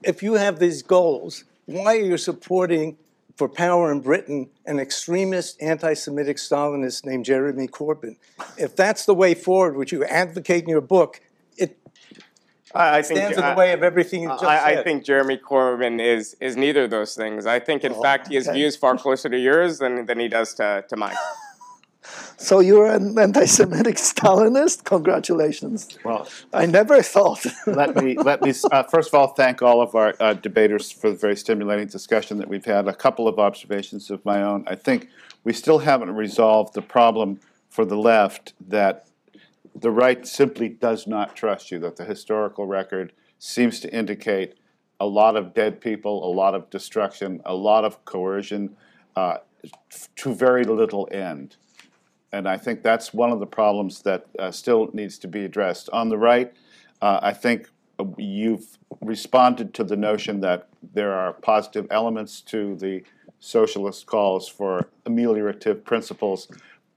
If 0.02 0.22
you 0.22 0.34
have 0.34 0.58
these 0.58 0.82
goals, 0.82 1.44
why 1.64 1.96
are 1.96 2.00
you 2.00 2.18
supporting 2.18 2.98
for 3.36 3.48
power 3.48 3.90
in 3.90 4.00
Britain 4.00 4.50
an 4.66 4.78
extremist 4.78 5.60
anti-Semitic 5.62 6.36
Stalinist 6.36 7.04
named 7.06 7.24
Jeremy 7.24 7.66
Corbyn? 7.68 8.16
If 8.58 8.76
that's 8.76 9.06
the 9.06 9.14
way 9.14 9.34
forward, 9.34 9.76
which 9.76 9.92
you 9.92 10.04
advocate 10.04 10.64
in 10.64 10.68
your 10.68 10.82
book, 10.82 11.20
it 11.20 11.22
I 12.74 12.98
I 12.98 13.02
think, 13.02 13.18
stands 13.18 13.38
in 13.38 13.44
I- 13.44 13.50
the 13.50 13.58
way 13.58 13.72
of 13.72 13.82
everything 13.82 14.22
you 14.22 14.28
just 14.28 14.44
I, 14.44 14.72
I 14.72 14.74
said. 14.74 14.84
think 14.84 15.04
Jeremy 15.04 15.38
Corbyn 15.38 16.00
is 16.00 16.36
is 16.40 16.56
neither 16.56 16.84
of 16.84 16.90
those 16.90 17.14
things. 17.14 17.46
I 17.46 17.60
think, 17.60 17.84
in 17.84 17.94
fact, 18.02 18.28
he 18.28 18.34
has 18.34 18.48
okay. 18.48 18.58
views 18.58 18.76
far 18.76 18.96
closer 18.96 19.28
to 19.28 19.38
yours 19.38 19.78
than, 19.78 20.06
than 20.06 20.18
he 20.18 20.28
does 20.28 20.54
to, 20.54 20.84
to 20.88 20.96
mine. 20.96 21.16
So 22.36 22.60
you're 22.60 22.86
an 22.86 23.18
anti-Semitic 23.18 23.96
Stalinist? 24.10 24.84
Congratulations. 24.84 25.98
Well, 26.04 26.28
I 26.52 26.66
never 26.66 27.00
thought. 27.02 27.46
let 27.66 27.96
me 27.96 28.16
let 28.16 28.42
me 28.42 28.52
uh, 28.70 28.82
first 28.82 29.08
of 29.08 29.14
all 29.14 29.28
thank 29.28 29.62
all 29.62 29.80
of 29.80 29.94
our 29.94 30.14
uh, 30.20 30.34
debaters 30.34 30.90
for 30.90 31.10
the 31.10 31.16
very 31.16 31.36
stimulating 31.36 31.86
discussion 31.86 32.38
that 32.38 32.48
we've 32.48 32.64
had. 32.64 32.88
A 32.88 32.94
couple 32.94 33.26
of 33.26 33.38
observations 33.38 34.10
of 34.10 34.24
my 34.24 34.42
own. 34.42 34.64
I 34.66 34.74
think 34.74 35.08
we 35.44 35.52
still 35.52 35.78
haven't 35.78 36.10
resolved 36.10 36.74
the 36.74 36.82
problem 36.82 37.40
for 37.70 37.84
the 37.84 37.96
left 37.96 38.52
that 38.68 39.06
the 39.74 39.90
right 39.90 40.26
simply 40.26 40.68
does 40.68 41.06
not 41.06 41.34
trust 41.34 41.70
you. 41.70 41.78
That 41.78 41.96
the 41.96 42.04
historical 42.04 42.66
record 42.66 43.12
seems 43.38 43.80
to 43.80 43.92
indicate 43.92 44.54
a 45.00 45.06
lot 45.06 45.36
of 45.36 45.54
dead 45.54 45.80
people, 45.80 46.24
a 46.24 46.32
lot 46.32 46.54
of 46.54 46.70
destruction, 46.70 47.40
a 47.44 47.54
lot 47.54 47.84
of 47.84 48.04
coercion, 48.04 48.76
uh, 49.16 49.38
to 50.16 50.34
very 50.34 50.64
little 50.64 51.08
end. 51.10 51.56
And 52.32 52.48
I 52.48 52.56
think 52.56 52.82
that's 52.82 53.14
one 53.14 53.30
of 53.30 53.40
the 53.40 53.46
problems 53.46 54.02
that 54.02 54.26
uh, 54.38 54.50
still 54.50 54.90
needs 54.92 55.18
to 55.18 55.28
be 55.28 55.44
addressed. 55.44 55.88
On 55.90 56.08
the 56.08 56.18
right, 56.18 56.52
uh, 57.00 57.20
I 57.22 57.32
think 57.32 57.68
you've 58.16 58.78
responded 59.00 59.72
to 59.74 59.84
the 59.84 59.96
notion 59.96 60.40
that 60.40 60.68
there 60.92 61.12
are 61.12 61.32
positive 61.32 61.86
elements 61.90 62.40
to 62.40 62.76
the 62.76 63.04
socialist 63.38 64.06
calls 64.06 64.48
for 64.48 64.88
ameliorative 65.06 65.84
principles, 65.84 66.48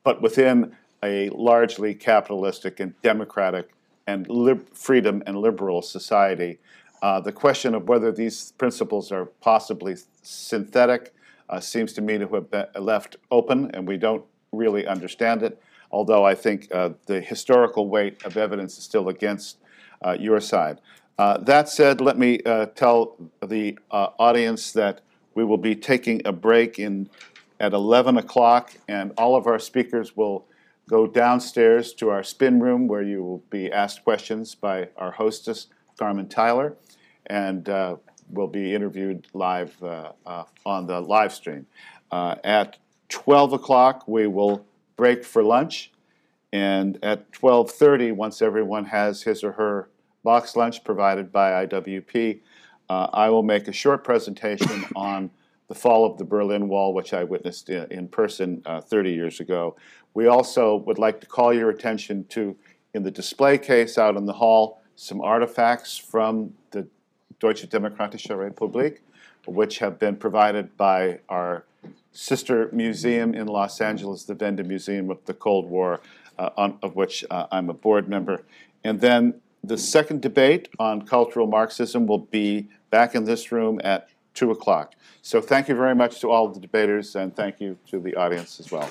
but 0.03 0.21
within 0.21 0.75
a 1.03 1.29
largely 1.29 1.93
capitalistic 1.93 2.79
and 2.79 2.99
democratic 3.01 3.69
and 4.07 4.27
lib- 4.29 4.69
freedom 4.73 5.21
and 5.25 5.37
liberal 5.37 5.81
society. 5.81 6.59
Uh, 7.01 7.19
the 7.19 7.31
question 7.31 7.75
of 7.75 7.87
whether 7.87 8.11
these 8.11 8.53
principles 8.53 9.11
are 9.11 9.25
possibly 9.25 9.95
synthetic 10.23 11.13
uh, 11.49 11.59
seems 11.59 11.93
to 11.93 12.01
me 12.01 12.17
to 12.17 12.27
have 12.27 12.49
been 12.49 12.65
left 12.79 13.17
open, 13.31 13.71
and 13.73 13.87
we 13.87 13.97
don't 13.97 14.25
really 14.51 14.87
understand 14.87 15.43
it. 15.43 15.61
Although 15.91 16.25
I 16.25 16.35
think 16.35 16.67
uh, 16.73 16.89
the 17.05 17.21
historical 17.21 17.87
weight 17.87 18.23
of 18.25 18.35
evidence 18.35 18.77
is 18.77 18.83
still 18.83 19.07
against 19.07 19.57
uh, 20.01 20.17
your 20.19 20.39
side. 20.41 20.81
Uh, 21.17 21.37
that 21.37 21.69
said, 21.69 22.01
let 22.01 22.17
me 22.17 22.39
uh, 22.45 22.65
tell 22.67 23.15
the 23.41 23.77
audience 23.91 24.71
that 24.73 25.01
we 25.33 25.43
will 25.43 25.57
be 25.57 25.75
taking 25.75 26.21
a 26.25 26.31
break 26.31 26.77
in 26.77 27.09
at 27.59 27.73
11 27.73 28.17
o'clock, 28.17 28.73
and 28.87 29.11
all 29.17 29.35
of 29.35 29.47
our 29.47 29.59
speakers 29.59 30.15
will 30.15 30.45
go 30.89 31.05
downstairs 31.05 31.93
to 31.93 32.09
our 32.09 32.23
spin 32.23 32.59
room 32.59 32.87
where 32.87 33.03
you 33.03 33.23
will 33.23 33.43
be 33.49 33.71
asked 33.71 34.03
questions 34.03 34.55
by 34.55 34.89
our 34.97 35.11
hostess, 35.11 35.67
Carmen 35.97 36.27
Tyler, 36.27 36.75
and 37.25 37.67
uh, 37.69 37.97
will 38.29 38.47
be 38.47 38.73
interviewed 38.73 39.27
live 39.33 39.75
uh, 39.83 40.11
uh, 40.25 40.43
on 40.65 40.87
the 40.87 40.99
live 40.99 41.33
stream. 41.33 41.65
Uh, 42.11 42.35
at 42.43 42.77
12 43.09 43.53
o'clock, 43.53 44.07
we 44.07 44.27
will 44.27 44.65
break 44.95 45.23
for 45.23 45.43
lunch, 45.43 45.91
and 46.53 46.97
at 47.03 47.31
12:30, 47.31 48.13
once 48.13 48.41
everyone 48.41 48.85
has 48.85 49.23
his 49.23 49.43
or 49.43 49.51
her 49.53 49.89
box 50.23 50.55
lunch 50.55 50.83
provided 50.83 51.31
by 51.31 51.65
IWP, 51.65 52.39
uh, 52.89 53.07
I 53.13 53.29
will 53.29 53.43
make 53.43 53.67
a 53.67 53.73
short 53.73 54.03
presentation 54.03 54.85
on 54.95 55.29
the 55.67 55.75
fall 55.75 56.05
of 56.05 56.17
the 56.17 56.23
Berlin 56.23 56.69
Wall, 56.69 56.93
which 56.93 57.13
I 57.13 57.23
witnessed 57.23 57.69
in, 57.69 57.91
in 57.91 58.07
person 58.07 58.61
uh, 58.65 58.81
30 58.81 59.11
years 59.11 59.39
ago. 59.39 59.75
We 60.17 60.25
also 60.25 60.77
would 60.77 60.97
like 60.97 61.21
to 61.21 61.27
call 61.27 61.53
your 61.53 61.69
attention 61.69 62.25
to, 62.29 62.55
in 62.95 63.03
the 63.03 63.11
display 63.11 63.59
case 63.59 63.99
out 63.99 64.17
in 64.17 64.25
the 64.25 64.33
hall, 64.33 64.81
some 64.95 65.21
artifacts 65.21 65.95
from 65.95 66.55
the 66.71 66.87
Deutsche 67.39 67.69
Demokratische 67.69 68.35
Republik, 68.35 68.97
which 69.45 69.77
have 69.77 69.99
been 69.99 70.15
provided 70.15 70.75
by 70.75 71.19
our 71.29 71.65
sister 72.13 72.67
museum 72.73 73.35
in 73.35 73.45
Los 73.45 73.79
Angeles, 73.79 74.23
the 74.23 74.33
Wende 74.33 74.65
Museum 74.65 75.11
of 75.11 75.23
the 75.25 75.35
Cold 75.35 75.69
War, 75.69 76.01
uh, 76.39 76.49
on, 76.57 76.79
of 76.81 76.95
which 76.95 77.23
uh, 77.29 77.45
I'm 77.51 77.69
a 77.69 77.75
board 77.75 78.09
member. 78.09 78.41
And 78.83 78.99
then 78.99 79.35
the 79.63 79.77
second 79.77 80.23
debate 80.23 80.67
on 80.79 81.03
cultural 81.03 81.45
Marxism 81.45 82.07
will 82.07 82.25
be 82.25 82.69
back 82.89 83.13
in 83.13 83.25
this 83.25 83.51
room 83.51 83.79
at 83.83 84.09
2 84.33 84.49
o'clock. 84.49 84.95
So 85.21 85.41
thank 85.41 85.67
you 85.67 85.75
very 85.75 85.93
much 85.93 86.21
to 86.21 86.31
all 86.31 86.47
the 86.47 86.59
debaters, 86.59 87.15
and 87.15 87.35
thank 87.35 87.61
you 87.61 87.77
to 87.91 87.99
the 87.99 88.15
audience 88.15 88.59
as 88.59 88.71
well. 88.71 88.89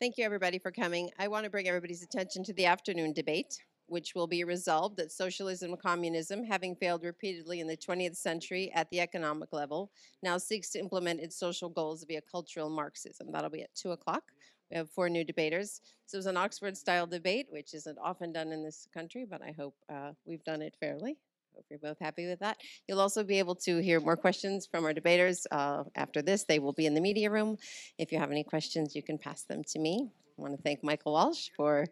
Thank 0.00 0.16
you, 0.16 0.24
everybody, 0.24 0.60
for 0.60 0.70
coming. 0.70 1.10
I 1.18 1.26
want 1.26 1.42
to 1.42 1.50
bring 1.50 1.66
everybody's 1.66 2.04
attention 2.04 2.44
to 2.44 2.52
the 2.52 2.66
afternoon 2.66 3.12
debate, 3.12 3.58
which 3.88 4.14
will 4.14 4.28
be 4.28 4.44
resolved 4.44 4.96
that 4.98 5.10
socialism 5.10 5.72
and 5.72 5.82
communism, 5.82 6.44
having 6.44 6.76
failed 6.76 7.02
repeatedly 7.02 7.58
in 7.58 7.66
the 7.66 7.76
20th 7.76 8.16
century 8.16 8.70
at 8.76 8.88
the 8.90 9.00
economic 9.00 9.52
level, 9.52 9.90
now 10.22 10.38
seeks 10.38 10.70
to 10.70 10.78
implement 10.78 11.18
its 11.18 11.36
social 11.36 11.68
goals 11.68 12.04
via 12.06 12.20
cultural 12.30 12.70
Marxism. 12.70 13.32
That'll 13.32 13.50
be 13.50 13.62
at 13.62 13.74
2 13.74 13.90
o'clock. 13.90 14.22
We 14.70 14.76
have 14.76 14.88
four 14.88 15.08
new 15.08 15.24
debaters. 15.24 15.80
So 16.06 16.14
it 16.14 16.20
was 16.20 16.26
an 16.26 16.36
Oxford 16.36 16.76
style 16.76 17.08
debate, 17.08 17.48
which 17.50 17.74
isn't 17.74 17.98
often 18.00 18.32
done 18.32 18.52
in 18.52 18.62
this 18.62 18.86
country, 18.94 19.26
but 19.28 19.42
I 19.42 19.50
hope 19.50 19.74
uh, 19.92 20.12
we've 20.24 20.44
done 20.44 20.62
it 20.62 20.76
fairly. 20.78 21.16
Hope 21.58 21.66
you're 21.70 21.80
both 21.80 21.98
happy 22.00 22.28
with 22.28 22.38
that. 22.38 22.56
You'll 22.86 23.00
also 23.00 23.24
be 23.24 23.40
able 23.40 23.56
to 23.56 23.78
hear 23.78 23.98
more 23.98 24.16
questions 24.16 24.68
from 24.70 24.84
our 24.84 24.92
debaters 24.92 25.44
uh, 25.50 25.82
after 25.96 26.22
this. 26.22 26.44
They 26.44 26.60
will 26.60 26.72
be 26.72 26.86
in 26.86 26.94
the 26.94 27.00
media 27.00 27.32
room. 27.32 27.58
If 27.98 28.12
you 28.12 28.20
have 28.20 28.30
any 28.30 28.44
questions, 28.44 28.94
you 28.94 29.02
can 29.02 29.18
pass 29.18 29.42
them 29.42 29.64
to 29.72 29.80
me. 29.80 30.08
I 30.38 30.40
want 30.40 30.56
to 30.56 30.62
thank 30.62 30.84
Michael 30.84 31.14
Walsh 31.14 31.48
for 31.56 31.88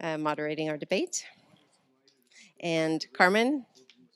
uh, 0.00 0.18
moderating 0.18 0.68
our 0.68 0.76
debate. 0.76 1.26
And 2.58 3.06
Carmen, 3.16 3.66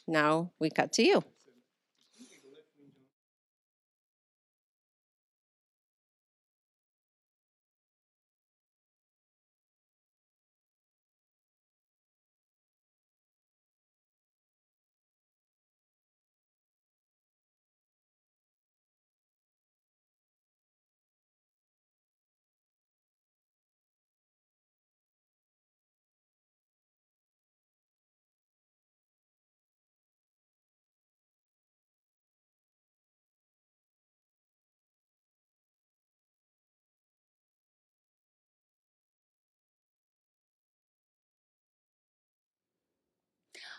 now 0.08 0.50
we 0.58 0.68
cut 0.68 0.92
to 0.94 1.04
you. 1.04 1.22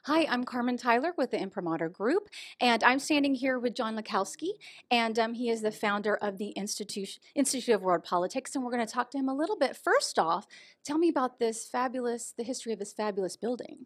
Hi, 0.09 0.25
I'm 0.27 0.43
Carmen 0.43 0.75
Tyler 0.75 1.13
with 1.17 1.29
the 1.29 1.39
Imprimatur 1.39 1.87
Group, 1.87 2.29
and 2.59 2.83
I'm 2.83 2.97
standing 2.97 3.35
here 3.35 3.59
with 3.59 3.75
John 3.75 3.95
Lenczowski, 3.95 4.53
and 4.89 5.19
um, 5.19 5.35
he 5.35 5.51
is 5.51 5.61
the 5.61 5.69
founder 5.69 6.15
of 6.15 6.39
the 6.39 6.47
Institute, 6.47 7.19
Institute 7.35 7.75
of 7.75 7.83
World 7.83 8.03
Politics, 8.03 8.55
and 8.55 8.63
we're 8.63 8.71
going 8.71 8.87
to 8.87 8.91
talk 8.91 9.11
to 9.11 9.19
him 9.19 9.29
a 9.29 9.35
little 9.35 9.55
bit. 9.55 9.77
First 9.77 10.17
off, 10.17 10.47
tell 10.83 10.97
me 10.97 11.09
about 11.09 11.37
this 11.37 11.67
fabulous, 11.67 12.33
the 12.35 12.43
history 12.43 12.73
of 12.73 12.79
this 12.79 12.91
fabulous 12.91 13.37
building. 13.37 13.85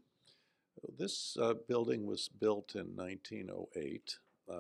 This 0.97 1.35
uh, 1.41 1.55
building 1.67 2.05
was 2.05 2.29
built 2.29 2.75
in 2.75 2.95
1908 2.95 4.17
uh, 4.49 4.55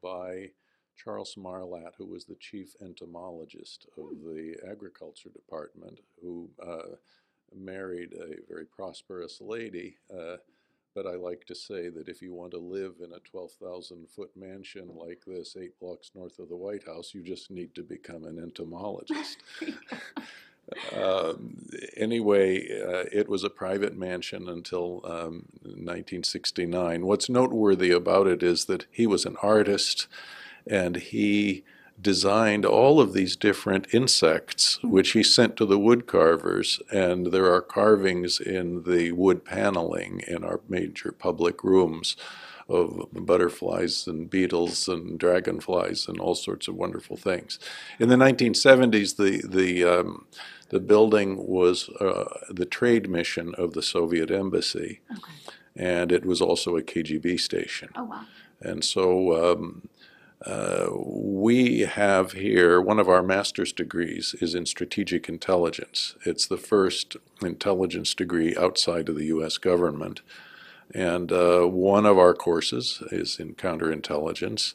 by 0.00 0.50
Charles 0.96 1.34
Marlatt, 1.36 1.94
who 1.98 2.06
was 2.06 2.24
the 2.24 2.36
chief 2.36 2.76
entomologist 2.80 3.88
of 3.98 4.10
the 4.22 4.54
agriculture 4.70 5.30
department, 5.30 5.98
who 6.22 6.48
uh, 6.64 6.94
married 7.52 8.12
a 8.12 8.36
very 8.48 8.66
prosperous 8.66 9.40
lady. 9.40 9.96
Uh, 10.16 10.36
but 10.94 11.06
I 11.06 11.16
like 11.16 11.44
to 11.46 11.54
say 11.54 11.88
that 11.88 12.08
if 12.08 12.22
you 12.22 12.32
want 12.32 12.52
to 12.52 12.58
live 12.58 12.94
in 13.02 13.12
a 13.12 13.18
12,000 13.30 14.08
foot 14.08 14.30
mansion 14.36 14.90
like 14.94 15.22
this, 15.26 15.56
eight 15.60 15.78
blocks 15.80 16.12
north 16.14 16.38
of 16.38 16.48
the 16.48 16.56
White 16.56 16.86
House, 16.86 17.12
you 17.14 17.22
just 17.22 17.50
need 17.50 17.74
to 17.74 17.82
become 17.82 18.24
an 18.24 18.38
entomologist. 18.38 19.38
um, 20.96 21.66
anyway, 21.96 22.58
uh, 22.80 23.04
it 23.12 23.28
was 23.28 23.44
a 23.44 23.50
private 23.50 23.96
mansion 23.96 24.48
until 24.48 25.00
um, 25.04 25.46
1969. 25.62 27.06
What's 27.06 27.28
noteworthy 27.28 27.90
about 27.90 28.26
it 28.26 28.42
is 28.42 28.66
that 28.66 28.86
he 28.90 29.06
was 29.06 29.24
an 29.24 29.36
artist 29.42 30.06
and 30.66 30.96
he 30.96 31.64
designed 32.00 32.66
all 32.66 33.00
of 33.00 33.12
these 33.12 33.36
different 33.36 33.86
insects, 33.94 34.78
which 34.82 35.12
he 35.12 35.22
sent 35.22 35.56
to 35.56 35.64
the 35.66 35.78
wood 35.78 36.06
carvers. 36.06 36.80
And 36.92 37.28
there 37.28 37.52
are 37.52 37.62
carvings 37.62 38.40
in 38.40 38.82
the 38.84 39.12
wood 39.12 39.44
paneling 39.44 40.20
in 40.26 40.44
our 40.44 40.60
major 40.68 41.12
public 41.12 41.62
rooms 41.64 42.16
of 42.68 43.08
butterflies 43.12 44.06
and 44.06 44.30
beetles 44.30 44.88
and 44.88 45.18
dragonflies 45.18 46.08
and 46.08 46.18
all 46.18 46.34
sorts 46.34 46.66
of 46.66 46.74
wonderful 46.74 47.16
things. 47.16 47.58
In 47.98 48.08
the 48.08 48.16
1970s, 48.16 49.16
the 49.16 49.46
the 49.46 49.84
um, 49.84 50.26
the 50.70 50.80
building 50.80 51.46
was 51.46 51.90
uh, 52.00 52.24
the 52.50 52.64
trade 52.64 53.08
mission 53.08 53.54
of 53.56 53.74
the 53.74 53.82
Soviet 53.82 54.30
embassy, 54.30 55.00
Okay. 55.10 55.32
and 55.76 56.10
it 56.10 56.24
was 56.24 56.40
also 56.40 56.76
a 56.76 56.82
KGB 56.82 57.38
station. 57.38 57.90
Oh, 57.96 58.04
wow. 58.04 58.24
And 58.62 58.82
so 58.82 59.52
um, 59.52 59.88
uh, 60.42 60.88
we 60.92 61.80
have 61.80 62.32
here 62.32 62.80
one 62.80 62.98
of 62.98 63.08
our 63.08 63.22
master's 63.22 63.72
degrees 63.72 64.34
is 64.40 64.54
in 64.54 64.66
strategic 64.66 65.28
intelligence. 65.28 66.16
It's 66.26 66.46
the 66.46 66.58
first 66.58 67.16
intelligence 67.40 68.14
degree 68.14 68.54
outside 68.56 69.08
of 69.08 69.16
the 69.16 69.26
U.S. 69.26 69.56
government. 69.56 70.20
And 70.92 71.32
uh, 71.32 71.62
one 71.62 72.04
of 72.04 72.18
our 72.18 72.34
courses 72.34 73.02
is 73.10 73.38
in 73.38 73.54
counterintelligence. 73.54 74.74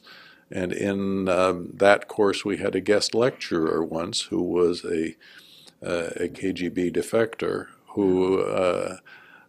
And 0.50 0.72
in 0.72 1.28
um, 1.28 1.70
that 1.74 2.08
course, 2.08 2.44
we 2.44 2.56
had 2.56 2.74
a 2.74 2.80
guest 2.80 3.14
lecturer 3.14 3.84
once 3.84 4.22
who 4.22 4.42
was 4.42 4.84
a, 4.84 5.14
uh, 5.82 6.10
a 6.16 6.28
KGB 6.28 6.94
defector 6.94 7.68
who 7.94 8.40
uh, 8.40 8.96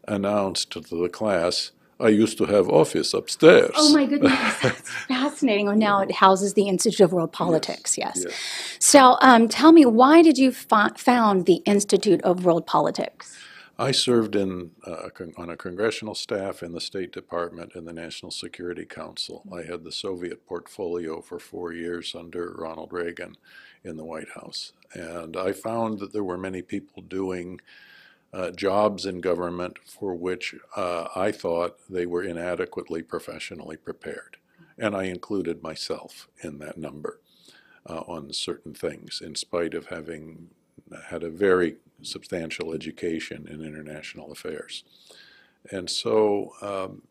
announced 0.08 0.72
to 0.72 0.80
the 0.80 1.10
class, 1.10 1.72
I 2.02 2.10
used 2.10 2.38
to 2.40 2.46
have 2.46 2.68
office 2.70 3.14
upstairs. 3.14 3.72
Oh 3.76 3.94
my 3.94 4.06
goodness, 4.06 4.34
that's 4.62 4.90
fascinating. 5.08 5.70
Oh, 5.70 5.74
now 5.74 6.02
it 6.02 6.12
houses 6.12 6.54
the 6.56 6.68
Institute 6.68 7.02
of 7.02 7.14
World 7.14 7.32
Politics. 7.32 7.98
Yes. 7.98 8.24
yes. 8.26 8.34
So, 8.80 9.18
um, 9.22 9.48
tell 9.48 9.72
me, 9.72 9.86
why 9.86 10.22
did 10.22 10.38
you 10.38 10.52
fo- 10.52 10.96
found 10.98 11.46
the 11.46 11.62
Institute 11.66 12.22
of 12.24 12.46
World 12.46 12.66
Politics? 12.66 13.38
I 13.80 13.92
served 13.92 14.36
in 14.36 14.72
uh, 14.86 15.10
con- 15.14 15.34
on 15.38 15.50
a 15.50 15.58
congressional 15.58 16.14
staff 16.14 16.62
in 16.62 16.74
the 16.74 16.82
State 16.82 17.12
Department 17.12 17.74
and 17.76 17.88
the 17.88 17.94
National 17.94 18.32
Security 18.32 18.86
Council. 18.86 19.44
I 19.52 19.64
had 19.64 19.84
the 19.84 19.92
Soviet 19.92 20.46
portfolio 20.46 21.22
for 21.22 21.40
four 21.40 21.74
years 21.74 22.14
under 22.16 22.54
Ronald 22.58 22.94
Reagan 22.94 23.38
in 23.84 23.98
the 23.98 24.06
White 24.06 24.30
House, 24.36 24.74
and 24.94 25.36
I 25.38 25.52
found 25.52 26.00
that 26.00 26.14
there 26.14 26.24
were 26.24 26.38
many 26.38 26.62
people 26.62 27.02
doing 27.02 27.60
uh, 28.34 28.52
jobs 28.52 29.06
in 29.06 29.22
government 29.22 29.78
for 29.86 30.16
which 30.16 30.56
uh, 30.76 31.08
I 31.16 31.32
thought 31.32 31.80
they 31.90 32.06
were 32.06 32.24
inadequately 32.24 33.02
professionally 33.02 33.78
prepared, 33.78 34.38
and 34.78 34.96
I 34.96 35.04
included 35.04 35.62
myself 35.62 36.28
in 36.42 36.60
that 36.60 36.78
number 36.78 37.20
uh, 37.90 38.02
on 38.08 38.32
certain 38.34 38.74
things, 38.74 39.22
in 39.22 39.36
spite 39.36 39.74
of 39.74 39.88
having 39.88 40.50
had 41.08 41.24
a 41.24 41.30
very 41.30 41.78
substantial 42.02 42.74
education 42.74 43.48
in 43.50 43.62
international 43.62 44.32
affairs. 44.32 44.84
And 45.72 45.90
so 45.90 46.54
um, 46.62 47.04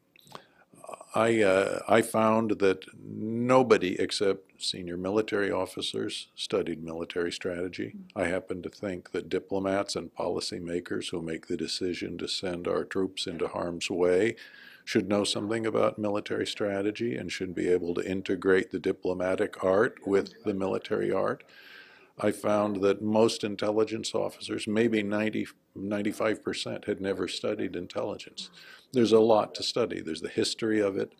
I, 1.15 1.43
uh, 1.43 1.81
I 1.89 2.03
found 2.03 2.59
that 2.59 2.85
nobody 3.03 3.99
except 3.99 4.50
senior 4.63 4.97
military 4.97 5.51
officers 5.51 6.29
studied 6.35 6.83
military 6.83 7.33
strategy. 7.33 7.95
I 8.15 8.27
happen 8.27 8.63
to 8.63 8.69
think 8.69 9.13
that 9.13 9.29
diplomats 9.29 9.97
and 9.97 10.15
policymakers 10.15 11.11
who 11.11 11.23
make 11.23 11.47
the 11.47 11.57
decision 11.57 12.19
to 12.19 12.29
send 12.29 12.69
our 12.69 12.85
troops 12.85 13.27
into 13.27 13.49
harm's 13.49 13.91
way 13.91 14.37
should 14.85 15.09
know 15.09 15.25
something 15.25 15.67
about 15.67 15.99
military 15.99 16.47
strategy 16.47 17.15
and 17.17 17.31
should 17.31 17.55
be 17.55 17.69
able 17.69 17.95
to 17.95 18.09
integrate 18.09 18.71
the 18.71 18.79
diplomatic 18.79 19.63
art 19.63 19.99
with 20.07 20.33
the 20.45 20.55
military 20.55 21.13
art. 21.13 21.45
I 22.19 22.33
found 22.33 22.83
that 22.83 23.01
most 23.01 23.45
intelligence 23.45 24.15
officers, 24.15 24.67
maybe 24.67 25.03
90, 25.03 25.49
95%, 25.77 26.85
had 26.85 27.01
never 27.01 27.29
studied 27.29 27.77
intelligence. 27.77 28.51
There's 28.93 29.13
a 29.13 29.21
lot 29.21 29.55
to 29.55 29.63
study. 29.63 30.01
There's 30.01 30.21
the 30.21 30.29
history 30.29 30.81
of 30.81 30.97
it, 30.97 31.15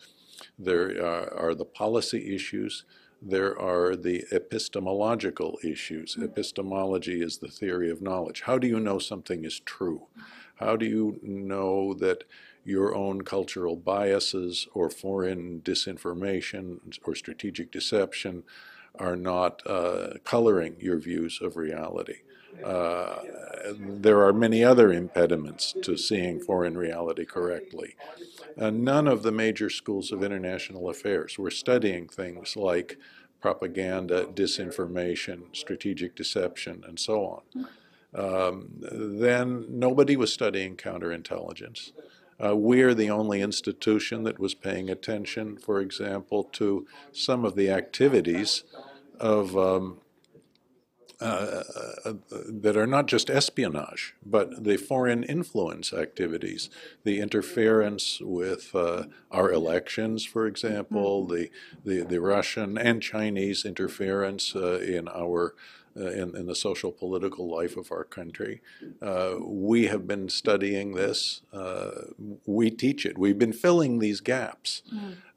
there 0.57 1.03
are, 1.03 1.33
are 1.33 1.55
the 1.55 1.65
policy 1.65 2.33
issues, 2.35 2.85
there 3.21 3.59
are 3.59 3.95
the 3.95 4.25
epistemological 4.31 5.59
issues. 5.63 6.17
Epistemology 6.17 7.21
is 7.21 7.37
the 7.37 7.49
theory 7.49 7.89
of 7.89 8.01
knowledge. 8.01 8.41
How 8.41 8.57
do 8.57 8.67
you 8.67 8.79
know 8.79 8.99
something 8.99 9.45
is 9.45 9.59
true? 9.59 10.07
How 10.55 10.75
do 10.75 10.85
you 10.85 11.19
know 11.21 11.93
that 11.95 12.23
your 12.63 12.93
own 12.95 13.21
cultural 13.23 13.75
biases 13.75 14.67
or 14.73 14.89
foreign 14.89 15.61
disinformation 15.61 16.79
or 17.03 17.15
strategic 17.15 17.71
deception 17.71 18.43
are 18.99 19.15
not 19.15 19.61
uh, 19.65 20.13
coloring 20.23 20.75
your 20.79 20.97
views 20.99 21.39
of 21.41 21.55
reality. 21.55 22.17
Uh, 22.63 23.15
there 23.77 24.21
are 24.21 24.33
many 24.33 24.63
other 24.63 24.91
impediments 24.91 25.73
to 25.83 25.97
seeing 25.97 26.39
foreign 26.39 26.77
reality 26.77 27.25
correctly. 27.25 27.95
Uh, 28.59 28.69
none 28.69 29.07
of 29.07 29.23
the 29.23 29.31
major 29.31 29.69
schools 29.69 30.11
of 30.11 30.23
international 30.23 30.89
affairs 30.89 31.37
were 31.37 31.51
studying 31.51 32.07
things 32.07 32.55
like 32.55 32.97
propaganda, 33.39 34.25
disinformation, 34.25 35.43
strategic 35.53 36.15
deception, 36.15 36.83
and 36.87 36.99
so 36.99 37.25
on. 37.25 37.67
Um, 38.13 38.67
then 38.79 39.65
nobody 39.69 40.15
was 40.15 40.33
studying 40.33 40.75
counterintelligence. 40.75 41.91
Uh, 42.43 42.55
we're 42.55 42.93
the 42.93 43.09
only 43.09 43.41
institution 43.41 44.23
that 44.23 44.39
was 44.39 44.53
paying 44.53 44.89
attention, 44.89 45.57
for 45.57 45.79
example, 45.79 46.43
to 46.43 46.87
some 47.11 47.45
of 47.45 47.55
the 47.55 47.69
activities 47.69 48.63
of 49.19 49.55
um, 49.57 49.99
uh, 51.21 51.63
uh, 52.03 52.13
that 52.31 52.75
are 52.75 52.87
not 52.87 53.05
just 53.05 53.29
espionage, 53.29 54.15
but 54.25 54.63
the 54.63 54.75
foreign 54.75 55.23
influence 55.23 55.93
activities, 55.93 56.69
the 57.03 57.19
interference 57.19 58.19
with 58.21 58.73
uh, 58.73 59.03
our 59.29 59.51
elections, 59.51 60.25
for 60.25 60.47
example, 60.47 61.27
the, 61.27 61.49
the, 61.85 62.01
the 62.01 62.19
Russian 62.19 62.75
and 62.75 63.03
Chinese 63.03 63.65
interference 63.65 64.55
uh, 64.55 64.79
in 64.79 65.07
our 65.09 65.53
uh, 65.95 66.05
in, 66.05 66.35
in 66.37 66.45
the 66.45 66.55
social 66.55 66.91
political 66.91 67.49
life 67.49 67.75
of 67.75 67.91
our 67.91 68.05
country. 68.05 68.61
Uh, 69.01 69.33
we 69.41 69.87
have 69.87 70.07
been 70.07 70.29
studying 70.29 70.93
this. 70.93 71.41
we 72.45 72.71
teach 72.71 73.05
it. 73.05 73.17
We've 73.17 73.37
been 73.37 73.51
filling 73.51 73.99
these 73.99 74.21
gaps. 74.21 74.83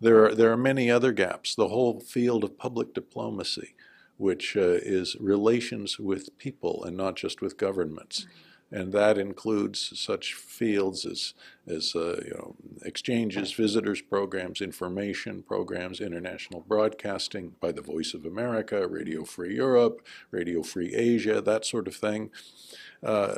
There 0.00 0.24
are 0.24 0.34
there 0.34 0.52
are 0.52 0.56
many 0.56 0.88
other 0.90 1.10
gaps. 1.12 1.56
The 1.56 1.68
whole 1.68 1.98
field 1.98 2.44
of 2.44 2.56
public 2.56 2.94
diplomacy 2.94 3.73
which 4.16 4.56
uh, 4.56 4.78
is 4.82 5.16
relations 5.20 5.98
with 5.98 6.36
people 6.38 6.84
and 6.84 6.96
not 6.96 7.16
just 7.16 7.40
with 7.40 7.56
governments. 7.56 8.26
And 8.70 8.92
that 8.92 9.18
includes 9.18 9.92
such 9.94 10.34
fields 10.34 11.06
as, 11.06 11.34
as 11.68 11.94
uh, 11.94 12.20
you 12.24 12.34
know, 12.34 12.56
exchanges, 12.82 13.52
visitors 13.52 14.00
programs, 14.00 14.60
information 14.60 15.44
programs, 15.44 16.00
international 16.00 16.64
broadcasting 16.66 17.54
by 17.60 17.70
the 17.70 17.82
Voice 17.82 18.14
of 18.14 18.24
America, 18.24 18.88
Radio 18.88 19.22
Free 19.22 19.54
Europe, 19.54 20.04
Radio 20.32 20.64
Free 20.64 20.92
Asia, 20.92 21.40
that 21.40 21.64
sort 21.64 21.86
of 21.86 21.94
thing. 21.94 22.30
Uh, 23.00 23.34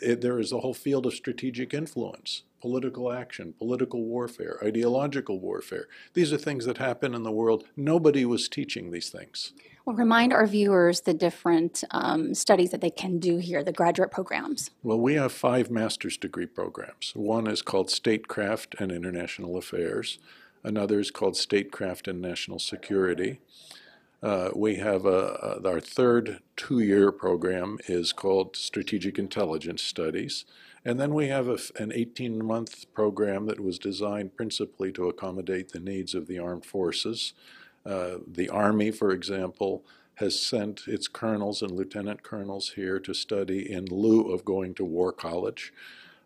it, 0.00 0.20
there 0.20 0.38
is 0.38 0.52
a 0.52 0.60
whole 0.60 0.74
field 0.74 1.06
of 1.06 1.14
strategic 1.14 1.74
influence, 1.74 2.44
political 2.60 3.10
action, 3.10 3.54
political 3.58 4.04
warfare, 4.04 4.58
ideological 4.62 5.40
warfare. 5.40 5.88
These 6.14 6.32
are 6.32 6.38
things 6.38 6.66
that 6.66 6.78
happen 6.78 7.14
in 7.14 7.24
the 7.24 7.32
world. 7.32 7.64
Nobody 7.74 8.24
was 8.24 8.48
teaching 8.48 8.92
these 8.92 9.08
things. 9.08 9.54
Well, 9.84 9.96
remind 9.96 10.32
our 10.32 10.46
viewers 10.46 11.00
the 11.00 11.14
different 11.14 11.82
um, 11.90 12.34
studies 12.34 12.70
that 12.70 12.80
they 12.80 12.90
can 12.90 13.18
do 13.18 13.38
here, 13.38 13.64
the 13.64 13.72
graduate 13.72 14.12
programs. 14.12 14.70
Well, 14.82 15.00
we 15.00 15.14
have 15.14 15.32
five 15.32 15.70
master's 15.70 16.16
degree 16.16 16.46
programs. 16.46 17.12
One 17.16 17.48
is 17.48 17.62
called 17.62 17.90
Statecraft 17.90 18.76
and 18.78 18.92
International 18.92 19.56
Affairs. 19.56 20.18
Another 20.62 21.00
is 21.00 21.10
called 21.10 21.36
Statecraft 21.36 22.06
and 22.06 22.20
National 22.20 22.60
Security. 22.60 23.40
Uh, 24.22 24.50
we 24.54 24.76
have 24.76 25.04
a, 25.04 25.58
a, 25.64 25.68
our 25.68 25.80
third 25.80 26.38
two-year 26.56 27.10
program 27.10 27.78
is 27.88 28.12
called 28.12 28.54
Strategic 28.54 29.18
Intelligence 29.18 29.82
Studies. 29.82 30.44
And 30.84 31.00
then 31.00 31.12
we 31.12 31.26
have 31.26 31.48
a, 31.48 31.58
an 31.76 31.90
18-month 31.90 32.92
program 32.94 33.46
that 33.46 33.58
was 33.58 33.80
designed 33.80 34.36
principally 34.36 34.92
to 34.92 35.08
accommodate 35.08 35.72
the 35.72 35.80
needs 35.80 36.14
of 36.14 36.28
the 36.28 36.38
armed 36.38 36.64
forces. 36.64 37.34
Uh, 37.84 38.18
the 38.26 38.48
Army, 38.48 38.90
for 38.90 39.10
example, 39.10 39.84
has 40.16 40.38
sent 40.38 40.86
its 40.86 41.08
colonels 41.08 41.62
and 41.62 41.72
lieutenant 41.72 42.22
colonels 42.22 42.70
here 42.70 42.98
to 43.00 43.14
study 43.14 43.70
in 43.70 43.86
lieu 43.86 44.32
of 44.32 44.44
going 44.44 44.74
to 44.74 44.84
war 44.84 45.12
college. 45.12 45.72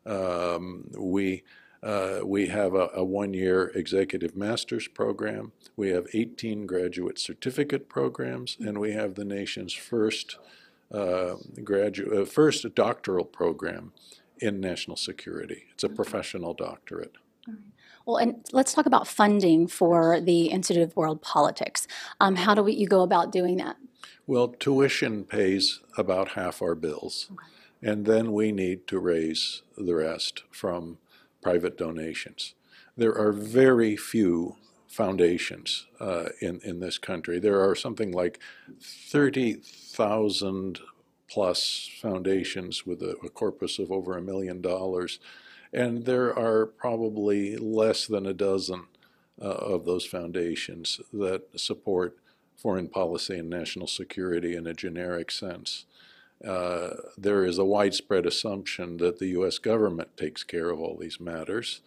Um, 0.04 0.90
we 0.98 1.42
uh, 1.82 2.20
we 2.24 2.48
have 2.48 2.74
a, 2.74 2.88
a 2.94 3.04
one-year 3.04 3.70
executive 3.74 4.34
master's 4.34 4.88
program. 4.88 5.52
We 5.76 5.90
have 5.90 6.06
18 6.12 6.66
graduate 6.66 7.18
certificate 7.18 7.88
programs, 7.88 8.56
and 8.58 8.78
we 8.78 8.92
have 8.92 9.14
the 9.14 9.24
nation's 9.24 9.72
first 9.72 10.38
uh, 10.90 11.34
graduate, 11.62 12.18
uh, 12.18 12.24
first 12.24 12.66
doctoral 12.74 13.24
program 13.24 13.92
in 14.38 14.60
national 14.60 14.96
security. 14.96 15.64
It's 15.72 15.84
a 15.84 15.88
professional 15.88 16.54
doctorate. 16.54 17.16
Well, 18.06 18.16
and 18.18 18.46
let's 18.52 18.72
talk 18.72 18.86
about 18.86 19.08
funding 19.08 19.66
for 19.66 20.20
the 20.20 20.46
Institute 20.46 20.84
of 20.84 20.94
World 20.94 21.22
Politics. 21.22 21.88
Um, 22.20 22.36
how 22.36 22.54
do 22.54 22.62
we, 22.62 22.72
you 22.72 22.86
go 22.86 23.02
about 23.02 23.32
doing 23.32 23.56
that? 23.56 23.76
Well, 24.28 24.48
tuition 24.48 25.24
pays 25.24 25.80
about 25.98 26.28
half 26.30 26.62
our 26.62 26.76
bills, 26.76 27.28
okay. 27.32 27.90
and 27.90 28.06
then 28.06 28.32
we 28.32 28.52
need 28.52 28.86
to 28.86 29.00
raise 29.00 29.62
the 29.76 29.96
rest 29.96 30.44
from 30.50 30.98
private 31.42 31.76
donations. 31.76 32.54
There 32.96 33.16
are 33.16 33.32
very 33.32 33.96
few 33.96 34.56
foundations 34.86 35.86
uh, 36.00 36.26
in, 36.40 36.60
in 36.62 36.80
this 36.80 36.98
country. 36.98 37.40
There 37.40 37.60
are 37.60 37.74
something 37.74 38.12
like 38.12 38.38
30,000 38.80 40.78
plus 41.28 41.90
foundations 42.00 42.86
with 42.86 43.02
a, 43.02 43.16
a, 43.24 43.28
corpus 43.28 43.80
of 43.80 43.90
over 43.90 44.16
a 44.16 44.22
million 44.22 44.60
dollars, 44.60 45.18
and 45.72 46.04
there 46.04 46.36
are 46.36 46.66
probably 46.66 47.56
less 47.56 48.06
than 48.06 48.26
a 48.26 48.34
dozen 48.34 48.84
uh, 49.40 49.44
of 49.44 49.84
those 49.84 50.06
foundations 50.06 51.00
that 51.12 51.42
support 51.58 52.16
foreign 52.56 52.88
policy 52.88 53.38
and 53.38 53.50
national 53.50 53.86
security 53.86 54.56
in 54.56 54.66
a 54.66 54.74
generic 54.74 55.30
sense. 55.30 55.84
Uh, 56.44 56.90
there 57.16 57.44
is 57.44 57.58
a 57.58 57.64
widespread 57.64 58.26
assumption 58.26 58.98
that 58.98 59.18
the 59.18 59.28
U.S. 59.28 59.58
government 59.58 60.16
takes 60.16 60.42
care 60.42 60.70
of 60.70 60.80
all 60.80 60.96
these 60.96 61.20
matters, 61.20 61.80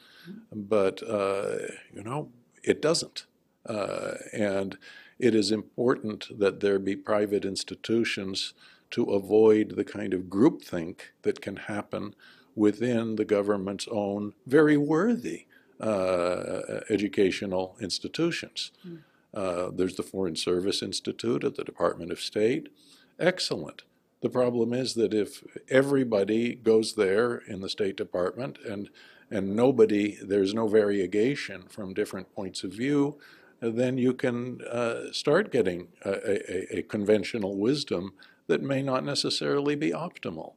but 0.51 1.01
uh, 1.07 1.57
you 1.93 2.03
know 2.03 2.29
it 2.63 2.81
doesn't. 2.81 3.25
Uh, 3.65 4.13
and 4.33 4.77
it 5.19 5.35
is 5.35 5.51
important 5.51 6.39
that 6.39 6.61
there 6.61 6.79
be 6.79 6.95
private 6.95 7.45
institutions 7.45 8.53
to 8.91 9.03
avoid 9.05 9.75
the 9.75 9.83
kind 9.83 10.13
of 10.13 10.21
groupthink 10.23 10.99
that 11.21 11.41
can 11.41 11.57
happen 11.57 12.15
within 12.55 13.15
the 13.15 13.25
government's 13.25 13.87
own 13.91 14.33
very 14.45 14.77
worthy 14.77 15.45
uh, 15.79 16.81
educational 16.89 17.77
institutions. 17.79 18.71
Mm. 18.85 19.77
there's 19.77 19.95
the 19.95 20.03
Foreign 20.03 20.35
Service 20.35 20.81
Institute 20.81 21.43
at 21.43 21.55
the 21.55 21.63
Department 21.63 22.11
of 22.11 22.19
State. 22.19 22.69
Excellent. 23.17 23.83
The 24.21 24.29
problem 24.29 24.73
is 24.73 24.95
that 24.95 25.13
if 25.13 25.43
everybody 25.69 26.55
goes 26.55 26.95
there 26.95 27.37
in 27.37 27.61
the 27.61 27.69
State 27.69 27.95
Department 27.95 28.57
and 28.67 28.89
and 29.31 29.55
nobody, 29.55 30.17
there's 30.21 30.53
no 30.53 30.67
variegation 30.67 31.63
from 31.69 31.93
different 31.93 32.33
points 32.33 32.63
of 32.63 32.71
view, 32.71 33.17
then 33.61 33.97
you 33.97 34.13
can 34.13 34.61
uh, 34.61 35.11
start 35.11 35.51
getting 35.51 35.89
a, 36.03 36.09
a, 36.09 36.77
a, 36.79 36.81
conventional 36.83 37.57
wisdom 37.57 38.13
that 38.47 38.61
may 38.61 38.81
not 38.81 39.03
necessarily 39.03 39.75
be 39.75 39.91
optimal. 39.91 40.53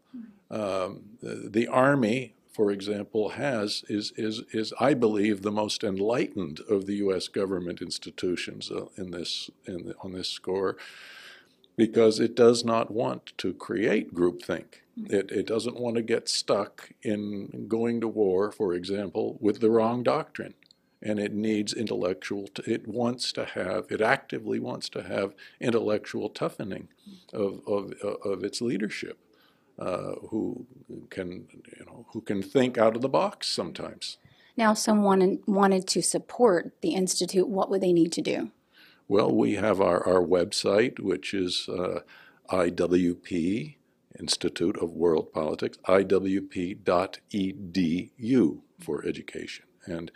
Um, 0.52 1.02
the, 1.20 1.48
the, 1.50 1.66
Army, 1.66 2.34
for 2.52 2.70
example, 2.70 3.30
has 3.30 3.84
is 3.88 4.12
is 4.16 4.42
is 4.52 4.74
I 4.78 4.92
believe 4.92 5.42
the 5.42 5.50
most 5.50 5.82
enlightened 5.82 6.60
of 6.68 6.86
the 6.86 6.96
U.S. 6.96 7.26
government 7.28 7.80
institutions 7.80 8.70
uh, 8.70 8.86
in 8.96 9.12
this 9.12 9.50
in 9.66 9.86
the, 9.86 9.94
on 10.02 10.12
this 10.12 10.28
score 10.28 10.76
because 11.76 12.20
it 12.20 12.34
does 12.34 12.64
not 12.64 12.90
want 12.90 13.32
to 13.38 13.52
create 13.52 14.14
groupthink. 14.14 14.82
It, 15.06 15.30
it 15.30 15.46
doesn't 15.46 15.80
want 15.80 15.96
to 15.96 16.02
get 16.02 16.28
stuck 16.28 16.90
in 17.02 17.66
going 17.66 18.00
to 18.00 18.08
war, 18.08 18.52
for 18.52 18.74
example, 18.74 19.38
with 19.40 19.60
the 19.60 19.70
wrong 19.70 20.02
doctrine. 20.02 20.54
And 21.00 21.18
it 21.18 21.32
needs 21.32 21.72
intellectual, 21.72 22.46
t- 22.46 22.70
it 22.70 22.86
wants 22.86 23.32
to 23.32 23.44
have, 23.44 23.86
it 23.90 24.00
actively 24.00 24.60
wants 24.60 24.88
to 24.90 25.02
have 25.02 25.34
intellectual 25.60 26.28
toughening 26.28 26.88
of, 27.32 27.60
of, 27.66 27.94
of 28.24 28.44
its 28.44 28.60
leadership, 28.60 29.18
uh, 29.78 30.12
who 30.28 30.66
can, 31.10 31.46
you 31.78 31.84
know, 31.86 32.06
who 32.12 32.20
can 32.20 32.42
think 32.42 32.78
out 32.78 32.96
of 32.96 33.02
the 33.02 33.08
box 33.08 33.48
sometimes. 33.48 34.18
Now, 34.56 34.74
someone 34.74 35.40
wanted 35.46 35.88
to 35.88 36.02
support 36.02 36.72
the 36.82 36.90
Institute, 36.90 37.48
what 37.48 37.70
would 37.70 37.80
they 37.80 37.92
need 37.92 38.12
to 38.12 38.20
do? 38.20 38.50
Well, 39.08 39.34
we 39.34 39.54
have 39.54 39.80
our, 39.80 40.06
our 40.06 40.22
website, 40.22 41.00
which 41.00 41.34
is 41.34 41.68
uh, 41.68 42.00
IWP, 42.50 43.76
Institute 44.18 44.76
of 44.76 44.92
World 44.92 45.32
Politics, 45.32 45.78
iwp.edu 45.86 46.80
for 48.78 49.06
education. 49.06 49.64
And 49.86 50.12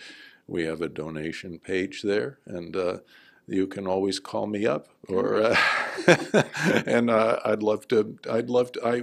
we 0.46 0.64
have 0.64 0.80
a 0.80 0.88
donation 0.88 1.58
page 1.58 2.02
there, 2.02 2.38
and 2.46 2.76
uh, 2.76 2.98
you 3.46 3.66
can 3.66 3.86
always 3.86 4.18
call 4.18 4.46
me 4.46 4.66
up 4.66 4.88
or 5.08 5.36
uh, 5.36 5.56
and 6.86 7.10
uh, 7.10 7.38
I'd 7.44 7.62
love 7.62 7.86
to 7.88 8.18
I'd 8.30 8.50
love 8.50 8.72
to 8.72 8.86
I 8.86 9.02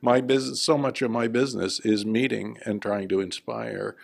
my 0.00 0.20
business 0.20 0.60
so 0.60 0.76
much 0.76 1.02
of 1.02 1.10
my 1.10 1.28
business 1.28 1.80
is 1.80 2.04
meeting 2.04 2.58
and 2.64 2.82
trying 2.82 3.08
to 3.08 3.20
inspire 3.20 3.96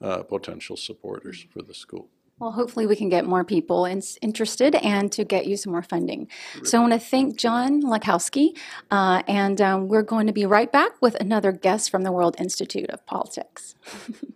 uh, 0.00 0.22
potential 0.22 0.76
supporters 0.76 1.46
for 1.50 1.62
the 1.62 1.74
school. 1.74 2.08
Well, 2.38 2.52
hopefully 2.52 2.86
we 2.86 2.96
can 2.96 3.08
get 3.08 3.24
more 3.24 3.44
people 3.44 3.86
in, 3.86 4.02
interested 4.20 4.74
and 4.74 5.10
to 5.12 5.24
get 5.24 5.46
you 5.46 5.56
some 5.56 5.72
more 5.72 5.82
funding. 5.82 6.28
So 6.64 6.76
I 6.76 6.80
want 6.82 6.92
to 6.92 6.98
thank 6.98 7.38
John 7.38 7.82
Lenczowski, 7.82 8.58
uh, 8.90 9.22
and 9.26 9.58
um, 9.62 9.88
we're 9.88 10.02
going 10.02 10.26
to 10.26 10.34
be 10.34 10.44
right 10.44 10.70
back 10.70 11.00
with 11.00 11.14
another 11.14 11.50
guest 11.50 11.90
from 11.90 12.02
the 12.02 12.12
World 12.12 12.36
Institute 12.38 12.90
of 12.90 13.06
Politics. 13.06 13.74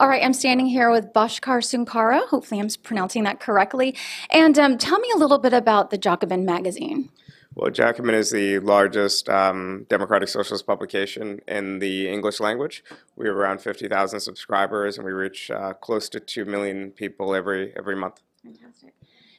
All 0.00 0.08
right, 0.08 0.24
I'm 0.24 0.32
standing 0.32 0.64
here 0.64 0.90
with 0.90 1.12
Bhaskar 1.12 1.60
Sunkara. 1.60 2.26
Hopefully, 2.28 2.58
I'm 2.58 2.70
pronouncing 2.82 3.24
that 3.24 3.38
correctly. 3.38 3.94
And 4.30 4.58
um, 4.58 4.78
tell 4.78 4.98
me 4.98 5.10
a 5.14 5.18
little 5.18 5.36
bit 5.36 5.52
about 5.52 5.90
the 5.90 5.98
Jacobin 5.98 6.46
magazine. 6.46 7.10
Well, 7.54 7.70
Jacobin 7.70 8.14
is 8.14 8.30
the 8.30 8.60
largest 8.60 9.28
um, 9.28 9.84
democratic 9.90 10.30
socialist 10.30 10.66
publication 10.66 11.40
in 11.46 11.80
the 11.80 12.08
English 12.08 12.40
language. 12.40 12.82
We 13.14 13.26
have 13.26 13.36
around 13.36 13.60
50,000 13.60 14.20
subscribers, 14.20 14.96
and 14.96 15.04
we 15.04 15.12
reach 15.12 15.50
uh, 15.50 15.74
close 15.74 16.08
to 16.08 16.20
2 16.20 16.46
million 16.46 16.92
people 16.92 17.34
every 17.34 17.74
every 17.76 17.94
month. 17.94 18.22
Fantastic. 18.42 18.94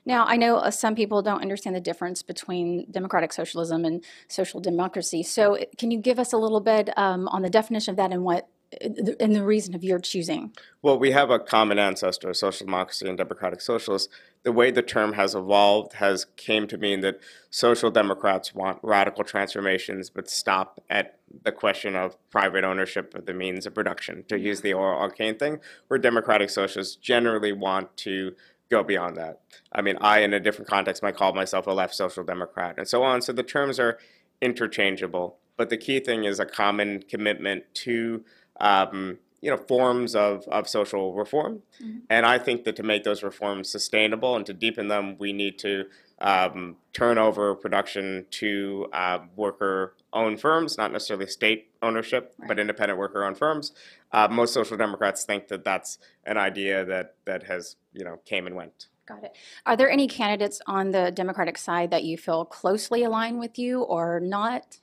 Now, 0.06 0.26
I 0.28 0.38
know 0.38 0.58
uh, 0.58 0.70
some 0.70 0.94
people 0.94 1.24
don't 1.24 1.42
understand 1.42 1.76
the 1.76 1.82
difference 1.82 2.22
between 2.22 2.86
democratic 2.92 3.34
socialism 3.34 3.84
and 3.84 4.04
social 4.28 4.60
democracy. 4.60 5.24
So, 5.24 5.58
can 5.80 5.90
you 5.90 5.98
give 5.98 6.20
us 6.20 6.32
a 6.34 6.38
little 6.38 6.62
bit 6.62 6.96
um, 7.00 7.28
on 7.30 7.42
the 7.42 7.50
definition 7.50 7.94
of 7.94 7.98
that 7.98 8.12
and 8.12 8.24
what 8.24 8.48
and 8.80 9.35
the 9.35 9.43
reason 9.43 9.76
of 9.76 9.84
your 9.84 9.99
choosing? 9.99 10.53
Well, 10.81 10.98
we 10.98 11.11
have 11.11 11.30
a 11.30 11.39
common 11.39 11.77
ancestor, 11.77 12.34
social 12.34 12.65
democracy 12.65 13.07
and 13.07 13.18
democratic 13.18 13.61
socialists. 13.61 14.11
The 14.43 14.52
way 14.52 14.72
the 14.72 14.81
term 14.81 15.14
has 15.14 15.35
evolved 15.35 15.93
has 15.93 16.26
came 16.38 16.68
to 16.68 16.77
mean 16.77 17.02
that 17.02 17.19
social 17.49 17.91
democrats 17.91 18.56
want 18.56 18.80
radical 18.81 19.23
transformations, 19.23 20.10
but 20.10 20.30
stop 20.30 20.81
at 20.89 21.19
the 21.43 21.52
question 21.52 21.95
of 21.95 22.18
private 22.30 22.64
ownership 22.64 23.14
of 23.14 23.26
the 23.26 23.34
means 23.34 23.65
of 23.65 23.76
production, 23.76 24.23
to 24.30 24.39
use 24.39 24.61
the 24.61 24.73
oral 24.73 24.99
arcane 24.99 25.38
thing, 25.38 25.60
where 25.88 25.99
democratic 25.99 26.49
socialists 26.49 26.95
generally 26.95 27.52
want 27.52 27.95
to 27.98 28.34
go 28.69 28.84
beyond 28.84 29.18
that. 29.18 29.41
I 29.73 29.81
mean, 29.81 29.98
I, 29.99 30.19
in 30.19 30.34
a 30.34 30.39
different 30.39 30.69
context, 30.69 31.03
might 31.03 31.18
call 31.18 31.34
myself 31.34 31.68
a 31.68 31.72
left 31.72 31.93
social 31.93 32.23
democrat 32.23 32.76
and 32.77 32.88
so 32.88 33.03
on. 33.03 33.22
So 33.22 33.34
the 33.34 33.43
terms 33.43 33.80
are 33.80 33.99
interchangeable, 34.41 35.38
but 35.57 35.69
the 35.69 35.77
key 35.77 35.99
thing 35.99 36.23
is 36.23 36.39
a 36.39 36.45
common 36.45 37.03
commitment 37.03 37.65
to 37.76 38.23
um, 38.62 39.18
you 39.42 39.50
know 39.50 39.58
forms 39.58 40.16
of, 40.16 40.48
of 40.48 40.70
social 40.70 41.14
reform. 41.14 41.64
Mm-hmm. 41.84 42.00
And 42.10 42.26
I 42.26 42.38
think 42.38 42.64
that 42.64 42.76
to 42.78 42.84
make 42.84 43.04
those 43.04 43.24
reforms 43.24 43.70
sustainable 43.70 44.36
and 44.36 44.46
to 44.46 44.54
deepen 44.54 44.88
them, 44.88 45.18
we 45.20 45.34
need 45.34 45.60
to 45.60 45.86
um, 46.20 46.78
turn 46.94 47.18
over 47.18 47.56
production 47.56 48.28
to 48.30 48.88
uh, 48.94 49.20
worker-owned 49.36 50.40
firms, 50.40 50.78
not 50.78 50.92
necessarily 50.92 51.26
state 51.26 51.72
ownership, 51.82 52.36
but 52.48 52.60
independent 52.60 53.00
worker-owned 53.00 53.38
firms. 53.38 53.74
Uh, 54.12 54.28
most 54.30 54.54
social 54.54 54.78
democrats 54.78 55.24
think 55.24 55.48
that 55.48 55.64
that's 55.64 55.98
an 56.26 56.38
idea 56.38 56.86
that 56.86 57.16
that 57.26 57.44
has 57.44 57.76
you 57.92 58.06
know 58.06 58.20
came 58.24 58.46
and 58.46 58.56
went. 58.56 58.88
Got 59.08 59.24
it. 59.24 59.36
Are 59.66 59.76
there 59.76 59.90
any 59.90 60.08
candidates 60.08 60.62
on 60.68 60.92
the 60.92 61.12
Democratic 61.12 61.58
side 61.58 61.90
that 61.90 62.04
you 62.04 62.18
feel 62.18 62.46
closely 62.46 63.04
align 63.04 63.40
with 63.40 63.58
you 63.58 63.82
or 63.82 64.20
not? 64.20 64.78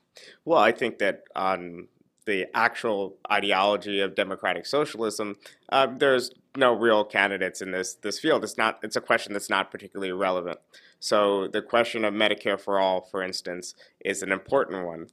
Well, 0.44 0.58
I 0.58 0.72
think 0.72 0.98
that 0.98 1.22
on 1.36 1.86
the 2.28 2.46
actual 2.54 3.16
ideology 3.32 4.00
of 4.00 4.14
democratic 4.14 4.66
socialism, 4.66 5.36
uh, 5.70 5.86
there's 5.86 6.30
no 6.56 6.74
real 6.74 7.02
candidates 7.02 7.62
in 7.62 7.70
this 7.70 7.94
this 7.94 8.20
field. 8.20 8.44
It's 8.44 8.58
not. 8.58 8.78
It's 8.82 8.96
a 8.96 9.00
question 9.00 9.32
that's 9.32 9.48
not 9.48 9.70
particularly 9.70 10.12
relevant. 10.12 10.58
So 11.00 11.48
the 11.48 11.62
question 11.62 12.04
of 12.04 12.12
Medicare 12.12 12.60
for 12.60 12.78
all, 12.78 13.00
for 13.00 13.22
instance, 13.22 13.74
is 14.04 14.22
an 14.22 14.30
important 14.30 14.84
one. 14.84 15.06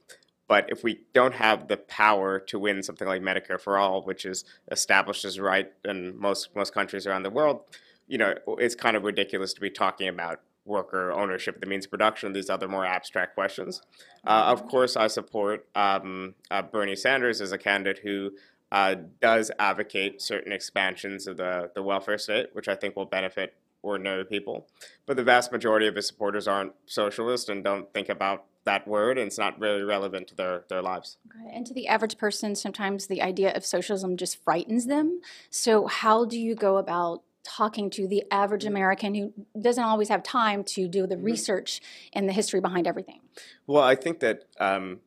But 0.46 0.66
if 0.68 0.84
we 0.84 1.00
don't 1.14 1.34
have 1.34 1.68
the 1.68 1.78
power 1.78 2.38
to 2.38 2.58
win 2.58 2.82
something 2.82 3.08
like 3.08 3.22
Medicare 3.22 3.60
for 3.60 3.78
all, 3.78 4.02
which 4.02 4.26
is 4.26 4.44
established 4.70 5.24
as 5.24 5.40
right 5.40 5.72
in 5.86 6.20
most 6.20 6.54
most 6.54 6.74
countries 6.74 7.06
around 7.06 7.22
the 7.22 7.30
world, 7.30 7.62
you 8.06 8.18
know, 8.18 8.34
it's 8.58 8.74
kind 8.74 8.94
of 8.94 9.04
ridiculous 9.04 9.54
to 9.54 9.60
be 9.62 9.70
talking 9.70 10.08
about 10.08 10.40
worker 10.66 11.12
ownership, 11.12 11.60
the 11.60 11.66
means 11.66 11.84
of 11.84 11.90
production, 11.90 12.32
these 12.32 12.50
other 12.50 12.68
more 12.68 12.84
abstract 12.84 13.34
questions. 13.34 13.82
Uh, 14.26 14.44
of 14.46 14.68
course, 14.68 14.96
I 14.96 15.06
support 15.06 15.66
um, 15.74 16.34
uh, 16.50 16.62
Bernie 16.62 16.96
Sanders 16.96 17.40
as 17.40 17.52
a 17.52 17.58
candidate 17.58 18.02
who 18.02 18.32
uh, 18.72 18.96
does 19.20 19.50
advocate 19.58 20.20
certain 20.20 20.52
expansions 20.52 21.26
of 21.26 21.36
the, 21.36 21.70
the 21.74 21.82
welfare 21.82 22.18
state, 22.18 22.48
which 22.52 22.68
I 22.68 22.74
think 22.74 22.96
will 22.96 23.06
benefit 23.06 23.54
ordinary 23.82 24.24
people. 24.24 24.66
But 25.06 25.16
the 25.16 25.24
vast 25.24 25.52
majority 25.52 25.86
of 25.86 25.94
his 25.94 26.06
supporters 26.06 26.48
aren't 26.48 26.72
socialist 26.86 27.48
and 27.48 27.62
don't 27.62 27.92
think 27.92 28.08
about 28.08 28.44
that 28.64 28.86
word, 28.86 29.16
and 29.16 29.28
it's 29.28 29.38
not 29.38 29.58
really 29.60 29.82
relevant 29.82 30.26
to 30.28 30.34
their, 30.34 30.64
their 30.68 30.82
lives. 30.82 31.18
It. 31.24 31.54
And 31.54 31.66
to 31.66 31.72
the 31.72 31.86
average 31.86 32.18
person, 32.18 32.56
sometimes 32.56 33.06
the 33.06 33.22
idea 33.22 33.52
of 33.52 33.64
socialism 33.64 34.16
just 34.16 34.42
frightens 34.42 34.86
them. 34.86 35.20
So, 35.50 35.86
how 35.86 36.24
do 36.24 36.38
you 36.38 36.56
go 36.56 36.76
about 36.76 37.22
talking 37.46 37.90
to 37.90 38.08
the 38.08 38.24
average 38.30 38.64
American 38.64 39.14
who 39.14 39.32
doesn't 39.60 39.82
always 39.82 40.08
have 40.08 40.22
time 40.22 40.64
to 40.64 40.88
do 40.88 41.06
the 41.06 41.16
research 41.16 41.80
and 42.12 42.28
the 42.28 42.32
history 42.32 42.60
behind 42.60 42.86
everything? 42.86 43.20
Well, 43.66 43.82
I 43.82 43.94
think 43.94 44.20
that, 44.20 44.44
um, 44.58 45.00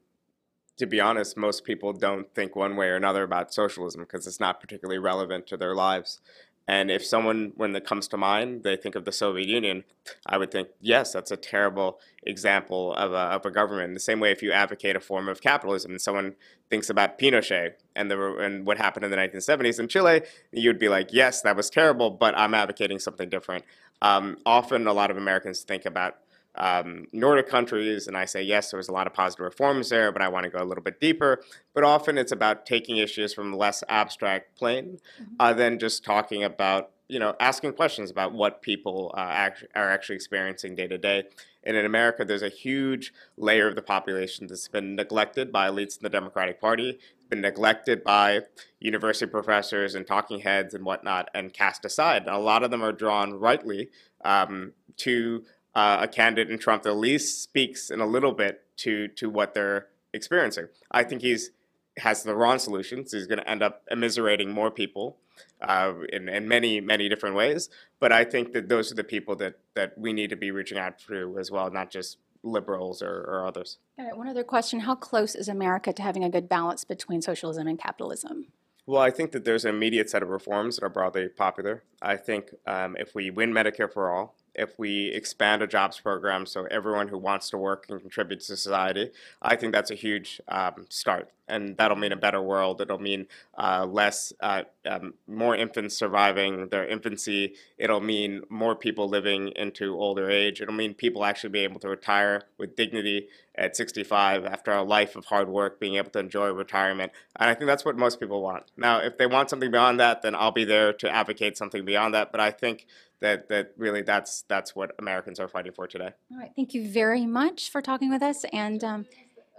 to 0.77 0.85
be 0.85 0.99
honest, 1.01 1.35
most 1.35 1.65
people 1.65 1.91
don't 1.91 2.33
think 2.33 2.55
one 2.55 2.77
way 2.77 2.87
or 2.87 2.95
another 2.95 3.23
about 3.23 3.53
socialism 3.53 4.01
because 4.01 4.25
it's 4.25 4.39
not 4.39 4.61
particularly 4.61 4.99
relevant 4.99 5.45
to 5.47 5.57
their 5.57 5.75
lives. 5.75 6.21
And 6.69 6.91
if 6.91 7.03
someone, 7.03 7.53
when 7.55 7.75
it 7.75 7.83
comes 7.83 8.07
to 8.09 8.17
mind, 8.17 8.61
they 8.61 8.75
think 8.75 8.93
of 8.93 9.03
the 9.03 9.11
Soviet 9.11 9.47
Union, 9.47 9.85
I 10.27 10.37
would 10.37 10.51
think, 10.51 10.67
yes, 10.79 11.11
that's 11.11 11.31
a 11.31 11.35
terrible 11.35 11.99
example 12.21 12.93
of 12.93 13.11
a, 13.11 13.15
of 13.15 13.43
a 13.43 13.49
government. 13.49 13.95
The 13.95 13.99
same 13.99 14.19
way, 14.19 14.31
if 14.31 14.43
you 14.43 14.51
advocate 14.51 14.95
a 14.95 14.99
form 14.99 15.27
of 15.27 15.41
capitalism 15.41 15.89
and 15.89 15.99
someone 15.99 16.35
thinks 16.69 16.87
about 16.87 17.17
Pinochet 17.17 17.71
and, 17.95 18.11
the, 18.11 18.35
and 18.35 18.67
what 18.67 18.77
happened 18.77 19.03
in 19.03 19.09
the 19.09 19.17
1970s 19.17 19.79
in 19.79 19.87
Chile, 19.87 20.21
you'd 20.51 20.77
be 20.77 20.89
like, 20.89 21.11
yes, 21.11 21.41
that 21.41 21.55
was 21.55 21.71
terrible, 21.71 22.11
but 22.11 22.37
I'm 22.37 22.53
advocating 22.53 22.99
something 22.99 23.29
different. 23.29 23.65
Um, 24.03 24.37
often, 24.45 24.85
a 24.85 24.93
lot 24.93 25.09
of 25.09 25.17
Americans 25.17 25.63
think 25.63 25.87
about 25.87 26.17
um, 26.60 27.07
Nordic 27.14 27.48
countries, 27.48 28.07
and 28.07 28.18
I 28.18 28.26
say, 28.26 28.41
yes, 28.44 28.72
there 28.72 28.77
was 28.77 28.90
a 28.90 28.91
lot 28.91 29.07
of 29.07 29.14
positive 29.14 29.45
reforms 29.45 29.90
there, 29.90 30.11
but 30.11 30.22
I 30.22 30.27
want 30.27 30.44
to 30.44 30.49
go 30.49 30.61
a 30.61 30.65
little 30.65 30.84
bit 30.84 30.99
deeper. 30.99 31.41
But 31.73 31.84
often 31.84 32.18
it's 32.18 32.31
about 32.31 32.65
taking 32.65 32.98
issues 32.98 33.34
from 33.34 33.53
a 33.53 33.57
less 33.57 33.84
abstract 33.88 34.57
plane 34.57 34.99
uh, 35.40 35.53
than 35.53 35.80
just 35.80 36.03
talking 36.03 36.44
about, 36.44 36.91
you 37.07 37.18
know, 37.18 37.36
asking 37.40 37.73
questions 37.73 38.11
about 38.11 38.34
what 38.34 38.61
people 38.61 39.14
uh, 39.18 39.22
act- 39.22 39.65
are 39.73 39.90
actually 39.90 40.15
experiencing 40.15 40.76
day 40.76 40.88
to 40.88 40.98
day. 40.98 41.23
And 41.64 41.77
in 41.77 41.86
America, 41.86 42.26
there's 42.26 42.41
a 42.41 42.49
huge 42.49 43.14
layer 43.38 43.68
of 43.68 43.76
the 43.76 43.81
population 43.81 44.48
that's 44.48 44.68
been 44.68 44.95
neglected 44.95 45.52
by 45.52 45.69
elites 45.69 45.98
in 45.98 46.03
the 46.03 46.10
Democratic 46.10 46.60
Party, 46.60 46.99
been 47.30 47.41
neglected 47.41 48.03
by 48.03 48.41
university 48.80 49.30
professors 49.30 49.95
and 49.95 50.06
talking 50.07 50.40
heads 50.40 50.73
and 50.73 50.84
whatnot, 50.84 51.30
and 51.34 51.53
cast 51.53 51.86
aside. 51.86 52.23
And 52.23 52.36
a 52.36 52.38
lot 52.38 52.64
of 52.64 52.72
them 52.72 52.84
are 52.84 52.91
drawn 52.91 53.34
rightly 53.34 53.90
um, 54.26 54.73
to 54.98 55.44
uh, 55.75 55.99
a 56.01 56.07
candidate 56.07 56.51
in 56.51 56.59
Trump 56.59 56.83
that 56.83 56.89
at 56.89 56.97
least 56.97 57.43
speaks 57.43 57.89
in 57.89 57.99
a 57.99 58.05
little 58.07 58.31
bit 58.31 58.63
to 58.77 59.07
to 59.09 59.29
what 59.29 59.53
they're 59.53 59.87
experiencing. 60.13 60.67
I 60.91 61.03
think 61.03 61.21
he's 61.21 61.51
has 61.97 62.23
the 62.23 62.35
wrong 62.35 62.59
solutions. 62.59 63.11
He's 63.11 63.27
going 63.27 63.39
to 63.39 63.49
end 63.49 63.61
up 63.61 63.83
immiserating 63.91 64.49
more 64.49 64.71
people 64.71 65.17
uh, 65.61 65.93
in, 66.11 66.29
in 66.29 66.47
many 66.47 66.81
many 66.81 67.09
different 67.09 67.35
ways. 67.35 67.69
But 67.99 68.11
I 68.11 68.23
think 68.23 68.53
that 68.53 68.69
those 68.69 68.91
are 68.91 68.95
the 68.95 69.03
people 69.03 69.35
that 69.37 69.55
that 69.75 69.97
we 69.97 70.13
need 70.13 70.29
to 70.29 70.35
be 70.35 70.51
reaching 70.51 70.77
out 70.77 70.99
to 71.07 71.37
as 71.39 71.51
well, 71.51 71.69
not 71.69 71.91
just 71.91 72.17
liberals 72.41 73.01
or, 73.01 73.09
or 73.09 73.45
others. 73.45 73.77
Got 73.97 74.07
it. 74.07 74.17
One 74.17 74.27
other 74.27 74.43
question 74.43 74.81
How 74.81 74.95
close 74.95 75.35
is 75.35 75.47
America 75.47 75.93
to 75.93 76.01
having 76.01 76.23
a 76.23 76.29
good 76.29 76.49
balance 76.49 76.83
between 76.83 77.21
socialism 77.21 77.67
and 77.67 77.77
capitalism? 77.79 78.47
Well, 78.85 79.01
I 79.01 79.11
think 79.11 79.33
that 79.33 79.45
there's 79.45 79.65
an 79.65 79.75
immediate 79.75 80.09
set 80.09 80.23
of 80.23 80.29
reforms 80.29 80.77
that 80.77 80.83
are 80.85 80.89
broadly 80.89 81.27
popular. 81.27 81.83
I 82.01 82.15
think 82.15 82.55
um, 82.65 82.95
if 82.97 83.13
we 83.13 83.29
win 83.29 83.51
Medicare 83.53 83.91
for 83.91 84.09
all, 84.09 84.35
if 84.55 84.77
we 84.77 85.07
expand 85.07 85.61
a 85.61 85.67
jobs 85.67 85.99
program 85.99 86.45
so 86.45 86.65
everyone 86.65 87.07
who 87.07 87.17
wants 87.17 87.49
to 87.49 87.57
work 87.57 87.88
can 87.88 87.99
contribute 87.99 88.39
to 88.39 88.45
society, 88.45 89.11
I 89.41 89.55
think 89.55 89.73
that's 89.73 89.91
a 89.91 89.95
huge 89.95 90.41
um, 90.47 90.85
start. 90.89 91.30
And 91.47 91.77
that'll 91.77 91.97
mean 91.97 92.11
a 92.11 92.15
better 92.17 92.41
world. 92.41 92.80
It'll 92.80 92.99
mean 92.99 93.26
uh, 93.57 93.88
less, 93.89 94.31
uh, 94.39 94.63
um, 94.85 95.15
more 95.27 95.55
infants 95.55 95.97
surviving 95.97 96.67
their 96.69 96.88
infancy. 96.88 97.55
It'll 97.77 98.01
mean 98.01 98.43
more 98.49 98.76
people 98.76 99.09
living 99.09 99.47
into 99.55 99.95
older 99.95 100.30
age. 100.30 100.61
It'll 100.61 100.76
mean 100.76 100.93
people 100.93 101.26
actually 101.26 101.49
being 101.49 101.63
able 101.63 101.80
to 101.80 101.89
retire 101.89 102.43
with 102.59 102.76
dignity 102.76 103.30
at 103.55 103.76
65 103.76 104.45
after 104.45 104.71
a 104.71 104.84
life 104.84 105.15
of 105.15 105.26
hard 105.26 105.49
work, 105.49 105.80
being 105.80 105.95
able 105.95 106.11
to 106.11 106.19
enjoy 106.19 106.49
retirement. 106.51 107.11
And 107.35 107.49
I 107.49 107.55
think 107.55 107.65
that's 107.65 107.84
what 107.84 107.97
most 107.97 108.19
people 108.19 108.41
want. 108.41 108.65
Now, 108.77 108.99
if 108.99 109.17
they 109.17 109.26
want 109.26 109.49
something 109.49 109.71
beyond 109.71 109.99
that, 109.99 110.21
then 110.21 110.35
I'll 110.35 110.51
be 110.51 110.65
there 110.65 110.93
to 110.93 111.09
advocate 111.09 111.57
something 111.57 111.84
beyond 111.84 112.13
that. 112.13 112.31
But 112.31 112.41
I 112.41 112.51
think 112.51 112.85
that 113.21 113.49
that 113.49 113.73
really 113.77 114.01
that's 114.01 114.43
that's 114.47 114.75
what 114.75 114.91
Americans 114.99 115.39
are 115.39 115.47
fighting 115.47 115.71
for 115.71 115.87
today. 115.87 116.11
All 116.31 116.37
right. 116.37 116.51
Thank 116.55 116.73
you 116.73 116.89
very 116.89 117.25
much 117.25 117.69
for 117.69 117.81
talking 117.81 118.09
with 118.09 118.21
us. 118.21 118.45
And 118.53 118.83
um, 118.83 119.05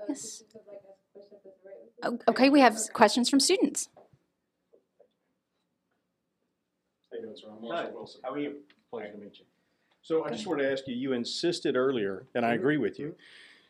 yes. 0.09 0.43
Okay, 2.27 2.49
we 2.49 2.61
have 2.61 2.78
questions 2.95 3.28
from 3.28 3.41
students. 3.41 3.89
Hi, 7.12 7.89
how 8.24 8.32
are 8.32 8.39
you? 8.39 8.57
Pleasure 8.91 9.12
to 9.12 9.19
meet 9.19 9.39
you. 9.39 9.45
So 10.03 10.24
I 10.24 10.31
just 10.31 10.47
wanted 10.47 10.62
to 10.62 10.73
ask 10.73 10.89
you, 10.89 10.95
you 10.95 11.12
insisted 11.12 11.77
earlier, 11.77 12.27
and 12.35 12.47
I 12.47 12.55
agree 12.55 12.78
with 12.78 12.99
you, 12.99 13.15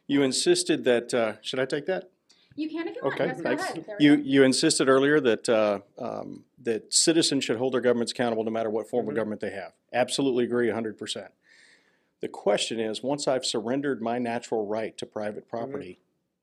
you 0.07 0.23
insisted 0.23 0.85
that, 0.85 1.13
uh, 1.13 1.35
should 1.43 1.59
I 1.59 1.65
take 1.65 1.87
that? 1.87 2.11
You 2.57 2.69
can 2.69 2.89
if 2.89 2.97
you 2.97 3.03
Okay, 3.03 3.33
thanks. 3.43 3.65
You, 3.99 4.17
you 4.17 4.43
insisted 4.43 4.89
earlier 4.89 5.21
that, 5.21 5.49
uh, 5.49 5.81
um, 5.99 6.45
that 6.63 6.93
citizens 6.93 7.45
should 7.45 7.57
hold 7.57 7.75
their 7.75 7.81
governments 7.81 8.13
accountable 8.13 8.45
no 8.45 8.51
matter 8.51 8.71
what 8.71 8.89
form 8.89 9.09
of 9.09 9.15
government 9.15 9.41
they 9.41 9.51
have. 9.51 9.73
Absolutely 9.93 10.45
agree 10.45 10.71
hundred 10.71 10.99
percent. 10.99 11.33
The 12.21 12.29
question 12.29 12.79
is, 12.79 13.03
once 13.03 13.27
I've 13.27 13.47
surrendered 13.47 14.03
my 14.03 14.19
natural 14.19 14.67
right 14.67 14.97
to 14.99 15.07
private 15.07 15.49
property, 15.49 16.01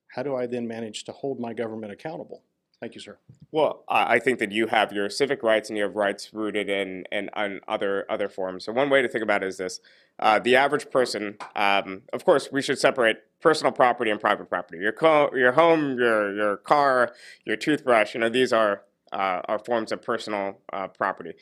how 0.08 0.22
do 0.22 0.34
I 0.34 0.46
then 0.46 0.66
manage 0.66 1.04
to 1.04 1.12
hold 1.12 1.38
my 1.38 1.52
government 1.52 1.92
accountable? 1.92 2.42
Thank 2.80 2.94
you, 2.94 3.00
sir. 3.00 3.18
Well, 3.50 3.82
I 3.88 4.20
think 4.20 4.38
that 4.38 4.52
you 4.52 4.68
have 4.68 4.92
your 4.92 5.10
civic 5.10 5.42
rights 5.42 5.68
and 5.68 5.76
you 5.76 5.82
have 5.82 5.96
rights 5.96 6.32
rooted 6.32 6.68
in, 6.68 7.04
in 7.10 7.28
other 7.34 8.06
other 8.08 8.28
forms. 8.28 8.64
So 8.64 8.72
one 8.72 8.88
way 8.88 9.02
to 9.02 9.08
think 9.08 9.24
about 9.24 9.42
it 9.42 9.48
is 9.48 9.56
this: 9.56 9.80
uh, 10.20 10.38
the 10.38 10.54
average 10.54 10.88
person, 10.90 11.38
um, 11.56 12.02
of 12.12 12.24
course, 12.24 12.50
we 12.52 12.62
should 12.62 12.78
separate 12.78 13.16
personal 13.40 13.72
property 13.72 14.12
and 14.12 14.20
private 14.20 14.48
property. 14.48 14.78
Your 14.78 14.92
co- 14.92 15.30
your 15.34 15.52
home, 15.52 15.98
your 15.98 16.32
your 16.36 16.56
car, 16.56 17.12
your 17.44 17.56
toothbrush. 17.56 18.14
You 18.14 18.20
know, 18.20 18.28
these 18.28 18.52
are 18.52 18.82
uh, 19.12 19.40
are 19.48 19.58
forms 19.58 19.90
of 19.90 20.00
personal 20.00 20.60
uh, 20.72 20.86
property. 20.86 21.32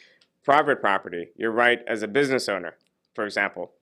Private 0.42 0.80
property, 0.80 1.28
your 1.36 1.50
right 1.50 1.80
as 1.86 2.02
a 2.02 2.08
business 2.08 2.48
owner, 2.48 2.76
for 3.14 3.26
example. 3.26 3.72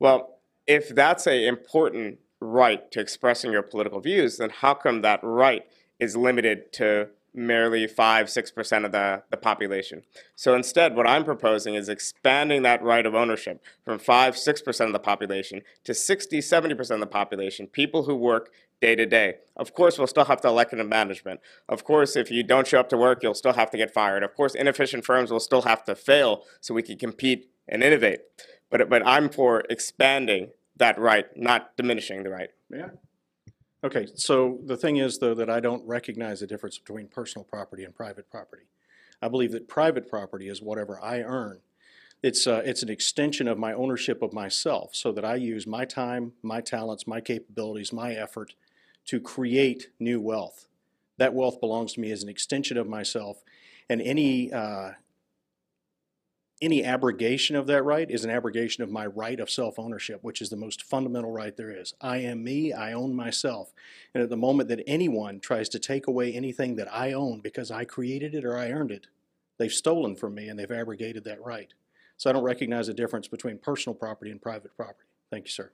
Well, 0.00 0.40
if 0.66 0.88
that's 0.88 1.28
a 1.28 1.46
important 1.46 2.18
right 2.40 2.90
to 2.90 3.00
expressing 3.00 3.52
your 3.52 3.62
political 3.62 4.00
views, 4.00 4.38
then 4.38 4.50
how 4.50 4.74
come 4.74 5.02
that 5.02 5.20
right 5.22 5.64
is 5.98 6.16
limited 6.16 6.72
to 6.74 7.08
merely 7.34 7.86
5 7.86 8.26
6% 8.26 8.84
of 8.84 8.92
the, 8.92 9.22
the 9.30 9.36
population. 9.36 10.02
So 10.34 10.54
instead, 10.54 10.96
what 10.96 11.06
I'm 11.06 11.24
proposing 11.24 11.74
is 11.74 11.88
expanding 11.88 12.62
that 12.62 12.82
right 12.82 13.06
of 13.06 13.14
ownership 13.14 13.62
from 13.84 13.98
5 13.98 14.34
6% 14.34 14.86
of 14.86 14.92
the 14.92 14.98
population 14.98 15.62
to 15.84 15.94
60 15.94 16.38
70% 16.40 16.90
of 16.90 17.00
the 17.00 17.06
population, 17.06 17.66
people 17.66 18.04
who 18.04 18.16
work 18.16 18.50
day 18.80 18.94
to 18.94 19.06
day. 19.06 19.34
Of 19.56 19.74
course, 19.74 19.98
we'll 19.98 20.06
still 20.06 20.24
have 20.24 20.40
to 20.42 20.48
elect 20.48 20.72
a 20.72 20.84
management. 20.84 21.40
Of 21.68 21.84
course, 21.84 22.16
if 22.16 22.30
you 22.30 22.42
don't 22.42 22.66
show 22.66 22.80
up 22.80 22.88
to 22.90 22.96
work, 22.96 23.22
you'll 23.22 23.34
still 23.34 23.54
have 23.54 23.70
to 23.72 23.76
get 23.76 23.92
fired. 23.92 24.22
Of 24.22 24.34
course, 24.34 24.54
inefficient 24.54 25.04
firms 25.04 25.30
will 25.30 25.40
still 25.40 25.62
have 25.62 25.84
to 25.84 25.94
fail 25.94 26.44
so 26.60 26.74
we 26.74 26.82
can 26.82 26.98
compete 26.98 27.50
and 27.66 27.82
innovate. 27.82 28.20
But, 28.70 28.88
but 28.88 29.06
I'm 29.06 29.28
for 29.28 29.64
expanding 29.68 30.50
that 30.76 30.98
right, 30.98 31.26
not 31.36 31.76
diminishing 31.76 32.22
the 32.22 32.30
right. 32.30 32.50
Yeah. 32.70 32.90
Okay, 33.84 34.08
so 34.16 34.58
the 34.64 34.76
thing 34.76 34.96
is, 34.96 35.18
though, 35.18 35.34
that 35.34 35.48
I 35.48 35.60
don't 35.60 35.86
recognize 35.86 36.40
the 36.40 36.48
difference 36.48 36.78
between 36.78 37.06
personal 37.06 37.44
property 37.44 37.84
and 37.84 37.94
private 37.94 38.28
property. 38.28 38.64
I 39.22 39.28
believe 39.28 39.52
that 39.52 39.68
private 39.68 40.08
property 40.08 40.48
is 40.48 40.60
whatever 40.60 40.98
I 41.00 41.20
earn. 41.20 41.60
It's, 42.20 42.48
uh, 42.48 42.62
it's 42.64 42.82
an 42.82 42.88
extension 42.88 43.46
of 43.46 43.56
my 43.56 43.72
ownership 43.72 44.20
of 44.20 44.32
myself, 44.32 44.96
so 44.96 45.12
that 45.12 45.24
I 45.24 45.36
use 45.36 45.64
my 45.64 45.84
time, 45.84 46.32
my 46.42 46.60
talents, 46.60 47.06
my 47.06 47.20
capabilities, 47.20 47.92
my 47.92 48.14
effort 48.14 48.54
to 49.06 49.20
create 49.20 49.90
new 50.00 50.20
wealth. 50.20 50.66
That 51.16 51.34
wealth 51.34 51.60
belongs 51.60 51.92
to 51.92 52.00
me 52.00 52.10
as 52.10 52.24
an 52.24 52.28
extension 52.28 52.76
of 52.78 52.88
myself, 52.88 53.44
and 53.88 54.02
any, 54.02 54.52
uh, 54.52 54.92
any 56.60 56.84
abrogation 56.84 57.56
of 57.56 57.66
that 57.66 57.84
right 57.84 58.10
is 58.10 58.24
an 58.24 58.30
abrogation 58.30 58.82
of 58.82 58.90
my 58.90 59.06
right 59.06 59.38
of 59.38 59.50
self 59.50 59.78
ownership, 59.78 60.22
which 60.22 60.40
is 60.40 60.50
the 60.50 60.56
most 60.56 60.82
fundamental 60.82 61.30
right 61.30 61.56
there 61.56 61.70
is. 61.70 61.94
I 62.00 62.18
am 62.18 62.42
me, 62.42 62.72
I 62.72 62.92
own 62.92 63.14
myself. 63.14 63.72
And 64.14 64.22
at 64.22 64.30
the 64.30 64.36
moment 64.36 64.68
that 64.68 64.82
anyone 64.86 65.40
tries 65.40 65.68
to 65.70 65.78
take 65.78 66.06
away 66.06 66.32
anything 66.32 66.76
that 66.76 66.92
I 66.92 67.12
own 67.12 67.40
because 67.40 67.70
I 67.70 67.84
created 67.84 68.34
it 68.34 68.44
or 68.44 68.56
I 68.56 68.70
earned 68.70 68.90
it, 68.90 69.06
they've 69.58 69.72
stolen 69.72 70.16
from 70.16 70.34
me 70.34 70.48
and 70.48 70.58
they've 70.58 70.70
abrogated 70.70 71.24
that 71.24 71.42
right. 71.42 71.72
So 72.16 72.28
I 72.28 72.32
don't 72.32 72.42
recognize 72.42 72.88
the 72.88 72.94
difference 72.94 73.28
between 73.28 73.58
personal 73.58 73.94
property 73.94 74.30
and 74.30 74.42
private 74.42 74.76
property. 74.76 75.08
Thank 75.30 75.46
you, 75.46 75.50
sir. 75.50 75.70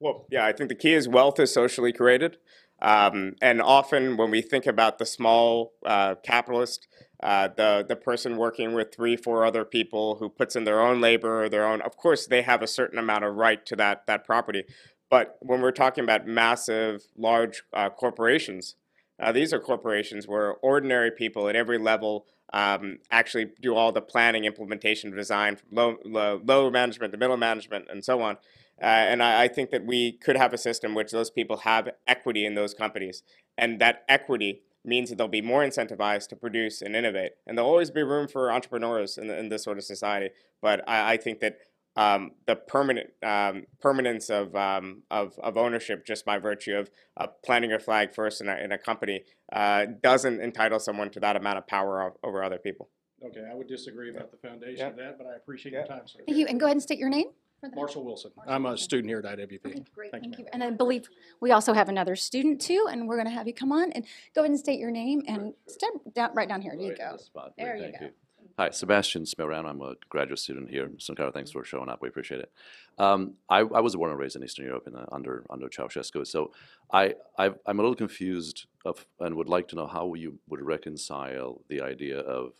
Well, 0.00 0.26
yeah, 0.30 0.46
I 0.46 0.52
think 0.52 0.68
the 0.68 0.76
key 0.76 0.94
is 0.94 1.08
wealth 1.08 1.40
is 1.40 1.52
socially 1.52 1.92
created. 1.92 2.38
Um, 2.80 3.34
and 3.42 3.60
often 3.60 4.16
when 4.16 4.30
we 4.30 4.40
think 4.40 4.66
about 4.66 4.98
the 4.98 5.06
small 5.06 5.72
uh, 5.84 6.14
capitalist, 6.22 6.86
uh, 7.22 7.48
the 7.56 7.84
the 7.88 7.96
person 7.96 8.36
working 8.36 8.74
with 8.74 8.94
three, 8.94 9.16
four 9.16 9.44
other 9.44 9.64
people 9.64 10.16
who 10.16 10.28
puts 10.28 10.54
in 10.54 10.64
their 10.64 10.80
own 10.80 11.00
labor, 11.00 11.48
their 11.48 11.66
own. 11.66 11.80
Of 11.82 11.96
course, 11.96 12.26
they 12.26 12.42
have 12.42 12.62
a 12.62 12.66
certain 12.66 12.98
amount 12.98 13.24
of 13.24 13.34
right 13.34 13.64
to 13.66 13.76
that 13.76 14.06
that 14.06 14.24
property. 14.24 14.64
But 15.10 15.38
when 15.40 15.60
we're 15.60 15.72
talking 15.72 16.04
about 16.04 16.26
massive, 16.26 17.02
large 17.16 17.62
uh, 17.72 17.90
corporations, 17.90 18.76
uh, 19.20 19.32
these 19.32 19.52
are 19.52 19.58
corporations 19.58 20.28
where 20.28 20.54
ordinary 20.56 21.10
people 21.10 21.48
at 21.48 21.56
every 21.56 21.78
level 21.78 22.26
um, 22.52 22.98
actually 23.10 23.50
do 23.60 23.74
all 23.74 23.92
the 23.92 24.00
planning, 24.00 24.44
implementation, 24.44 25.14
design, 25.14 25.56
from 25.56 25.68
low, 25.72 25.96
low, 26.04 26.40
low 26.44 26.70
management 26.70 27.12
to 27.12 27.18
middle 27.18 27.36
management, 27.36 27.86
and 27.90 28.04
so 28.04 28.22
on. 28.22 28.36
Uh, 28.80 28.86
and 28.86 29.22
I, 29.22 29.44
I 29.44 29.48
think 29.48 29.70
that 29.70 29.84
we 29.84 30.12
could 30.12 30.36
have 30.36 30.52
a 30.52 30.58
system 30.58 30.94
which 30.94 31.10
those 31.10 31.30
people 31.30 31.58
have 31.58 31.90
equity 32.06 32.46
in 32.46 32.54
those 32.54 32.74
companies, 32.74 33.22
and 33.56 33.80
that 33.80 34.04
equity 34.08 34.62
means 34.88 35.10
that 35.10 35.16
they'll 35.18 35.28
be 35.28 35.42
more 35.42 35.62
incentivized 35.62 36.28
to 36.28 36.36
produce 36.36 36.82
and 36.82 36.96
innovate. 36.96 37.32
And 37.46 37.56
there'll 37.56 37.70
always 37.70 37.90
be 37.90 38.02
room 38.02 38.26
for 38.26 38.50
entrepreneurs 38.50 39.18
in, 39.18 39.30
in 39.30 39.48
this 39.50 39.62
sort 39.62 39.78
of 39.78 39.84
society. 39.84 40.30
But 40.60 40.82
I, 40.88 41.12
I 41.12 41.16
think 41.18 41.40
that 41.40 41.58
um, 41.96 42.32
the 42.46 42.56
permanent 42.56 43.10
um, 43.24 43.66
permanence 43.80 44.30
of, 44.30 44.54
um, 44.54 45.02
of, 45.10 45.38
of 45.40 45.56
ownership, 45.56 46.06
just 46.06 46.24
by 46.24 46.38
virtue 46.38 46.76
of 46.76 46.90
uh, 47.16 47.26
planting 47.44 47.70
your 47.70 47.80
flag 47.80 48.14
first 48.14 48.40
in 48.40 48.48
a, 48.48 48.56
in 48.56 48.72
a 48.72 48.78
company, 48.78 49.24
uh, 49.52 49.86
doesn't 50.02 50.40
entitle 50.40 50.78
someone 50.78 51.10
to 51.10 51.20
that 51.20 51.36
amount 51.36 51.58
of 51.58 51.66
power 51.66 52.02
of, 52.06 52.12
over 52.22 52.42
other 52.42 52.58
people. 52.58 52.88
Okay, 53.24 53.42
I 53.50 53.54
would 53.54 53.66
disagree 53.66 54.10
about 54.10 54.30
the 54.30 54.36
foundation 54.36 54.78
Yeah. 54.78 54.88
of 54.88 54.96
that, 54.96 55.18
but 55.18 55.26
I 55.26 55.34
appreciate 55.34 55.72
your 55.72 55.84
time, 55.84 56.06
sir. 56.06 56.20
Thank 56.24 56.38
you, 56.38 56.46
and 56.46 56.60
go 56.60 56.66
ahead 56.66 56.76
and 56.76 56.82
state 56.82 57.00
your 57.00 57.08
name. 57.10 57.30
For 57.60 57.68
the- 57.68 57.76
Marshall 57.76 58.04
Wilson. 58.04 58.30
Marshall 58.36 58.52
I'm 58.54 58.66
a 58.66 58.70
Wilson. 58.70 58.84
student 58.84 59.08
here 59.08 59.18
at 59.18 59.24
IWP. 59.24 59.66
Okay, 59.66 59.84
great, 59.94 60.10
Thank 60.12 60.24
you, 60.24 60.30
thank 60.30 60.38
you. 60.38 60.44
ma'am. 60.44 60.50
And 60.54 60.64
I 60.64 60.70
believe 60.70 61.08
we 61.40 61.50
also 61.52 61.72
have 61.72 61.88
another 61.88 62.14
student 62.16 62.60
too, 62.60 62.86
and 62.90 63.08
we're 63.08 63.16
going 63.16 63.26
to 63.26 63.32
have 63.32 63.46
you 63.46 63.54
come 63.54 63.72
on 63.72 63.90
and 63.92 64.04
go 64.34 64.42
ahead 64.42 64.50
and 64.50 64.58
state 64.58 64.78
your 64.78 64.90
name 64.90 65.22
and 65.26 65.54
step 65.66 65.90
down, 66.14 66.30
right 66.34 66.48
down 66.48 66.60
here. 66.62 66.74
You 66.74 66.90
Right, 66.90 66.98
go. 66.98 67.12
this 67.12 67.26
spot. 67.26 67.54
There 67.58 67.72
Great, 67.76 67.86
you 67.86 67.92
thank 67.98 68.00
go. 68.00 68.16
Hi, 68.58 68.70
Sebastian 68.70 69.22
Smirano. 69.22 69.66
I'm 69.66 69.80
a 69.82 69.94
graduate 70.08 70.38
student 70.40 70.68
here. 70.68 70.88
Sunkara, 70.98 71.32
thanks 71.32 71.52
for 71.52 71.62
showing 71.64 71.88
up. 71.88 72.02
We 72.02 72.08
appreciate 72.08 72.40
it. 72.40 72.50
Um, 72.98 73.34
I, 73.48 73.58
I 73.60 73.80
was 73.80 73.94
born 73.94 74.10
and 74.10 74.18
raised 74.18 74.34
in 74.34 74.42
Eastern 74.42 74.64
Europe 74.66 74.88
in, 74.88 74.96
uh, 74.96 75.06
under 75.12 75.44
under 75.48 75.68
Ceausescu, 75.68 76.26
so 76.26 76.52
I 76.92 77.14
i 77.38 77.46
I'm 77.66 77.78
a 77.78 77.82
little 77.82 77.94
confused 77.94 78.66
of 78.84 79.06
and 79.20 79.36
would 79.36 79.48
like 79.48 79.68
to 79.68 79.76
know 79.76 79.86
how 79.86 80.14
you 80.14 80.38
would 80.48 80.60
reconcile 80.60 81.60
the 81.68 81.80
idea 81.82 82.18
of 82.18 82.54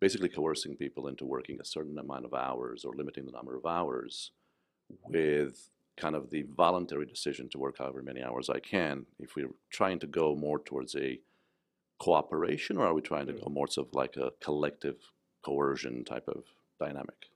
basically 0.00 0.28
coercing 0.28 0.76
people 0.76 1.06
into 1.06 1.24
working 1.24 1.58
a 1.60 1.64
certain 1.64 1.98
amount 1.98 2.24
of 2.24 2.34
hours 2.34 2.84
or 2.84 2.94
limiting 2.96 3.26
the 3.26 3.32
number 3.32 3.56
of 3.56 3.66
hours 3.66 4.32
with 5.08 5.70
kind 5.96 6.16
of 6.16 6.30
the 6.30 6.42
voluntary 6.56 7.06
decision 7.06 7.48
to 7.50 7.58
work 7.58 7.78
however 7.78 8.02
many 8.02 8.22
hours 8.22 8.48
I 8.48 8.58
can. 8.58 9.06
If 9.18 9.36
we're 9.36 9.50
trying 9.70 9.98
to 10.00 10.06
go 10.06 10.34
more 10.34 10.58
towards 10.58 10.96
a 10.96 11.20
cooperation, 11.98 12.78
or 12.78 12.86
are 12.86 12.94
we 12.94 13.02
trying 13.02 13.26
to 13.26 13.32
hmm. 13.34 13.44
go 13.44 13.50
more 13.50 13.68
sort 13.68 13.88
of 13.88 13.94
like 13.94 14.16
a 14.16 14.32
collective 14.42 14.96
coercion 15.42 16.04
type 16.04 16.26
of 16.26 16.44
dynamic? 16.78 17.26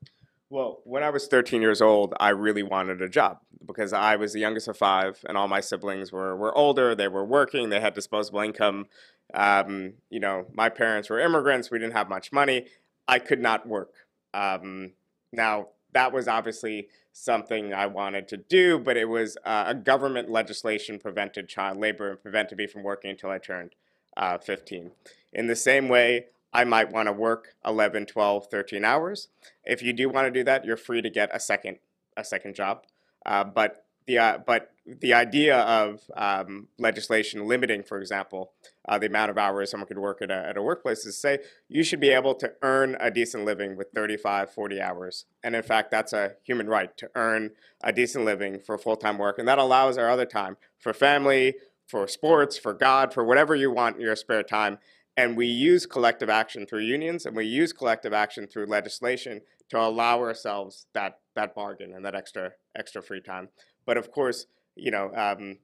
Well, 0.50 0.80
when 0.84 1.02
I 1.02 1.10
was 1.10 1.26
13 1.26 1.62
years 1.62 1.82
old, 1.82 2.14
I 2.20 2.30
really 2.30 2.62
wanted 2.62 3.02
a 3.02 3.08
job 3.08 3.38
because 3.66 3.92
I 3.92 4.16
was 4.16 4.32
the 4.32 4.40
youngest 4.40 4.68
of 4.68 4.76
five, 4.76 5.18
and 5.26 5.36
all 5.36 5.48
my 5.48 5.60
siblings 5.60 6.12
were, 6.12 6.36
were 6.36 6.56
older. 6.56 6.94
They 6.94 7.08
were 7.08 7.24
working. 7.24 7.70
They 7.70 7.80
had 7.80 7.94
disposable 7.94 8.40
income. 8.40 8.86
Um, 9.32 9.94
you 10.10 10.20
know, 10.20 10.46
my 10.52 10.68
parents 10.68 11.08
were 11.08 11.18
immigrants. 11.18 11.70
We 11.70 11.78
didn't 11.78 11.94
have 11.94 12.08
much 12.08 12.32
money. 12.32 12.66
I 13.08 13.18
could 13.18 13.40
not 13.40 13.66
work. 13.66 13.92
Um, 14.32 14.92
now, 15.32 15.68
that 15.92 16.12
was 16.12 16.28
obviously 16.28 16.88
something 17.12 17.72
I 17.72 17.86
wanted 17.86 18.28
to 18.28 18.36
do, 18.36 18.78
but 18.78 18.96
it 18.96 19.08
was 19.08 19.36
uh, 19.44 19.64
a 19.68 19.74
government 19.74 20.28
legislation 20.28 20.98
prevented 20.98 21.48
child 21.48 21.78
labor 21.78 22.10
and 22.10 22.20
prevented 22.20 22.58
me 22.58 22.66
from 22.66 22.82
working 22.82 23.10
until 23.10 23.30
I 23.30 23.38
turned 23.38 23.74
uh, 24.16 24.38
15. 24.38 24.90
In 25.32 25.46
the 25.46 25.56
same 25.56 25.88
way, 25.88 26.26
I 26.52 26.64
might 26.64 26.92
want 26.92 27.06
to 27.06 27.12
work 27.12 27.54
11, 27.64 28.06
12, 28.06 28.46
13 28.48 28.84
hours. 28.84 29.28
If 29.64 29.82
you 29.82 29.92
do 29.92 30.08
want 30.08 30.26
to 30.26 30.30
do 30.30 30.44
that, 30.44 30.64
you're 30.64 30.76
free 30.76 31.02
to 31.02 31.10
get 31.10 31.30
a 31.34 31.40
second 31.40 31.78
a 32.16 32.22
second 32.22 32.54
job. 32.54 32.84
Uh, 33.26 33.42
but 33.42 33.83
the 34.06 34.18
uh, 34.18 34.38
but 34.46 34.70
the 34.86 35.14
idea 35.14 35.58
of 35.60 36.02
um, 36.14 36.68
legislation 36.78 37.48
limiting, 37.48 37.82
for 37.82 37.98
example, 37.98 38.52
uh, 38.86 38.98
the 38.98 39.06
amount 39.06 39.30
of 39.30 39.38
hours 39.38 39.70
someone 39.70 39.86
could 39.86 39.98
work 39.98 40.20
at 40.20 40.30
a, 40.30 40.48
at 40.48 40.56
a 40.58 40.62
workplace 40.62 41.06
is 41.06 41.18
say 41.18 41.38
you 41.68 41.82
should 41.82 42.00
be 42.00 42.10
able 42.10 42.34
to 42.34 42.52
earn 42.62 42.96
a 43.00 43.10
decent 43.10 43.46
living 43.46 43.76
with 43.76 43.88
35, 43.94 44.50
40 44.50 44.80
hours. 44.80 45.24
And 45.42 45.56
in 45.56 45.62
fact, 45.62 45.90
that's 45.90 46.12
a 46.12 46.34
human 46.42 46.66
right 46.66 46.94
to 46.98 47.08
earn 47.14 47.52
a 47.82 47.92
decent 47.92 48.26
living 48.26 48.60
for 48.60 48.76
full 48.76 48.96
time 48.96 49.16
work. 49.16 49.38
And 49.38 49.48
that 49.48 49.58
allows 49.58 49.96
our 49.96 50.10
other 50.10 50.26
time 50.26 50.58
for 50.78 50.92
family, 50.92 51.54
for 51.86 52.06
sports, 52.06 52.58
for 52.58 52.74
God, 52.74 53.14
for 53.14 53.24
whatever 53.24 53.54
you 53.54 53.70
want 53.70 53.96
in 53.96 54.02
your 54.02 54.16
spare 54.16 54.42
time. 54.42 54.78
And 55.16 55.36
we 55.36 55.46
use 55.46 55.86
collective 55.86 56.28
action 56.28 56.66
through 56.66 56.80
unions 56.80 57.24
and 57.24 57.36
we 57.36 57.46
use 57.46 57.72
collective 57.72 58.12
action 58.12 58.48
through 58.48 58.66
legislation 58.66 59.40
to 59.70 59.80
allow 59.80 60.18
ourselves 60.18 60.86
that, 60.92 61.20
that 61.36 61.54
bargain 61.54 61.92
and 61.94 62.04
that 62.04 62.14
extra, 62.14 62.52
extra 62.76 63.02
free 63.02 63.20
time. 63.20 63.48
But 63.86 63.96
of 63.96 64.10
course, 64.10 64.46
you 64.76 64.90
know, 64.90 65.12
um, 65.14 65.58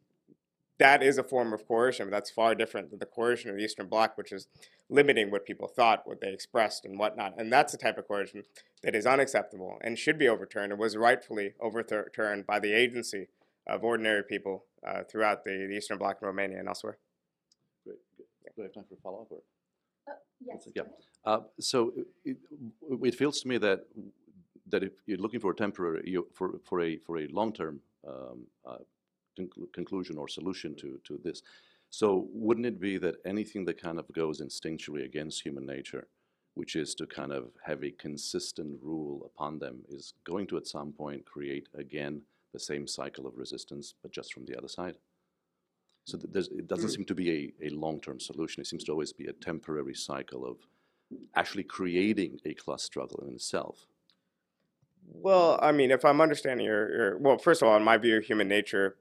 that 0.79 1.03
is 1.03 1.19
a 1.19 1.23
form 1.23 1.53
of 1.53 1.67
coercion, 1.69 2.07
but 2.07 2.11
that's 2.11 2.31
far 2.31 2.55
different 2.55 2.91
than 2.91 2.99
the 2.99 3.07
coercion 3.07 3.51
of 3.51 3.57
the 3.57 3.63
Eastern 3.63 3.87
Bloc, 3.87 4.17
which 4.17 4.33
is 4.33 4.49
limiting 4.89 5.31
what 5.31 5.45
people 5.45 5.69
thought, 5.69 6.07
what 6.07 6.21
they 6.21 6.33
expressed, 6.33 6.85
and 6.85 6.99
whatnot. 6.99 7.35
And 7.39 7.53
that's 7.53 7.73
the 7.73 7.79
type 7.79 7.99
of 7.99 8.09
coercion 8.09 8.45
that 8.83 8.97
is 8.97 9.07
unacceptable 9.07 9.79
and 9.83 9.99
should 9.99 10.19
be 10.19 10.27
overturned 10.27 10.73
and 10.73 10.81
was 10.81 10.97
rightfully 10.97 11.53
overturned 11.61 12.47
by 12.47 12.59
the 12.59 12.73
agency 12.73 13.29
of 13.67 13.85
ordinary 13.85 14.23
people 14.23 14.65
uh, 14.87 15.03
throughout 15.05 15.45
the, 15.45 15.67
the 15.69 15.77
Eastern 15.77 15.99
Bloc 15.99 16.19
in 16.23 16.27
Romania 16.27 16.59
and 16.59 16.67
elsewhere. 16.67 16.97
Great. 17.85 17.99
good. 18.17 18.25
Do 18.47 18.53
we 18.57 18.63
have 18.65 18.73
time 18.73 18.85
for 18.89 18.97
follow 19.03 19.21
up? 19.21 19.31
Or? 19.31 19.43
Yes. 20.41 20.67
Yeah. 20.75 20.83
Uh, 21.25 21.41
so 21.59 21.93
it, 22.25 22.39
it 23.03 23.15
feels 23.15 23.41
to 23.43 23.49
me 23.49 23.59
that 23.59 23.81
that 24.71 24.83
if 24.83 24.93
you're 25.07 25.19
looking 25.19 25.41
for 25.41 25.51
a 25.51 25.55
temporary 25.55 26.03
you, 26.07 26.27
for 26.33 26.59
for 26.65 26.81
a 26.81 26.97
for 26.97 27.19
a 27.19 27.27
long 27.29 27.53
term 27.53 27.81
um, 28.07 28.47
uh, 28.67 28.79
conclu- 29.39 29.73
conclusion 29.73 30.19
or 30.19 30.29
solution 30.29 30.75
to 30.77 31.01
to 31.05 31.19
this, 31.25 31.43
So 31.91 32.29
wouldn't 32.33 32.67
it 32.67 32.81
be 32.81 32.99
that 32.99 33.17
anything 33.25 33.65
that 33.67 33.81
kind 33.83 33.99
of 33.99 34.11
goes 34.13 34.41
instinctually 34.41 35.05
against 35.05 35.43
human 35.43 35.67
nature, 35.67 36.09
which 36.55 36.77
is 36.77 36.95
to 36.97 37.07
kind 37.07 37.33
of 37.33 37.51
have 37.65 37.83
a 37.85 37.91
consistent 37.93 38.79
rule 38.83 39.25
upon 39.27 39.59
them, 39.59 39.83
is 39.89 40.15
going 40.25 40.47
to 40.49 40.57
at 40.57 40.67
some 40.69 40.93
point 40.93 41.25
create 41.27 41.69
again 41.75 42.23
the 42.53 42.61
same 42.61 42.87
cycle 42.87 43.27
of 43.27 43.37
resistance, 43.39 43.95
but 44.03 44.13
just 44.13 44.33
from 44.33 44.47
the 44.47 44.57
other 44.57 44.69
side? 44.69 44.97
So 46.05 46.19
it 46.23 46.67
doesn't 46.67 46.91
seem 46.91 47.05
to 47.07 47.15
be 47.15 47.55
a, 47.63 47.67
a 47.67 47.71
long-term 47.71 48.21
solution. 48.21 48.61
It 48.61 48.67
seems 48.67 48.85
to 48.85 48.93
always 48.93 49.13
be 49.13 49.27
a 49.27 49.33
temporary 49.33 49.95
cycle 49.95 50.45
of 50.47 50.57
actually 51.37 51.65
creating 51.65 52.41
a 52.45 52.55
class 52.55 52.83
struggle 52.85 53.25
in 53.27 53.35
itself. 53.35 53.87
Well, 55.13 55.59
I 55.63 55.73
mean, 55.73 55.91
if 55.91 56.05
I'm 56.05 56.21
understanding 56.21 56.67
your, 56.67 56.91
your 56.91 57.19
well, 57.19 57.39
first 57.39 57.63
of 57.63 57.69
all, 57.69 57.77
in 57.77 57.83
my 57.83 57.97
view, 57.99 58.21
human 58.21 58.49
nature 58.49 58.97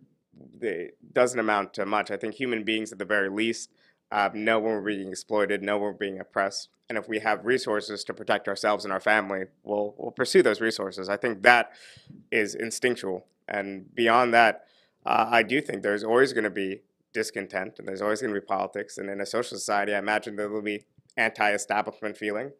doesn't 1.13 1.39
amount 1.39 1.73
to 1.75 1.85
much. 1.85 2.11
I 2.11 2.17
think 2.17 2.35
human 2.35 2.63
beings, 2.63 2.91
at 2.91 2.99
the 2.99 3.05
very 3.05 3.29
least, 3.29 3.71
uh, 4.11 4.29
know 4.33 4.59
when 4.59 4.73
we're 4.73 4.81
being 4.81 5.09
exploited, 5.09 5.61
know 5.61 5.77
when 5.77 5.83
we're 5.83 5.93
being 5.93 6.19
oppressed, 6.19 6.69
and 6.87 6.97
if 6.97 7.07
we 7.07 7.19
have 7.19 7.45
resources 7.45 8.03
to 8.05 8.13
protect 8.13 8.47
ourselves 8.47 8.83
and 8.83 8.91
our 8.91 8.99
family, 8.99 9.45
we'll 9.63 9.93
we'll 9.97 10.11
pursue 10.11 10.41
those 10.41 10.61
resources. 10.61 11.09
I 11.09 11.17
think 11.17 11.43
that 11.43 11.71
is 12.31 12.55
instinctual, 12.55 13.25
and 13.47 13.93
beyond 13.93 14.33
that, 14.33 14.65
uh, 15.05 15.27
I 15.29 15.43
do 15.43 15.61
think 15.61 15.83
there's 15.83 16.03
always 16.03 16.33
going 16.33 16.45
to 16.45 16.49
be 16.49 16.81
discontent, 17.13 17.79
and 17.79 17.87
there's 17.87 18.01
always 18.01 18.21
going 18.21 18.33
to 18.33 18.39
be 18.39 18.45
politics, 18.45 18.97
and 18.97 19.09
in 19.09 19.21
a 19.21 19.25
social 19.25 19.57
society, 19.57 19.93
I 19.93 19.99
imagine 19.99 20.35
there 20.35 20.49
will 20.49 20.61
be 20.61 20.83
anti-establishment 21.17 22.17
feeling. 22.17 22.51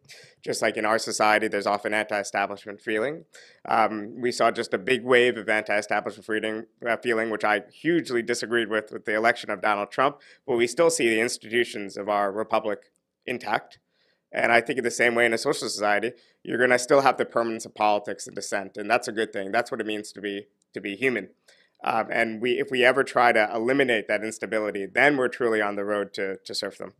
Just 0.44 0.62
like 0.62 0.76
in 0.76 0.84
our 0.84 0.98
society, 0.98 1.48
there's 1.48 1.66
often 1.66 1.94
anti-establishment 1.94 2.80
feeling. 2.80 3.24
Um, 3.68 4.20
we 4.20 4.32
saw 4.32 4.50
just 4.50 4.74
a 4.74 4.78
big 4.78 5.04
wave 5.04 5.36
of 5.36 5.48
anti-establishment 5.48 6.26
feeling, 6.26 6.66
uh, 6.86 6.96
feeling, 6.98 7.30
which 7.30 7.44
I 7.44 7.62
hugely 7.72 8.22
disagreed 8.22 8.68
with 8.68 8.90
with 8.92 9.04
the 9.04 9.14
election 9.14 9.50
of 9.50 9.62
Donald 9.62 9.90
Trump. 9.90 10.20
But 10.46 10.56
we 10.56 10.66
still 10.66 10.90
see 10.90 11.08
the 11.08 11.20
institutions 11.20 11.96
of 11.96 12.08
our 12.08 12.32
republic 12.32 12.92
intact. 13.26 13.78
And 14.32 14.52
I 14.52 14.60
think 14.60 14.78
in 14.78 14.84
the 14.84 14.90
same 14.90 15.14
way 15.14 15.26
in 15.26 15.34
a 15.34 15.38
social 15.38 15.68
society, 15.68 16.12
you're 16.44 16.58
going 16.58 16.70
to 16.70 16.78
still 16.78 17.00
have 17.00 17.16
the 17.16 17.24
permanence 17.24 17.66
of 17.66 17.74
politics 17.74 18.26
and 18.26 18.36
dissent, 18.36 18.76
and 18.76 18.88
that's 18.88 19.08
a 19.08 19.12
good 19.12 19.32
thing. 19.32 19.50
That's 19.50 19.70
what 19.70 19.80
it 19.80 19.86
means 19.86 20.12
to 20.12 20.20
be 20.20 20.46
to 20.72 20.80
be 20.80 20.94
human. 20.94 21.30
Um, 21.82 22.08
and 22.12 22.42
we, 22.42 22.52
if 22.52 22.70
we 22.70 22.84
ever 22.84 23.02
try 23.02 23.32
to 23.32 23.50
eliminate 23.54 24.06
that 24.08 24.22
instability, 24.22 24.86
then 24.86 25.16
we're 25.16 25.28
truly 25.28 25.62
on 25.62 25.76
the 25.76 25.84
road 25.84 26.12
to, 26.14 26.36
to 26.44 26.54
serfdom. 26.54 26.92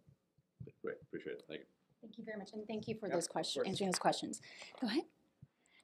Great, 0.82 0.97
appreciate 1.02 1.35
it. 1.35 1.44
Thank 1.48 1.61
you. 1.61 1.66
Thank 2.01 2.19
you 2.19 2.24
very 2.24 2.39
much, 2.39 2.51
and 2.55 2.66
thank 2.66 2.89
you 2.89 2.94
for 2.94 3.07
Yep, 3.07 3.15
those 3.15 3.28
questions, 3.28 3.66
answering 3.66 3.90
those 3.90 3.98
questions. 3.98 4.40
Go 4.81 4.86
ahead. 4.86 5.05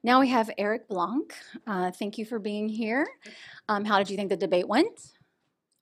Now 0.03 0.19
we 0.19 0.29
have 0.29 0.49
Eric 0.57 0.87
Blanc. 0.87 1.33
Uh, 1.65 1.91
thank 1.91 2.17
you 2.17 2.25
for 2.25 2.39
being 2.39 2.69
here. 2.69 3.05
Um, 3.67 3.85
how 3.85 3.97
did 3.97 4.09
you 4.09 4.15
think 4.15 4.29
the 4.29 4.37
debate 4.37 4.67
went? 4.67 5.13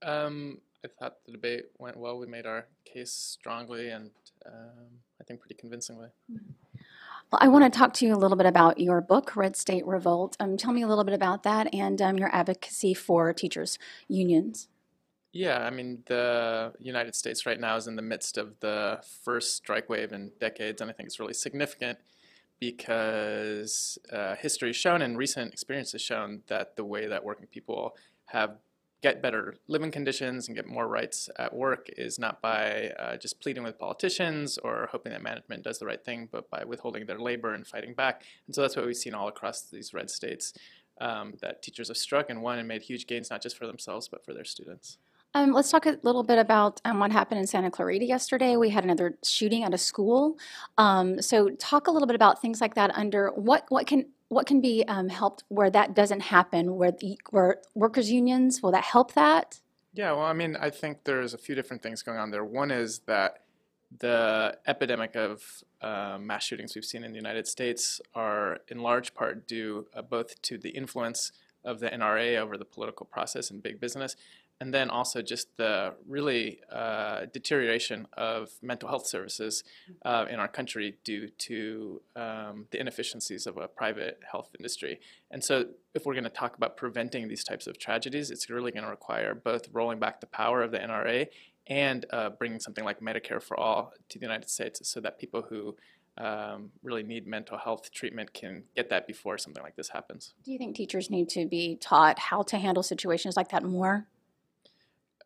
Um, 0.01 0.59
I 0.83 0.87
thought 0.99 1.17
the 1.25 1.31
debate 1.31 1.65
went 1.77 1.97
well. 1.97 2.17
We 2.17 2.27
made 2.27 2.45
our 2.45 2.65
case 2.85 3.11
strongly 3.11 3.89
and 3.89 4.11
um, 4.45 4.99
I 5.19 5.23
think 5.25 5.41
pretty 5.41 5.55
convincingly. 5.55 6.09
Well, 6.29 7.39
I 7.41 7.47
want 7.47 7.71
to 7.71 7.77
talk 7.77 7.93
to 7.95 8.05
you 8.05 8.13
a 8.13 8.17
little 8.17 8.37
bit 8.37 8.45
about 8.45 8.79
your 8.79 9.01
book, 9.01 9.35
Red 9.35 9.55
State 9.55 9.85
Revolt. 9.85 10.37
Um, 10.39 10.57
tell 10.57 10.73
me 10.73 10.83
a 10.83 10.87
little 10.87 11.03
bit 11.03 11.13
about 11.13 11.43
that 11.43 11.73
and 11.73 12.01
um, 12.01 12.17
your 12.17 12.33
advocacy 12.33 12.93
for 12.93 13.33
teachers' 13.33 13.79
unions. 14.07 14.67
Yeah, 15.35 15.65
I 15.65 15.69
mean, 15.69 16.01
the 16.05 16.71
United 16.79 17.13
States 17.13 17.45
right 17.45 17.59
now 17.59 17.75
is 17.75 17.87
in 17.87 17.97
the 17.97 18.01
midst 18.01 18.37
of 18.37 18.57
the 18.61 19.01
first 19.25 19.57
strike 19.57 19.89
wave 19.89 20.13
in 20.13 20.31
decades, 20.39 20.79
and 20.79 20.89
I 20.89 20.93
think 20.93 21.07
it's 21.07 21.19
really 21.19 21.33
significant 21.33 21.99
because 22.57 23.97
uh, 24.13 24.35
history 24.35 24.69
has 24.69 24.77
shown 24.77 25.01
and 25.01 25.17
recent 25.17 25.51
experience 25.51 25.91
has 25.91 26.01
shown 26.01 26.43
that 26.47 26.77
the 26.77 26.85
way 26.85 27.07
that 27.07 27.25
working 27.25 27.47
people 27.47 27.97
have 28.27 28.51
get 29.01 29.21
better 29.21 29.57
living 29.67 29.91
conditions 29.91 30.47
and 30.47 30.55
get 30.55 30.67
more 30.67 30.87
rights 30.87 31.29
at 31.37 31.53
work 31.53 31.89
is 31.97 32.17
not 32.17 32.41
by 32.41 32.91
uh, 32.97 33.17
just 33.17 33.41
pleading 33.41 33.63
with 33.63 33.77
politicians 33.77 34.57
or 34.59 34.87
hoping 34.93 35.11
that 35.11 35.21
management 35.21 35.63
does 35.63 35.79
the 35.79 35.85
right 35.85 36.05
thing, 36.05 36.29
but 36.31 36.49
by 36.49 36.63
withholding 36.63 37.07
their 37.07 37.19
labor 37.19 37.53
and 37.53 37.67
fighting 37.67 37.93
back. 37.93 38.23
And 38.47 38.55
so 38.55 38.61
that's 38.61 38.77
what 38.77 38.85
we've 38.85 38.95
seen 38.95 39.13
all 39.13 39.27
across 39.27 39.63
these 39.63 39.93
red 39.93 40.09
states. 40.09 40.53
Um, 41.01 41.33
that 41.41 41.61
teachers 41.61 41.89
have 41.89 41.97
struck 41.97 42.29
and 42.29 42.41
won 42.41 42.57
and 42.57 42.69
made 42.69 42.83
huge 42.83 43.05
gains, 43.05 43.29
not 43.29 43.41
just 43.41 43.57
for 43.57 43.67
themselves, 43.67 44.07
but 44.07 44.23
for 44.23 44.33
their 44.33 44.45
students. 44.45 44.97
Um, 45.35 45.51
let's 45.51 45.69
talk 45.69 45.85
a 45.85 45.99
little 46.01 46.23
bit 46.23 46.39
about 46.39 46.79
um, 46.85 46.99
what 46.99 47.11
happened 47.11 47.41
in 47.41 47.45
Santa 47.45 47.69
Clarita 47.69 48.05
yesterday. 48.05 48.55
We 48.55 48.69
had 48.69 48.85
another 48.85 49.17
shooting 49.21 49.65
at 49.65 49.73
a 49.73 49.77
school. 49.77 50.37
Um, 50.77 51.21
so, 51.21 51.49
talk 51.49 51.87
a 51.87 51.91
little 51.91 52.07
bit 52.07 52.15
about 52.15 52.41
things 52.41 52.61
like 52.61 52.75
that. 52.75 52.89
Under 52.95 53.31
what 53.35 53.65
what 53.67 53.85
can 53.85 54.05
what 54.29 54.47
can 54.47 54.61
be 54.61 54.85
um, 54.87 55.09
helped 55.09 55.43
where 55.49 55.69
that 55.69 55.93
doesn't 55.93 56.21
happen? 56.21 56.77
Where 56.77 56.93
the 56.93 57.19
where 57.31 57.57
workers 57.73 58.09
unions 58.09 58.63
will 58.63 58.71
that 58.71 58.85
help 58.85 59.11
that? 59.15 59.59
Yeah, 59.93 60.13
well, 60.13 60.23
I 60.23 60.31
mean, 60.31 60.55
I 60.55 60.69
think 60.69 61.03
there's 61.03 61.33
a 61.33 61.37
few 61.37 61.53
different 61.53 61.83
things 61.83 62.01
going 62.01 62.17
on 62.17 62.31
there. 62.31 62.45
One 62.45 62.71
is 62.71 62.99
that 62.99 63.39
the 63.99 64.57
epidemic 64.65 65.17
of 65.17 65.43
uh, 65.81 66.17
mass 66.17 66.45
shootings 66.45 66.75
we've 66.75 66.85
seen 66.85 67.03
in 67.03 67.11
the 67.11 67.17
United 67.17 67.45
States 67.45 67.99
are 68.13 68.59
in 68.69 68.79
large 68.79 69.13
part 69.13 69.47
due 69.47 69.87
uh, 69.93 70.01
both 70.01 70.41
to 70.43 70.57
the 70.57 70.69
influence 70.69 71.33
of 71.65 71.79
the 71.79 71.89
NRA 71.89 72.37
over 72.37 72.57
the 72.57 72.65
political 72.65 73.05
process 73.05 73.49
and 73.49 73.61
big 73.61 73.79
business, 73.79 74.15
and 74.61 74.73
then 74.73 74.89
also 74.89 75.21
just 75.21 75.55
the 75.57 75.93
really 76.07 76.59
uh, 76.71 77.25
deterioration 77.33 78.07
of 78.13 78.49
mental 78.61 78.87
health 78.87 79.05
services 79.05 79.63
uh, 80.05 80.25
in 80.29 80.39
our 80.39 80.47
country 80.47 80.95
due 81.03 81.27
to 81.27 82.01
um, 82.15 82.65
the 82.71 82.79
inefficiencies 82.79 83.47
of 83.47 83.57
a 83.57 83.67
private 83.67 84.19
health 84.29 84.49
industry. 84.57 84.99
And 85.29 85.43
so, 85.43 85.65
if 85.93 86.05
we're 86.05 86.13
going 86.13 86.25
to 86.25 86.29
talk 86.29 86.55
about 86.57 86.77
preventing 86.77 87.27
these 87.27 87.43
types 87.43 87.67
of 87.67 87.77
tragedies, 87.77 88.31
it's 88.31 88.49
really 88.49 88.71
going 88.71 88.83
to 88.83 88.89
require 88.89 89.33
both 89.33 89.67
rolling 89.71 89.99
back 89.99 90.19
the 90.19 90.27
power 90.27 90.61
of 90.61 90.71
the 90.71 90.79
NRA 90.79 91.27
and 91.67 92.05
uh, 92.11 92.29
bringing 92.29 92.59
something 92.59 92.83
like 92.83 92.99
Medicare 92.99 93.41
for 93.41 93.59
all 93.59 93.93
to 94.09 94.19
the 94.19 94.25
United 94.25 94.49
States 94.49 94.87
so 94.87 94.99
that 95.01 95.19
people 95.19 95.41
who 95.41 95.75
um, 96.17 96.71
really 96.83 97.03
need 97.03 97.27
mental 97.27 97.57
health 97.57 97.91
treatment 97.91 98.33
can 98.33 98.63
get 98.75 98.89
that 98.89 99.07
before 99.07 99.37
something 99.37 99.63
like 99.63 99.75
this 99.75 99.89
happens. 99.89 100.33
Do 100.43 100.51
you 100.51 100.57
think 100.57 100.75
teachers 100.75 101.09
need 101.09 101.29
to 101.29 101.45
be 101.45 101.75
taught 101.75 102.19
how 102.19 102.41
to 102.43 102.57
handle 102.57 102.83
situations 102.83 103.35
like 103.35 103.49
that 103.49 103.63
more? 103.63 104.07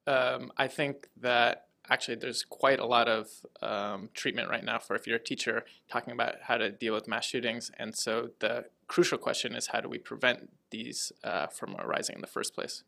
Um, 0.10 0.52
I 0.57 0.68
think 0.68 1.07
that 1.22 1.68
actually 1.88 2.15
there's 2.15 2.44
quite 2.44 2.80
a 2.80 2.86
lot 2.86 3.07
of 3.07 3.27
um, 3.61 4.10
treatment 4.14 4.49
right 4.49 4.64
now 4.64 4.80
for 4.80 4.95
if 4.95 5.06
you're 5.06 5.18
a 5.18 5.23
teacher 5.23 5.65
talking 5.88 6.14
about 6.14 6.36
how 6.44 6.57
to 6.57 6.72
deal 6.72 6.95
with 6.95 7.07
mass 7.07 7.26
shootings. 7.26 7.72
And 7.77 7.95
so 7.95 8.31
the 8.40 8.65
crucial 8.88 9.19
question 9.19 9.53
is 9.56 9.68
how 9.68 9.81
do 9.81 9.88
we 9.88 9.99
prevent 9.99 10.49
these 10.72 11.11
uh, 11.23 11.48
from 11.48 11.76
arising 11.77 12.15
in 12.15 12.22
the 12.22 12.27
first 12.27 12.56
place? 12.56 12.84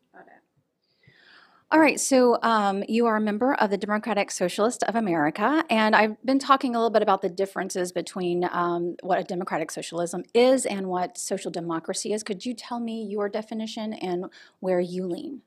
All 1.70 1.80
right, 1.80 1.98
so 1.98 2.38
um, 2.42 2.84
you 2.86 3.06
are 3.06 3.16
a 3.16 3.20
member 3.20 3.54
of 3.54 3.70
the 3.70 3.78
Democratic 3.78 4.30
Socialist 4.30 4.82
of 4.82 4.94
America, 4.94 5.64
and 5.70 5.96
I've 5.96 6.22
been 6.22 6.38
talking 6.38 6.74
a 6.74 6.78
little 6.78 6.90
bit 6.90 7.00
about 7.00 7.22
the 7.22 7.30
differences 7.30 7.92
between 7.92 8.46
um, 8.52 8.96
what 9.02 9.18
a 9.18 9.24
democratic 9.24 9.70
socialism 9.70 10.22
is 10.34 10.66
and 10.66 10.88
what 10.88 11.16
social 11.16 11.50
democracy 11.50 12.12
is. 12.12 12.22
Could 12.22 12.44
you 12.44 12.52
tell 12.52 12.78
me 12.78 13.04
your 13.04 13.30
definition 13.30 13.94
and 13.94 14.26
where 14.60 14.80
you 14.80 15.06
lean? 15.06 15.40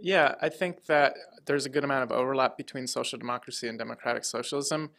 Yeah, 0.00 0.34
I 0.40 0.48
think 0.48 0.86
that 0.86 1.14
there's 1.46 1.66
a 1.66 1.68
good 1.68 1.84
amount 1.84 2.04
of 2.04 2.12
overlap 2.12 2.56
between 2.56 2.86
social 2.86 3.18
democracy 3.18 3.68
and 3.68 3.78
democratic 3.78 4.24
socialism. 4.24 4.90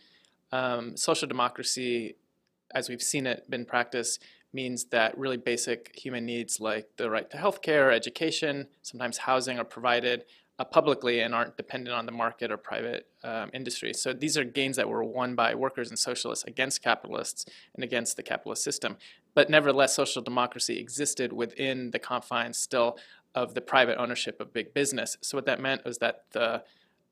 Um, 0.51 0.95
social 0.95 1.27
democracy, 1.27 2.15
as 2.73 2.89
we've 2.89 3.01
seen 3.01 3.25
it 3.25 3.49
been 3.49 3.65
practiced, 3.65 4.23
means 4.53 4.85
that 4.85 5.17
really 5.17 5.37
basic 5.37 5.91
human 5.95 6.25
needs 6.25 6.59
like 6.59 6.87
the 6.97 7.09
right 7.09 7.29
to 7.31 7.37
health 7.37 7.61
care, 7.61 7.91
education, 7.91 8.67
sometimes 8.83 9.17
housing 9.17 9.57
are 9.57 9.65
provided 9.65 10.25
uh, 10.59 10.63
publicly 10.63 11.21
and 11.21 11.33
aren't 11.33 11.57
dependent 11.57 11.95
on 11.95 12.05
the 12.05 12.11
market 12.11 12.51
or 12.51 12.57
private 12.57 13.07
um, 13.23 13.49
industry. 13.53 13.93
So 13.93 14.13
these 14.13 14.37
are 14.37 14.43
gains 14.43 14.75
that 14.77 14.87
were 14.87 15.03
won 15.03 15.33
by 15.33 15.55
workers 15.55 15.89
and 15.89 15.97
socialists 15.97 16.45
against 16.45 16.83
capitalists 16.83 17.45
and 17.73 17.83
against 17.83 18.15
the 18.15 18.23
capitalist 18.23 18.63
system. 18.63 18.97
But 19.33 19.49
nevertheless, 19.49 19.95
social 19.95 20.21
democracy 20.21 20.79
existed 20.79 21.33
within 21.33 21.89
the 21.89 21.99
confines 21.99 22.57
still 22.57 22.97
of 23.35 23.53
the 23.53 23.61
private 23.61 23.97
ownership 23.97 24.39
of 24.39 24.53
big 24.53 24.73
business. 24.73 25.17
So 25.21 25.37
what 25.37 25.45
that 25.45 25.59
meant 25.59 25.85
was 25.85 25.97
that 25.99 26.25
the 26.31 26.63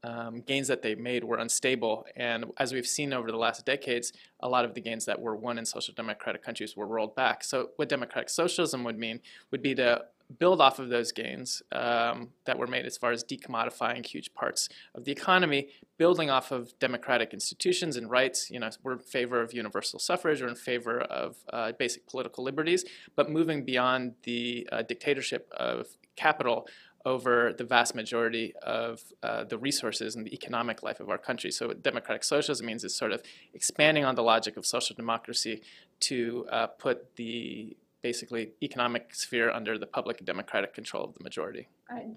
um, 0.03 0.41
gains 0.41 0.67
that 0.67 0.81
they 0.81 0.95
made 0.95 1.23
were 1.23 1.37
unstable. 1.37 2.05
And 2.15 2.45
as 2.57 2.73
we've 2.73 2.87
seen 2.87 3.13
over 3.13 3.31
the 3.31 3.37
last 3.37 3.65
decades, 3.65 4.11
a 4.39 4.49
lot 4.49 4.65
of 4.65 4.73
the 4.73 4.81
gains 4.81 5.05
that 5.05 5.21
were 5.21 5.35
won 5.35 5.57
in 5.57 5.65
social 5.65 5.93
democratic 5.93 6.43
countries 6.43 6.75
were 6.75 6.87
rolled 6.87 7.15
back. 7.15 7.43
So 7.43 7.69
what 7.75 7.89
democratic 7.89 8.29
socialism 8.29 8.83
would 8.83 8.97
mean 8.97 9.19
would 9.51 9.61
be 9.61 9.75
to 9.75 10.05
build 10.39 10.61
off 10.61 10.79
of 10.79 10.89
those 10.89 11.11
gains 11.11 11.61
um, 11.71 12.29
that 12.45 12.57
were 12.57 12.67
made 12.67 12.85
as 12.85 12.97
far 12.97 13.11
as 13.11 13.23
decommodifying 13.23 14.05
huge 14.05 14.33
parts 14.33 14.69
of 14.95 15.03
the 15.03 15.11
economy, 15.11 15.67
building 15.97 16.29
off 16.29 16.51
of 16.51 16.77
democratic 16.79 17.33
institutions 17.33 17.97
and 17.97 18.09
rights. 18.09 18.49
You 18.49 18.59
know, 18.59 18.69
we're 18.83 18.93
in 18.93 18.99
favor 18.99 19.41
of 19.41 19.53
universal 19.53 19.99
suffrage, 19.99 20.41
we're 20.41 20.47
in 20.47 20.55
favor 20.55 21.01
of 21.01 21.35
uh, 21.51 21.73
basic 21.73 22.07
political 22.07 22.43
liberties, 22.43 22.85
but 23.15 23.29
moving 23.29 23.65
beyond 23.65 24.13
the 24.23 24.67
uh, 24.71 24.81
dictatorship 24.83 25.51
of 25.51 25.87
capital 26.25 26.67
over 27.03 27.53
the 27.57 27.63
vast 27.63 27.95
majority 27.95 28.53
of 28.61 29.01
uh, 29.23 29.43
the 29.43 29.57
resources 29.57 30.15
and 30.15 30.25
the 30.27 30.33
economic 30.33 30.83
life 30.83 30.99
of 30.99 31.09
our 31.09 31.17
country. 31.17 31.51
So, 31.51 31.67
what 31.69 31.81
democratic 31.81 32.23
socialism 32.23 32.65
means 32.67 32.83
is 32.83 32.95
sort 32.95 33.11
of 33.11 33.21
expanding 33.53 34.05
on 34.05 34.15
the 34.15 34.23
logic 34.23 34.55
of 34.57 34.65
social 34.65 34.95
democracy 34.95 35.61
to 36.01 36.45
uh, 36.51 36.67
put 36.67 37.15
the 37.15 37.75
basically 38.01 38.51
economic 38.63 39.13
sphere 39.13 39.51
under 39.51 39.77
the 39.77 39.85
public 39.85 40.25
democratic 40.25 40.73
control 40.73 41.03
of 41.03 41.13
the 41.13 41.23
majority. 41.23 41.67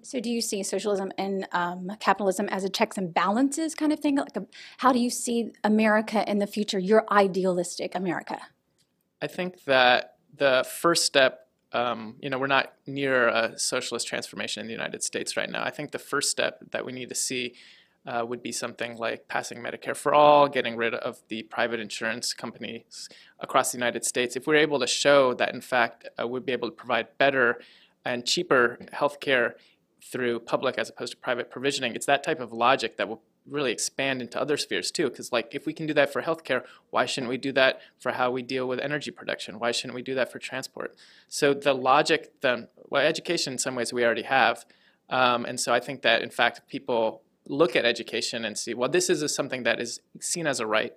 So 0.02 0.20
do 0.20 0.30
you 0.30 0.40
see 0.40 0.62
socialism 0.62 1.12
and 1.18 1.46
um, 1.52 1.90
capitalism 2.00 2.48
as 2.48 2.64
a 2.64 2.68
checks 2.68 2.96
and 2.96 3.12
balances 3.12 3.74
kind 3.74 3.92
of 3.92 4.00
thing? 4.00 4.16
Like, 4.16 4.36
a, 4.36 4.46
how 4.78 4.92
do 4.92 4.98
you 4.98 5.10
see 5.10 5.52
America 5.62 6.28
in 6.30 6.38
the 6.38 6.46
future? 6.46 6.78
Your 6.78 7.04
idealistic 7.10 7.94
America. 7.94 8.38
I 9.20 9.26
think 9.26 9.64
that 9.64 10.16
the 10.36 10.64
first 10.68 11.04
step, 11.04 11.43
um, 11.74 12.14
you 12.20 12.30
know, 12.30 12.38
we're 12.38 12.46
not 12.46 12.72
near 12.86 13.28
a 13.28 13.58
socialist 13.58 14.06
transformation 14.06 14.60
in 14.60 14.66
the 14.66 14.72
United 14.72 15.02
States 15.02 15.36
right 15.36 15.50
now. 15.50 15.62
I 15.62 15.70
think 15.70 15.90
the 15.90 15.98
first 15.98 16.30
step 16.30 16.60
that 16.70 16.86
we 16.86 16.92
need 16.92 17.08
to 17.08 17.14
see 17.14 17.54
uh, 18.06 18.24
would 18.26 18.42
be 18.42 18.52
something 18.52 18.96
like 18.96 19.28
passing 19.28 19.58
Medicare 19.58 19.96
for 19.96 20.14
all, 20.14 20.46
getting 20.46 20.76
rid 20.76 20.94
of 20.94 21.22
the 21.28 21.42
private 21.44 21.80
insurance 21.80 22.32
companies 22.32 23.08
across 23.40 23.72
the 23.72 23.78
United 23.78 24.04
States. 24.04 24.36
If 24.36 24.46
we're 24.46 24.56
able 24.56 24.78
to 24.78 24.86
show 24.86 25.34
that, 25.34 25.54
in 25.54 25.60
fact, 25.60 26.08
uh, 26.20 26.28
we'd 26.28 26.46
be 26.46 26.52
able 26.52 26.68
to 26.68 26.76
provide 26.76 27.08
better 27.18 27.60
and 28.04 28.24
cheaper 28.26 28.78
health 28.92 29.20
care 29.20 29.56
through 30.02 30.40
public 30.40 30.76
as 30.76 30.90
opposed 30.90 31.12
to 31.12 31.18
private 31.18 31.50
provisioning, 31.50 31.94
it's 31.94 32.06
that 32.06 32.22
type 32.22 32.40
of 32.40 32.52
logic 32.52 32.98
that 32.98 33.08
will 33.08 33.22
really 33.48 33.72
expand 33.72 34.20
into 34.22 34.40
other 34.40 34.56
spheres 34.56 34.90
too. 34.90 35.08
Because, 35.08 35.32
like, 35.32 35.54
if 35.54 35.66
we 35.66 35.72
can 35.72 35.86
do 35.86 35.94
that 35.94 36.12
for 36.12 36.22
healthcare, 36.22 36.64
why 36.90 37.06
shouldn't 37.06 37.30
we 37.30 37.36
do 37.36 37.52
that 37.52 37.80
for 37.98 38.12
how 38.12 38.30
we 38.30 38.42
deal 38.42 38.66
with 38.66 38.78
energy 38.80 39.10
production? 39.10 39.58
Why 39.58 39.72
shouldn't 39.72 39.94
we 39.94 40.02
do 40.02 40.14
that 40.14 40.30
for 40.32 40.38
transport? 40.38 40.94
So, 41.28 41.54
the 41.54 41.74
logic, 41.74 42.40
the 42.40 42.68
well, 42.88 43.02
education 43.02 43.54
in 43.54 43.58
some 43.58 43.74
ways 43.74 43.92
we 43.92 44.04
already 44.04 44.22
have. 44.22 44.64
Um, 45.10 45.44
and 45.44 45.60
so, 45.60 45.72
I 45.72 45.80
think 45.80 46.02
that, 46.02 46.22
in 46.22 46.30
fact, 46.30 46.68
people 46.68 47.22
look 47.46 47.76
at 47.76 47.84
education 47.84 48.44
and 48.44 48.56
see, 48.56 48.74
well, 48.74 48.88
this 48.88 49.10
is 49.10 49.34
something 49.34 49.64
that 49.64 49.80
is 49.80 50.00
seen 50.20 50.46
as 50.46 50.60
a 50.60 50.66
right. 50.66 50.94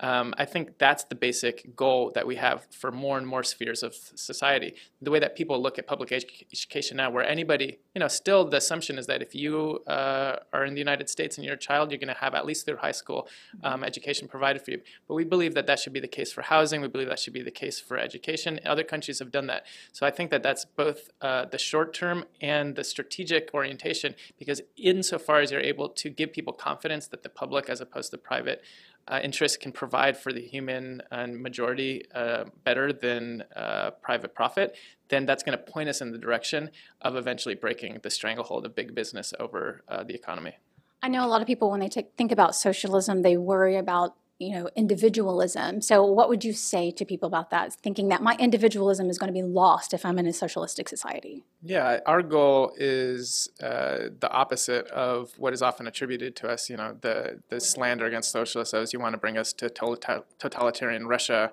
Um, 0.00 0.32
I 0.38 0.44
think 0.44 0.78
that's 0.78 1.04
the 1.04 1.14
basic 1.14 1.74
goal 1.74 2.12
that 2.14 2.26
we 2.26 2.36
have 2.36 2.66
for 2.70 2.92
more 2.92 3.18
and 3.18 3.26
more 3.26 3.42
spheres 3.42 3.82
of 3.82 3.94
society. 4.14 4.74
The 5.02 5.10
way 5.10 5.18
that 5.18 5.34
people 5.34 5.60
look 5.60 5.78
at 5.78 5.86
public 5.86 6.10
edu- 6.10 6.46
education 6.52 6.98
now, 6.98 7.10
where 7.10 7.24
anybody, 7.24 7.78
you 7.94 8.00
know, 8.00 8.08
still 8.08 8.44
the 8.44 8.58
assumption 8.58 8.98
is 8.98 9.06
that 9.06 9.22
if 9.22 9.34
you 9.34 9.80
uh, 9.86 10.36
are 10.52 10.64
in 10.64 10.74
the 10.74 10.78
United 10.78 11.08
States 11.10 11.36
and 11.36 11.44
you're 11.44 11.54
a 11.54 11.58
child, 11.58 11.90
you're 11.90 11.98
going 11.98 12.14
to 12.14 12.20
have 12.20 12.34
at 12.34 12.46
least 12.46 12.64
through 12.64 12.76
high 12.76 12.92
school 12.92 13.28
um, 13.64 13.82
education 13.82 14.28
provided 14.28 14.62
for 14.62 14.70
you. 14.70 14.80
But 15.08 15.14
we 15.14 15.24
believe 15.24 15.54
that 15.54 15.66
that 15.66 15.80
should 15.80 15.92
be 15.92 16.00
the 16.00 16.08
case 16.08 16.32
for 16.32 16.42
housing. 16.42 16.80
We 16.80 16.88
believe 16.88 17.08
that 17.08 17.18
should 17.18 17.32
be 17.32 17.42
the 17.42 17.50
case 17.50 17.80
for 17.80 17.98
education. 17.98 18.60
Other 18.64 18.84
countries 18.84 19.18
have 19.18 19.32
done 19.32 19.48
that. 19.48 19.66
So 19.92 20.06
I 20.06 20.10
think 20.10 20.30
that 20.30 20.42
that's 20.42 20.64
both 20.64 21.10
uh, 21.20 21.46
the 21.46 21.58
short 21.58 21.92
term 21.92 22.24
and 22.40 22.76
the 22.76 22.84
strategic 22.84 23.50
orientation, 23.52 24.14
because 24.38 24.60
insofar 24.76 25.40
as 25.40 25.50
you're 25.50 25.60
able 25.60 25.88
to 25.88 26.08
give 26.08 26.32
people 26.32 26.52
confidence 26.52 27.08
that 27.08 27.22
the 27.24 27.28
public, 27.28 27.68
as 27.68 27.80
opposed 27.80 28.10
to 28.12 28.18
private, 28.18 28.62
uh, 29.08 29.20
interest 29.22 29.60
can 29.60 29.72
provide 29.72 30.16
for 30.16 30.32
the 30.32 30.40
human 30.40 31.02
and 31.10 31.40
majority 31.40 32.04
uh, 32.14 32.44
better 32.64 32.92
than 32.92 33.42
uh, 33.56 33.90
private 34.02 34.34
profit, 34.34 34.76
then 35.08 35.26
that's 35.26 35.42
going 35.42 35.56
to 35.56 35.64
point 35.64 35.88
us 35.88 36.00
in 36.00 36.12
the 36.12 36.18
direction 36.18 36.70
of 37.00 37.16
eventually 37.16 37.54
breaking 37.54 37.98
the 38.02 38.10
stranglehold 38.10 38.66
of 38.66 38.74
big 38.74 38.94
business 38.94 39.32
over 39.40 39.82
uh, 39.88 40.04
the 40.04 40.14
economy. 40.14 40.52
I 41.02 41.08
know 41.08 41.24
a 41.24 41.28
lot 41.28 41.40
of 41.40 41.46
people 41.46 41.70
when 41.70 41.80
they 41.80 41.88
think 41.88 42.32
about 42.32 42.54
socialism, 42.54 43.22
they 43.22 43.36
worry 43.36 43.76
about 43.76 44.14
you 44.38 44.56
know 44.56 44.68
individualism. 44.76 45.80
So 45.80 46.04
what 46.04 46.28
would 46.28 46.44
you 46.44 46.52
say 46.52 46.90
to 46.92 47.04
people 47.04 47.26
about 47.26 47.50
that? 47.50 47.74
Thinking 47.74 48.08
that 48.08 48.22
my 48.22 48.36
individualism 48.38 49.10
is 49.10 49.18
going 49.18 49.28
to 49.28 49.32
be 49.32 49.42
lost 49.42 49.92
if 49.92 50.04
I'm 50.04 50.18
in 50.18 50.26
a 50.26 50.32
socialistic 50.32 50.88
society. 50.88 51.44
Yeah, 51.62 52.00
our 52.06 52.22
goal 52.22 52.72
is 52.76 53.48
uh, 53.62 54.10
the 54.20 54.30
opposite 54.30 54.86
of 54.88 55.32
what 55.38 55.52
is 55.52 55.62
often 55.62 55.86
attributed 55.86 56.36
to 56.36 56.48
us. 56.48 56.70
You 56.70 56.76
know, 56.76 56.96
the 57.00 57.40
the 57.48 57.60
slander 57.60 58.06
against 58.06 58.30
socialists 58.30 58.74
as 58.74 58.92
you 58.92 59.00
want 59.00 59.14
to 59.14 59.18
bring 59.18 59.36
us 59.36 59.52
to 59.54 59.68
total- 59.68 60.24
totalitarian 60.38 61.06
Russia. 61.06 61.50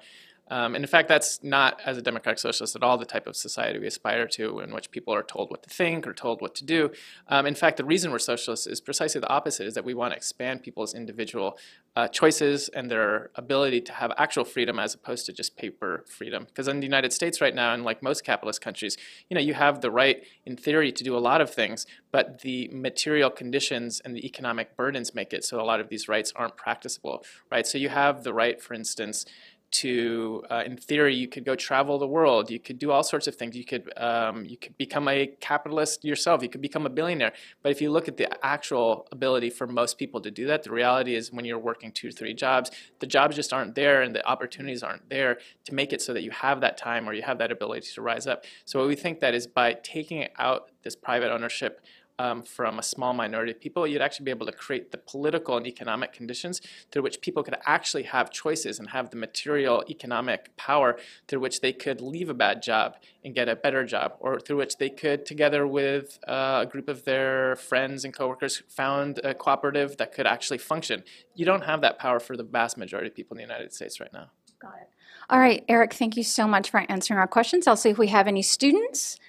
Um, 0.49 0.76
and 0.76 0.84
in 0.84 0.88
fact, 0.88 1.07
that's 1.07 1.43
not, 1.43 1.81
as 1.85 1.97
a 1.97 2.01
democratic 2.01 2.39
socialist, 2.39 2.76
at 2.76 2.84
all 2.84 2.97
the 2.97 3.05
type 3.05 3.26
of 3.26 3.35
society 3.35 3.80
we 3.80 3.88
aspire 3.88 4.27
to, 4.27 4.59
in 4.59 4.73
which 4.73 4.91
people 4.91 5.13
are 5.13 5.23
told 5.23 5.49
what 5.49 5.63
to 5.63 5.69
think 5.69 6.05
or 6.05 6.13
told 6.13 6.41
what 6.41 6.53
to 6.55 6.63
do. 6.63 6.91
Um, 7.27 7.45
in 7.45 7.55
fact, 7.55 7.77
the 7.77 7.85
reason 7.85 8.11
we're 8.11 8.19
socialists 8.19 8.67
is 8.67 8.80
precisely 8.80 9.19
the 9.19 9.30
opposite: 9.30 9.65
is 9.65 9.73
that 9.73 9.85
we 9.85 9.93
want 9.93 10.11
to 10.11 10.17
expand 10.17 10.61
people's 10.61 10.93
individual 10.93 11.57
uh, 11.95 12.07
choices 12.07 12.69
and 12.69 12.91
their 12.91 13.31
ability 13.35 13.81
to 13.81 13.93
have 13.93 14.11
actual 14.17 14.43
freedom, 14.43 14.77
as 14.80 14.93
opposed 14.93 15.26
to 15.26 15.34
just 15.34 15.57
paper 15.57 16.03
freedom. 16.07 16.45
Because 16.45 16.67
in 16.67 16.80
the 16.80 16.85
United 16.85 17.11
States 17.11 17.41
right 17.41 17.55
now, 17.55 17.73
and 17.73 17.84
like 17.84 18.03
most 18.03 18.23
capitalist 18.23 18.61
countries, 18.61 18.97
you 19.30 19.35
know, 19.35 19.41
you 19.41 19.53
have 19.55 19.81
the 19.81 19.89
right, 19.89 20.23
in 20.45 20.55
theory, 20.57 20.91
to 20.91 21.03
do 21.03 21.17
a 21.17 21.19
lot 21.19 21.41
of 21.41 21.51
things, 21.51 21.88
but 22.11 22.41
the 22.41 22.69
material 22.72 23.30
conditions 23.30 24.01
and 24.05 24.15
the 24.15 24.26
economic 24.26 24.76
burdens 24.77 25.15
make 25.15 25.34
it 25.34 25.43
so 25.43 25.59
a 25.59 25.63
lot 25.63 25.80
of 25.80 25.89
these 25.89 26.07
rights 26.07 26.31
aren't 26.35 26.55
practicable. 26.55 27.23
Right. 27.51 27.65
So 27.65 27.77
you 27.77 27.89
have 27.89 28.23
the 28.23 28.34
right, 28.34 28.61
for 28.61 28.73
instance 28.73 29.26
to, 29.71 30.43
uh, 30.49 30.63
in 30.65 30.77
theory, 30.77 31.15
you 31.15 31.27
could 31.27 31.43
go 31.43 31.55
travel 31.55 31.99
the 31.99 32.07
world. 32.07 32.49
You 32.49 32.59
could 32.59 32.79
do 32.79 32.91
all 32.91 33.03
sorts 33.03 33.27
of 33.27 33.35
things. 33.35 33.55
You 33.55 33.65
could, 33.65 33.91
um, 33.97 34.45
you 34.45 34.57
could 34.57 34.77
become 34.77 35.07
a 35.07 35.27
capitalist 35.39 36.05
yourself. 36.05 36.41
You 36.41 36.49
could 36.49 36.61
become 36.61 36.85
a 36.85 36.89
billionaire. 36.89 37.33
But 37.61 37.71
if 37.71 37.81
you 37.81 37.91
look 37.91 38.07
at 38.07 38.17
the 38.17 38.29
actual 38.45 39.07
ability 39.11 39.49
for 39.49 39.67
most 39.67 39.97
people 39.97 40.21
to 40.21 40.31
do 40.31 40.47
that, 40.47 40.63
the 40.63 40.71
reality 40.71 41.15
is 41.15 41.31
when 41.31 41.45
you're 41.45 41.59
working 41.59 41.91
two 41.91 42.11
three 42.11 42.33
jobs, 42.33 42.71
the 42.99 43.07
jobs 43.07 43.35
just 43.35 43.51
aren't 43.51 43.75
there 43.75 44.01
and 44.01 44.15
the 44.15 44.25
opportunities 44.25 44.83
aren't 44.83 45.09
there 45.09 45.39
to 45.65 45.73
make 45.73 45.91
it 45.91 46.01
so 46.01 46.13
that 46.13 46.23
you 46.23 46.31
have 46.31 46.61
that 46.61 46.77
time 46.77 47.07
or 47.07 47.13
you 47.13 47.23
have 47.23 47.37
that 47.39 47.51
ability 47.51 47.87
to 47.93 48.01
rise 48.01 48.27
up. 48.27 48.45
So 48.63 48.79
what 48.79 48.87
we 48.87 48.95
think 48.95 49.19
that 49.19 49.33
is 49.33 49.47
by 49.47 49.73
taking 49.73 50.27
out 50.37 50.71
this 50.83 50.95
private 50.95 51.31
ownership 51.31 51.81
um, 52.19 52.43
from 52.43 52.79
a 52.79 52.83
small 52.83 53.13
minority 53.13 53.51
of 53.51 53.59
people, 53.59 53.85
you'd 53.85 54.01
actually 54.01 54.25
be 54.25 54.31
able 54.31 54.45
to 54.45 54.51
create 54.51 54.91
the 54.91 54.97
political 54.97 55.57
and 55.57 55.67
economic 55.67 56.13
conditions 56.13 56.61
through 56.91 57.01
which 57.01 57.21
people 57.21 57.43
could 57.43 57.57
actually 57.65 58.03
have 58.03 58.31
choices 58.31 58.79
and 58.79 58.89
have 58.89 59.09
the 59.09 59.17
material 59.17 59.83
economic 59.89 60.55
power 60.55 60.97
through 61.27 61.39
which 61.39 61.61
they 61.61 61.73
could 61.73 62.01
leave 62.01 62.29
a 62.29 62.33
bad 62.33 62.61
job 62.61 62.95
and 63.23 63.35
get 63.35 63.49
a 63.49 63.55
better 63.55 63.85
job, 63.85 64.13
or 64.19 64.39
through 64.39 64.57
which 64.57 64.77
they 64.77 64.89
could, 64.89 65.25
together 65.25 65.67
with 65.67 66.19
uh, 66.27 66.63
a 66.63 66.65
group 66.65 66.87
of 66.87 67.03
their 67.05 67.55
friends 67.55 68.05
and 68.05 68.13
coworkers, 68.13 68.61
found 68.67 69.19
a 69.23 69.33
cooperative 69.33 69.97
that 69.97 70.13
could 70.13 70.27
actually 70.27 70.59
function. 70.59 71.03
You 71.33 71.45
don't 71.45 71.63
have 71.63 71.81
that 71.81 71.97
power 71.99 72.19
for 72.19 72.37
the 72.37 72.43
vast 72.43 72.77
majority 72.77 73.09
of 73.09 73.15
people 73.15 73.35
in 73.35 73.37
the 73.37 73.53
United 73.53 73.73
States 73.73 73.99
right 73.99 74.13
now. 74.13 74.29
Got 74.59 74.75
it. 74.81 74.89
All 75.29 75.39
right, 75.39 75.65
Eric, 75.67 75.93
thank 75.93 76.15
you 76.17 76.23
so 76.23 76.47
much 76.47 76.69
for 76.69 76.85
answering 76.87 77.19
our 77.19 77.27
questions. 77.27 77.67
I'll 77.67 77.75
see 77.75 77.89
if 77.89 77.97
we 77.97 78.07
have 78.07 78.27
any 78.27 78.43
students. 78.43 79.19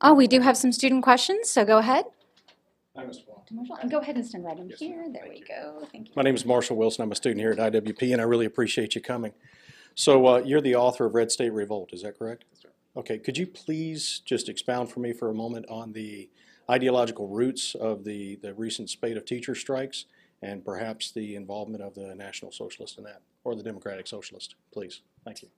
Oh, 0.00 0.12
we 0.12 0.26
do 0.26 0.40
have 0.40 0.56
some 0.56 0.72
student 0.72 1.04
questions, 1.04 1.48
so 1.48 1.64
go 1.64 1.78
ahead. 1.78 2.04
Hi, 2.96 3.04
Mr. 3.04 3.28
Wong. 3.28 3.42
Marshall, 3.50 3.76
and 3.76 3.90
go 3.90 3.98
ahead 3.98 4.16
and 4.16 4.26
stand 4.26 4.44
right 4.44 4.58
in 4.58 4.70
here. 4.70 5.06
There 5.12 5.26
we 5.28 5.40
go. 5.46 5.86
Thank 5.92 6.08
you. 6.08 6.12
My 6.16 6.22
name 6.22 6.34
is 6.34 6.46
Marshall 6.46 6.76
Wilson. 6.76 7.02
I'm 7.02 7.12
a 7.12 7.14
student 7.14 7.40
here 7.40 7.50
at 7.52 7.58
IWP, 7.58 8.10
and 8.12 8.20
I 8.20 8.24
really 8.24 8.46
appreciate 8.46 8.94
you 8.94 9.02
coming. 9.02 9.32
So 9.94 10.26
uh, 10.26 10.38
you're 10.44 10.62
the 10.62 10.76
author 10.76 11.04
of 11.04 11.14
Red 11.14 11.30
State 11.30 11.52
Revolt, 11.52 11.92
is 11.92 12.02
that 12.02 12.18
correct? 12.18 12.44
That's 12.52 12.64
right. 12.64 12.72
Okay, 12.96 13.18
could 13.18 13.36
you 13.36 13.46
please 13.46 14.22
just 14.24 14.48
expound 14.48 14.90
for 14.90 15.00
me 15.00 15.12
for 15.12 15.28
a 15.28 15.34
moment 15.34 15.66
on 15.68 15.92
the 15.92 16.30
ideological 16.70 17.28
roots 17.28 17.74
of 17.74 18.04
the, 18.04 18.36
the 18.36 18.54
recent 18.54 18.88
spate 18.88 19.16
of 19.18 19.26
teacher 19.26 19.54
strikes 19.54 20.06
and 20.42 20.64
perhaps 20.64 21.12
the 21.12 21.36
involvement 21.36 21.82
of 21.82 21.94
the 21.94 22.14
National 22.14 22.50
Socialist 22.50 22.96
in 22.98 23.04
that, 23.04 23.20
or 23.44 23.54
the 23.54 23.62
Democratic 23.62 24.06
Socialist, 24.06 24.54
please? 24.72 25.02
Thank 25.24 25.42
you. 25.42 25.48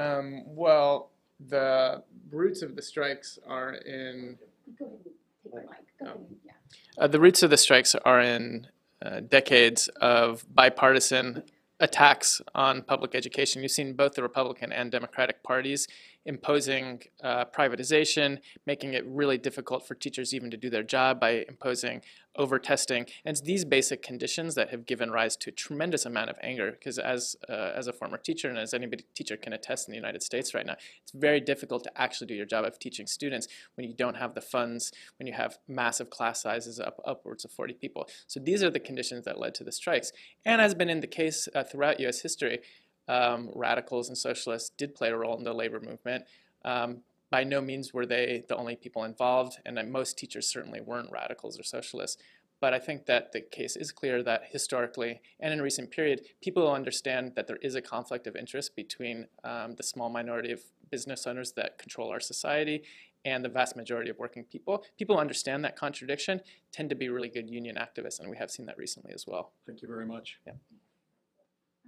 Um, 0.00 0.42
well, 0.46 1.10
the 1.48 2.02
roots 2.30 2.60
of 2.60 2.76
the 2.76 2.82
strikes 2.82 3.38
are 3.46 3.74
in 3.74 4.38
Go 4.78 4.84
ahead 4.86 4.98
and 5.04 5.04
take 5.04 5.52
the 5.52 5.60
mic. 5.60 5.66
Go 5.98 6.04
ahead 6.06 6.16
and- 6.18 6.36
yeah. 6.44 6.51
Uh, 6.98 7.06
the 7.06 7.20
roots 7.20 7.42
of 7.42 7.50
the 7.50 7.56
strikes 7.56 7.94
are 7.94 8.20
in 8.20 8.66
uh, 9.04 9.20
decades 9.20 9.88
of 10.00 10.44
bipartisan 10.54 11.42
attacks 11.80 12.40
on 12.54 12.82
public 12.82 13.14
education. 13.14 13.62
You've 13.62 13.72
seen 13.72 13.94
both 13.94 14.14
the 14.14 14.22
Republican 14.22 14.72
and 14.72 14.90
Democratic 14.90 15.42
parties 15.42 15.88
imposing 16.24 17.02
uh, 17.22 17.44
privatization, 17.46 18.38
making 18.66 18.94
it 18.94 19.04
really 19.04 19.36
difficult 19.36 19.86
for 19.86 19.96
teachers 19.96 20.32
even 20.32 20.50
to 20.52 20.56
do 20.56 20.70
their 20.70 20.84
job 20.84 21.18
by 21.18 21.44
imposing 21.48 22.00
over 22.36 22.58
testing. 22.58 23.06
And 23.24 23.36
it's 23.36 23.42
these 23.42 23.64
basic 23.64 24.02
conditions 24.02 24.56
that 24.56 24.70
have 24.70 24.84
given 24.84 25.10
rise 25.10 25.36
to 25.36 25.50
a 25.50 25.52
tremendous 25.52 26.04
amount 26.04 26.30
of 26.30 26.36
anger. 26.42 26.72
Because 26.72 26.98
as 26.98 27.36
uh, 27.48 27.72
as 27.76 27.86
a 27.86 27.92
former 27.92 28.18
teacher 28.18 28.48
and 28.48 28.58
as 28.58 28.74
anybody 28.74 29.04
teacher 29.14 29.36
can 29.36 29.52
attest 29.52 29.86
in 29.86 29.92
the 29.92 29.96
United 29.96 30.22
States 30.22 30.54
right 30.54 30.66
now, 30.66 30.76
it's 31.02 31.12
very 31.12 31.40
difficult 31.40 31.84
to 31.84 32.00
actually 32.00 32.26
do 32.26 32.34
your 32.34 32.46
job 32.46 32.64
of 32.64 32.78
teaching 32.78 33.06
students 33.06 33.46
when 33.76 33.86
you 33.86 33.94
don't 33.94 34.16
have 34.16 34.34
the 34.34 34.40
funds, 34.40 34.92
when 35.18 35.26
you 35.28 35.32
have 35.32 35.58
massive 35.68 36.10
class 36.10 36.42
sizes 36.42 36.80
up 36.80 37.00
upwards 37.06 37.44
of 37.44 37.52
40 37.52 37.74
people. 37.74 38.08
So 38.26 38.40
these 38.40 38.62
are 38.62 38.70
the 38.70 38.80
conditions 38.80 39.24
that 39.26 39.38
led 39.38 39.54
to 39.56 39.64
the 39.64 39.72
strikes. 39.72 40.10
And 40.44 40.60
as 40.60 40.72
has 40.72 40.78
been 40.78 40.88
in 40.88 41.00
the 41.00 41.06
case 41.06 41.48
uh, 41.54 41.64
throughout 41.64 42.00
U.S. 42.00 42.22
history, 42.22 42.60
um, 43.06 43.50
radicals 43.54 44.08
and 44.08 44.16
socialists 44.16 44.70
did 44.70 44.94
play 44.94 45.10
a 45.10 45.16
role 45.16 45.36
in 45.36 45.44
the 45.44 45.52
labor 45.52 45.80
movement. 45.80 46.24
Um, 46.64 47.02
by 47.32 47.42
no 47.42 47.62
means 47.62 47.94
were 47.94 48.04
they 48.04 48.44
the 48.46 48.56
only 48.56 48.76
people 48.76 49.04
involved, 49.04 49.58
and 49.64 49.80
most 49.90 50.18
teachers 50.18 50.46
certainly 50.46 50.80
weren't 50.80 51.10
radicals 51.10 51.58
or 51.58 51.64
socialists. 51.64 52.22
But 52.60 52.74
I 52.74 52.78
think 52.78 53.06
that 53.06 53.32
the 53.32 53.40
case 53.40 53.74
is 53.74 53.90
clear 53.90 54.22
that 54.22 54.42
historically 54.52 55.20
and 55.40 55.52
in 55.52 55.60
recent 55.60 55.90
period, 55.90 56.20
people 56.40 56.70
understand 56.70 57.32
that 57.34 57.48
there 57.48 57.58
is 57.60 57.74
a 57.74 57.82
conflict 57.82 58.28
of 58.28 58.36
interest 58.36 58.76
between 58.76 59.26
um, 59.42 59.74
the 59.74 59.82
small 59.82 60.10
minority 60.10 60.52
of 60.52 60.60
business 60.88 61.26
owners 61.26 61.52
that 61.52 61.78
control 61.78 62.10
our 62.10 62.20
society 62.20 62.84
and 63.24 63.44
the 63.44 63.48
vast 63.48 63.76
majority 63.76 64.10
of 64.10 64.18
working 64.18 64.44
people. 64.44 64.84
People 64.98 65.18
understand 65.18 65.64
that 65.64 65.74
contradiction, 65.74 66.40
tend 66.70 66.90
to 66.90 66.96
be 66.96 67.08
really 67.08 67.28
good 67.28 67.48
union 67.48 67.76
activists, 67.76 68.20
and 68.20 68.28
we 68.30 68.36
have 68.36 68.50
seen 68.50 68.66
that 68.66 68.78
recently 68.78 69.12
as 69.12 69.24
well. 69.26 69.52
Thank 69.66 69.82
you 69.82 69.88
very 69.88 70.06
much. 70.06 70.38
Yeah. 70.46 70.52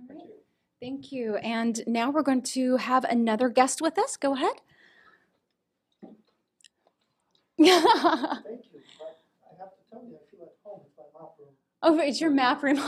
All 0.01 0.17
right. 0.17 0.31
Thank 0.81 1.13
you. 1.13 1.37
And 1.37 1.83
now 1.87 2.11
we're 2.11 2.23
going 2.23 2.43
to 2.43 2.79
have 2.79 3.05
another 3.05 3.49
guest 3.49 3.81
with 3.81 3.99
us. 3.99 4.17
Go 4.17 4.35
ahead. 4.35 4.61
Thank 7.73 8.65
you. 8.73 8.81
I 9.45 9.57
have 9.59 9.71
to 9.75 9.91
tell 9.91 10.03
you, 10.05 10.17
I 10.17 10.31
feel 10.31 10.43
at 10.45 10.53
home. 10.65 10.81
It's 10.87 10.95
my 10.99 11.21
map 11.21 11.31
room. 11.39 11.49
Oh, 11.87 11.99
it's 11.99 12.21
your 12.21 12.31
map 12.31 12.63
room. 12.63 12.81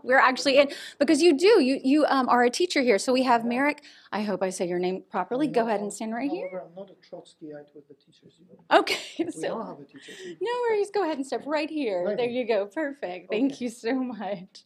We're 0.04 0.18
actually 0.18 0.58
in 0.58 0.68
because 1.00 1.20
you 1.20 1.36
do. 1.36 1.60
You 1.62 1.80
you 1.82 2.04
um, 2.06 2.28
are 2.28 2.44
a 2.44 2.50
teacher 2.50 2.80
here. 2.80 2.98
So 2.98 3.12
we 3.12 3.24
have 3.24 3.44
Marek. 3.44 3.82
I 4.12 4.22
hope 4.22 4.42
I 4.42 4.50
say 4.50 4.68
your 4.68 4.78
name 4.78 5.02
properly. 5.10 5.48
Go 5.48 5.66
ahead 5.66 5.80
and 5.80 5.92
stand 5.92 6.14
right 6.14 6.30
here. 6.30 6.48
However, 6.48 6.66
I'm 6.68 6.74
not 6.76 6.90
a 6.90 6.94
Trotskyite 7.16 7.74
with 7.74 7.88
the 7.88 7.94
teachers. 7.94 8.40
Okay. 8.72 9.24
We 9.24 9.30
So 9.32 9.48
don't 9.48 9.66
have 9.66 9.80
a 9.80 9.84
teacher. 9.84 10.12
no 10.40 10.50
worries. 10.68 10.90
Go 10.92 11.02
ahead 11.02 11.16
and 11.16 11.26
step 11.26 11.42
right 11.46 11.68
here. 11.68 12.04
Right 12.06 12.16
There 12.16 12.28
you 12.28 12.46
go. 12.46 12.66
Perfect. 12.66 13.30
Thank 13.30 13.60
you 13.60 13.68
so 13.68 13.94
much. 13.94 14.64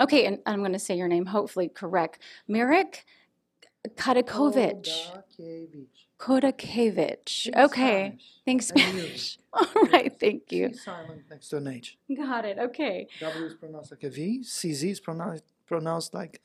Okay, 0.00 0.26
and 0.26 0.40
I'm 0.46 0.58
going 0.60 0.72
to 0.72 0.78
say 0.78 0.96
your 0.96 1.08
name 1.08 1.26
hopefully 1.26 1.68
correct. 1.68 2.20
Marek 2.48 3.04
Kadakovich. 3.94 4.88
Kodakevich. 6.18 7.50
Kodakevich. 7.54 7.64
Okay. 7.64 8.18
Spanish. 8.18 8.38
Thanks, 8.44 8.70
And. 8.70 8.80
Spanish. 8.80 9.38
All 9.52 9.66
right. 9.92 10.12
Thank 10.18 10.52
you. 10.52 10.72
C 10.72 10.80
silent 10.80 11.22
next 11.30 11.48
to 11.48 11.58
an 11.58 11.68
H. 11.68 11.96
Got 12.16 12.44
it. 12.44 12.58
Okay. 12.58 13.06
W 13.20 13.46
is 13.46 13.54
pronounced 13.54 13.90
like 13.90 14.02
a 14.04 14.10
V. 14.10 14.40
CZ 14.42 14.90
is 14.90 15.00
pronounced 15.00 15.44
pronounced 15.66 16.14
like 16.14 16.40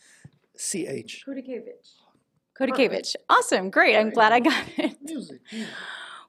CH. 0.55 1.25
Kodakevich. 1.27 1.93
Kodakevich. 2.59 3.15
Awesome. 3.29 3.69
Great. 3.69 3.97
I'm 3.97 4.11
glad 4.11 4.31
I 4.31 4.39
got 4.39 4.63
it. 4.77 4.97
Music. 5.01 5.41
music. 5.51 5.69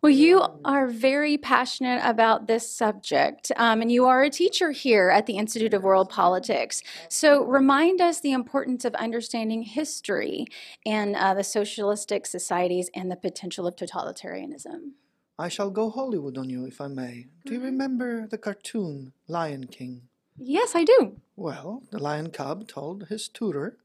Well, 0.04 0.12
you 0.12 0.42
are 0.66 0.86
very 0.86 1.38
passionate 1.38 2.02
about 2.04 2.46
this 2.46 2.68
subject, 2.70 3.50
um, 3.56 3.80
and 3.80 3.90
you 3.90 4.04
are 4.04 4.22
a 4.22 4.28
teacher 4.28 4.70
here 4.70 5.08
at 5.08 5.24
the 5.24 5.38
Institute 5.38 5.72
of 5.72 5.82
World 5.82 6.10
Politics. 6.10 6.82
So, 7.08 7.42
remind 7.42 8.02
us 8.02 8.20
the 8.20 8.32
importance 8.32 8.84
of 8.84 8.94
understanding 8.96 9.62
history 9.62 10.44
and 10.84 11.16
uh, 11.16 11.32
the 11.32 11.42
socialistic 11.42 12.26
societies 12.26 12.90
and 12.94 13.10
the 13.10 13.16
potential 13.16 13.66
of 13.66 13.76
totalitarianism. 13.76 14.90
I 15.38 15.48
shall 15.48 15.70
go 15.70 15.88
Hollywood 15.88 16.36
on 16.36 16.50
you 16.50 16.66
if 16.66 16.82
I 16.82 16.88
may. 16.88 17.28
Do 17.46 17.54
you 17.54 17.60
Mm-hmm. 17.60 17.64
remember 17.64 18.26
the 18.26 18.36
cartoon 18.36 19.14
Lion 19.26 19.68
King? 19.68 20.02
Yes, 20.36 20.74
I 20.74 20.84
do. 20.84 21.16
Well, 21.34 21.82
the 21.90 21.98
lion 21.98 22.28
cub 22.28 22.68
told 22.68 23.04
his 23.04 23.26
tutor 23.26 23.78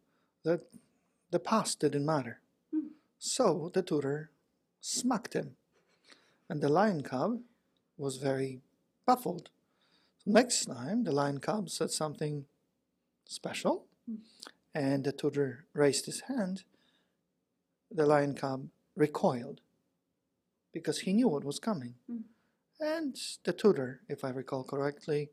that 0.44 0.64
the 1.32 1.40
past 1.40 1.80
didn't 1.80 2.06
matter. 2.06 2.42
Hmm. 2.74 2.88
So 3.20 3.72
the 3.74 3.82
tutor 3.82 4.32
smacked 4.82 5.34
him. 5.34 5.56
And 6.50 6.62
the 6.62 6.70
lion 6.70 7.04
cub 7.04 7.42
was 7.98 8.18
very 8.18 8.62
baffled. 9.06 9.50
Next 10.26 10.66
time, 10.66 11.04
the 11.04 11.12
lion 11.12 11.40
cub 11.40 11.70
said 11.70 11.92
something 11.92 12.46
special, 13.26 13.86
hmm. 14.08 14.16
and 14.74 15.04
the 15.04 15.12
tutor 15.12 15.66
raised 15.74 16.06
his 16.06 16.22
hand. 16.22 16.64
The 17.92 18.06
lion 18.06 18.34
cub 18.36 18.70
recoiled 18.96 19.62
because 20.74 21.00
he 21.00 21.14
knew 21.14 21.28
what 21.28 21.44
was 21.44 21.60
coming. 21.60 21.96
Hmm. 22.08 22.22
And 22.80 23.16
the 23.44 23.54
tutor, 23.54 24.02
if 24.08 24.24
I 24.24 24.30
recall 24.30 24.64
correctly, 24.64 25.30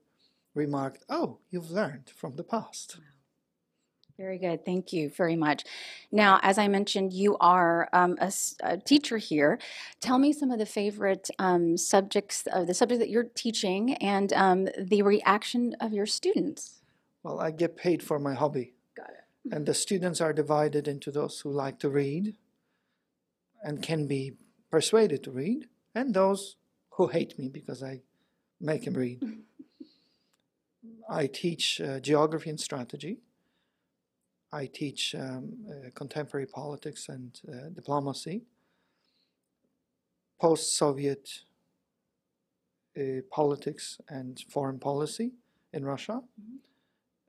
remarked, 0.55 1.05
Oh, 1.09 1.39
you've 1.51 1.71
learned 1.71 2.11
from 2.15 2.37
the 2.37 2.45
past. 2.45 2.99
Very 4.19 4.39
good. 4.39 4.65
Thank 4.65 4.95
you 4.95 5.11
very 5.11 5.37
much. 5.37 5.65
Now, 6.11 6.41
as 6.43 6.57
I 6.57 6.69
mentioned, 6.69 7.13
you 7.13 7.37
are 7.39 7.87
um, 7.93 8.17
a, 8.19 8.33
a 8.63 8.79
teacher 8.79 9.19
here. 9.19 9.59
Tell 10.01 10.19
me 10.19 10.33
some 10.33 10.51
of 10.51 10.59
the 10.59 10.65
favorite 10.65 11.29
um, 11.39 11.77
subjects, 11.77 12.47
of 12.51 12.67
the 12.67 12.73
subject 12.73 13.01
that 13.01 13.11
you're 13.11 13.25
teaching, 13.25 13.93
and 13.95 14.33
um, 14.33 14.69
the 14.79 15.03
reaction 15.03 15.77
of 15.81 15.93
your 15.93 16.07
students. 16.07 16.81
Well, 17.23 17.41
I 17.41 17.51
get 17.51 17.77
paid 17.77 18.03
for 18.03 18.19
my 18.19 18.33
hobby. 18.33 18.73
Got 18.97 19.11
it. 19.11 19.55
And 19.55 19.67
the 19.67 19.75
students 19.75 20.23
are 20.23 20.33
divided 20.33 20.89
into 20.89 21.11
those 21.11 21.41
who 21.41 21.51
like 21.51 21.79
to 21.81 21.91
read 21.91 22.35
and 23.63 23.83
can 23.83 24.07
be 24.07 24.33
persuaded 24.71 25.25
to 25.25 25.31
read, 25.31 25.67
and 25.95 26.15
those 26.15 26.57
who 26.93 27.09
hate 27.09 27.39
me 27.39 27.49
because 27.49 27.83
I 27.83 28.01
make 28.61 28.87
them 28.87 28.95
read. 28.95 29.23
I 31.09 31.27
teach 31.27 31.81
uh, 31.83 32.01
geography 32.01 32.49
and 32.49 32.59
strategy. 32.59 33.19
I 34.53 34.67
teach 34.67 35.15
um, 35.15 35.57
uh, 35.69 35.91
contemporary 35.95 36.47
politics 36.47 37.09
and 37.09 37.39
uh, 37.49 37.69
diplomacy, 37.75 38.43
post 40.41 40.77
Soviet 40.77 41.41
uh, 42.97 43.21
politics 43.31 44.01
and 44.09 44.43
foreign 44.49 44.79
policy 44.79 45.33
in 45.73 45.85
Russia, 45.85 46.23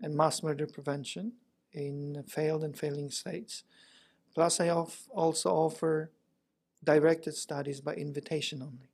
and 0.01 0.15
mass 0.15 0.43
murder 0.43 0.67
prevention 0.67 1.33
in 1.73 2.23
failed 2.27 2.63
and 2.63 2.77
failing 2.77 3.09
states. 3.09 3.63
Plus, 4.33 4.59
I 4.59 4.69
off- 4.69 5.07
also 5.11 5.49
offer 5.49 6.11
directed 6.83 7.35
studies 7.35 7.81
by 7.81 7.95
invitation 7.95 8.61
only. 8.61 8.89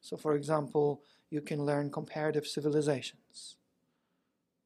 So, 0.00 0.16
for 0.16 0.34
example, 0.34 1.02
you 1.30 1.40
can 1.40 1.64
learn 1.64 1.90
comparative 1.90 2.46
civilizations 2.46 3.56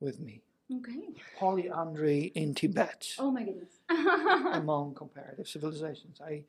with 0.01 0.19
me. 0.19 0.43
Okay. 0.79 1.09
Polyandry 1.39 2.33
in 2.35 2.55
Tibet 2.55 3.15
Oh 3.19 3.31
my 3.31 3.45
goodness. 3.45 3.81
among 4.53 4.95
comparative 4.95 5.49
civilizations. 5.49 6.21
I 6.21 6.43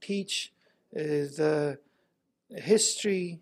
teach 0.00 0.52
uh, 0.94 0.98
the 0.98 1.78
history 2.50 3.40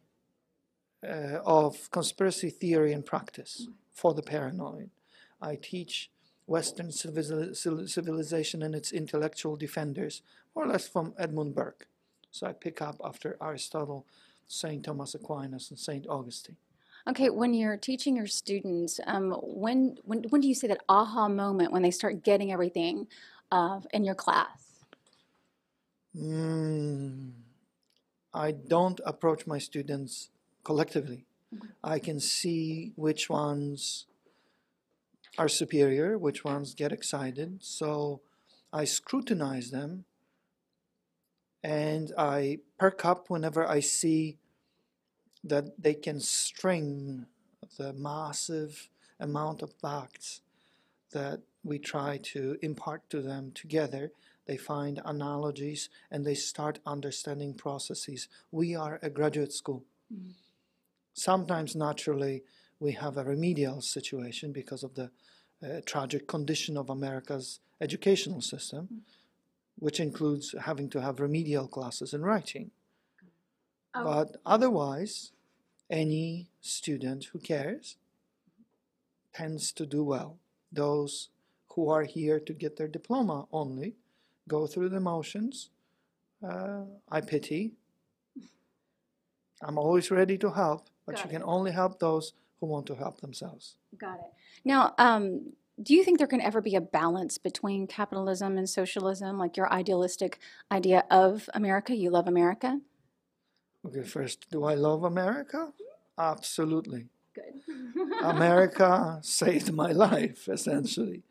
uh, 1.02 1.40
of 1.44 1.90
conspiracy 1.90 2.50
theory 2.50 2.92
and 2.92 3.04
practice 3.04 3.68
for 3.92 4.14
the 4.14 4.22
paranoid. 4.22 4.90
I 5.40 5.56
teach 5.56 6.10
Western 6.46 6.90
civilization 6.90 8.62
and 8.62 8.74
its 8.74 8.92
intellectual 8.92 9.56
defenders, 9.56 10.22
more 10.54 10.64
or 10.64 10.68
less 10.68 10.88
from 10.88 11.14
Edmund 11.18 11.54
Burke. 11.54 11.86
So 12.30 12.46
I 12.46 12.52
pick 12.52 12.80
up 12.80 13.00
after 13.04 13.36
Aristotle, 13.40 14.06
St. 14.46 14.82
Thomas 14.84 15.14
Aquinas, 15.14 15.70
and 15.70 15.78
St. 15.78 16.06
Augustine. 16.08 16.56
Okay, 17.06 17.30
when 17.30 17.54
you're 17.54 17.76
teaching 17.76 18.16
your 18.16 18.26
students, 18.26 19.00
um, 19.06 19.30
when, 19.42 19.96
when 20.04 20.24
when 20.24 20.40
do 20.40 20.48
you 20.48 20.54
say 20.54 20.66
that 20.68 20.82
aha 20.88 21.28
moment 21.28 21.72
when 21.72 21.82
they 21.82 21.90
start 21.90 22.22
getting 22.22 22.52
everything 22.52 23.06
uh, 23.50 23.80
in 23.92 24.04
your 24.04 24.14
class? 24.14 24.84
Mm, 26.16 27.30
I 28.34 28.52
don't 28.52 29.00
approach 29.06 29.46
my 29.46 29.58
students 29.58 30.30
collectively. 30.64 31.24
I 31.82 31.98
can 31.98 32.20
see 32.20 32.92
which 32.96 33.30
ones 33.30 34.06
are 35.38 35.48
superior, 35.48 36.18
which 36.18 36.44
ones 36.44 36.74
get 36.74 36.92
excited. 36.92 37.58
So 37.62 38.20
I 38.72 38.84
scrutinize 38.84 39.70
them 39.70 40.04
and 41.62 42.12
I 42.18 42.58
perk 42.78 43.04
up 43.04 43.30
whenever 43.30 43.66
I 43.66 43.80
see 43.80 44.36
that 45.44 45.80
they 45.82 45.94
can 45.94 46.20
string 46.20 47.26
the 47.78 47.92
massive 47.92 48.88
amount 49.20 49.62
of 49.62 49.72
facts 49.80 50.40
that 51.12 51.40
we 51.64 51.78
try 51.78 52.18
to 52.22 52.58
impart 52.62 53.08
to 53.10 53.22
them 53.22 53.52
together. 53.54 54.12
They 54.46 54.56
find 54.56 55.00
analogies 55.04 55.88
and 56.10 56.24
they 56.24 56.34
start 56.34 56.78
understanding 56.86 57.54
processes. 57.54 58.28
We 58.50 58.74
are 58.74 58.98
a 59.02 59.10
graduate 59.10 59.52
school. 59.52 59.84
Sometimes, 61.14 61.74
naturally, 61.74 62.44
we 62.80 62.92
have 62.92 63.16
a 63.16 63.24
remedial 63.24 63.80
situation 63.80 64.52
because 64.52 64.82
of 64.82 64.94
the 64.94 65.10
uh, 65.62 65.80
tragic 65.84 66.28
condition 66.28 66.76
of 66.76 66.88
America's 66.88 67.60
educational 67.80 68.40
system, 68.40 69.02
which 69.78 70.00
includes 70.00 70.54
having 70.60 70.88
to 70.90 71.00
have 71.00 71.20
remedial 71.20 71.66
classes 71.66 72.14
in 72.14 72.22
writing. 72.22 72.70
But 73.94 74.36
otherwise, 74.46 75.32
any 75.90 76.50
student 76.60 77.24
who 77.32 77.38
cares 77.38 77.96
tends 79.32 79.72
to 79.72 79.86
do 79.86 80.04
well. 80.04 80.38
Those 80.70 81.30
who 81.74 81.88
are 81.88 82.02
here 82.02 82.40
to 82.40 82.52
get 82.52 82.76
their 82.76 82.88
diploma 82.88 83.46
only 83.52 83.94
go 84.46 84.66
through 84.66 84.88
the 84.90 85.00
motions. 85.00 85.70
Uh, 86.46 86.82
I 87.10 87.20
pity. 87.20 87.72
I'm 89.62 89.78
always 89.78 90.10
ready 90.10 90.38
to 90.38 90.50
help, 90.50 90.88
but 91.04 91.16
Got 91.16 91.24
you 91.24 91.30
it. 91.30 91.32
can 91.34 91.42
only 91.42 91.72
help 91.72 91.98
those 91.98 92.32
who 92.60 92.66
want 92.66 92.86
to 92.86 92.94
help 92.94 93.20
themselves. 93.20 93.76
Got 93.96 94.20
it. 94.20 94.32
Now, 94.64 94.94
um, 94.98 95.52
do 95.82 95.94
you 95.94 96.04
think 96.04 96.18
there 96.18 96.26
can 96.26 96.40
ever 96.40 96.60
be 96.60 96.74
a 96.74 96.80
balance 96.80 97.38
between 97.38 97.86
capitalism 97.86 98.58
and 98.58 98.68
socialism, 98.68 99.38
like 99.38 99.56
your 99.56 99.72
idealistic 99.72 100.38
idea 100.70 101.04
of 101.10 101.48
America? 101.54 101.94
You 101.94 102.10
love 102.10 102.26
America? 102.28 102.80
Okay, 103.86 104.02
first, 104.02 104.46
do 104.50 104.64
I 104.64 104.74
love 104.74 105.04
America? 105.04 105.72
Absolutely. 106.18 107.06
Good. 107.34 107.62
America 108.22 109.18
saved 109.22 109.72
my 109.72 109.92
life, 109.92 110.48
essentially. 110.48 111.22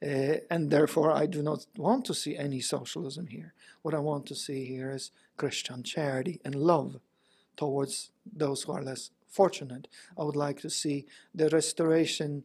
Uh, 0.00 0.36
and 0.48 0.70
therefore, 0.70 1.10
I 1.10 1.26
do 1.26 1.42
not 1.42 1.66
want 1.76 2.04
to 2.04 2.14
see 2.14 2.36
any 2.36 2.60
socialism 2.60 3.26
here. 3.26 3.52
What 3.82 3.94
I 3.94 3.98
want 3.98 4.26
to 4.26 4.34
see 4.36 4.64
here 4.64 4.92
is 4.92 5.10
Christian 5.36 5.82
charity 5.82 6.40
and 6.44 6.54
love 6.54 7.00
towards 7.56 8.10
those 8.24 8.62
who 8.62 8.72
are 8.72 8.82
less 8.82 9.10
fortunate. 9.28 9.88
I 10.16 10.22
would 10.22 10.36
like 10.36 10.60
to 10.60 10.70
see 10.70 11.06
the 11.34 11.48
restoration 11.48 12.44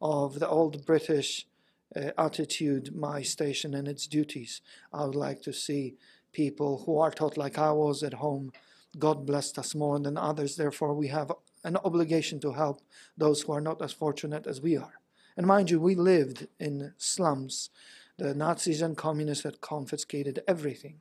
of 0.00 0.40
the 0.40 0.48
old 0.48 0.86
British 0.86 1.46
uh, 1.94 2.10
attitude, 2.16 2.96
my 2.96 3.20
station 3.20 3.74
and 3.74 3.86
its 3.86 4.06
duties. 4.06 4.62
I 4.92 5.04
would 5.04 5.14
like 5.14 5.42
to 5.42 5.52
see 5.52 5.94
people 6.32 6.84
who 6.84 6.98
are 6.98 7.10
taught 7.10 7.36
like 7.36 7.58
I 7.58 7.72
was 7.72 8.02
at 8.02 8.14
home 8.14 8.52
God 8.98 9.26
blessed 9.26 9.58
us 9.58 9.74
more 9.74 9.98
than 9.98 10.16
others. 10.16 10.56
Therefore, 10.56 10.94
we 10.94 11.08
have 11.08 11.32
an 11.62 11.76
obligation 11.78 12.40
to 12.40 12.52
help 12.52 12.80
those 13.16 13.42
who 13.42 13.52
are 13.52 13.60
not 13.60 13.82
as 13.82 13.92
fortunate 13.92 14.46
as 14.46 14.60
we 14.60 14.76
are. 14.76 15.00
And 15.36 15.46
mind 15.46 15.70
you, 15.70 15.80
we 15.80 15.94
lived 15.94 16.46
in 16.60 16.92
slums. 16.96 17.70
The 18.18 18.34
Nazis 18.34 18.82
and 18.82 18.96
communists 18.96 19.44
had 19.44 19.60
confiscated 19.60 20.42
everything. 20.46 21.00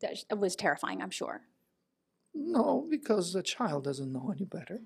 That 0.00 0.38
was 0.38 0.56
terrifying, 0.56 1.02
I'm 1.02 1.10
sure. 1.10 1.42
No, 2.34 2.86
because 2.88 3.32
the 3.32 3.42
child 3.42 3.84
doesn't 3.84 4.12
know 4.12 4.32
any 4.34 4.44
better. 4.44 4.80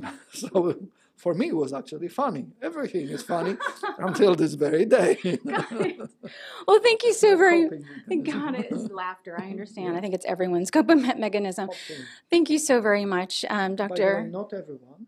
so 0.32 0.76
for 1.16 1.34
me, 1.34 1.48
it 1.48 1.56
was 1.56 1.72
actually 1.72 2.08
funny. 2.08 2.46
Everything 2.60 3.08
is 3.08 3.22
funny 3.22 3.56
until 3.98 4.34
this 4.34 4.54
very 4.54 4.84
day. 4.84 5.18
well, 6.66 6.80
thank 6.82 7.04
you 7.04 7.12
so 7.12 7.36
very. 7.36 7.68
God, 8.22 8.56
it 8.56 8.72
is 8.72 8.90
laughter. 8.90 9.40
I 9.40 9.50
understand. 9.50 9.96
I 9.96 10.00
think 10.00 10.14
it's 10.14 10.26
everyone's 10.26 10.70
coping 10.70 11.02
mechanism. 11.18 11.70
Thank 12.30 12.50
you 12.50 12.58
so 12.58 12.80
very 12.80 13.04
much, 13.04 13.44
um, 13.48 13.76
Doctor. 13.76 14.22
Way, 14.22 14.30
not 14.30 14.52
everyone. 14.52 15.06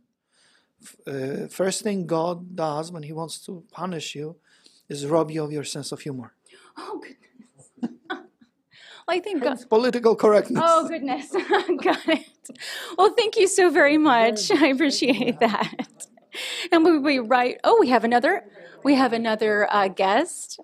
Uh, 1.06 1.48
first 1.48 1.82
thing 1.82 2.06
God 2.06 2.54
does 2.54 2.92
when 2.92 3.02
He 3.02 3.12
wants 3.12 3.38
to 3.46 3.64
punish 3.72 4.14
you 4.14 4.36
is 4.88 5.06
rob 5.06 5.30
you 5.30 5.42
of 5.42 5.52
your 5.52 5.64
sense 5.64 5.92
of 5.92 6.00
humor. 6.00 6.34
Oh 6.76 7.00
goodness. 7.02 7.18
I 9.06 9.20
think 9.20 9.42
God... 9.42 9.58
political 9.68 10.16
correctness. 10.16 10.62
Oh 10.64 10.88
goodness, 10.88 11.30
got 11.82 12.08
it. 12.08 12.26
Well, 12.96 13.12
thank 13.14 13.36
you 13.36 13.46
so 13.46 13.70
very 13.70 13.98
much. 13.98 14.50
I 14.50 14.68
appreciate 14.68 15.40
that. 15.40 16.08
And 16.72 16.84
we'll 16.84 17.02
be 17.02 17.18
right. 17.18 17.58
Oh, 17.64 17.78
we 17.80 17.88
have 17.90 18.04
another. 18.04 18.44
We 18.82 18.94
have 18.96 19.12
another 19.12 19.68
uh, 19.70 19.88
guest. 19.88 20.60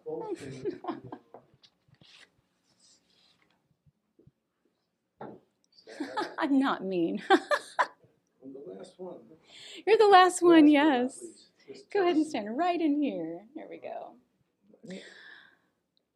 I'm 6.38 6.58
not 6.58 6.84
mean. 6.84 7.22
You're 9.86 9.96
the 9.96 10.08
last 10.08 10.42
one, 10.42 10.68
yes. 10.68 11.18
Go 11.92 12.02
ahead 12.02 12.16
and 12.16 12.26
stand 12.26 12.58
right 12.58 12.80
in 12.80 13.00
here. 13.00 13.40
There 13.54 13.66
we 13.70 13.78
go. 13.78 14.14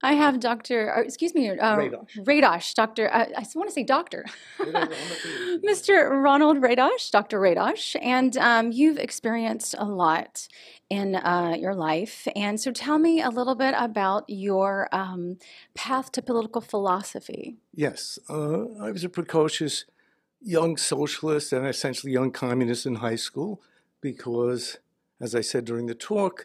I 0.04 0.12
have 0.12 0.38
Dr. 0.38 0.92
Or, 0.92 1.02
excuse 1.02 1.34
me, 1.34 1.48
uh, 1.48 1.76
Radosh. 1.76 2.24
Radosh, 2.26 2.74
Dr. 2.74 3.12
Uh, 3.12 3.24
I 3.34 3.46
want 3.54 3.70
to 3.70 3.72
say 3.72 3.84
doctor. 3.84 4.26
Mr. 4.60 6.10
Ronald 6.22 6.58
Radosh, 6.58 7.10
Dr. 7.10 7.40
Radosh, 7.40 7.96
and 8.02 8.36
um, 8.36 8.70
you've 8.70 8.98
experienced 8.98 9.74
a 9.78 9.86
lot 9.86 10.46
in 10.90 11.16
uh, 11.16 11.56
your 11.58 11.74
life. 11.74 12.28
And 12.36 12.60
so 12.60 12.70
tell 12.70 12.98
me 12.98 13.22
a 13.22 13.30
little 13.30 13.54
bit 13.54 13.74
about 13.78 14.24
your 14.28 14.90
um, 14.92 15.38
path 15.74 16.12
to 16.12 16.22
political 16.22 16.60
philosophy. 16.60 17.56
Yes, 17.74 18.18
uh, 18.28 18.64
I 18.78 18.90
was 18.90 19.04
a 19.04 19.08
precocious 19.08 19.86
young 20.42 20.76
socialist 20.76 21.50
and 21.54 21.66
essentially 21.66 22.12
young 22.12 22.30
communist 22.30 22.84
in 22.84 22.96
high 22.96 23.16
school 23.16 23.62
because, 24.02 24.76
as 25.18 25.34
I 25.34 25.40
said 25.40 25.64
during 25.64 25.86
the 25.86 25.94
talk, 25.94 26.44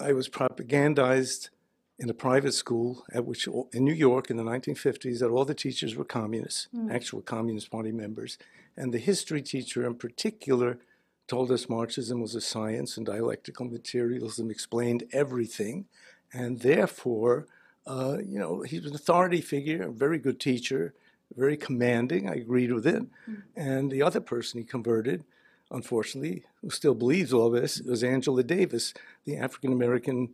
I 0.00 0.12
was 0.12 0.28
propagandized 0.28 1.50
in 1.98 2.10
a 2.10 2.14
private 2.14 2.52
school 2.52 3.04
at 3.12 3.24
which 3.24 3.48
in 3.72 3.84
New 3.84 3.94
York 3.94 4.30
in 4.30 4.36
the 4.36 4.42
1950s 4.42 5.20
that 5.20 5.30
all 5.30 5.44
the 5.44 5.54
teachers 5.54 5.96
were 5.96 6.04
communists, 6.04 6.68
mm. 6.74 6.92
actual 6.92 7.22
Communist 7.22 7.70
Party 7.70 7.92
members, 7.92 8.38
and 8.76 8.92
the 8.92 8.98
history 8.98 9.40
teacher 9.40 9.86
in 9.86 9.94
particular 9.94 10.78
told 11.26 11.50
us 11.50 11.68
Marxism 11.68 12.20
was 12.20 12.34
a 12.34 12.40
science 12.40 12.96
and 12.96 13.06
dialectical 13.06 13.66
materialism 13.66 14.50
explained 14.50 15.04
everything, 15.12 15.86
and 16.32 16.60
therefore, 16.60 17.46
uh, 17.86 18.18
you 18.24 18.38
know, 18.38 18.62
he 18.62 18.78
was 18.78 18.90
an 18.90 18.94
authority 18.94 19.40
figure, 19.40 19.84
a 19.84 19.90
very 19.90 20.18
good 20.18 20.38
teacher, 20.38 20.94
very 21.34 21.56
commanding. 21.56 22.28
I 22.28 22.34
agreed 22.34 22.72
with 22.72 22.86
it, 22.86 23.02
mm. 23.28 23.42
and 23.56 23.90
the 23.90 24.02
other 24.02 24.20
person 24.20 24.60
he 24.60 24.64
converted. 24.64 25.24
Unfortunately, 25.68 26.44
who 26.60 26.70
still 26.70 26.94
believes 26.94 27.32
all 27.32 27.50
this, 27.50 27.80
was 27.80 28.04
Angela 28.04 28.44
Davis, 28.44 28.94
the 29.24 29.36
African 29.36 29.72
American 29.72 30.28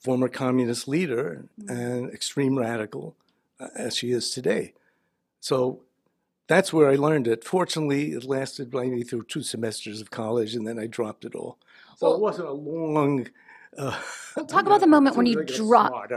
former 0.00 0.28
communist 0.28 0.88
leader 0.88 1.44
mm-hmm. 1.60 1.70
and 1.70 2.12
extreme 2.12 2.58
radical 2.58 3.14
uh, 3.60 3.68
as 3.76 3.96
she 3.96 4.10
is 4.10 4.30
today. 4.30 4.72
So 5.40 5.82
that's 6.48 6.72
where 6.72 6.90
I 6.90 6.96
learned 6.96 7.28
it. 7.28 7.44
Fortunately, 7.44 8.12
it 8.12 8.24
lasted 8.24 8.74
maybe 8.74 9.02
through 9.02 9.24
two 9.24 9.42
semesters 9.42 10.00
of 10.00 10.10
college, 10.10 10.54
and 10.54 10.66
then 10.66 10.78
I 10.78 10.86
dropped 10.86 11.24
it 11.24 11.34
all. 11.34 11.58
So 11.96 12.08
well, 12.08 12.16
it 12.16 12.20
wasn't 12.20 12.48
a 12.48 12.52
long. 12.52 13.28
Uh, 13.78 13.96
well, 14.36 14.46
talk 14.46 14.66
about 14.66 14.80
the 14.80 14.86
moment 14.96 15.16
when 15.16 15.26
you 15.26 15.44
dropped. 15.44 16.12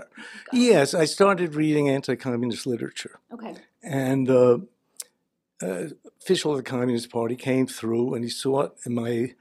Yes, 0.51 0.93
I 0.93 1.05
started 1.05 1.53
reading 1.55 1.87
anti-communist 1.89 2.65
literature. 2.65 3.19
Okay. 3.31 3.55
And 3.83 4.29
uh, 4.29 4.57
uh, 5.61 5.87
official 6.19 6.51
of 6.51 6.57
the 6.57 6.63
Communist 6.63 7.11
Party 7.11 7.35
came 7.35 7.67
through, 7.67 8.15
and 8.15 8.23
he 8.23 8.29
saw 8.29 8.61
it 8.61 8.71
in 8.85 8.95
my 8.95 9.33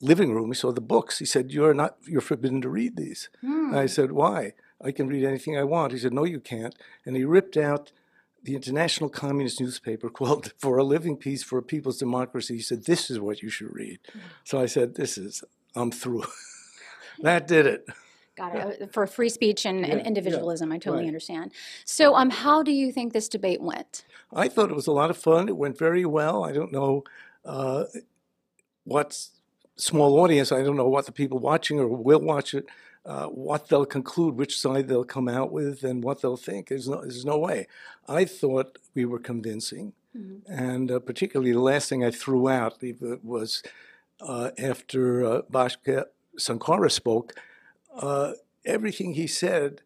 living 0.00 0.34
room. 0.34 0.48
He 0.48 0.54
saw 0.54 0.72
the 0.72 0.80
books. 0.80 1.18
He 1.18 1.24
said, 1.24 1.52
"You're 1.52 1.74
not. 1.74 1.96
You're 2.06 2.20
forbidden 2.20 2.60
to 2.62 2.68
read 2.68 2.96
these." 2.96 3.28
Mm. 3.42 3.76
I 3.76 3.86
said, 3.86 4.12
"Why? 4.12 4.54
I 4.80 4.92
can 4.92 5.08
read 5.08 5.24
anything 5.24 5.56
I 5.56 5.64
want." 5.64 5.92
He 5.92 5.98
said, 5.98 6.12
"No, 6.12 6.24
you 6.24 6.40
can't." 6.40 6.74
And 7.04 7.16
he 7.16 7.24
ripped 7.24 7.56
out 7.56 7.92
the 8.42 8.54
international 8.54 9.10
communist 9.10 9.60
newspaper 9.60 10.08
called 10.18 10.52
"For 10.58 10.78
a 10.78 10.84
Living 10.84 11.16
Peace 11.16 11.42
for 11.42 11.58
a 11.58 11.62
People's 11.62 11.98
Democracy." 11.98 12.56
He 12.56 12.62
said, 12.62 12.84
"This 12.84 13.10
is 13.10 13.20
what 13.20 13.42
you 13.42 13.50
should 13.50 13.74
read." 13.74 13.98
Mm. 14.14 14.20
So 14.44 14.60
I 14.60 14.66
said, 14.66 14.94
"This 14.94 15.18
is. 15.18 15.42
I'm 15.74 15.90
through." 15.90 16.24
that 17.20 17.46
did 17.46 17.66
it. 17.66 17.86
Got 18.36 18.54
it. 18.54 18.82
Uh, 18.82 18.86
for 18.92 19.06
free 19.06 19.28
speech 19.28 19.66
and, 19.66 19.80
yeah, 19.80 19.94
and 19.94 20.06
individualism, 20.06 20.70
yeah, 20.70 20.76
I 20.76 20.78
totally 20.78 21.02
right. 21.02 21.08
understand. 21.08 21.52
So, 21.84 22.14
um, 22.14 22.30
how 22.30 22.62
do 22.62 22.70
you 22.70 22.92
think 22.92 23.12
this 23.12 23.28
debate 23.28 23.60
went? 23.60 24.04
I 24.32 24.48
thought 24.48 24.70
it 24.70 24.76
was 24.76 24.86
a 24.86 24.92
lot 24.92 25.10
of 25.10 25.16
fun. 25.16 25.48
It 25.48 25.56
went 25.56 25.76
very 25.78 26.04
well. 26.04 26.44
I 26.44 26.52
don't 26.52 26.70
know 26.70 27.02
uh, 27.44 27.84
what's 28.84 29.37
small 29.78 30.20
audience, 30.20 30.52
I 30.52 30.62
don't 30.62 30.76
know 30.76 30.88
what 30.88 31.06
the 31.06 31.12
people 31.12 31.38
watching 31.38 31.78
or 31.78 31.88
will 31.88 32.20
watch 32.20 32.52
it, 32.52 32.66
uh, 33.06 33.26
what 33.26 33.68
they'll 33.68 33.86
conclude, 33.86 34.36
which 34.36 34.58
side 34.58 34.88
they'll 34.88 35.04
come 35.04 35.28
out 35.28 35.50
with, 35.50 35.82
and 35.84 36.04
what 36.04 36.20
they'll 36.20 36.36
think. 36.36 36.68
There's 36.68 36.88
no, 36.88 37.00
there's 37.00 37.24
no 37.24 37.38
way. 37.38 37.66
I 38.06 38.24
thought 38.24 38.78
we 38.94 39.04
were 39.04 39.18
convincing, 39.18 39.94
mm-hmm. 40.16 40.52
and 40.52 40.90
uh, 40.90 40.98
particularly 40.98 41.52
the 41.52 41.60
last 41.60 41.88
thing 41.88 42.04
I 42.04 42.10
threw 42.10 42.48
out 42.48 42.82
was 43.22 43.62
uh, 44.20 44.50
after 44.58 45.24
uh, 45.24 45.42
Bhaskar 45.50 46.06
Sunkara 46.36 46.90
spoke. 46.90 47.34
Uh, 47.96 48.32
everything 48.64 49.14
he 49.14 49.26
said 49.26 49.80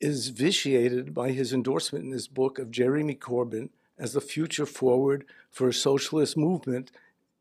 is 0.00 0.28
vitiated 0.28 1.14
by 1.14 1.30
his 1.30 1.52
endorsement 1.52 2.04
in 2.04 2.12
his 2.12 2.28
book 2.28 2.58
of 2.58 2.70
Jeremy 2.70 3.14
Corbyn 3.14 3.70
as 3.98 4.12
the 4.12 4.20
future 4.20 4.66
forward 4.66 5.24
for 5.50 5.68
a 5.68 5.72
socialist 5.72 6.36
movement 6.36 6.90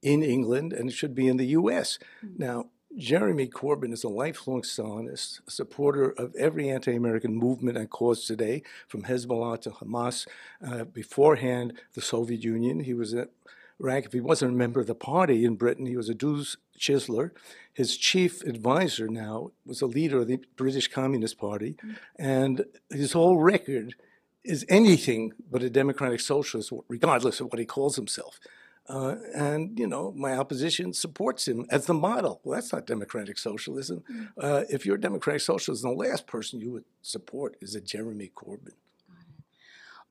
in 0.06 0.23
England 0.23 0.72
and 0.72 0.90
it 0.90 0.94
should 0.94 1.15
be 1.15 1.27
in 1.27 1.38
the 1.38 1.48
US. 1.48 1.98
Mm-hmm. 2.23 2.44
Now, 2.44 2.65
Jeremy 2.95 3.48
Corbyn 3.48 3.91
is 3.91 4.06
a 4.06 4.10
lifelong 4.10 4.61
Stalinist, 4.61 5.41
a 5.45 5.52
supporter 5.52 6.11
of 6.11 6.34
every 6.36 6.69
anti 6.69 6.95
American 6.95 7.36
movement 7.36 7.77
and 7.77 7.90
cause 7.90 8.26
today, 8.26 8.64
from 8.88 9.03
Hezbollah 9.03 9.60
to 9.64 9.72
Hamas. 9.72 10.26
Uh, 10.65 10.86
beforehand, 10.86 11.73
the 11.94 12.02
Soviet 12.02 12.41
Union. 12.44 12.80
He 12.80 12.94
was 12.94 13.14
a 13.14 13.27
rank, 13.80 14.06
if 14.06 14.14
he 14.14 14.22
wasn't 14.22 14.53
a 14.53 14.56
member 14.56 14.80
of 14.80 14.88
the 14.88 14.95
party 14.95 15.44
in 15.44 15.56
Britain, 15.56 15.86
he 15.86 15.98
was 15.98 16.07
a 16.07 16.14
dues 16.14 16.56
chiseler. 16.80 17.32
His 17.73 17.98
chief 17.98 18.41
advisor 18.44 19.10
now 19.10 19.52
was 19.65 19.82
a 19.82 19.88
leader 19.88 20.19
of 20.19 20.27
the 20.27 20.40
British 20.56 20.88
Communist 20.88 21.38
Party, 21.38 21.76
mm-hmm. 21.84 21.95
and 22.18 22.65
his 22.90 23.11
whole 23.11 23.38
record 23.40 23.95
is 24.45 24.65
anything 24.69 25.34
but 25.52 25.64
a 25.64 25.69
democratic 25.69 26.22
socialist, 26.22 26.72
regardless 26.88 27.41
of 27.41 27.48
what 27.48 27.60
he 27.60 27.65
calls 27.65 27.98
himself. 27.98 28.40
Uh, 28.88 29.16
and 29.34 29.80
you 29.80 29.88
know 29.88 30.12
my 30.16 30.34
opposition 30.34 30.94
supports 30.94 31.48
him 31.48 31.66
as 31.72 31.88
the 31.88 31.94
model. 31.94 32.40
Well, 32.44 32.56
that's 32.56 32.72
not 32.72 32.86
democratic 32.86 33.38
socialism. 33.38 34.03
Mm. 34.12 34.30
Uh, 34.38 34.64
if 34.70 34.86
you're 34.86 34.95
a 34.95 35.02
democratic 35.02 35.41
socialism, 35.41 35.90
the 35.90 35.95
last 35.95 36.28
person 36.28 36.60
you 36.60 36.72
would 36.72 36.86
support 37.02 37.57
is 37.62 37.74
a 37.74 37.82
Jeremy 37.82 38.32
Corbyn. 38.36 38.74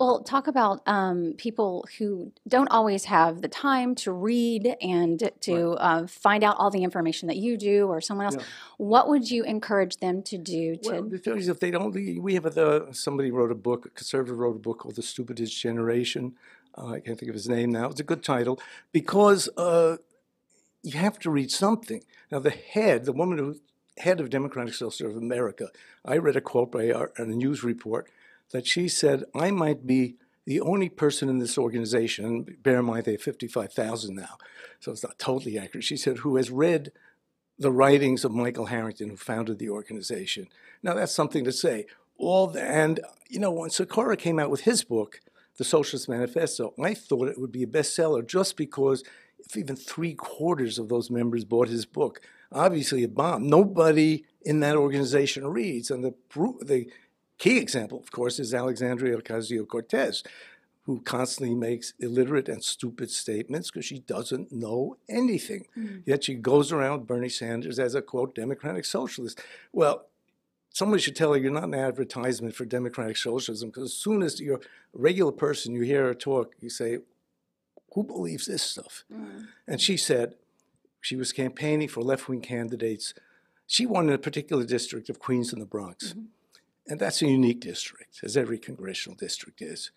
Well, 0.01 0.25
talk 0.25 0.49
about 0.49 0.83
um, 0.89 1.35
people 1.39 1.87
who 1.99 2.33
don't 2.49 2.67
always 2.73 3.05
have 3.05 3.43
the 3.43 3.49
time 3.49 3.95
to 3.97 4.11
read 4.11 4.75
and 4.83 5.31
to 5.43 5.69
right. 5.69 5.77
uh, 5.77 6.07
find 6.09 6.43
out 6.43 6.57
all 6.59 6.69
the 6.69 6.83
information 6.83 7.29
that 7.29 7.37
you 7.37 7.57
do 7.57 7.87
or 7.87 8.01
someone 8.01 8.27
else. 8.27 8.37
Yeah. 8.37 8.45
What 8.79 9.09
would 9.09 9.31
you 9.31 9.45
encourage 9.45 9.99
them 9.99 10.25
to 10.25 10.37
do? 10.37 10.75
To 10.75 11.01
well, 11.01 11.11
if 11.15 11.61
they 11.61 11.71
don't, 11.71 11.93
we 11.93 12.35
have 12.35 12.45
a, 12.45 12.93
somebody 12.93 13.31
wrote 13.31 13.53
a 13.53 13.55
book, 13.55 13.87
a 13.87 13.91
conservative 13.91 14.37
wrote 14.37 14.57
a 14.57 14.59
book 14.59 14.81
called 14.81 14.97
"The 14.97 15.03
Stupidest 15.03 15.57
Generation." 15.61 16.35
Uh, 16.77 16.89
I 16.89 17.01
can't 17.01 17.19
think 17.19 17.29
of 17.29 17.35
his 17.35 17.49
name 17.49 17.71
now. 17.71 17.89
It's 17.89 18.01
a 18.01 18.05
good 18.05 18.23
title 18.23 18.61
because 18.93 19.49
uh, 19.57 19.99
you 20.83 20.99
have 20.99 21.19
to 21.21 21.31
read 21.31 21.51
something. 21.51 22.03
Now, 22.31 22.41
the 22.41 22.51
head, 22.51 23.05
the 23.05 23.13
woman 23.13 23.39
who 23.39 23.57
head 23.99 24.21
of 24.21 24.31
Democratic 24.31 24.75
Social 24.75 25.09
of 25.09 25.17
America, 25.17 25.69
I 26.05 26.17
read 26.17 26.37
a 26.37 26.41
quote 26.41 26.73
by 26.73 26.85
a 26.85 27.25
news 27.25 27.63
report 27.63 28.09
that 28.51 28.67
she 28.67 28.89
said, 28.89 29.25
"I 29.35 29.51
might 29.51 29.87
be." 29.87 30.17
The 30.47 30.61
only 30.61 30.91
person 30.91 31.31
in 31.31 31.39
this 31.39 31.57
organization, 31.57 32.59
bear 32.63 32.81
in 32.81 32.85
mind 32.85 33.07
they 33.07 33.13
have 33.13 33.23
55,000 33.23 34.15
now, 34.15 34.37
so 34.79 34.93
it's 34.93 35.03
not 35.03 35.19
totally 35.19 35.59
accurate. 35.59 35.85
She 35.85 35.97
said, 35.97 36.19
who 36.19 36.37
has 36.37 36.51
read 36.51 36.93
the 37.59 37.73
writings 37.73 38.27
of 38.27 38.33
Michael 38.33 38.67
Harrington, 38.67 39.09
who 39.09 39.17
founded 39.17 39.59
the 39.59 39.71
organization. 39.71 40.49
Now, 40.83 40.93
that's 40.93 41.15
something 41.15 41.45
to 41.45 41.53
say. 41.53 41.87
All 42.19 42.49
the, 42.49 42.63
and, 42.63 43.01
you 43.29 43.39
know, 43.39 43.51
when 43.51 43.71
Sunkara 43.71 44.19
came 44.19 44.39
out 44.39 44.51
with 44.51 44.63
his 44.63 44.85
book, 44.85 45.21
the 45.57 45.65
Socialist 45.65 46.09
Manifesto. 46.09 46.75
I 46.83 46.95
thought 46.95 47.29
it 47.29 47.41
would 47.41 47.53
be 47.53 47.63
a 47.63 47.69
bestseller 47.69 48.27
just 48.27 48.57
because 48.57 49.03
if 49.39 49.57
even 49.57 49.77
three 49.77 50.15
quarters 50.15 50.79
of 50.79 50.89
those 50.89 51.11
members 51.11 51.45
bought 51.45 51.69
his 51.69 51.87
book, 51.87 52.21
obviously 52.51 53.03
a 53.05 53.09
bomb. 53.09 53.49
Nobody 53.49 54.25
in 54.43 54.61
that 54.61 54.77
organization 54.77 55.47
reads. 55.47 55.91
And 55.91 56.05
the, 56.05 56.15
the 56.63 56.87
key 57.39 57.59
example, 57.59 58.01
of 58.01 58.11
course, 58.11 58.39
is 58.39 58.55
Alexandria 58.55 59.17
Ocasio 59.19 59.67
Cortez, 59.67 60.23
who 60.85 61.01
constantly 61.01 61.55
makes 61.55 61.95
illiterate 61.99 62.49
and 62.49 62.63
stupid 62.63 63.11
statements 63.11 63.71
because 63.71 63.87
she 63.87 64.01
doesn't 64.01 64.53
know 64.53 64.99
anything. 65.09 65.67
Mm-hmm. 65.77 65.99
Yet 66.07 66.25
she 66.25 66.35
goes 66.35 66.73
around 66.73 67.07
Bernie 67.07 67.29
Sanders 67.29 67.79
as 67.79 67.95
a 67.95 68.03
quote 68.03 68.35
democratic 68.35 68.85
socialist. 68.85 69.41
Well, 69.73 70.07
somebody 70.75 71.01
should 71.01 71.17
tell 71.17 71.33
her 71.33 71.39
you're 71.39 71.53
not 71.53 71.65
an 71.65 71.75
advertisement 71.75 72.55
for 72.55 72.65
democratic 72.65 73.17
socialism 73.17 73.71
because 73.71 73.85
as 73.85 73.95
soon 73.95 74.23
as 74.23 74.41
you're 74.41 74.57
a 74.57 74.61
regular 74.93 75.33
person, 75.33 75.73
you 75.73 75.83
hear 75.83 76.05
her 76.05 76.15
talk, 76.15 76.53
you 76.61 76.69
say, 76.69 76.99
Who 77.95 78.03
believes 78.03 78.47
this 78.47 78.63
stuff? 78.63 79.05
Mm. 79.11 79.47
And 79.69 79.81
she 79.81 79.97
said 79.97 80.35
she 81.01 81.17
was 81.17 81.33
campaigning 81.33 81.89
for 81.89 82.03
left 82.03 82.29
wing 82.29 82.41
candidates. 82.41 83.15
She 83.67 83.87
won 83.87 84.09
in 84.09 84.15
a 84.15 84.19
particular 84.19 84.65
district 84.65 85.09
of 85.09 85.21
Queens 85.21 85.53
and 85.53 85.63
the 85.63 85.67
Bronx. 85.67 86.13
Mhm. 86.13 86.27
And 86.89 87.01
that's 87.01 87.23
a 87.23 87.27
unique 87.27 87.61
district, 87.61 88.19
as 88.23 88.37
every 88.37 88.59
congressional 88.59 89.17
district 89.17 89.63
is. 89.63 89.91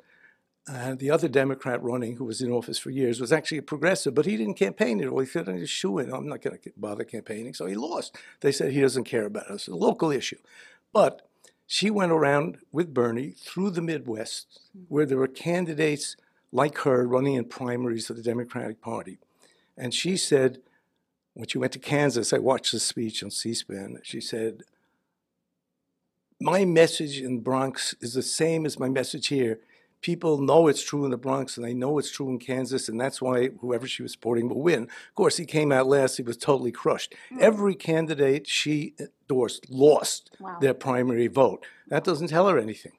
And 0.67 0.99
the 0.99 1.09
other 1.11 1.29
Democrat 1.29 1.81
running, 1.81 2.17
who 2.17 2.25
was 2.25 2.41
in 2.41 2.51
office 2.51 2.77
for 2.77 2.89
years, 2.89 3.21
was 3.21 3.31
actually 3.31 3.59
a 3.59 3.63
progressive, 3.63 4.13
but 4.13 4.25
he 4.25 4.35
didn't 4.35 4.55
campaign 4.55 5.01
at 5.01 5.07
all. 5.07 5.19
He 5.19 5.25
said, 5.25 5.47
I'm 5.47 5.59
just 5.59 5.71
shoe 5.71 5.97
in. 5.99 6.11
I'm 6.11 6.27
not 6.27 6.41
going 6.41 6.57
to 6.57 6.71
bother 6.75 7.05
campaigning. 7.05 7.53
So 7.53 7.67
he 7.67 7.75
lost. 7.75 8.17
They 8.41 8.51
said 8.51 8.73
he 8.73 8.81
doesn't 8.81 9.05
care 9.05 9.25
about 9.25 9.47
us. 9.47 9.61
It's 9.61 9.67
a 9.69 9.75
local 9.75 10.11
issue. 10.11 10.39
But 10.91 11.21
she 11.65 11.89
went 11.89 12.11
around 12.11 12.57
with 12.71 12.93
Bernie 12.93 13.31
through 13.37 13.71
the 13.71 13.81
Midwest, 13.81 14.59
where 14.89 15.05
there 15.05 15.17
were 15.17 15.27
candidates 15.27 16.17
like 16.51 16.79
her 16.79 17.07
running 17.07 17.35
in 17.35 17.45
primaries 17.45 18.09
of 18.09 18.17
the 18.17 18.23
Democratic 18.23 18.81
Party. 18.81 19.19
And 19.77 19.93
she 19.93 20.17
said, 20.17 20.59
when 21.33 21.47
she 21.47 21.59
went 21.59 21.73
to 21.73 21.79
Kansas, 21.79 22.33
I 22.33 22.39
watched 22.39 22.71
the 22.71 22.79
speech 22.79 23.23
on 23.23 23.31
C 23.31 23.53
SPAN. 23.53 23.99
She 24.03 24.19
said, 24.19 24.63
My 26.41 26.65
message 26.65 27.21
in 27.21 27.41
Bronx 27.41 27.93
is 28.01 28.15
the 28.15 28.23
same 28.23 28.65
as 28.65 28.79
my 28.79 28.89
message 28.89 29.27
here. 29.27 29.59
People 30.01 30.39
know 30.39 30.67
it's 30.67 30.83
true 30.83 31.05
in 31.05 31.11
the 31.11 31.17
Bronx 31.17 31.57
and 31.57 31.65
they 31.65 31.73
know 31.73 31.97
it's 31.97 32.11
true 32.11 32.29
in 32.29 32.39
Kansas, 32.39 32.87
and 32.87 32.99
that's 33.01 33.21
why 33.21 33.49
whoever 33.61 33.87
she 33.87 34.03
was 34.03 34.11
supporting 34.13 34.47
will 34.47 34.61
win. 34.61 34.83
Of 34.83 35.15
course, 35.15 35.37
he 35.37 35.45
came 35.45 35.71
out 35.71 35.87
last, 35.87 36.17
he 36.17 36.23
was 36.23 36.37
totally 36.37 36.71
crushed. 36.71 37.13
Every 37.39 37.75
candidate 37.75 38.47
she 38.47 38.93
endorsed 38.99 39.69
lost 39.69 40.31
Wow. 40.39 40.57
their 40.61 40.73
primary 40.73 41.27
vote. 41.27 41.65
That 41.87 42.03
doesn't 42.03 42.27
tell 42.27 42.47
her 42.47 42.57
anything. 42.59 42.93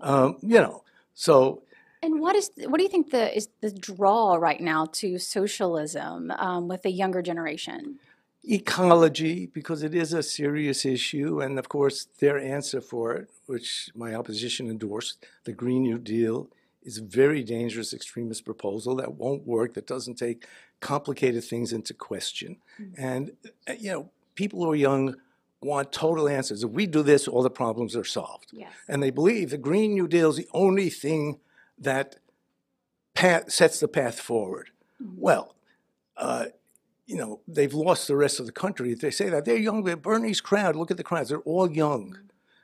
Um, 0.00 0.38
you 0.42 0.58
know, 0.58 0.82
so 1.14 1.62
And 2.02 2.20
what 2.20 2.34
is 2.34 2.50
what 2.66 2.78
do 2.78 2.82
you 2.82 2.88
think 2.90 3.10
the 3.10 3.34
is 3.36 3.48
the 3.60 3.70
draw 3.70 4.34
right 4.36 4.60
now 4.60 4.86
to 5.00 5.18
socialism 5.18 6.30
um, 6.32 6.68
with 6.68 6.82
the 6.82 6.90
younger 6.90 7.22
generation? 7.22 7.98
Ecology 8.42 9.46
because 9.46 9.82
it 9.82 9.94
is 9.94 10.12
a 10.12 10.22
serious 10.22 10.86
issue 10.86 11.40
and 11.40 11.58
of 11.58 11.68
course 11.68 12.06
their 12.20 12.38
answer 12.38 12.80
for 12.80 13.12
it 13.14 13.28
which 13.46 13.90
my 13.94 14.14
opposition 14.14 14.70
endorsed 14.70 15.26
the 15.44 15.52
green 15.52 15.82
new 15.82 15.98
deal 15.98 16.48
is 16.82 16.98
a 16.98 17.02
very 17.02 17.42
dangerous 17.42 17.92
extremist 17.92 18.44
proposal 18.44 18.96
that 18.96 19.14
won't 19.14 19.46
work 19.46 19.74
that 19.74 19.86
doesn't 19.86 20.14
take 20.14 20.46
complicated 20.80 21.44
things 21.44 21.72
into 21.72 21.92
question. 21.92 22.56
And 22.96 23.32
uh, 23.68 23.74
you 23.78 23.92
know 23.92 24.10
people 24.34 24.64
who 24.64 24.70
are 24.70 24.76
young 24.76 25.16
want 25.62 25.92
total 25.92 26.28
answers. 26.28 26.64
If 26.64 26.70
we 26.70 26.86
do 26.86 27.02
this 27.02 27.28
all 27.28 27.42
the 27.42 27.50
problems 27.50 27.94
are 27.94 28.04
solved. 28.04 28.50
Yes. 28.52 28.72
and 28.88 29.02
they 29.02 29.10
believe 29.10 29.50
the 29.50 29.58
green 29.58 29.92
new 29.92 30.08
deal 30.08 30.30
is 30.30 30.36
the 30.36 30.48
only 30.52 30.88
thing 30.88 31.38
that 31.78 32.16
path, 33.14 33.50
sets 33.50 33.80
the 33.80 33.88
path 33.88 34.18
forward. 34.18 34.70
Well 34.98 35.54
uh, 36.16 36.46
you 37.10 37.16
know, 37.16 37.40
they've 37.48 37.74
lost 37.74 38.06
the 38.06 38.14
rest 38.14 38.38
of 38.38 38.46
the 38.46 38.52
country. 38.52 38.94
They 38.94 39.10
say 39.10 39.28
that 39.30 39.44
they're 39.44 39.56
young. 39.56 39.82
They're 39.82 39.96
Bernie's 39.96 40.40
crowd, 40.40 40.76
look 40.76 40.92
at 40.92 40.96
the 40.96 41.02
crowds. 41.02 41.28
They're 41.30 41.48
all 41.54 41.68
young. 41.68 42.16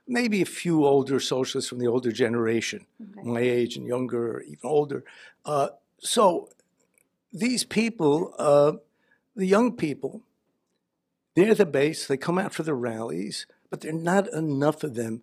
Maybe 0.06 0.40
a 0.40 0.46
few 0.46 0.86
older 0.86 1.18
socialists 1.18 1.68
from 1.68 1.80
the 1.80 1.88
older 1.88 2.12
generation, 2.12 2.86
Okay. 3.02 3.28
my 3.28 3.40
age 3.40 3.76
and 3.76 3.84
younger, 3.88 4.36
or 4.36 4.40
even 4.42 4.60
older. 4.62 5.02
Uh, 5.44 5.70
so 5.98 6.48
these 7.32 7.64
people, 7.64 8.34
uh, 8.38 8.74
the 9.34 9.46
young 9.46 9.72
people, 9.72 10.22
they're 11.34 11.56
the 11.56 11.66
base. 11.66 12.06
They 12.06 12.16
come 12.16 12.38
out 12.38 12.54
for 12.54 12.62
the 12.62 12.74
rallies, 12.74 13.46
but 13.68 13.80
they're 13.80 13.92
not 13.92 14.32
enough 14.32 14.84
of 14.84 14.94
them 14.94 15.22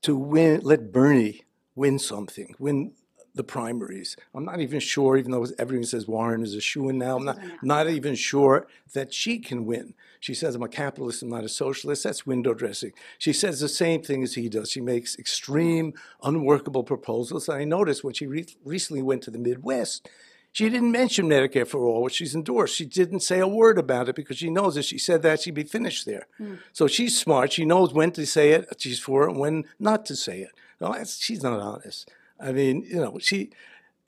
to 0.00 0.16
win. 0.16 0.62
Let 0.62 0.90
Bernie 0.90 1.42
win 1.74 1.98
something, 1.98 2.54
win 2.58 2.92
the 3.34 3.44
primaries. 3.44 4.16
I'm 4.34 4.44
not 4.44 4.60
even 4.60 4.80
sure, 4.80 5.16
even 5.16 5.32
though 5.32 5.46
everyone 5.58 5.86
says 5.86 6.06
Warren 6.06 6.42
is 6.42 6.54
a 6.54 6.60
shoo 6.60 6.88
in 6.88 6.98
now, 6.98 7.16
I'm 7.16 7.24
not, 7.24 7.38
not 7.62 7.90
even 7.90 8.14
sure 8.14 8.66
that 8.92 9.12
she 9.12 9.38
can 9.38 9.66
win. 9.66 9.94
She 10.20 10.34
says, 10.34 10.54
I'm 10.54 10.62
a 10.62 10.68
capitalist, 10.68 11.22
I'm 11.22 11.28
not 11.28 11.44
a 11.44 11.48
socialist. 11.48 12.04
That's 12.04 12.24
window 12.26 12.54
dressing. 12.54 12.92
She 13.18 13.32
says 13.32 13.60
the 13.60 13.68
same 13.68 14.02
thing 14.02 14.22
as 14.22 14.34
he 14.34 14.48
does. 14.48 14.70
She 14.70 14.80
makes 14.80 15.18
extreme, 15.18 15.94
unworkable 16.22 16.84
proposals. 16.84 17.48
And 17.48 17.58
I 17.58 17.64
noticed 17.64 18.04
when 18.04 18.14
she 18.14 18.26
re- 18.26 18.46
recently 18.64 19.02
went 19.02 19.22
to 19.24 19.30
the 19.30 19.38
Midwest, 19.38 20.08
she 20.52 20.68
didn't 20.68 20.92
mention 20.92 21.26
Medicare 21.26 21.66
for 21.66 21.84
all, 21.84 22.02
which 22.02 22.14
she's 22.14 22.36
endorsed. 22.36 22.76
She 22.76 22.86
didn't 22.86 23.20
say 23.20 23.40
a 23.40 23.48
word 23.48 23.76
about 23.76 24.08
it 24.08 24.14
because 24.14 24.38
she 24.38 24.50
knows 24.50 24.76
if 24.76 24.84
she 24.84 24.98
said 24.98 25.22
that, 25.22 25.40
she'd 25.40 25.54
be 25.54 25.64
finished 25.64 26.06
there. 26.06 26.28
So 26.72 26.86
she's 26.86 27.18
smart. 27.18 27.52
She 27.52 27.64
knows 27.64 27.92
when 27.92 28.12
to 28.12 28.24
say 28.24 28.52
it, 28.52 28.72
she's 28.78 29.00
for 29.00 29.24
it, 29.24 29.32
and 29.32 29.40
when 29.40 29.64
not 29.80 30.06
to 30.06 30.14
say 30.14 30.42
it. 30.42 30.52
No, 30.80 30.92
that's, 30.92 31.20
she's 31.20 31.42
not 31.42 31.58
honest. 31.58 32.08
I 32.40 32.52
mean, 32.52 32.82
you 32.82 32.96
know, 32.96 33.18
she, 33.20 33.50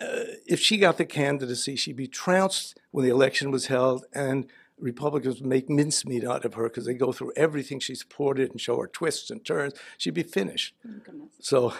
uh, 0.00 0.24
if 0.46 0.60
she 0.60 0.78
got 0.78 0.98
the 0.98 1.04
candidacy, 1.04 1.76
she'd 1.76 1.96
be 1.96 2.08
trounced 2.08 2.78
when 2.90 3.04
the 3.04 3.10
election 3.10 3.50
was 3.50 3.66
held, 3.66 4.04
and 4.12 4.46
Republicans 4.78 5.40
would 5.40 5.48
make 5.48 5.70
mincemeat 5.70 6.24
out 6.24 6.44
of 6.44 6.54
her 6.54 6.64
because 6.64 6.84
they 6.84 6.94
go 6.94 7.12
through 7.12 7.32
everything 7.36 7.80
she 7.80 7.94
supported 7.94 8.50
and 8.50 8.60
show 8.60 8.78
her 8.78 8.86
twists 8.86 9.30
and 9.30 9.44
turns. 9.44 9.72
She'd 9.96 10.14
be 10.14 10.22
finished. 10.22 10.74
So, 11.40 11.72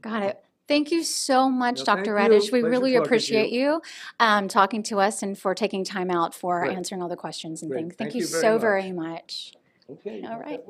Got 0.00 0.22
it. 0.22 0.44
Thank 0.68 0.90
you 0.90 1.02
so 1.02 1.50
much, 1.50 1.80
No, 1.80 1.84
Dr. 1.84 2.14
Radosh. 2.14 2.50
We 2.52 2.60
Pleasure 2.60 2.68
really 2.68 2.94
appreciate 2.94 3.50
you, 3.50 3.82
um, 4.20 4.48
talking 4.48 4.82
to 4.84 5.00
us 5.00 5.22
and 5.22 5.36
for 5.38 5.54
taking 5.54 5.84
time 5.84 6.10
out 6.10 6.34
for 6.34 6.60
Great. 6.60 6.76
answering 6.76 7.02
all 7.02 7.08
the 7.08 7.16
questions 7.16 7.62
and 7.62 7.70
Great. 7.70 7.80
things. 7.80 7.94
Thank, 7.96 8.12
Thank 8.12 8.14
you, 8.14 8.20
you 8.22 8.26
very 8.28 8.40
so 8.40 8.52
much. 8.52 8.60
very 8.60 8.92
much. 8.92 9.52
Okay. 9.90 10.24
All 10.28 10.38
right. 10.38 10.60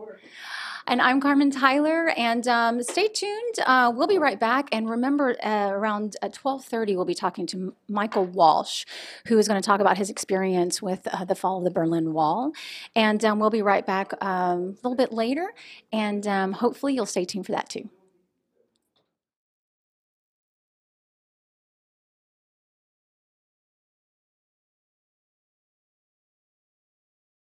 And 0.87 1.01
I'm 1.01 1.21
Carmen 1.21 1.51
Tyler, 1.51 2.09
and 2.17 2.47
um, 2.49 2.83
stay 2.83 3.07
tuned. 3.07 3.55
Uh, 3.65 3.93
we'll 3.95 4.09
be 4.09 4.19
right 4.19 4.39
back. 4.39 4.69
And 4.73 4.91
remember, 4.91 5.37
uh, 5.45 5.69
around 5.71 6.17
uh, 6.23 6.29
12:30, 6.29 6.97
we'll 6.97 7.05
be 7.05 7.15
talking 7.15 7.47
to 7.49 7.75
Michael 7.89 8.25
Walsh, 8.25 8.85
who 9.27 9.39
is 9.39 9.47
going 9.47 9.61
to 9.61 9.65
talk 9.65 9.81
about 9.81 9.97
his 9.97 10.11
experience 10.11 10.83
with 10.83 11.07
uh, 11.07 11.25
the 11.25 11.37
fall 11.37 11.59
of 11.59 11.65
the 11.65 11.71
Berlin 11.71 12.13
Wall. 12.13 12.53
And 12.97 13.25
um, 13.25 13.39
we'll 13.39 13.51
be 13.51 13.63
right 13.63 13.87
back 13.87 14.13
um, 14.21 14.77
a 14.83 14.89
little 14.89 14.97
bit 14.97 15.13
later, 15.13 15.53
and 15.93 16.27
um, 16.27 16.53
hopefully 16.53 16.95
you'll 16.95 17.07
stay 17.07 17.25
tuned 17.25 17.47
for 17.47 17.53
that 17.53 17.69
too. 17.69 17.89